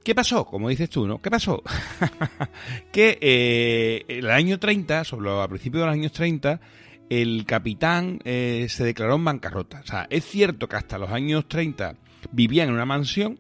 ¿Qué 0.04 0.14
pasó? 0.14 0.46
Como 0.46 0.68
dices 0.68 0.90
tú, 0.90 1.08
¿no? 1.08 1.22
¿Qué 1.22 1.32
pasó? 1.32 1.64
que 2.92 3.18
eh, 3.22 4.04
el 4.10 4.30
año 4.30 4.60
30, 4.60 5.04
sobre 5.06 5.26
lo- 5.26 5.42
a 5.42 5.48
principios 5.48 5.82
de 5.82 5.86
los 5.86 5.94
años 5.94 6.12
30, 6.12 6.60
el 7.10 7.46
capitán 7.46 8.20
eh, 8.26 8.66
se 8.70 8.84
declaró 8.84 9.16
en 9.16 9.24
bancarrota. 9.26 9.80
O 9.82 9.88
sea, 9.88 10.08
es 10.10 10.26
cierto 10.26 10.68
que 10.68 10.76
hasta 10.76 10.98
los 10.98 11.10
años 11.10 11.48
30 11.48 11.96
vivían 12.32 12.68
en 12.70 12.74
una 12.76 12.86
mansión, 12.86 13.40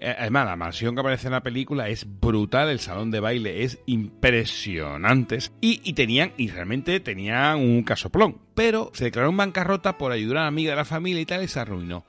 Además, 0.00 0.46
la 0.46 0.56
mansión 0.56 0.94
que 0.94 1.00
aparece 1.00 1.28
en 1.28 1.32
la 1.32 1.42
película 1.42 1.88
es 1.88 2.06
brutal, 2.20 2.68
el 2.68 2.80
salón 2.80 3.10
de 3.10 3.20
baile 3.20 3.64
es 3.64 3.78
impresionante. 3.86 5.38
Y, 5.60 5.80
y 5.84 5.94
tenían, 5.94 6.32
y 6.36 6.48
realmente 6.48 7.00
tenían 7.00 7.58
un 7.58 7.82
casoplón. 7.82 8.38
Pero 8.54 8.90
se 8.94 9.04
declaró 9.04 9.30
en 9.30 9.36
bancarrota 9.36 9.98
por 9.98 10.12
ayudar 10.12 10.38
a 10.38 10.40
una 10.40 10.48
amiga 10.48 10.70
de 10.72 10.76
la 10.76 10.84
familia 10.84 11.20
y 11.20 11.26
tal, 11.26 11.44
y 11.44 11.48
se 11.48 11.60
arruinó. 11.60 12.04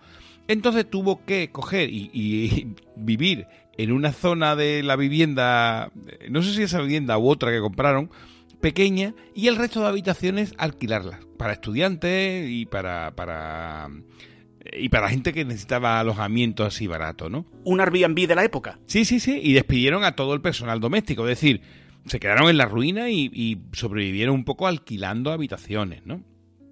Entonces 0.47 0.89
tuvo 0.89 1.25
que 1.25 1.51
coger 1.51 1.89
y, 1.89 2.09
y 2.13 2.75
vivir 2.95 3.47
en 3.77 3.91
una 3.91 4.11
zona 4.11 4.55
de 4.55 4.83
la 4.83 4.95
vivienda, 4.95 5.91
eh, 6.07 6.27
no 6.29 6.41
sé 6.41 6.53
si 6.53 6.63
esa 6.63 6.81
vivienda 6.81 7.17
u 7.17 7.29
otra 7.29 7.51
que 7.51 7.59
compraron, 7.59 8.09
pequeña, 8.59 9.13
y 9.35 9.47
el 9.47 9.55
resto 9.55 9.81
de 9.81 9.87
habitaciones 9.87 10.53
alquilarlas 10.57 11.19
para 11.37 11.53
estudiantes 11.53 12.49
y 12.49 12.65
para, 12.65 13.15
para 13.15 13.89
y 14.73 14.89
para 14.89 15.09
gente 15.09 15.33
que 15.33 15.45
necesitaba 15.45 15.99
alojamiento 15.99 16.63
así 16.65 16.87
barato, 16.87 17.29
¿no? 17.29 17.45
Un 17.63 17.81
Airbnb 17.81 18.27
de 18.27 18.35
la 18.35 18.43
época. 18.43 18.79
Sí, 18.85 19.05
sí, 19.05 19.19
sí, 19.19 19.39
y 19.41 19.53
despidieron 19.53 20.03
a 20.03 20.15
todo 20.15 20.33
el 20.33 20.41
personal 20.41 20.79
doméstico, 20.79 21.23
es 21.27 21.39
decir, 21.39 21.61
se 22.05 22.19
quedaron 22.19 22.49
en 22.49 22.57
la 22.57 22.65
ruina 22.65 23.09
y, 23.09 23.29
y 23.33 23.57
sobrevivieron 23.73 24.33
un 24.35 24.45
poco 24.45 24.67
alquilando 24.67 25.31
habitaciones, 25.31 26.05
¿no? 26.05 26.23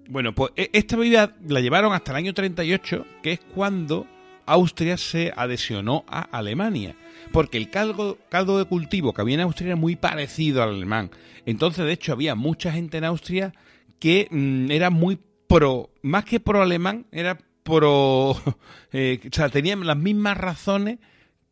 Bueno, 0.08 0.34
pues 0.34 0.52
e- 0.56 0.70
esta 0.72 0.96
vida 0.96 1.36
la 1.46 1.60
llevaron 1.60 1.92
hasta 1.92 2.12
el 2.12 2.16
año 2.16 2.34
38, 2.34 3.04
que 3.22 3.32
es 3.32 3.40
cuando 3.54 4.06
Austria 4.46 4.96
se 4.96 5.32
adhesionó 5.36 6.04
a 6.08 6.20
Alemania, 6.20 6.94
porque 7.32 7.58
el 7.58 7.70
caldo, 7.70 8.18
caldo 8.28 8.58
de 8.58 8.64
cultivo 8.64 9.12
que 9.12 9.20
había 9.20 9.34
en 9.34 9.40
Austria 9.40 9.68
era 9.68 9.76
muy 9.76 9.96
parecido 9.96 10.62
al 10.62 10.70
alemán. 10.70 11.10
Entonces, 11.44 11.84
de 11.84 11.92
hecho, 11.92 12.12
había 12.12 12.34
mucha 12.34 12.72
gente 12.72 12.98
en 12.98 13.04
Austria 13.04 13.52
que 13.98 14.28
mm, 14.30 14.70
era 14.70 14.90
muy 14.90 15.18
pro, 15.48 15.90
más 16.02 16.24
que 16.24 16.40
pro 16.40 16.62
alemán, 16.62 17.06
era 17.12 17.38
pro, 17.66 18.34
eh, 18.92 19.20
o 19.30 19.34
sea, 19.34 19.50
tenían 19.50 19.86
las 19.86 19.96
mismas 19.98 20.38
razones 20.38 20.98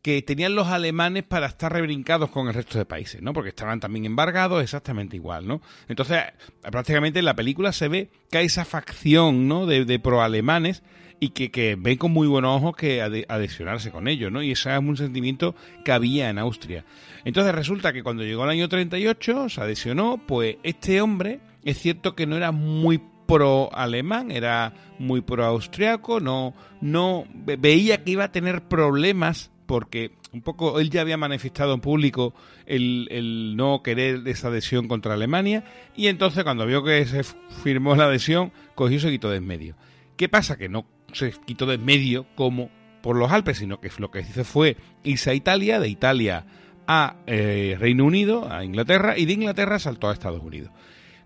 que 0.01 0.21
tenían 0.21 0.53
los 0.53 0.67
alemanes 0.67 1.23
para 1.23 1.47
estar 1.47 1.73
rebrincados 1.73 2.29
con 2.29 2.47
el 2.47 2.53
resto 2.53 2.77
de 2.77 2.85
países, 2.85 3.21
¿no? 3.21 3.33
Porque 3.33 3.49
estaban 3.49 3.79
también 3.79 4.05
embargados 4.05 4.61
exactamente 4.63 5.15
igual, 5.15 5.47
¿no? 5.47 5.61
Entonces, 5.87 6.21
prácticamente 6.61 7.19
en 7.19 7.25
la 7.25 7.35
película 7.35 7.73
se 7.73 7.87
ve 7.87 8.09
que 8.29 8.37
hay 8.37 8.45
esa 8.45 8.65
facción, 8.65 9.47
¿no? 9.47 9.65
De, 9.65 9.83
de 9.83 9.99
pro-alemanes 9.99 10.83
y 11.19 11.29
que, 11.29 11.49
que 11.49 11.75
ven 11.75 11.97
con 11.97 12.11
muy 12.11 12.27
buenos 12.27 12.57
ojos 12.57 12.75
que 12.75 13.01
adhesionarse 13.01 13.89
con 13.89 14.07
ellos, 14.07 14.31
¿no? 14.31 14.43
Y 14.43 14.51
ese 14.51 14.71
es 14.71 14.79
un 14.79 14.95
sentimiento 14.95 15.55
que 15.83 15.91
había 15.91 16.29
en 16.29 16.37
Austria. 16.37 16.85
Entonces 17.23 17.55
resulta 17.55 17.91
que 17.91 18.03
cuando 18.03 18.23
llegó 18.23 18.43
el 18.43 18.51
año 18.51 18.69
38, 18.69 19.49
se 19.49 19.61
adhesionó, 19.61 20.21
pues 20.25 20.57
este 20.61 21.01
hombre 21.01 21.39
es 21.63 21.79
cierto 21.79 22.15
que 22.15 22.27
no 22.27 22.37
era 22.37 22.51
muy 22.51 23.01
pro 23.25 23.69
alemán, 23.73 24.31
era 24.31 24.73
muy 24.99 25.21
pro 25.21 25.45
austriaco, 25.45 26.19
no, 26.19 26.53
no 26.81 27.25
ve- 27.33 27.57
veía 27.57 28.03
que 28.03 28.11
iba 28.11 28.25
a 28.25 28.31
tener 28.31 28.63
problemas 28.63 29.51
porque 29.65 30.11
un 30.31 30.41
poco 30.41 30.79
él 30.79 30.89
ya 30.89 31.01
había 31.01 31.17
manifestado 31.17 31.73
en 31.73 31.81
público 31.81 32.33
el, 32.65 33.07
el 33.09 33.55
no 33.55 33.81
querer 33.81 34.27
esa 34.27 34.49
adhesión 34.49 34.87
contra 34.87 35.13
Alemania 35.15 35.63
y 35.95 36.07
entonces 36.07 36.43
cuando 36.43 36.65
vio 36.65 36.83
que 36.83 37.05
se 37.05 37.23
firmó 37.63 37.95
la 37.95 38.05
adhesión 38.05 38.51
cogió 38.75 38.97
y 38.97 38.99
se 38.99 39.09
quitó 39.09 39.29
de 39.29 39.37
en 39.37 39.47
medio. 39.47 39.75
¿Qué 40.17 40.29
pasa? 40.29 40.57
Que 40.57 40.69
no 40.69 40.85
se 41.13 41.31
quitó 41.45 41.65
de 41.65 41.75
en 41.75 41.85
medio 41.85 42.25
como 42.35 42.69
por 43.01 43.15
los 43.15 43.31
Alpes, 43.31 43.57
sino 43.57 43.79
que 43.79 43.89
lo 43.97 44.11
que 44.11 44.19
hizo 44.21 44.43
fue 44.43 44.77
irse 45.03 45.31
a 45.31 45.33
Italia, 45.33 45.79
de 45.79 45.87
Italia 45.89 46.45
a 46.87 47.15
eh, 47.25 47.75
Reino 47.79 48.05
Unido, 48.05 48.51
a 48.51 48.63
Inglaterra, 48.63 49.17
y 49.17 49.25
de 49.25 49.33
Inglaterra 49.33 49.79
saltó 49.79 50.09
a 50.09 50.13
Estados 50.13 50.43
Unidos 50.43 50.69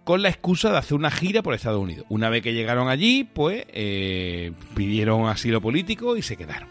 con 0.04 0.22
la 0.22 0.30
excusa 0.30 0.72
de 0.72 0.78
hacer 0.78 0.96
una 0.96 1.12
gira 1.12 1.42
por 1.42 1.54
Estados 1.54 1.82
Unidos. 1.82 2.06
Una 2.10 2.30
vez 2.30 2.42
que 2.42 2.54
llegaron 2.54 2.90
allí, 2.90 3.24
pues 3.24 3.66
eh, 3.70 4.52
pidieron 4.76 5.28
asilo 5.28 5.62
político 5.62 6.18
y 6.18 6.22
se 6.22 6.38
quedaron. 6.38 6.70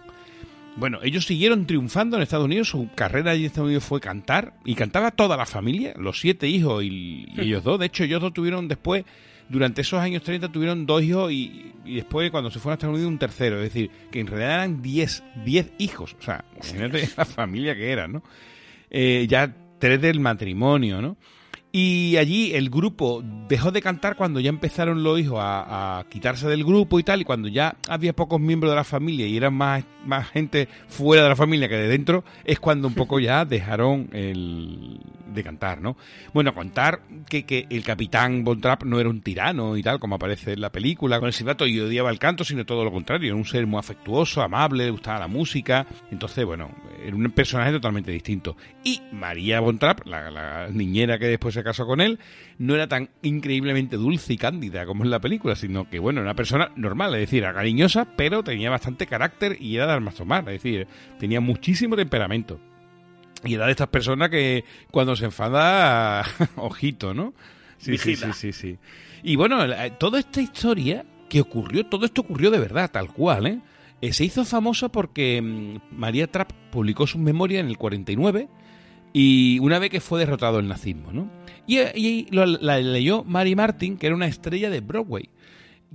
Bueno, 0.76 1.00
ellos 1.02 1.26
siguieron 1.26 1.66
triunfando 1.66 2.16
en 2.16 2.22
Estados 2.22 2.44
Unidos, 2.44 2.68
su 2.68 2.88
carrera 2.94 3.32
allí 3.32 3.40
en 3.40 3.46
Estados 3.46 3.66
Unidos 3.66 3.84
fue 3.84 4.00
cantar, 4.00 4.54
y 4.64 4.76
cantaba 4.76 5.10
toda 5.10 5.36
la 5.36 5.44
familia, 5.44 5.92
los 5.96 6.20
siete 6.20 6.46
hijos 6.48 6.84
y, 6.84 7.26
ellos 7.36 7.64
dos. 7.64 7.80
De 7.80 7.86
hecho, 7.86 8.04
ellos 8.04 8.20
dos 8.20 8.32
tuvieron 8.32 8.68
después 8.68 9.04
durante 9.48 9.80
esos 9.80 9.98
años 9.98 10.22
30 10.22 10.52
tuvieron 10.52 10.84
dos 10.84 11.02
hijos 11.02 11.32
y, 11.32 11.72
y 11.84 11.96
después 11.96 12.30
cuando 12.30 12.50
se 12.50 12.58
fueron 12.58 12.72
a 12.72 12.74
Estados 12.74 12.94
Unidos 12.94 13.10
un 13.10 13.18
tercero. 13.18 13.56
Es 13.56 13.72
decir, 13.72 13.90
que 14.10 14.20
en 14.20 14.26
realidad 14.26 14.54
eran 14.54 14.82
10 14.82 15.24
10 15.44 15.72
hijos. 15.78 16.16
O 16.18 16.22
sea, 16.22 16.44
imagínate 16.54 17.08
la 17.16 17.24
familia 17.24 17.74
que 17.74 17.90
era, 17.90 18.06
¿no? 18.06 18.22
Eh, 18.90 19.26
ya 19.28 19.54
tres 19.78 20.00
del 20.00 20.20
matrimonio, 20.20 21.00
¿no? 21.00 21.16
Y 21.70 22.16
allí 22.16 22.54
el 22.54 22.70
grupo 22.70 23.22
dejó 23.48 23.70
de 23.70 23.82
cantar 23.82 24.16
cuando 24.16 24.40
ya 24.40 24.48
empezaron 24.48 25.02
los 25.02 25.20
hijos 25.20 25.38
a, 25.40 25.98
a 25.98 26.04
quitarse 26.04 26.48
del 26.48 26.64
grupo 26.64 26.98
y 26.98 27.02
tal, 27.02 27.20
y 27.20 27.24
cuando 27.24 27.48
ya 27.48 27.76
había 27.88 28.14
pocos 28.14 28.40
miembros 28.40 28.72
de 28.72 28.76
la 28.76 28.84
familia 28.84 29.26
y 29.26 29.36
eran 29.36 29.54
más, 29.54 29.84
más 30.06 30.28
gente 30.30 30.68
fuera 30.88 31.24
de 31.24 31.28
la 31.28 31.36
familia 31.36 31.68
que 31.68 31.76
de 31.76 31.88
dentro, 31.88 32.24
es 32.44 32.58
cuando 32.58 32.88
un 32.88 32.94
poco 32.94 33.20
ya 33.20 33.44
dejaron 33.44 34.08
el 34.12 35.00
de 35.34 35.44
cantar, 35.44 35.80
¿no? 35.80 35.96
Bueno, 36.32 36.54
contar 36.54 37.00
que, 37.28 37.44
que 37.44 37.66
el 37.70 37.84
capitán 37.84 38.44
Von 38.44 38.60
Trapp 38.60 38.84
no 38.84 38.98
era 38.98 39.08
un 39.08 39.20
tirano 39.20 39.76
y 39.76 39.82
tal, 39.82 39.98
como 39.98 40.16
aparece 40.16 40.54
en 40.54 40.60
la 40.62 40.72
película, 40.72 41.18
con 41.18 41.26
el 41.26 41.32
silbato 41.32 41.66
y 41.66 41.78
odiaba 41.78 42.10
el 42.10 42.18
canto, 42.18 42.44
sino 42.44 42.64
todo 42.64 42.82
lo 42.82 42.90
contrario, 42.90 43.28
era 43.28 43.36
un 43.36 43.44
ser 43.44 43.66
muy 43.66 43.78
afectuoso, 43.78 44.42
amable, 44.42 44.84
le 44.84 44.90
gustaba 44.90 45.20
la 45.20 45.28
música, 45.28 45.86
entonces, 46.10 46.44
bueno, 46.44 46.70
era 47.04 47.14
un 47.14 47.30
personaje 47.30 47.72
totalmente 47.72 48.10
distinto. 48.10 48.56
Y 48.82 49.02
María 49.12 49.60
Von 49.60 49.78
Trapp, 49.78 50.06
la, 50.06 50.30
la 50.30 50.68
niñera 50.68 51.18
que 51.18 51.26
después 51.26 51.57
se 51.58 51.64
casó 51.64 51.86
con 51.86 52.00
él, 52.00 52.18
no 52.58 52.74
era 52.74 52.86
tan 52.88 53.10
increíblemente 53.22 53.96
dulce 53.96 54.32
y 54.32 54.36
cándida 54.38 54.86
como 54.86 55.04
en 55.04 55.10
la 55.10 55.20
película, 55.20 55.54
sino 55.56 55.88
que, 55.90 55.98
bueno, 55.98 56.20
era 56.20 56.30
una 56.30 56.36
persona 56.36 56.70
normal, 56.76 57.14
es 57.14 57.20
decir, 57.20 57.42
era 57.42 57.54
cariñosa, 57.54 58.06
pero 58.16 58.42
tenía 58.42 58.70
bastante 58.70 59.06
carácter 59.06 59.56
y 59.60 59.76
era 59.76 59.86
de 59.86 59.92
armas 59.92 60.14
tomar, 60.14 60.40
es 60.48 60.62
decir, 60.62 60.86
tenía 61.18 61.40
muchísimo 61.40 61.96
temperamento. 61.96 62.60
Y 63.44 63.54
era 63.54 63.66
de 63.66 63.70
estas 63.72 63.88
personas 63.88 64.30
que 64.30 64.64
cuando 64.90 65.14
se 65.14 65.26
enfada, 65.26 66.24
ojito, 66.56 67.14
¿no? 67.14 67.34
Sí, 67.78 67.96
sí, 67.98 68.16
sí, 68.16 68.32
sí, 68.32 68.52
sí. 68.52 68.78
Y 69.22 69.36
bueno, 69.36 69.64
la- 69.66 69.90
toda 69.98 70.18
esta 70.18 70.40
historia 70.40 71.04
que 71.28 71.40
ocurrió, 71.40 71.86
todo 71.86 72.04
esto 72.06 72.22
ocurrió 72.22 72.50
de 72.50 72.58
verdad, 72.58 72.90
tal 72.90 73.12
cual, 73.12 73.46
¿eh? 73.46 73.60
Eh, 74.00 74.12
se 74.12 74.24
hizo 74.24 74.44
famosa 74.44 74.88
porque 74.90 75.42
mm, 75.42 75.96
María 75.96 76.26
Trapp 76.28 76.52
publicó 76.70 77.06
sus 77.06 77.20
memorias 77.20 77.60
en 77.60 77.68
el 77.68 77.76
49 77.78 78.48
y 79.12 79.58
una 79.60 79.78
vez 79.78 79.90
que 79.90 80.00
fue 80.00 80.18
derrotado 80.20 80.58
el 80.60 80.68
nazismo, 80.68 81.12
¿no? 81.12 81.28
Y, 81.68 81.78
y 81.94 82.26
la 82.32 82.78
leyó 82.80 83.22
Mary 83.22 83.54
Martin, 83.54 83.96
que 83.96 84.06
era 84.06 84.16
una 84.16 84.26
estrella 84.26 84.70
de 84.70 84.80
Broadway, 84.80 85.28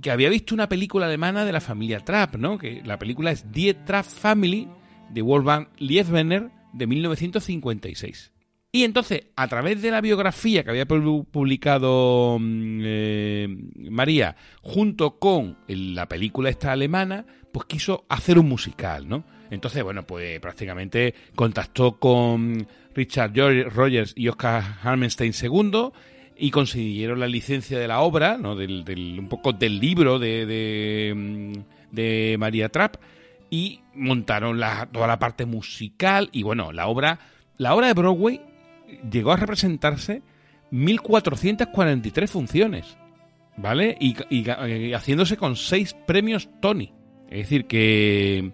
que 0.00 0.10
había 0.10 0.30
visto 0.30 0.54
una 0.54 0.68
película 0.68 1.04
alemana 1.06 1.44
de 1.44 1.52
la 1.52 1.60
familia 1.60 2.00
Trapp, 2.00 2.36
¿no? 2.36 2.56
Que 2.56 2.80
la 2.84 2.98
película 2.98 3.30
es 3.32 3.50
Die 3.52 3.74
Trapp 3.74 4.06
Family 4.06 4.68
de 5.10 5.20
Wolfgang 5.22 5.68
Liefbender 5.78 6.50
de 6.72 6.86
1956. 6.86 8.32
Y 8.72 8.82
entonces, 8.82 9.26
a 9.36 9.46
través 9.46 9.82
de 9.82 9.92
la 9.92 10.00
biografía 10.00 10.64
que 10.64 10.70
había 10.70 10.88
pu- 10.88 11.24
publicado 11.30 12.38
mm, 12.40 12.80
eh, 12.84 13.48
María, 13.90 14.34
junto 14.62 15.18
con 15.20 15.58
la 15.68 16.08
película 16.08 16.50
esta 16.50 16.72
alemana, 16.72 17.24
pues 17.52 17.66
quiso 17.66 18.04
hacer 18.08 18.36
un 18.38 18.48
musical, 18.48 19.08
¿no? 19.08 19.24
Entonces, 19.50 19.84
bueno, 19.84 20.04
pues 20.04 20.40
prácticamente 20.40 21.14
contactó 21.36 22.00
con 22.00 22.66
Richard 22.94 23.32
Jo- 23.34 23.68
Rogers 23.70 24.12
y 24.16 24.28
Oscar 24.28 24.62
Hammerstein 24.82 25.32
II 25.40 25.88
y 26.36 26.50
consiguieron 26.50 27.20
la 27.20 27.28
licencia 27.28 27.78
de 27.78 27.86
la 27.88 28.00
obra, 28.00 28.36
¿no? 28.38 28.56
Del, 28.56 28.84
del- 28.84 29.18
un 29.18 29.28
poco 29.28 29.52
del 29.52 29.78
libro 29.78 30.18
de, 30.18 30.46
de, 30.46 31.12
mm, 31.14 31.52
de 31.94 32.36
María 32.38 32.68
Trapp 32.68 32.96
y 33.50 33.80
montaron 33.94 34.58
la, 34.58 34.88
toda 34.90 35.06
la 35.06 35.18
parte 35.18 35.44
musical 35.46 36.28
y 36.32 36.42
bueno, 36.42 36.72
la 36.72 36.86
obra, 36.88 37.18
la 37.58 37.74
obra 37.74 37.86
de 37.88 37.92
Broadway 37.94 38.40
llegó 39.10 39.32
a 39.32 39.36
representarse 39.36 40.22
1443 40.70 42.30
funciones, 42.30 42.96
¿vale? 43.56 43.96
Y, 44.00 44.16
y 44.30 44.44
y 44.48 44.92
haciéndose 44.92 45.36
con 45.36 45.56
seis 45.56 45.94
premios 46.06 46.48
Tony. 46.60 46.92
Es 47.30 47.38
decir, 47.48 47.66
que, 47.66 48.52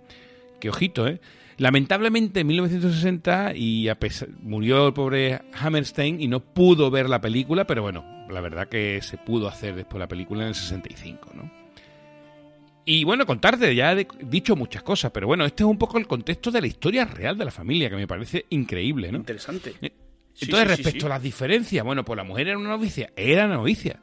que 0.61 0.69
ojito, 0.71 1.07
¿eh? 1.07 1.21
Lamentablemente 1.61 2.41
en 2.41 2.47
1960 2.47 3.55
y 3.55 3.89
a 3.89 3.95
pesar- 3.95 4.31
murió 4.41 4.87
el 4.87 4.95
pobre 4.95 5.43
Hammerstein 5.61 6.19
y 6.19 6.27
no 6.27 6.41
pudo 6.41 6.91
ver 6.91 7.07
la 7.11 7.21
película, 7.21 7.67
pero 7.67 7.83
bueno, 7.83 8.03
la 8.31 8.41
verdad 8.41 8.67
que 8.67 9.03
se 9.03 9.19
pudo 9.19 9.47
hacer 9.47 9.75
después 9.75 9.99
la 10.01 10.09
película 10.09 10.41
en 10.43 10.49
el 10.49 10.55
65, 10.55 11.33
¿no? 11.35 11.53
Y 12.87 13.05
bueno, 13.05 13.27
contarte, 13.27 13.75
ya 13.75 13.93
he 13.93 14.07
dicho 14.23 14.57
muchas 14.57 14.83
cosas, 14.83 15.11
pero 15.13 15.27
bueno, 15.27 15.45
este 15.45 15.63
es 15.63 15.69
un 15.69 15.77
poco 15.77 15.99
el 15.99 16.07
contexto 16.07 16.51
de 16.51 16.63
la 16.63 16.67
historia 16.67 17.05
real 17.05 17.37
de 17.37 17.45
la 17.45 17.51
familia, 17.51 17.91
que 17.91 17.97
me 17.97 18.07
parece 18.07 18.47
increíble, 18.49 19.13
¿no? 19.13 19.19
Interesante. 19.19 19.75
Eh, 19.83 19.93
Entonces, 20.41 20.41
sí, 20.41 20.47
sí, 20.47 20.65
respecto 20.65 21.01
sí. 21.01 21.07
a 21.07 21.09
las 21.11 21.23
diferencias, 21.23 21.85
bueno, 21.85 22.07
pues 22.07 22.17
la 22.17 22.25
mujer 22.25 22.49
era 22.49 22.57
una 22.59 22.71
novicia, 22.71 23.13
era 23.17 23.47
novicia. 23.47 24.01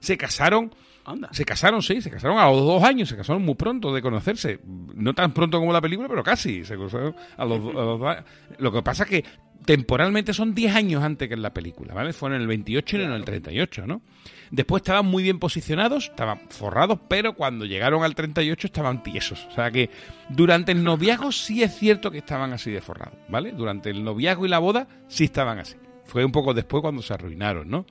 Se 0.00 0.16
casaron, 0.16 0.74
Anda. 1.04 1.28
se 1.32 1.44
casaron, 1.44 1.82
sí, 1.82 2.00
se 2.00 2.10
casaron 2.10 2.38
a 2.38 2.48
los 2.50 2.60
dos 2.60 2.82
años, 2.84 3.08
se 3.08 3.16
casaron 3.16 3.44
muy 3.44 3.54
pronto 3.54 3.92
de 3.92 4.02
conocerse. 4.02 4.60
No 4.94 5.14
tan 5.14 5.32
pronto 5.32 5.58
como 5.58 5.72
la 5.72 5.80
película, 5.80 6.08
pero 6.08 6.22
casi. 6.22 6.64
Se 6.64 6.78
casaron 6.78 7.14
a 7.36 7.44
los, 7.44 7.58
a 7.58 7.84
los 7.84 8.00
dos 8.00 8.08
años. 8.08 8.24
Lo 8.58 8.72
que 8.72 8.82
pasa 8.82 9.04
es 9.04 9.08
que 9.08 9.24
temporalmente 9.64 10.32
son 10.32 10.54
10 10.54 10.74
años 10.74 11.02
antes 11.02 11.28
que 11.28 11.34
en 11.34 11.42
la 11.42 11.54
película, 11.54 11.94
¿vale? 11.94 12.12
Fueron 12.12 12.36
en 12.36 12.42
el 12.42 12.48
28 12.48 12.96
y 12.96 12.98
no 13.00 13.06
en 13.06 13.12
el 13.12 13.24
38, 13.24 13.86
¿no? 13.86 14.02
Después 14.50 14.82
estaban 14.82 15.06
muy 15.06 15.22
bien 15.22 15.38
posicionados, 15.38 16.10
estaban 16.10 16.40
forrados, 16.50 16.98
pero 17.08 17.34
cuando 17.34 17.64
llegaron 17.64 18.04
al 18.04 18.14
38 18.14 18.66
estaban 18.66 19.02
tiesos. 19.02 19.46
O 19.50 19.54
sea 19.54 19.70
que 19.70 19.90
durante 20.28 20.72
el 20.72 20.82
noviazgo 20.82 21.32
sí 21.32 21.62
es 21.62 21.76
cierto 21.76 22.10
que 22.10 22.18
estaban 22.18 22.52
así 22.52 22.70
de 22.70 22.80
forrados, 22.80 23.18
¿vale? 23.28 23.52
Durante 23.52 23.90
el 23.90 24.04
noviazgo 24.04 24.46
y 24.46 24.48
la 24.48 24.58
boda 24.58 24.86
sí 25.08 25.24
estaban 25.24 25.58
así. 25.58 25.76
Fue 26.04 26.24
un 26.24 26.32
poco 26.32 26.52
después 26.54 26.82
cuando 26.82 27.02
se 27.02 27.14
arruinaron, 27.14 27.70
¿no? 27.70 27.86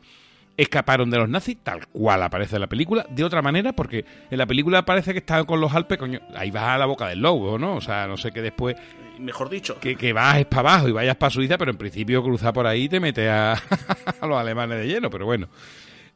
Escaparon 0.58 1.10
de 1.10 1.18
los 1.18 1.30
nazis, 1.30 1.58
tal 1.64 1.88
cual 1.88 2.22
aparece 2.22 2.56
en 2.58 2.62
la 2.62 2.68
película, 2.68 3.06
de 3.10 3.24
otra 3.24 3.42
manera, 3.42 3.74
porque 3.74 4.06
en 4.30 4.38
la 4.38 4.46
película 4.46 4.84
parece 4.86 5.14
que 5.14 5.20
estaban 5.20 5.46
con 5.46 5.60
los 5.62 5.74
Alpes, 5.74 5.98
coño, 5.98 6.20
ahí 6.36 6.52
vas 6.52 6.64
a 6.64 6.78
la 6.78 6.86
boca 6.86 7.08
del 7.08 7.20
lobo, 7.20 7.58
¿no? 7.58 7.76
O 7.76 7.82
sea, 7.82 8.06
no 8.06 8.18
sé 8.18 8.32
qué 8.32 8.42
después 8.42 8.76
Mejor 9.18 9.50
dicho. 9.50 9.80
que, 9.80 9.96
que 9.96 10.14
vas 10.14 10.44
para 10.46 10.70
abajo 10.74 10.90
y 10.90 10.92
vayas 10.92 11.16
para 11.16 11.30
Suiza, 11.32 11.58
pero 11.58 11.72
en 11.72 11.78
principio 11.78 12.22
cruzar 12.22 12.54
por 12.54 12.68
ahí 12.68 12.88
te 12.90 13.00
mete 13.00 13.30
a, 13.30 13.54
a 14.22 14.28
los 14.28 14.38
alemanes 14.38 14.78
de 14.80 14.88
lleno, 14.88 15.10
pero 15.10 15.26
bueno. 15.26 15.48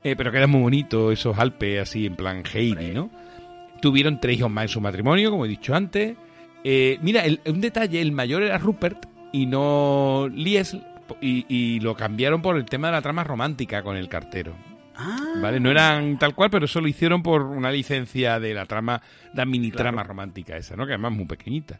Eh, 0.03 0.15
pero 0.15 0.31
quedan 0.31 0.49
muy 0.51 0.61
bonitos 0.61 1.13
esos 1.13 1.37
Alpes 1.39 1.81
así 1.81 2.05
en 2.05 2.15
plan 2.15 2.43
Heidi, 2.53 2.93
¿no? 2.93 3.09
Tuvieron 3.81 4.19
tres 4.19 4.37
hijos 4.37 4.51
más 4.51 4.63
en 4.65 4.69
su 4.69 4.81
matrimonio, 4.81 5.31
como 5.31 5.45
he 5.45 5.49
dicho 5.49 5.73
antes. 5.73 6.15
Eh, 6.63 6.97
mira, 7.01 7.21
el- 7.25 7.39
un 7.47 7.61
detalle, 7.61 8.01
el 8.01 8.11
mayor 8.11 8.43
era 8.43 8.57
Rupert 8.57 9.05
y 9.31 9.45
no 9.47 10.27
Liesl, 10.31 10.77
y, 11.21 11.45
y 11.47 11.79
lo 11.79 11.95
cambiaron 11.95 12.41
por 12.41 12.57
el 12.57 12.65
tema 12.65 12.87
de 12.87 12.93
la 12.93 13.01
trama 13.01 13.23
romántica 13.23 13.83
con 13.83 13.95
el 13.97 14.09
cartero. 14.09 14.55
Ah, 14.95 15.33
¿Vale? 15.41 15.59
No 15.59 15.69
eran 15.71 16.17
tal 16.17 16.33
cual, 16.35 16.49
pero 16.49 16.65
eso 16.65 16.79
lo 16.79 16.87
hicieron 16.87 17.21
por 17.21 17.41
una 17.41 17.69
licencia 17.71 18.39
de 18.39 18.53
la 18.53 18.65
trama, 18.65 19.01
la 19.33 19.45
mini 19.45 19.69
trama 19.71 20.03
romántica 20.03 20.55
esa, 20.55 20.75
¿no? 20.77 20.85
Que 20.85 20.93
además 20.93 21.11
es 21.11 21.17
muy 21.17 21.25
pequeñita. 21.25 21.79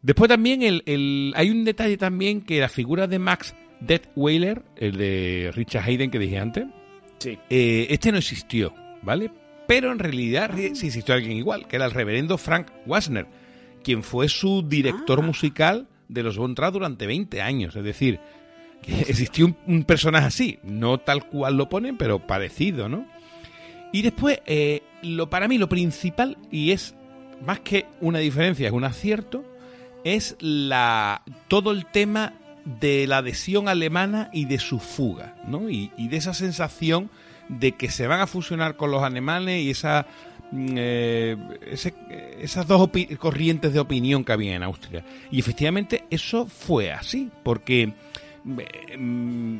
Después 0.00 0.28
también 0.28 0.62
el, 0.62 0.82
el- 0.86 1.32
hay 1.36 1.50
un 1.50 1.64
detalle 1.64 1.96
también 1.98 2.40
que 2.42 2.60
la 2.60 2.68
figura 2.68 3.06
de 3.06 3.18
Max 3.18 3.54
Detweiler, 3.80 4.62
el 4.76 4.96
de 4.96 5.50
Richard 5.54 5.84
Hayden 5.84 6.10
que 6.10 6.18
dije 6.18 6.38
antes, 6.38 6.64
sí. 7.18 7.38
eh, 7.50 7.86
este 7.90 8.10
no 8.12 8.18
existió, 8.18 8.74
¿vale? 9.02 9.30
Pero 9.66 9.92
en 9.92 9.98
realidad 9.98 10.50
re- 10.54 10.74
sí 10.74 10.86
existió 10.86 11.14
alguien 11.14 11.36
igual, 11.36 11.66
que 11.68 11.76
era 11.76 11.84
el 11.86 11.90
reverendo 11.92 12.38
Frank 12.38 12.68
Wasner, 12.86 13.26
quien 13.82 14.02
fue 14.02 14.28
su 14.28 14.62
director 14.66 15.22
musical 15.22 15.88
de 16.14 16.22
los 16.22 16.38
Von 16.38 16.54
Trapp 16.54 16.72
durante 16.72 17.06
20 17.06 17.42
años. 17.42 17.76
Es 17.76 17.84
decir, 17.84 18.20
que 18.80 19.00
existió 19.08 19.54
un, 19.66 19.84
personaje 19.84 20.26
así, 20.26 20.58
no 20.62 20.98
tal 20.98 21.26
cual 21.28 21.56
lo 21.56 21.68
ponen, 21.68 21.98
pero 21.98 22.26
parecido, 22.26 22.88
¿no? 22.88 23.06
Y 23.92 24.02
después, 24.02 24.40
eh, 24.46 24.82
lo, 25.02 25.28
para 25.28 25.46
mí 25.46 25.58
lo 25.58 25.68
principal, 25.68 26.38
y 26.50 26.72
es 26.72 26.94
más 27.44 27.60
que 27.60 27.86
una 28.00 28.18
diferencia, 28.18 28.66
es 28.66 28.72
un 28.72 28.84
acierto, 28.84 29.44
es 30.04 30.36
la 30.40 31.22
todo 31.48 31.70
el 31.70 31.86
tema 31.86 32.34
de 32.64 33.06
la 33.06 33.18
adhesión 33.18 33.68
alemana 33.68 34.30
y 34.32 34.46
de 34.46 34.58
su 34.58 34.78
fuga, 34.78 35.36
¿no? 35.46 35.70
Y, 35.70 35.92
y 35.96 36.08
de 36.08 36.16
esa 36.16 36.34
sensación 36.34 37.10
de 37.48 37.72
que 37.72 37.90
se 37.90 38.06
van 38.06 38.20
a 38.20 38.26
fusionar 38.26 38.76
con 38.76 38.90
los 38.90 39.02
alemanes 39.02 39.62
y 39.62 39.70
esa 39.70 40.06
eh, 40.56 41.36
ese- 41.70 41.94
esas 42.40 42.66
dos 42.66 42.88
corrientes 43.18 43.72
de 43.72 43.80
opinión 43.80 44.24
que 44.24 44.32
había 44.32 44.54
en 44.54 44.62
Austria. 44.62 45.04
Y 45.30 45.38
efectivamente 45.40 46.04
eso 46.10 46.46
fue 46.46 46.92
así, 46.92 47.30
porque 47.42 47.92
eh, 48.58 48.96
mm, 48.98 49.58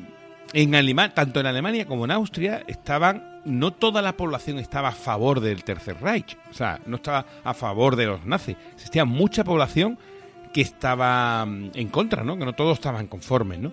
en 0.53 0.97
tanto 1.15 1.41
en 1.41 1.47
Alemania 1.47 1.87
como 1.87 2.05
en 2.05 2.11
Austria 2.12 2.62
estaban, 2.66 3.41
no 3.45 3.73
toda 3.73 4.03
la 4.03 4.16
población 4.16 4.59
estaba 4.59 4.89
a 4.89 4.93
favor 4.93 5.41
del 5.41 5.65
Tercer 5.65 6.01
Reich, 6.01 6.37
o 6.51 6.55
sea, 6.55 6.81
no 6.87 6.97
estaba 6.97 7.27
a 7.43 7.55
favor 7.55 7.97
de 7.97 8.07
los 8.07 8.25
nazis. 8.25 8.57
Existía 8.75 9.05
mucha 9.05 9.43
población 9.45 9.99
que 10.53 10.61
estaba 10.61 11.45
mm, 11.45 11.71
en 11.75 11.89
contra, 11.89 12.23
¿no? 12.23 12.39
Que 12.39 12.45
no 12.45 12.53
todos 12.53 12.75
estaban 12.79 13.07
conformes, 13.09 13.59
¿no? 13.59 13.73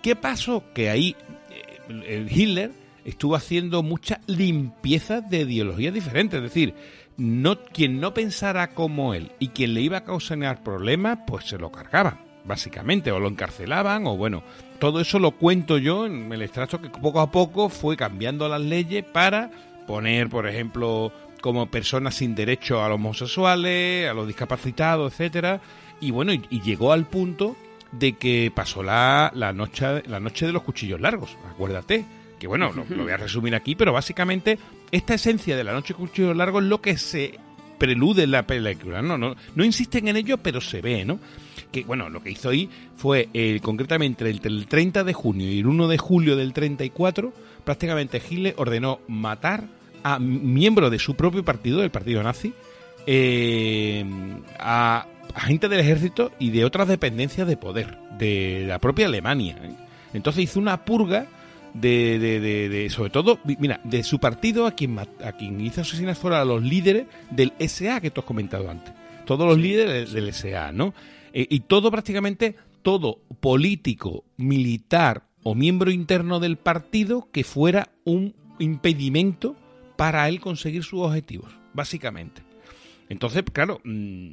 ¿Qué 0.00 0.16
pasó? 0.16 0.64
Que 0.74 0.88
ahí 0.90 1.14
eh, 1.50 2.06
el 2.08 2.32
Hitler 2.32 2.70
estuvo 3.04 3.36
haciendo 3.36 3.82
mucha 3.82 4.20
limpieza 4.26 5.20
de 5.20 5.40
ideologías 5.40 5.94
diferentes, 5.94 6.38
es 6.38 6.42
decir, 6.44 6.74
no 7.16 7.62
quien 7.64 8.00
no 8.00 8.14
pensara 8.14 8.70
como 8.70 9.14
él 9.14 9.32
y 9.38 9.48
quien 9.48 9.74
le 9.74 9.82
iba 9.82 9.98
a 9.98 10.04
causar 10.04 10.62
problemas, 10.62 11.18
pues 11.26 11.46
se 11.46 11.58
lo 11.58 11.70
cargaba. 11.70 12.18
básicamente, 12.44 13.12
o 13.12 13.20
lo 13.20 13.28
encarcelaban, 13.28 14.06
o 14.06 14.16
bueno, 14.16 14.42
todo 14.78 15.00
eso 15.00 15.18
lo 15.18 15.32
cuento 15.32 15.78
yo 15.78 16.06
en 16.06 16.32
el 16.32 16.42
extracto 16.42 16.80
que 16.80 16.90
poco 16.90 17.20
a 17.20 17.30
poco 17.30 17.68
fue 17.68 17.96
cambiando 17.96 18.48
las 18.48 18.60
leyes 18.60 19.04
para 19.04 19.50
poner, 19.86 20.28
por 20.28 20.48
ejemplo, 20.48 21.12
como 21.40 21.70
personas 21.70 22.14
sin 22.14 22.34
derecho 22.34 22.82
a 22.82 22.88
los 22.88 22.96
homosexuales, 22.96 24.08
a 24.08 24.14
los 24.14 24.26
discapacitados, 24.26 25.12
etcétera, 25.12 25.60
y 26.00 26.10
bueno, 26.10 26.32
y, 26.32 26.42
y 26.50 26.60
llegó 26.62 26.92
al 26.92 27.06
punto 27.06 27.56
de 27.92 28.14
que 28.14 28.50
pasó 28.54 28.82
la, 28.82 29.30
la 29.34 29.52
noche 29.52 30.02
la 30.08 30.18
noche 30.18 30.46
de 30.46 30.52
los 30.52 30.62
cuchillos 30.62 31.00
largos, 31.00 31.36
acuérdate, 31.50 32.04
que 32.42 32.48
bueno, 32.48 32.72
lo, 32.72 32.84
lo 32.96 33.04
voy 33.04 33.12
a 33.12 33.16
resumir 33.16 33.54
aquí, 33.54 33.76
pero 33.76 33.92
básicamente 33.92 34.58
esta 34.90 35.14
esencia 35.14 35.56
de 35.56 35.62
la 35.62 35.72
noche 35.72 35.94
de 35.94 35.98
cuchillos 36.00 36.36
largos 36.36 36.64
es 36.64 36.68
lo 36.68 36.80
que 36.80 36.98
se 36.98 37.38
prelude 37.78 38.24
en 38.24 38.32
la 38.32 38.48
película, 38.48 39.00
no, 39.00 39.16
no, 39.16 39.36
no 39.54 39.64
insisten 39.64 40.08
en 40.08 40.16
ello, 40.16 40.38
pero 40.38 40.60
se 40.60 40.80
ve, 40.80 41.04
¿no? 41.04 41.20
Que 41.70 41.84
bueno, 41.84 42.08
lo 42.08 42.20
que 42.20 42.32
hizo 42.32 42.48
ahí 42.48 42.68
fue 42.96 43.28
eh, 43.32 43.60
concretamente 43.62 44.28
entre 44.28 44.48
el 44.48 44.66
30 44.66 45.04
de 45.04 45.12
junio 45.12 45.52
y 45.52 45.60
el 45.60 45.68
1 45.68 45.86
de 45.86 45.98
julio 45.98 46.34
del 46.34 46.52
34, 46.52 47.32
prácticamente 47.62 48.20
Hitler 48.28 48.56
ordenó 48.56 48.98
matar 49.06 49.68
a 50.02 50.18
miembros 50.18 50.90
de 50.90 50.98
su 50.98 51.14
propio 51.14 51.44
partido, 51.44 51.78
del 51.78 51.92
partido 51.92 52.24
nazi, 52.24 52.52
eh, 53.06 54.04
a 54.58 55.06
agentes 55.32 55.70
del 55.70 55.78
ejército 55.78 56.32
y 56.40 56.50
de 56.50 56.64
otras 56.64 56.88
dependencias 56.88 57.46
de 57.46 57.56
poder, 57.56 57.98
de 58.18 58.64
la 58.66 58.80
propia 58.80 59.06
Alemania. 59.06 59.60
¿eh? 59.62 59.76
Entonces 60.12 60.42
hizo 60.42 60.58
una 60.58 60.84
purga 60.84 61.28
de, 61.74 62.18
de, 62.18 62.40
de, 62.40 62.68
de- 62.68 62.90
sobre 62.90 63.10
todo, 63.10 63.38
mira, 63.58 63.80
de 63.84 64.02
su 64.02 64.18
partido 64.18 64.66
a 64.66 64.72
quien, 64.72 64.98
a 64.98 65.32
quien 65.38 65.60
hizo 65.60 65.80
asesinar 65.80 66.14
fueron 66.16 66.40
a 66.40 66.44
los 66.44 66.62
líderes 66.62 67.06
del 67.30 67.52
SA 67.68 68.00
que 68.00 68.10
tú 68.10 68.20
has 68.20 68.26
comentado 68.26 68.70
antes. 68.70 68.92
Todos 69.26 69.46
los 69.48 69.58
líderes 69.58 70.12
del 70.12 70.32
SA, 70.34 70.72
¿no? 70.72 70.94
Eh, 71.32 71.46
y 71.48 71.60
todo 71.60 71.90
prácticamente, 71.90 72.56
todo 72.82 73.20
político, 73.40 74.24
militar 74.36 75.24
o 75.44 75.54
miembro 75.54 75.90
interno 75.90 76.40
del 76.40 76.56
partido 76.56 77.28
que 77.32 77.44
fuera 77.44 77.88
un 78.04 78.34
impedimento 78.58 79.56
para 79.96 80.28
él 80.28 80.40
conseguir 80.40 80.82
sus 80.84 81.00
objetivos, 81.00 81.52
básicamente. 81.74 82.42
Entonces, 83.08 83.42
claro, 83.52 83.80
mm, 83.84 84.32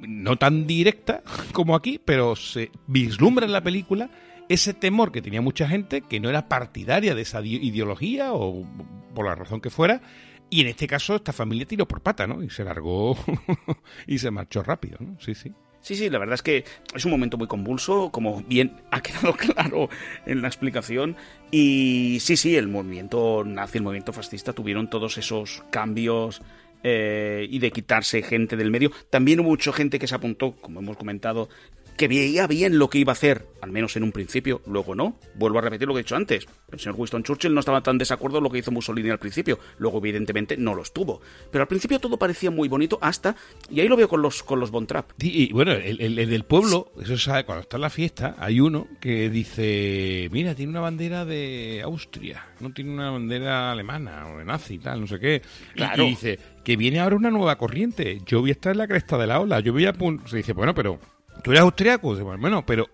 no 0.00 0.36
tan 0.36 0.66
directa 0.66 1.22
como 1.52 1.74
aquí, 1.74 2.00
pero 2.04 2.36
se 2.36 2.70
vislumbra 2.86 3.46
en 3.46 3.52
la 3.52 3.62
película 3.62 4.10
ese 4.52 4.74
temor 4.74 5.12
que 5.12 5.22
tenía 5.22 5.40
mucha 5.40 5.68
gente 5.68 6.02
que 6.02 6.20
no 6.20 6.28
era 6.28 6.48
partidaria 6.48 7.14
de 7.14 7.22
esa 7.22 7.40
ideología 7.42 8.32
o 8.32 8.66
por 9.14 9.26
la 9.26 9.34
razón 9.34 9.60
que 9.60 9.70
fuera. 9.70 10.02
Y 10.50 10.60
en 10.60 10.66
este 10.66 10.86
caso, 10.86 11.16
esta 11.16 11.32
familia 11.32 11.66
tiró 11.66 11.88
por 11.88 12.02
pata, 12.02 12.26
¿no? 12.26 12.42
Y 12.42 12.50
se 12.50 12.62
largó 12.62 13.16
y 14.06 14.18
se 14.18 14.30
marchó 14.30 14.62
rápido, 14.62 14.98
¿no? 15.00 15.18
Sí, 15.18 15.34
sí. 15.34 15.52
Sí, 15.80 15.96
sí, 15.96 16.10
la 16.10 16.18
verdad 16.18 16.34
es 16.34 16.42
que 16.42 16.64
es 16.94 17.04
un 17.04 17.10
momento 17.10 17.36
muy 17.36 17.48
convulso, 17.48 18.10
como 18.12 18.42
bien 18.42 18.76
ha 18.92 19.00
quedado 19.00 19.32
claro 19.36 19.88
en 20.26 20.42
la 20.42 20.48
explicación. 20.48 21.16
Y 21.50 22.18
sí, 22.20 22.36
sí, 22.36 22.54
el 22.56 22.68
movimiento 22.68 23.42
nazi, 23.44 23.78
el 23.78 23.84
movimiento 23.84 24.12
fascista 24.12 24.52
tuvieron 24.52 24.88
todos 24.88 25.18
esos 25.18 25.64
cambios 25.70 26.42
eh, 26.84 27.46
y 27.50 27.58
de 27.58 27.72
quitarse 27.72 28.22
gente 28.22 28.56
del 28.56 28.70
medio. 28.70 28.92
También 29.10 29.40
hubo 29.40 29.48
mucha 29.48 29.72
gente 29.72 29.98
que 29.98 30.06
se 30.06 30.14
apuntó, 30.14 30.52
como 30.60 30.80
hemos 30.80 30.96
comentado, 30.96 31.48
que 31.96 32.08
veía 32.08 32.46
bien 32.46 32.78
lo 32.78 32.88
que 32.90 32.98
iba 32.98 33.12
a 33.12 33.14
hacer, 33.14 33.46
al 33.60 33.70
menos 33.70 33.94
en 33.96 34.02
un 34.02 34.12
principio, 34.12 34.60
luego 34.66 34.94
no. 34.94 35.18
Vuelvo 35.34 35.58
a 35.58 35.62
repetir 35.62 35.86
lo 35.86 35.94
que 35.94 36.00
he 36.00 36.02
dicho 36.02 36.16
antes. 36.16 36.46
El 36.72 36.80
señor 36.80 36.96
Winston 36.98 37.22
Churchill 37.22 37.52
no 37.54 37.60
estaba 37.60 37.82
tan 37.82 37.98
desacuerdo 37.98 38.38
en 38.38 38.44
lo 38.44 38.50
que 38.50 38.58
hizo 38.58 38.70
Mussolini 38.72 39.10
al 39.10 39.18
principio, 39.18 39.58
luego 39.78 39.98
evidentemente 39.98 40.56
no 40.56 40.74
lo 40.74 40.82
estuvo. 40.82 41.20
Pero 41.50 41.62
al 41.62 41.68
principio 41.68 41.98
todo 42.00 42.16
parecía 42.16 42.50
muy 42.50 42.68
bonito 42.68 42.98
hasta, 43.00 43.36
y 43.70 43.80
ahí 43.80 43.88
lo 43.88 43.96
veo 43.96 44.08
con 44.08 44.22
los, 44.22 44.42
con 44.42 44.58
los 44.58 44.70
Von 44.70 44.86
Trapp. 44.86 45.10
Y 45.20 45.52
bueno, 45.52 45.72
el, 45.72 46.00
el- 46.00 46.18
el 46.18 46.30
del 46.30 46.44
pueblo, 46.44 46.90
eso 47.00 47.16
se 47.16 47.24
sabe, 47.24 47.44
cuando 47.44 47.62
está 47.62 47.76
en 47.76 47.82
la 47.82 47.90
fiesta, 47.90 48.34
hay 48.38 48.58
uno 48.60 48.88
que 49.00 49.28
dice, 49.30 50.28
mira, 50.32 50.54
tiene 50.54 50.70
una 50.70 50.80
bandera 50.80 51.24
de 51.24 51.82
Austria, 51.84 52.46
no 52.60 52.72
tiene 52.72 52.90
una 52.92 53.10
bandera 53.10 53.70
alemana 53.70 54.28
o 54.32 54.38
de 54.38 54.44
nazi 54.44 54.74
y 54.74 54.78
tal, 54.78 55.00
no 55.02 55.06
sé 55.06 55.18
qué. 55.20 55.42
Y- 55.74 55.76
Claro. 55.76 56.04
Y, 56.04 56.10
dice, 56.10 56.38
que 56.64 56.76
viene 56.76 57.00
ahora 57.00 57.16
una 57.16 57.30
nueva 57.30 57.56
corriente, 57.58 58.20
yo 58.26 58.40
voy 58.40 58.50
a 58.50 58.52
estar 58.54 58.72
en 58.72 58.78
la 58.78 58.86
cresta 58.88 59.18
de 59.18 59.26
la 59.26 59.40
ola, 59.40 59.60
yo 59.60 59.72
voy 59.72 59.84
a... 59.86 59.92
pun-". 59.92 60.26
Se 60.26 60.36
dice, 60.38 60.52
bueno, 60.52 60.74
pero 60.74 60.98
tú 61.42 61.50
eres 61.50 61.62
austriaco, 61.62 62.14
bueno, 62.16 62.64
pero 62.64 62.88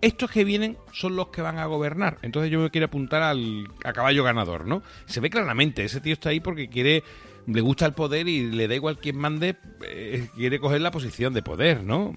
estos 0.00 0.30
que 0.30 0.44
vienen 0.44 0.78
son 0.92 1.16
los 1.16 1.28
que 1.28 1.42
van 1.42 1.58
a 1.58 1.66
gobernar, 1.66 2.18
entonces 2.22 2.50
yo 2.50 2.60
me 2.60 2.70
quiero 2.70 2.86
apuntar 2.86 3.22
al 3.22 3.68
a 3.84 3.92
caballo 3.92 4.24
ganador, 4.24 4.66
¿no? 4.66 4.82
Se 5.06 5.20
ve 5.20 5.30
claramente, 5.30 5.84
ese 5.84 6.00
tío 6.00 6.14
está 6.14 6.30
ahí 6.30 6.40
porque 6.40 6.68
quiere 6.68 7.02
le 7.46 7.60
gusta 7.60 7.86
el 7.86 7.92
poder 7.92 8.28
y 8.28 8.50
le 8.50 8.68
da 8.68 8.74
igual 8.74 8.98
quien 8.98 9.16
mande, 9.16 9.56
eh, 9.86 10.28
quiere 10.34 10.60
coger 10.60 10.80
la 10.80 10.90
posición 10.90 11.34
de 11.34 11.42
poder, 11.42 11.82
¿no? 11.82 12.14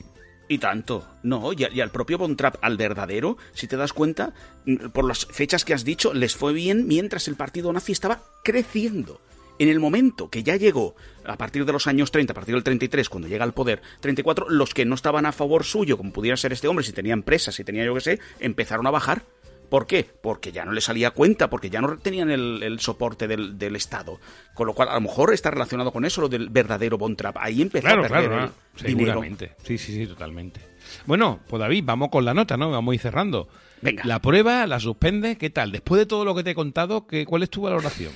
Y 0.48 0.58
tanto. 0.58 1.08
No, 1.24 1.52
y, 1.54 1.80
al 1.80 1.90
propio 1.90 2.18
Von 2.18 2.36
Trapp, 2.36 2.58
al 2.62 2.78
verdadero, 2.78 3.38
si 3.54 3.68
te 3.68 3.78
das 3.78 3.94
cuenta, 3.94 4.34
mm, 4.66 4.90
por 4.90 5.06
las 5.06 5.26
fechas 5.26 5.64
que 5.66 5.74
has 5.74 5.86
dicho, 5.86 6.14
les 6.14 6.36
fue 6.36 6.54
bien 6.54 6.88
mientras 6.88 7.28
el 7.28 7.36
partido 7.36 7.72
nazi 7.72 7.94
estaba 7.94 8.22
creciendo. 8.44 9.22
En 9.64 9.70
el 9.70 9.80
momento 9.80 10.30
que 10.30 10.44
ya 10.44 10.58
llegó, 10.58 10.94
a 11.24 11.38
partir 11.38 11.64
de 11.64 11.72
los 11.72 11.88
años 11.88 12.12
30, 12.12 12.34
a 12.34 12.36
partir 12.36 12.54
del 12.54 12.66
33, 12.66 13.08
cuando 13.08 13.30
llega 13.30 13.46
al 13.46 13.54
poder, 13.54 13.82
34, 14.02 14.50
los 14.50 14.74
que 14.74 14.84
no 14.84 14.94
estaban 14.94 15.26
a 15.26 15.32
favor 15.32 15.64
suyo, 15.64 15.96
como 15.96 16.12
pudiera 16.12 16.36
ser 16.36 16.52
este 16.52 16.68
hombre, 16.68 16.84
si 16.84 16.92
tenía 16.92 17.14
empresas, 17.14 17.56
si 17.56 17.64
tenía 17.64 17.86
yo 17.86 17.94
que 17.94 18.02
sé, 18.02 18.20
empezaron 18.42 18.86
a 18.88 18.92
bajar. 18.92 19.24
¿Por 19.70 19.88
qué? 19.88 20.06
Porque 20.22 20.52
ya 20.52 20.66
no 20.66 20.74
le 20.74 20.82
salía 20.82 21.12
cuenta, 21.12 21.50
porque 21.50 21.70
ya 21.70 21.80
no 21.80 21.98
tenían 21.98 22.30
el, 22.30 22.62
el 22.62 22.82
soporte 22.82 23.26
del, 23.26 23.58
del 23.58 23.78
Estado. 23.78 24.20
Con 24.54 24.68
lo 24.68 24.74
cual, 24.74 24.90
a 24.90 24.96
lo 24.96 25.02
mejor 25.02 25.34
está 25.34 25.50
relacionado 25.50 25.94
con 25.94 26.04
eso, 26.04 26.20
lo 26.20 26.28
del 26.28 26.50
verdadero 26.50 26.98
Von 26.98 27.16
Trapp. 27.16 27.38
Ahí 27.40 27.62
empezó 27.62 27.88
Claro, 27.88 28.04
a 28.04 28.08
perder 28.10 28.30
claro, 28.30 28.44
el 28.44 28.50
ah, 28.50 28.52
dinero. 28.86 29.12
seguramente. 29.14 29.56
Sí, 29.64 29.78
sí, 29.78 29.94
sí, 29.96 30.08
totalmente. 30.08 30.60
Bueno, 31.06 31.40
pues 31.48 31.62
David, 31.62 31.84
vamos 31.86 32.10
con 32.10 32.26
la 32.26 32.34
nota, 32.34 32.58
¿no? 32.58 32.70
Vamos 32.70 32.92
a 32.92 32.96
ir 32.96 33.02
cerrando. 33.02 33.48
Venga. 33.82 34.04
La 34.06 34.20
prueba, 34.22 34.68
la 34.68 34.82
suspende, 34.82 35.38
¿qué 35.38 35.50
tal? 35.50 35.72
Después 35.72 36.00
de 36.00 36.06
todo 36.06 36.26
lo 36.26 36.36
que 36.36 36.44
te 36.44 36.52
he 36.52 36.56
contado, 36.56 37.08
¿qué, 37.08 37.26
¿cuál 37.26 37.44
es 37.44 37.50
tu 37.50 37.62
valoración? 37.62 38.12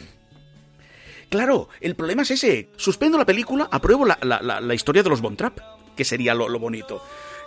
Claro, 1.29 1.69
el 1.81 1.95
problema 1.95 2.21
es 2.21 2.31
ese. 2.31 2.69
Suspendo 2.77 3.17
la 3.17 3.25
película, 3.25 3.67
apruebo 3.71 4.05
la, 4.05 4.17
la- 4.21 4.73
historia 4.75 5.03
de 5.03 5.09
los 5.09 5.21
Von 5.21 5.35
Trapp, 5.35 5.59
que 5.95 6.05
sería 6.05 6.33
lo, 6.33 6.47
lo 6.47 6.59
bonito. 6.59 7.01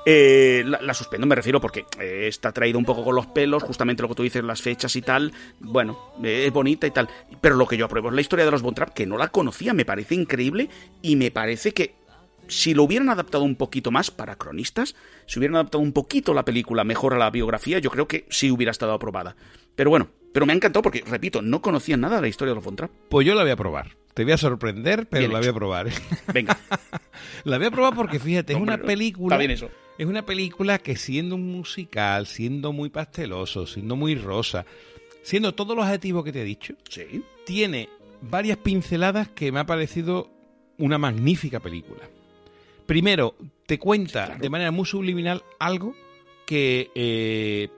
Eh, 0.07 0.65
la, 0.67 0.95
suspendo, 0.95 1.27
me 1.27 1.35
refiero, 1.35 1.61
porque 1.61 1.85
eh, 1.99 2.27
está 2.27 2.53
traído 2.53 2.79
un 2.79 2.85
poco 2.85 3.05
con 3.05 3.15
los 3.15 3.27
pelos, 3.27 3.63
justamente 3.63 4.03
lo 4.03 4.09
que 4.09 4.15
tú 4.15 4.23
dices, 4.23 4.43
las 4.45 4.61
fechas 4.63 4.95
y 4.97 5.03
tal. 5.03 5.33
Bueno, 5.61 6.13
eh, 6.23 6.45
es 6.47 6.53
bonita 6.53 6.87
y 6.87 6.91
tal. 6.91 7.09
Pero 7.41 7.57
lo 7.57 7.67
que 7.67 7.77
yo 7.77 7.87
apruebo 7.87 8.09
es 8.09 8.15
la 8.15 8.21
historia 8.21 8.45
de 8.45 8.51
los 8.51 8.63
Von 8.63 8.75
Trapp, 8.75 8.91
que 8.95 9.07
no 9.07 9.17
la 9.17 9.29
conocía, 9.29 9.73
me 9.75 9.85
parece 9.85 10.15
increíble 10.15 10.69
y 11.03 11.17
me 11.17 11.31
parece 11.31 11.73
que 11.73 11.95
si 12.49 12.75
lo 12.75 12.83
hubieran 12.83 13.09
adaptado 13.11 13.45
un 13.45 13.55
poquito 13.57 13.91
más 13.91 14.11
para 14.11 14.37
cronistas, 14.37 14.97
si 15.27 15.39
hubieran 15.39 15.55
adaptado 15.57 15.83
un 15.83 15.93
poquito 15.93 16.35
la 16.35 16.45
película 16.45 16.83
mejor 16.83 17.15
a 17.15 17.19
la 17.19 17.31
biografía, 17.31 17.79
yo 17.79 17.91
creo 17.91 18.09
que 18.09 18.27
sí 18.29 18.51
hubiera 18.51 18.73
estado 18.73 18.93
aprobada. 18.93 19.37
Pero 19.77 19.91
bueno, 19.91 20.09
pero 20.33 20.47
me 20.47 20.53
ha 20.53 20.57
encantado 20.57 20.83
porque, 20.83 21.03
repito, 21.07 21.43
no 21.43 21.61
conocía 21.61 21.97
nada 21.97 22.17
de 22.17 22.23
la 22.23 22.29
historia 22.29 22.51
de 22.51 22.57
los 22.57 22.65
Von 22.65 22.77
Trapp. 22.77 22.91
Pues 23.09 23.27
yo 23.27 23.35
la 23.35 23.43
voy 23.43 23.51
a 23.51 23.57
probar. 23.57 23.97
Te 24.15 24.25
voy 24.25 24.33
a 24.33 24.37
sorprender, 24.37 25.07
pero 25.09 25.21
Bien 25.21 25.33
la 25.33 25.39
voy 25.39 25.49
a 25.49 25.53
probar. 25.53 25.89
¿eh? 25.89 25.93
Venga. 26.33 26.59
La 27.45 27.59
voy 27.59 27.67
a 27.67 27.71
probar 27.71 27.95
porque, 27.95 28.19
fíjate, 28.19 28.55
es 28.55 28.59
una 28.59 28.79
película... 28.79 29.35
está 29.35 29.39
bien 29.39 29.51
eso. 29.51 29.71
Es 29.99 30.07
una 30.07 30.25
película 30.25 30.79
que 30.79 30.97
siendo 30.97 31.35
un 31.37 31.47
musical, 31.53 32.27
siendo 32.27 32.73
muy 32.73 32.89
pasteloso, 32.91 33.67
siendo 33.67 33.95
muy 33.97 34.15
rosa, 34.15 34.65
siendo 35.23 35.55
todos 35.55 35.77
los 35.77 35.85
adjetivos 35.85 36.25
que 36.25 36.33
te 36.33 36.41
he 36.43 36.45
dicho, 36.45 36.75
Sí. 36.89 37.23
tiene 37.45 37.89
varias 38.23 38.59
pinceladas 38.59 39.29
que 39.29 39.53
me 39.53 39.61
ha 39.61 39.67
parecido 39.67 40.31
una 40.79 40.99
magnífica 40.99 41.61
película. 41.61 42.03
Primero, 42.87 43.37
te 43.67 43.79
cuenta 43.79 44.27
claro. 44.27 44.41
de 44.41 44.51
manera 44.51 44.71
muy 44.71 44.87
subliminal 44.87 45.43
algo 45.59 45.95
que, 46.47 46.91
eh, 46.95 47.69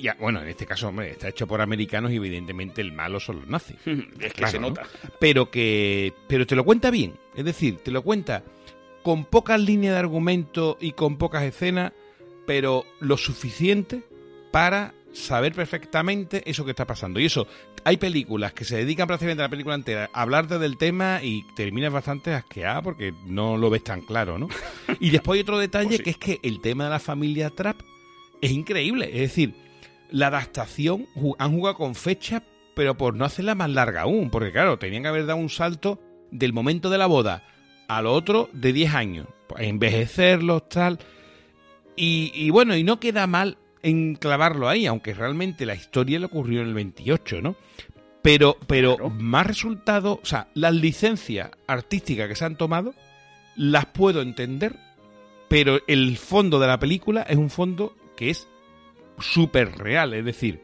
ya, 0.00 0.16
bueno, 0.18 0.40
en 0.42 0.48
este 0.48 0.66
caso, 0.66 0.88
hombre, 0.88 1.10
está 1.10 1.28
hecho 1.28 1.46
por 1.46 1.60
americanos 1.60 2.10
y 2.12 2.16
evidentemente 2.16 2.80
el 2.80 2.92
malo 2.92 3.20
son 3.20 3.36
los 3.40 3.46
nazis. 3.48 3.76
Es 3.86 4.32
que 4.32 4.38
Claro, 4.38 4.50
se 4.52 4.58
¿no? 4.58 4.68
nota. 4.68 4.82
Pero 5.20 5.50
que, 5.50 6.12
pero 6.26 6.46
te 6.46 6.56
lo 6.56 6.64
cuenta 6.64 6.90
bien, 6.90 7.14
es 7.36 7.44
decir, 7.44 7.78
te 7.78 7.90
lo 7.90 8.02
cuenta 8.02 8.42
con 9.02 9.24
pocas 9.26 9.60
líneas 9.60 9.92
de 9.94 9.98
argumento 10.00 10.78
y 10.80 10.92
con 10.92 11.16
pocas 11.18 11.42
escenas, 11.42 11.92
pero 12.46 12.84
lo 13.00 13.16
suficiente 13.18 14.02
para 14.50 14.94
saber 15.12 15.52
perfectamente 15.52 16.42
eso 16.50 16.64
que 16.64 16.70
está 16.70 16.86
pasando. 16.86 17.20
Y 17.20 17.26
eso, 17.26 17.46
hay 17.84 17.98
películas 17.98 18.52
que 18.54 18.64
se 18.64 18.76
dedican 18.76 19.06
prácticamente 19.06 19.42
a 19.42 19.46
la 19.46 19.50
película 19.50 19.74
entera 19.74 20.10
a 20.12 20.22
hablarte 20.22 20.58
del 20.58 20.76
tema 20.78 21.20
y 21.22 21.44
terminas 21.54 21.92
bastante 21.92 22.32
asqueada 22.32 22.80
porque 22.82 23.12
no 23.26 23.56
lo 23.58 23.68
ves 23.70 23.84
tan 23.84 24.00
claro, 24.00 24.38
¿no? 24.38 24.48
Y 25.00 25.10
después 25.10 25.36
hay 25.36 25.42
otro 25.42 25.58
detalle 25.58 25.88
Pues 25.88 25.98
sí. 25.98 26.02
que 26.04 26.10
es 26.10 26.16
que 26.18 26.40
el 26.42 26.60
tema 26.60 26.84
de 26.84 26.90
la 26.90 26.98
familia 26.98 27.50
Trap 27.50 27.76
es 28.40 28.50
increíble. 28.50 29.06
Es 29.12 29.20
decir, 29.20 29.54
la 30.10 30.28
adaptación 30.28 31.06
han 31.38 31.52
jugado 31.52 31.76
con 31.76 31.94
fecha, 31.94 32.42
pero 32.74 32.96
por 32.96 33.14
no 33.14 33.24
hacerla 33.24 33.54
más 33.54 33.70
larga 33.70 34.02
aún, 34.02 34.30
porque 34.30 34.52
claro, 34.52 34.78
tenían 34.78 35.02
que 35.02 35.08
haber 35.08 35.26
dado 35.26 35.38
un 35.38 35.50
salto 35.50 36.00
del 36.30 36.52
momento 36.52 36.90
de 36.90 36.98
la 36.98 37.06
boda 37.06 37.44
al 37.88 38.06
otro 38.06 38.48
de 38.52 38.72
10 38.72 38.94
años, 38.94 39.26
pues, 39.46 39.64
envejecerlos, 39.64 40.68
tal. 40.68 40.98
Y, 41.96 42.32
y 42.34 42.50
bueno, 42.50 42.76
y 42.76 42.82
no 42.82 42.98
queda 42.98 43.26
mal 43.26 43.58
enclavarlo 43.82 44.68
ahí, 44.68 44.86
aunque 44.86 45.14
realmente 45.14 45.66
la 45.66 45.74
historia 45.74 46.18
le 46.18 46.26
ocurrió 46.26 46.62
en 46.62 46.68
el 46.68 46.74
28, 46.74 47.42
¿no? 47.42 47.56
Pero, 48.22 48.56
pero 48.66 48.96
Claro. 48.96 49.10
más 49.10 49.46
resultado, 49.46 50.18
o 50.22 50.26
sea, 50.26 50.48
las 50.54 50.74
licencias 50.74 51.50
artísticas 51.66 52.28
que 52.28 52.36
se 52.36 52.44
han 52.46 52.56
tomado, 52.56 52.94
las 53.56 53.86
puedo 53.86 54.22
entender 54.22 54.78
pero 55.48 55.78
el 55.86 56.16
fondo 56.16 56.58
de 56.58 56.66
la 56.66 56.80
película 56.80 57.22
es 57.22 57.36
un 57.36 57.50
fondo 57.50 57.96
que 58.16 58.30
es 58.30 58.48
súper 59.18 59.76
real, 59.78 60.14
es 60.14 60.24
decir, 60.24 60.60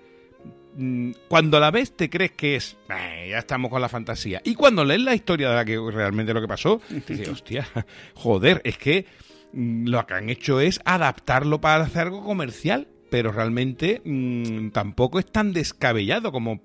mm, 0.77 1.13
cuando 1.29 1.59
la 1.61 1.71
ves 1.71 1.97
te 1.97 2.09
crees 2.11 2.33
que 2.33 2.57
es, 2.57 2.77
"Eh, 2.89 3.29
ya 3.31 3.39
estamos 3.39 3.71
con 3.71 3.81
la 3.81 3.89
fantasía, 3.89 4.41
y 4.45 4.55
cuando 4.55 4.85
lees 4.85 5.01
la 5.03 5.15
historia 5.15 5.51
de 5.51 5.57
la 5.57 5.65
que 5.65 5.79
realmente 5.93 6.33
lo 6.35 6.41
que 6.41 6.49
pasó, 6.49 6.81
te 6.89 7.13
dices, 7.15 7.29
hostia, 7.29 7.67
joder, 8.15 8.61
es 8.65 8.79
que 8.79 9.07
mm, 9.53 9.89
lo 9.89 10.07
que 10.07 10.15
han 10.15 10.31
hecho 10.31 10.61
es 10.61 10.81
adaptarlo 10.85 11.61
para 11.61 11.85
hacer 11.85 12.03
algo 12.03 12.23
comercial, 12.25 12.87
pero 13.11 13.33
realmente 13.33 14.01
mm, 14.05 14.69
tampoco 14.71 15.19
es 15.19 15.27
tan 15.27 15.53
descabellado 15.53 16.31
como, 16.33 16.63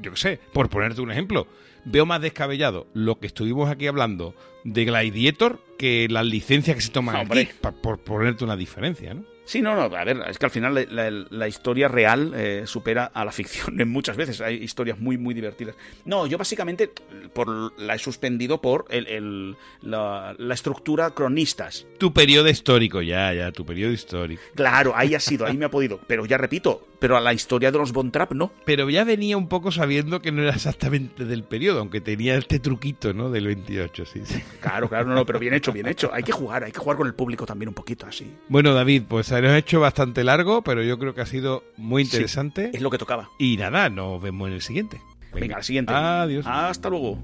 yo 0.00 0.10
qué 0.12 0.16
sé, 0.16 0.40
por 0.52 0.68
ponerte 0.68 1.00
un 1.00 1.10
ejemplo, 1.10 1.46
veo 1.86 2.04
más 2.04 2.20
descabellado 2.20 2.86
lo 2.92 3.18
que 3.18 3.26
estuvimos 3.26 3.70
aquí 3.70 3.86
hablando 3.86 4.34
de 4.64 4.84
Gladiator 4.84 5.64
que 5.78 6.06
las 6.10 6.26
licencias 6.26 6.76
que 6.76 6.82
se 6.82 6.90
toman 6.90 7.16
aquí, 7.22 7.28
pa- 7.62 7.72
por 7.72 7.98
ponerte 8.00 8.44
una 8.44 8.56
diferencia, 8.56 9.14
¿no? 9.14 9.24
Sí, 9.50 9.62
no, 9.62 9.74
no, 9.74 9.82
a 9.96 10.04
ver, 10.04 10.22
es 10.28 10.38
que 10.38 10.44
al 10.46 10.52
final 10.52 10.74
la, 10.76 10.84
la- 11.10 11.26
la 11.28 11.48
historia 11.48 11.88
real 11.88 12.30
eh, 12.36 12.62
supera 12.66 13.06
a 13.12 13.24
la 13.24 13.32
ficción 13.32 13.80
en 13.80 13.88
muchas 13.88 14.16
veces. 14.16 14.40
Hay 14.40 14.54
historias 14.62 15.00
muy, 15.00 15.18
muy 15.18 15.34
divertidas. 15.34 15.74
No, 16.04 16.28
yo 16.28 16.38
básicamente 16.38 16.88
por, 17.32 17.48
la 17.80 17.96
he 17.96 17.98
suspendido 17.98 18.60
por 18.60 18.84
el, 18.90 19.08
el- 19.08 19.56
la, 19.82 20.36
la 20.38 20.54
estructura 20.54 21.10
cronistas. 21.10 21.84
Tu 21.98 22.12
periodo 22.12 22.48
histórico, 22.48 23.02
ya, 23.02 23.34
ya, 23.34 23.50
tu 23.50 23.66
periodo 23.66 23.90
histórico. 23.92 24.40
Claro, 24.54 24.92
ahí 24.94 25.16
ha 25.16 25.20
sido, 25.20 25.46
ahí 25.46 25.56
me 25.56 25.64
ha 25.64 25.70
podido. 25.70 25.98
Pero 26.06 26.26
ya 26.26 26.38
repito, 26.38 26.86
pero 27.00 27.16
a 27.16 27.20
la 27.20 27.32
historia 27.32 27.72
de 27.72 27.78
los 27.78 27.92
Von 27.92 28.12
Trapp 28.12 28.32
no. 28.32 28.52
Pero 28.64 28.88
ya 28.90 29.02
venía 29.04 29.36
un 29.36 29.48
poco 29.48 29.72
sabiendo 29.72 30.20
que 30.22 30.30
no 30.30 30.42
era 30.42 30.52
exactamente 30.54 31.24
del 31.24 31.42
periodo, 31.42 31.80
aunque 31.80 32.00
tenía 32.00 32.36
este 32.36 32.60
truquito, 32.60 33.12
¿no? 33.12 33.30
Del 33.30 33.46
28, 33.46 34.04
sí, 34.06 34.20
sí. 34.24 34.40
Claro, 34.60 34.88
claro, 34.88 35.08
no, 35.08 35.14
no, 35.14 35.26
pero 35.26 35.38
bien 35.38 35.54
hecho, 35.54 35.72
bien 35.72 35.86
hecho. 35.88 36.10
Hay 36.12 36.22
que 36.22 36.32
jugar, 36.32 36.62
hay 36.64 36.72
que 36.72 36.78
jugar 36.78 36.96
con 36.96 37.06
el 37.06 37.14
público 37.14 37.46
también 37.46 37.68
un 37.70 37.74
poquito 37.74 38.06
así. 38.06 38.30
Bueno, 38.48 38.74
David, 38.74 39.04
pues 39.08 39.26
se 39.26 39.40
nos 39.40 39.50
ha 39.50 39.58
hecho 39.58 39.80
bastante 39.80 40.22
largo, 40.22 40.62
pero 40.62 40.82
yo 40.82 40.98
creo 40.98 41.14
que 41.14 41.22
ha 41.22 41.26
sido 41.26 41.64
muy 41.76 42.04
Sí, 42.04 42.10
interesante. 42.16 42.70
es 42.72 42.80
lo 42.82 42.90
que 42.90 42.98
tocaba. 42.98 43.30
Y 43.38 43.56
nada, 43.56 43.88
nos 43.88 44.20
vemos 44.22 44.48
en 44.48 44.54
el 44.54 44.62
siguiente. 44.62 45.00
Venga, 45.32 45.56
al 45.56 45.64
siguiente. 45.64 45.92
Adiós. 45.94 46.44
Hasta 46.46 46.90
luego. 46.90 47.18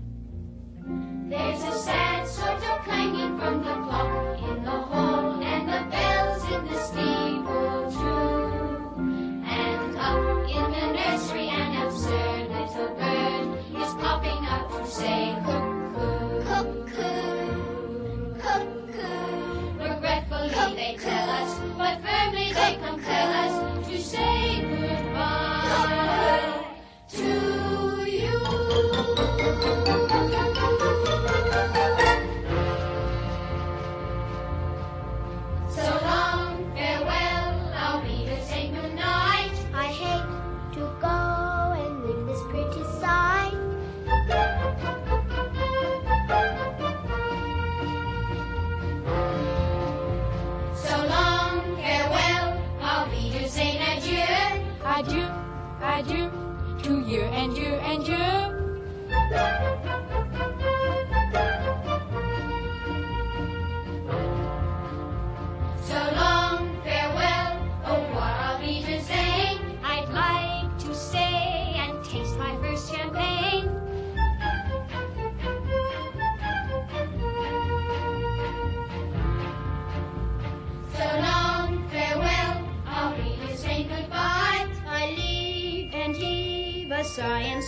But 21.86 22.00
firmly 22.02 22.76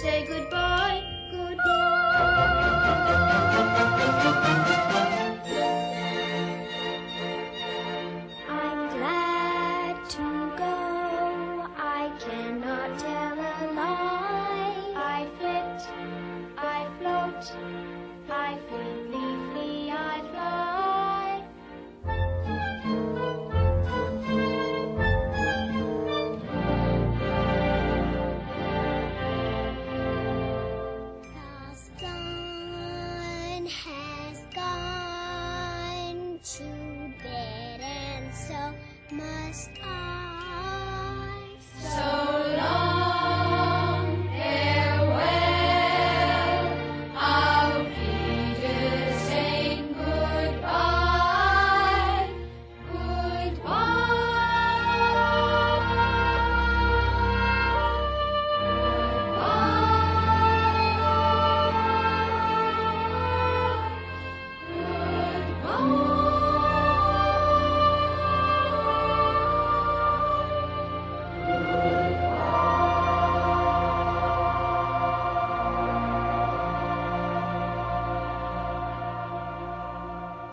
say 0.00 0.24
goodbye, 0.26 1.02
goodbye. 1.32 1.64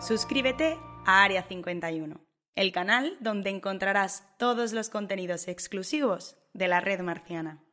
Suscríbete 0.06 0.78
a 1.04 1.24
Área 1.24 1.42
51, 1.42 2.20
el 2.54 2.70
canal 2.70 3.16
donde 3.18 3.50
encontrarás 3.50 4.24
todos 4.38 4.72
los 4.72 4.88
contenidos 4.88 5.48
exclusivos 5.48 6.36
de 6.52 6.68
la 6.68 6.78
red 6.78 7.00
marciana. 7.00 7.65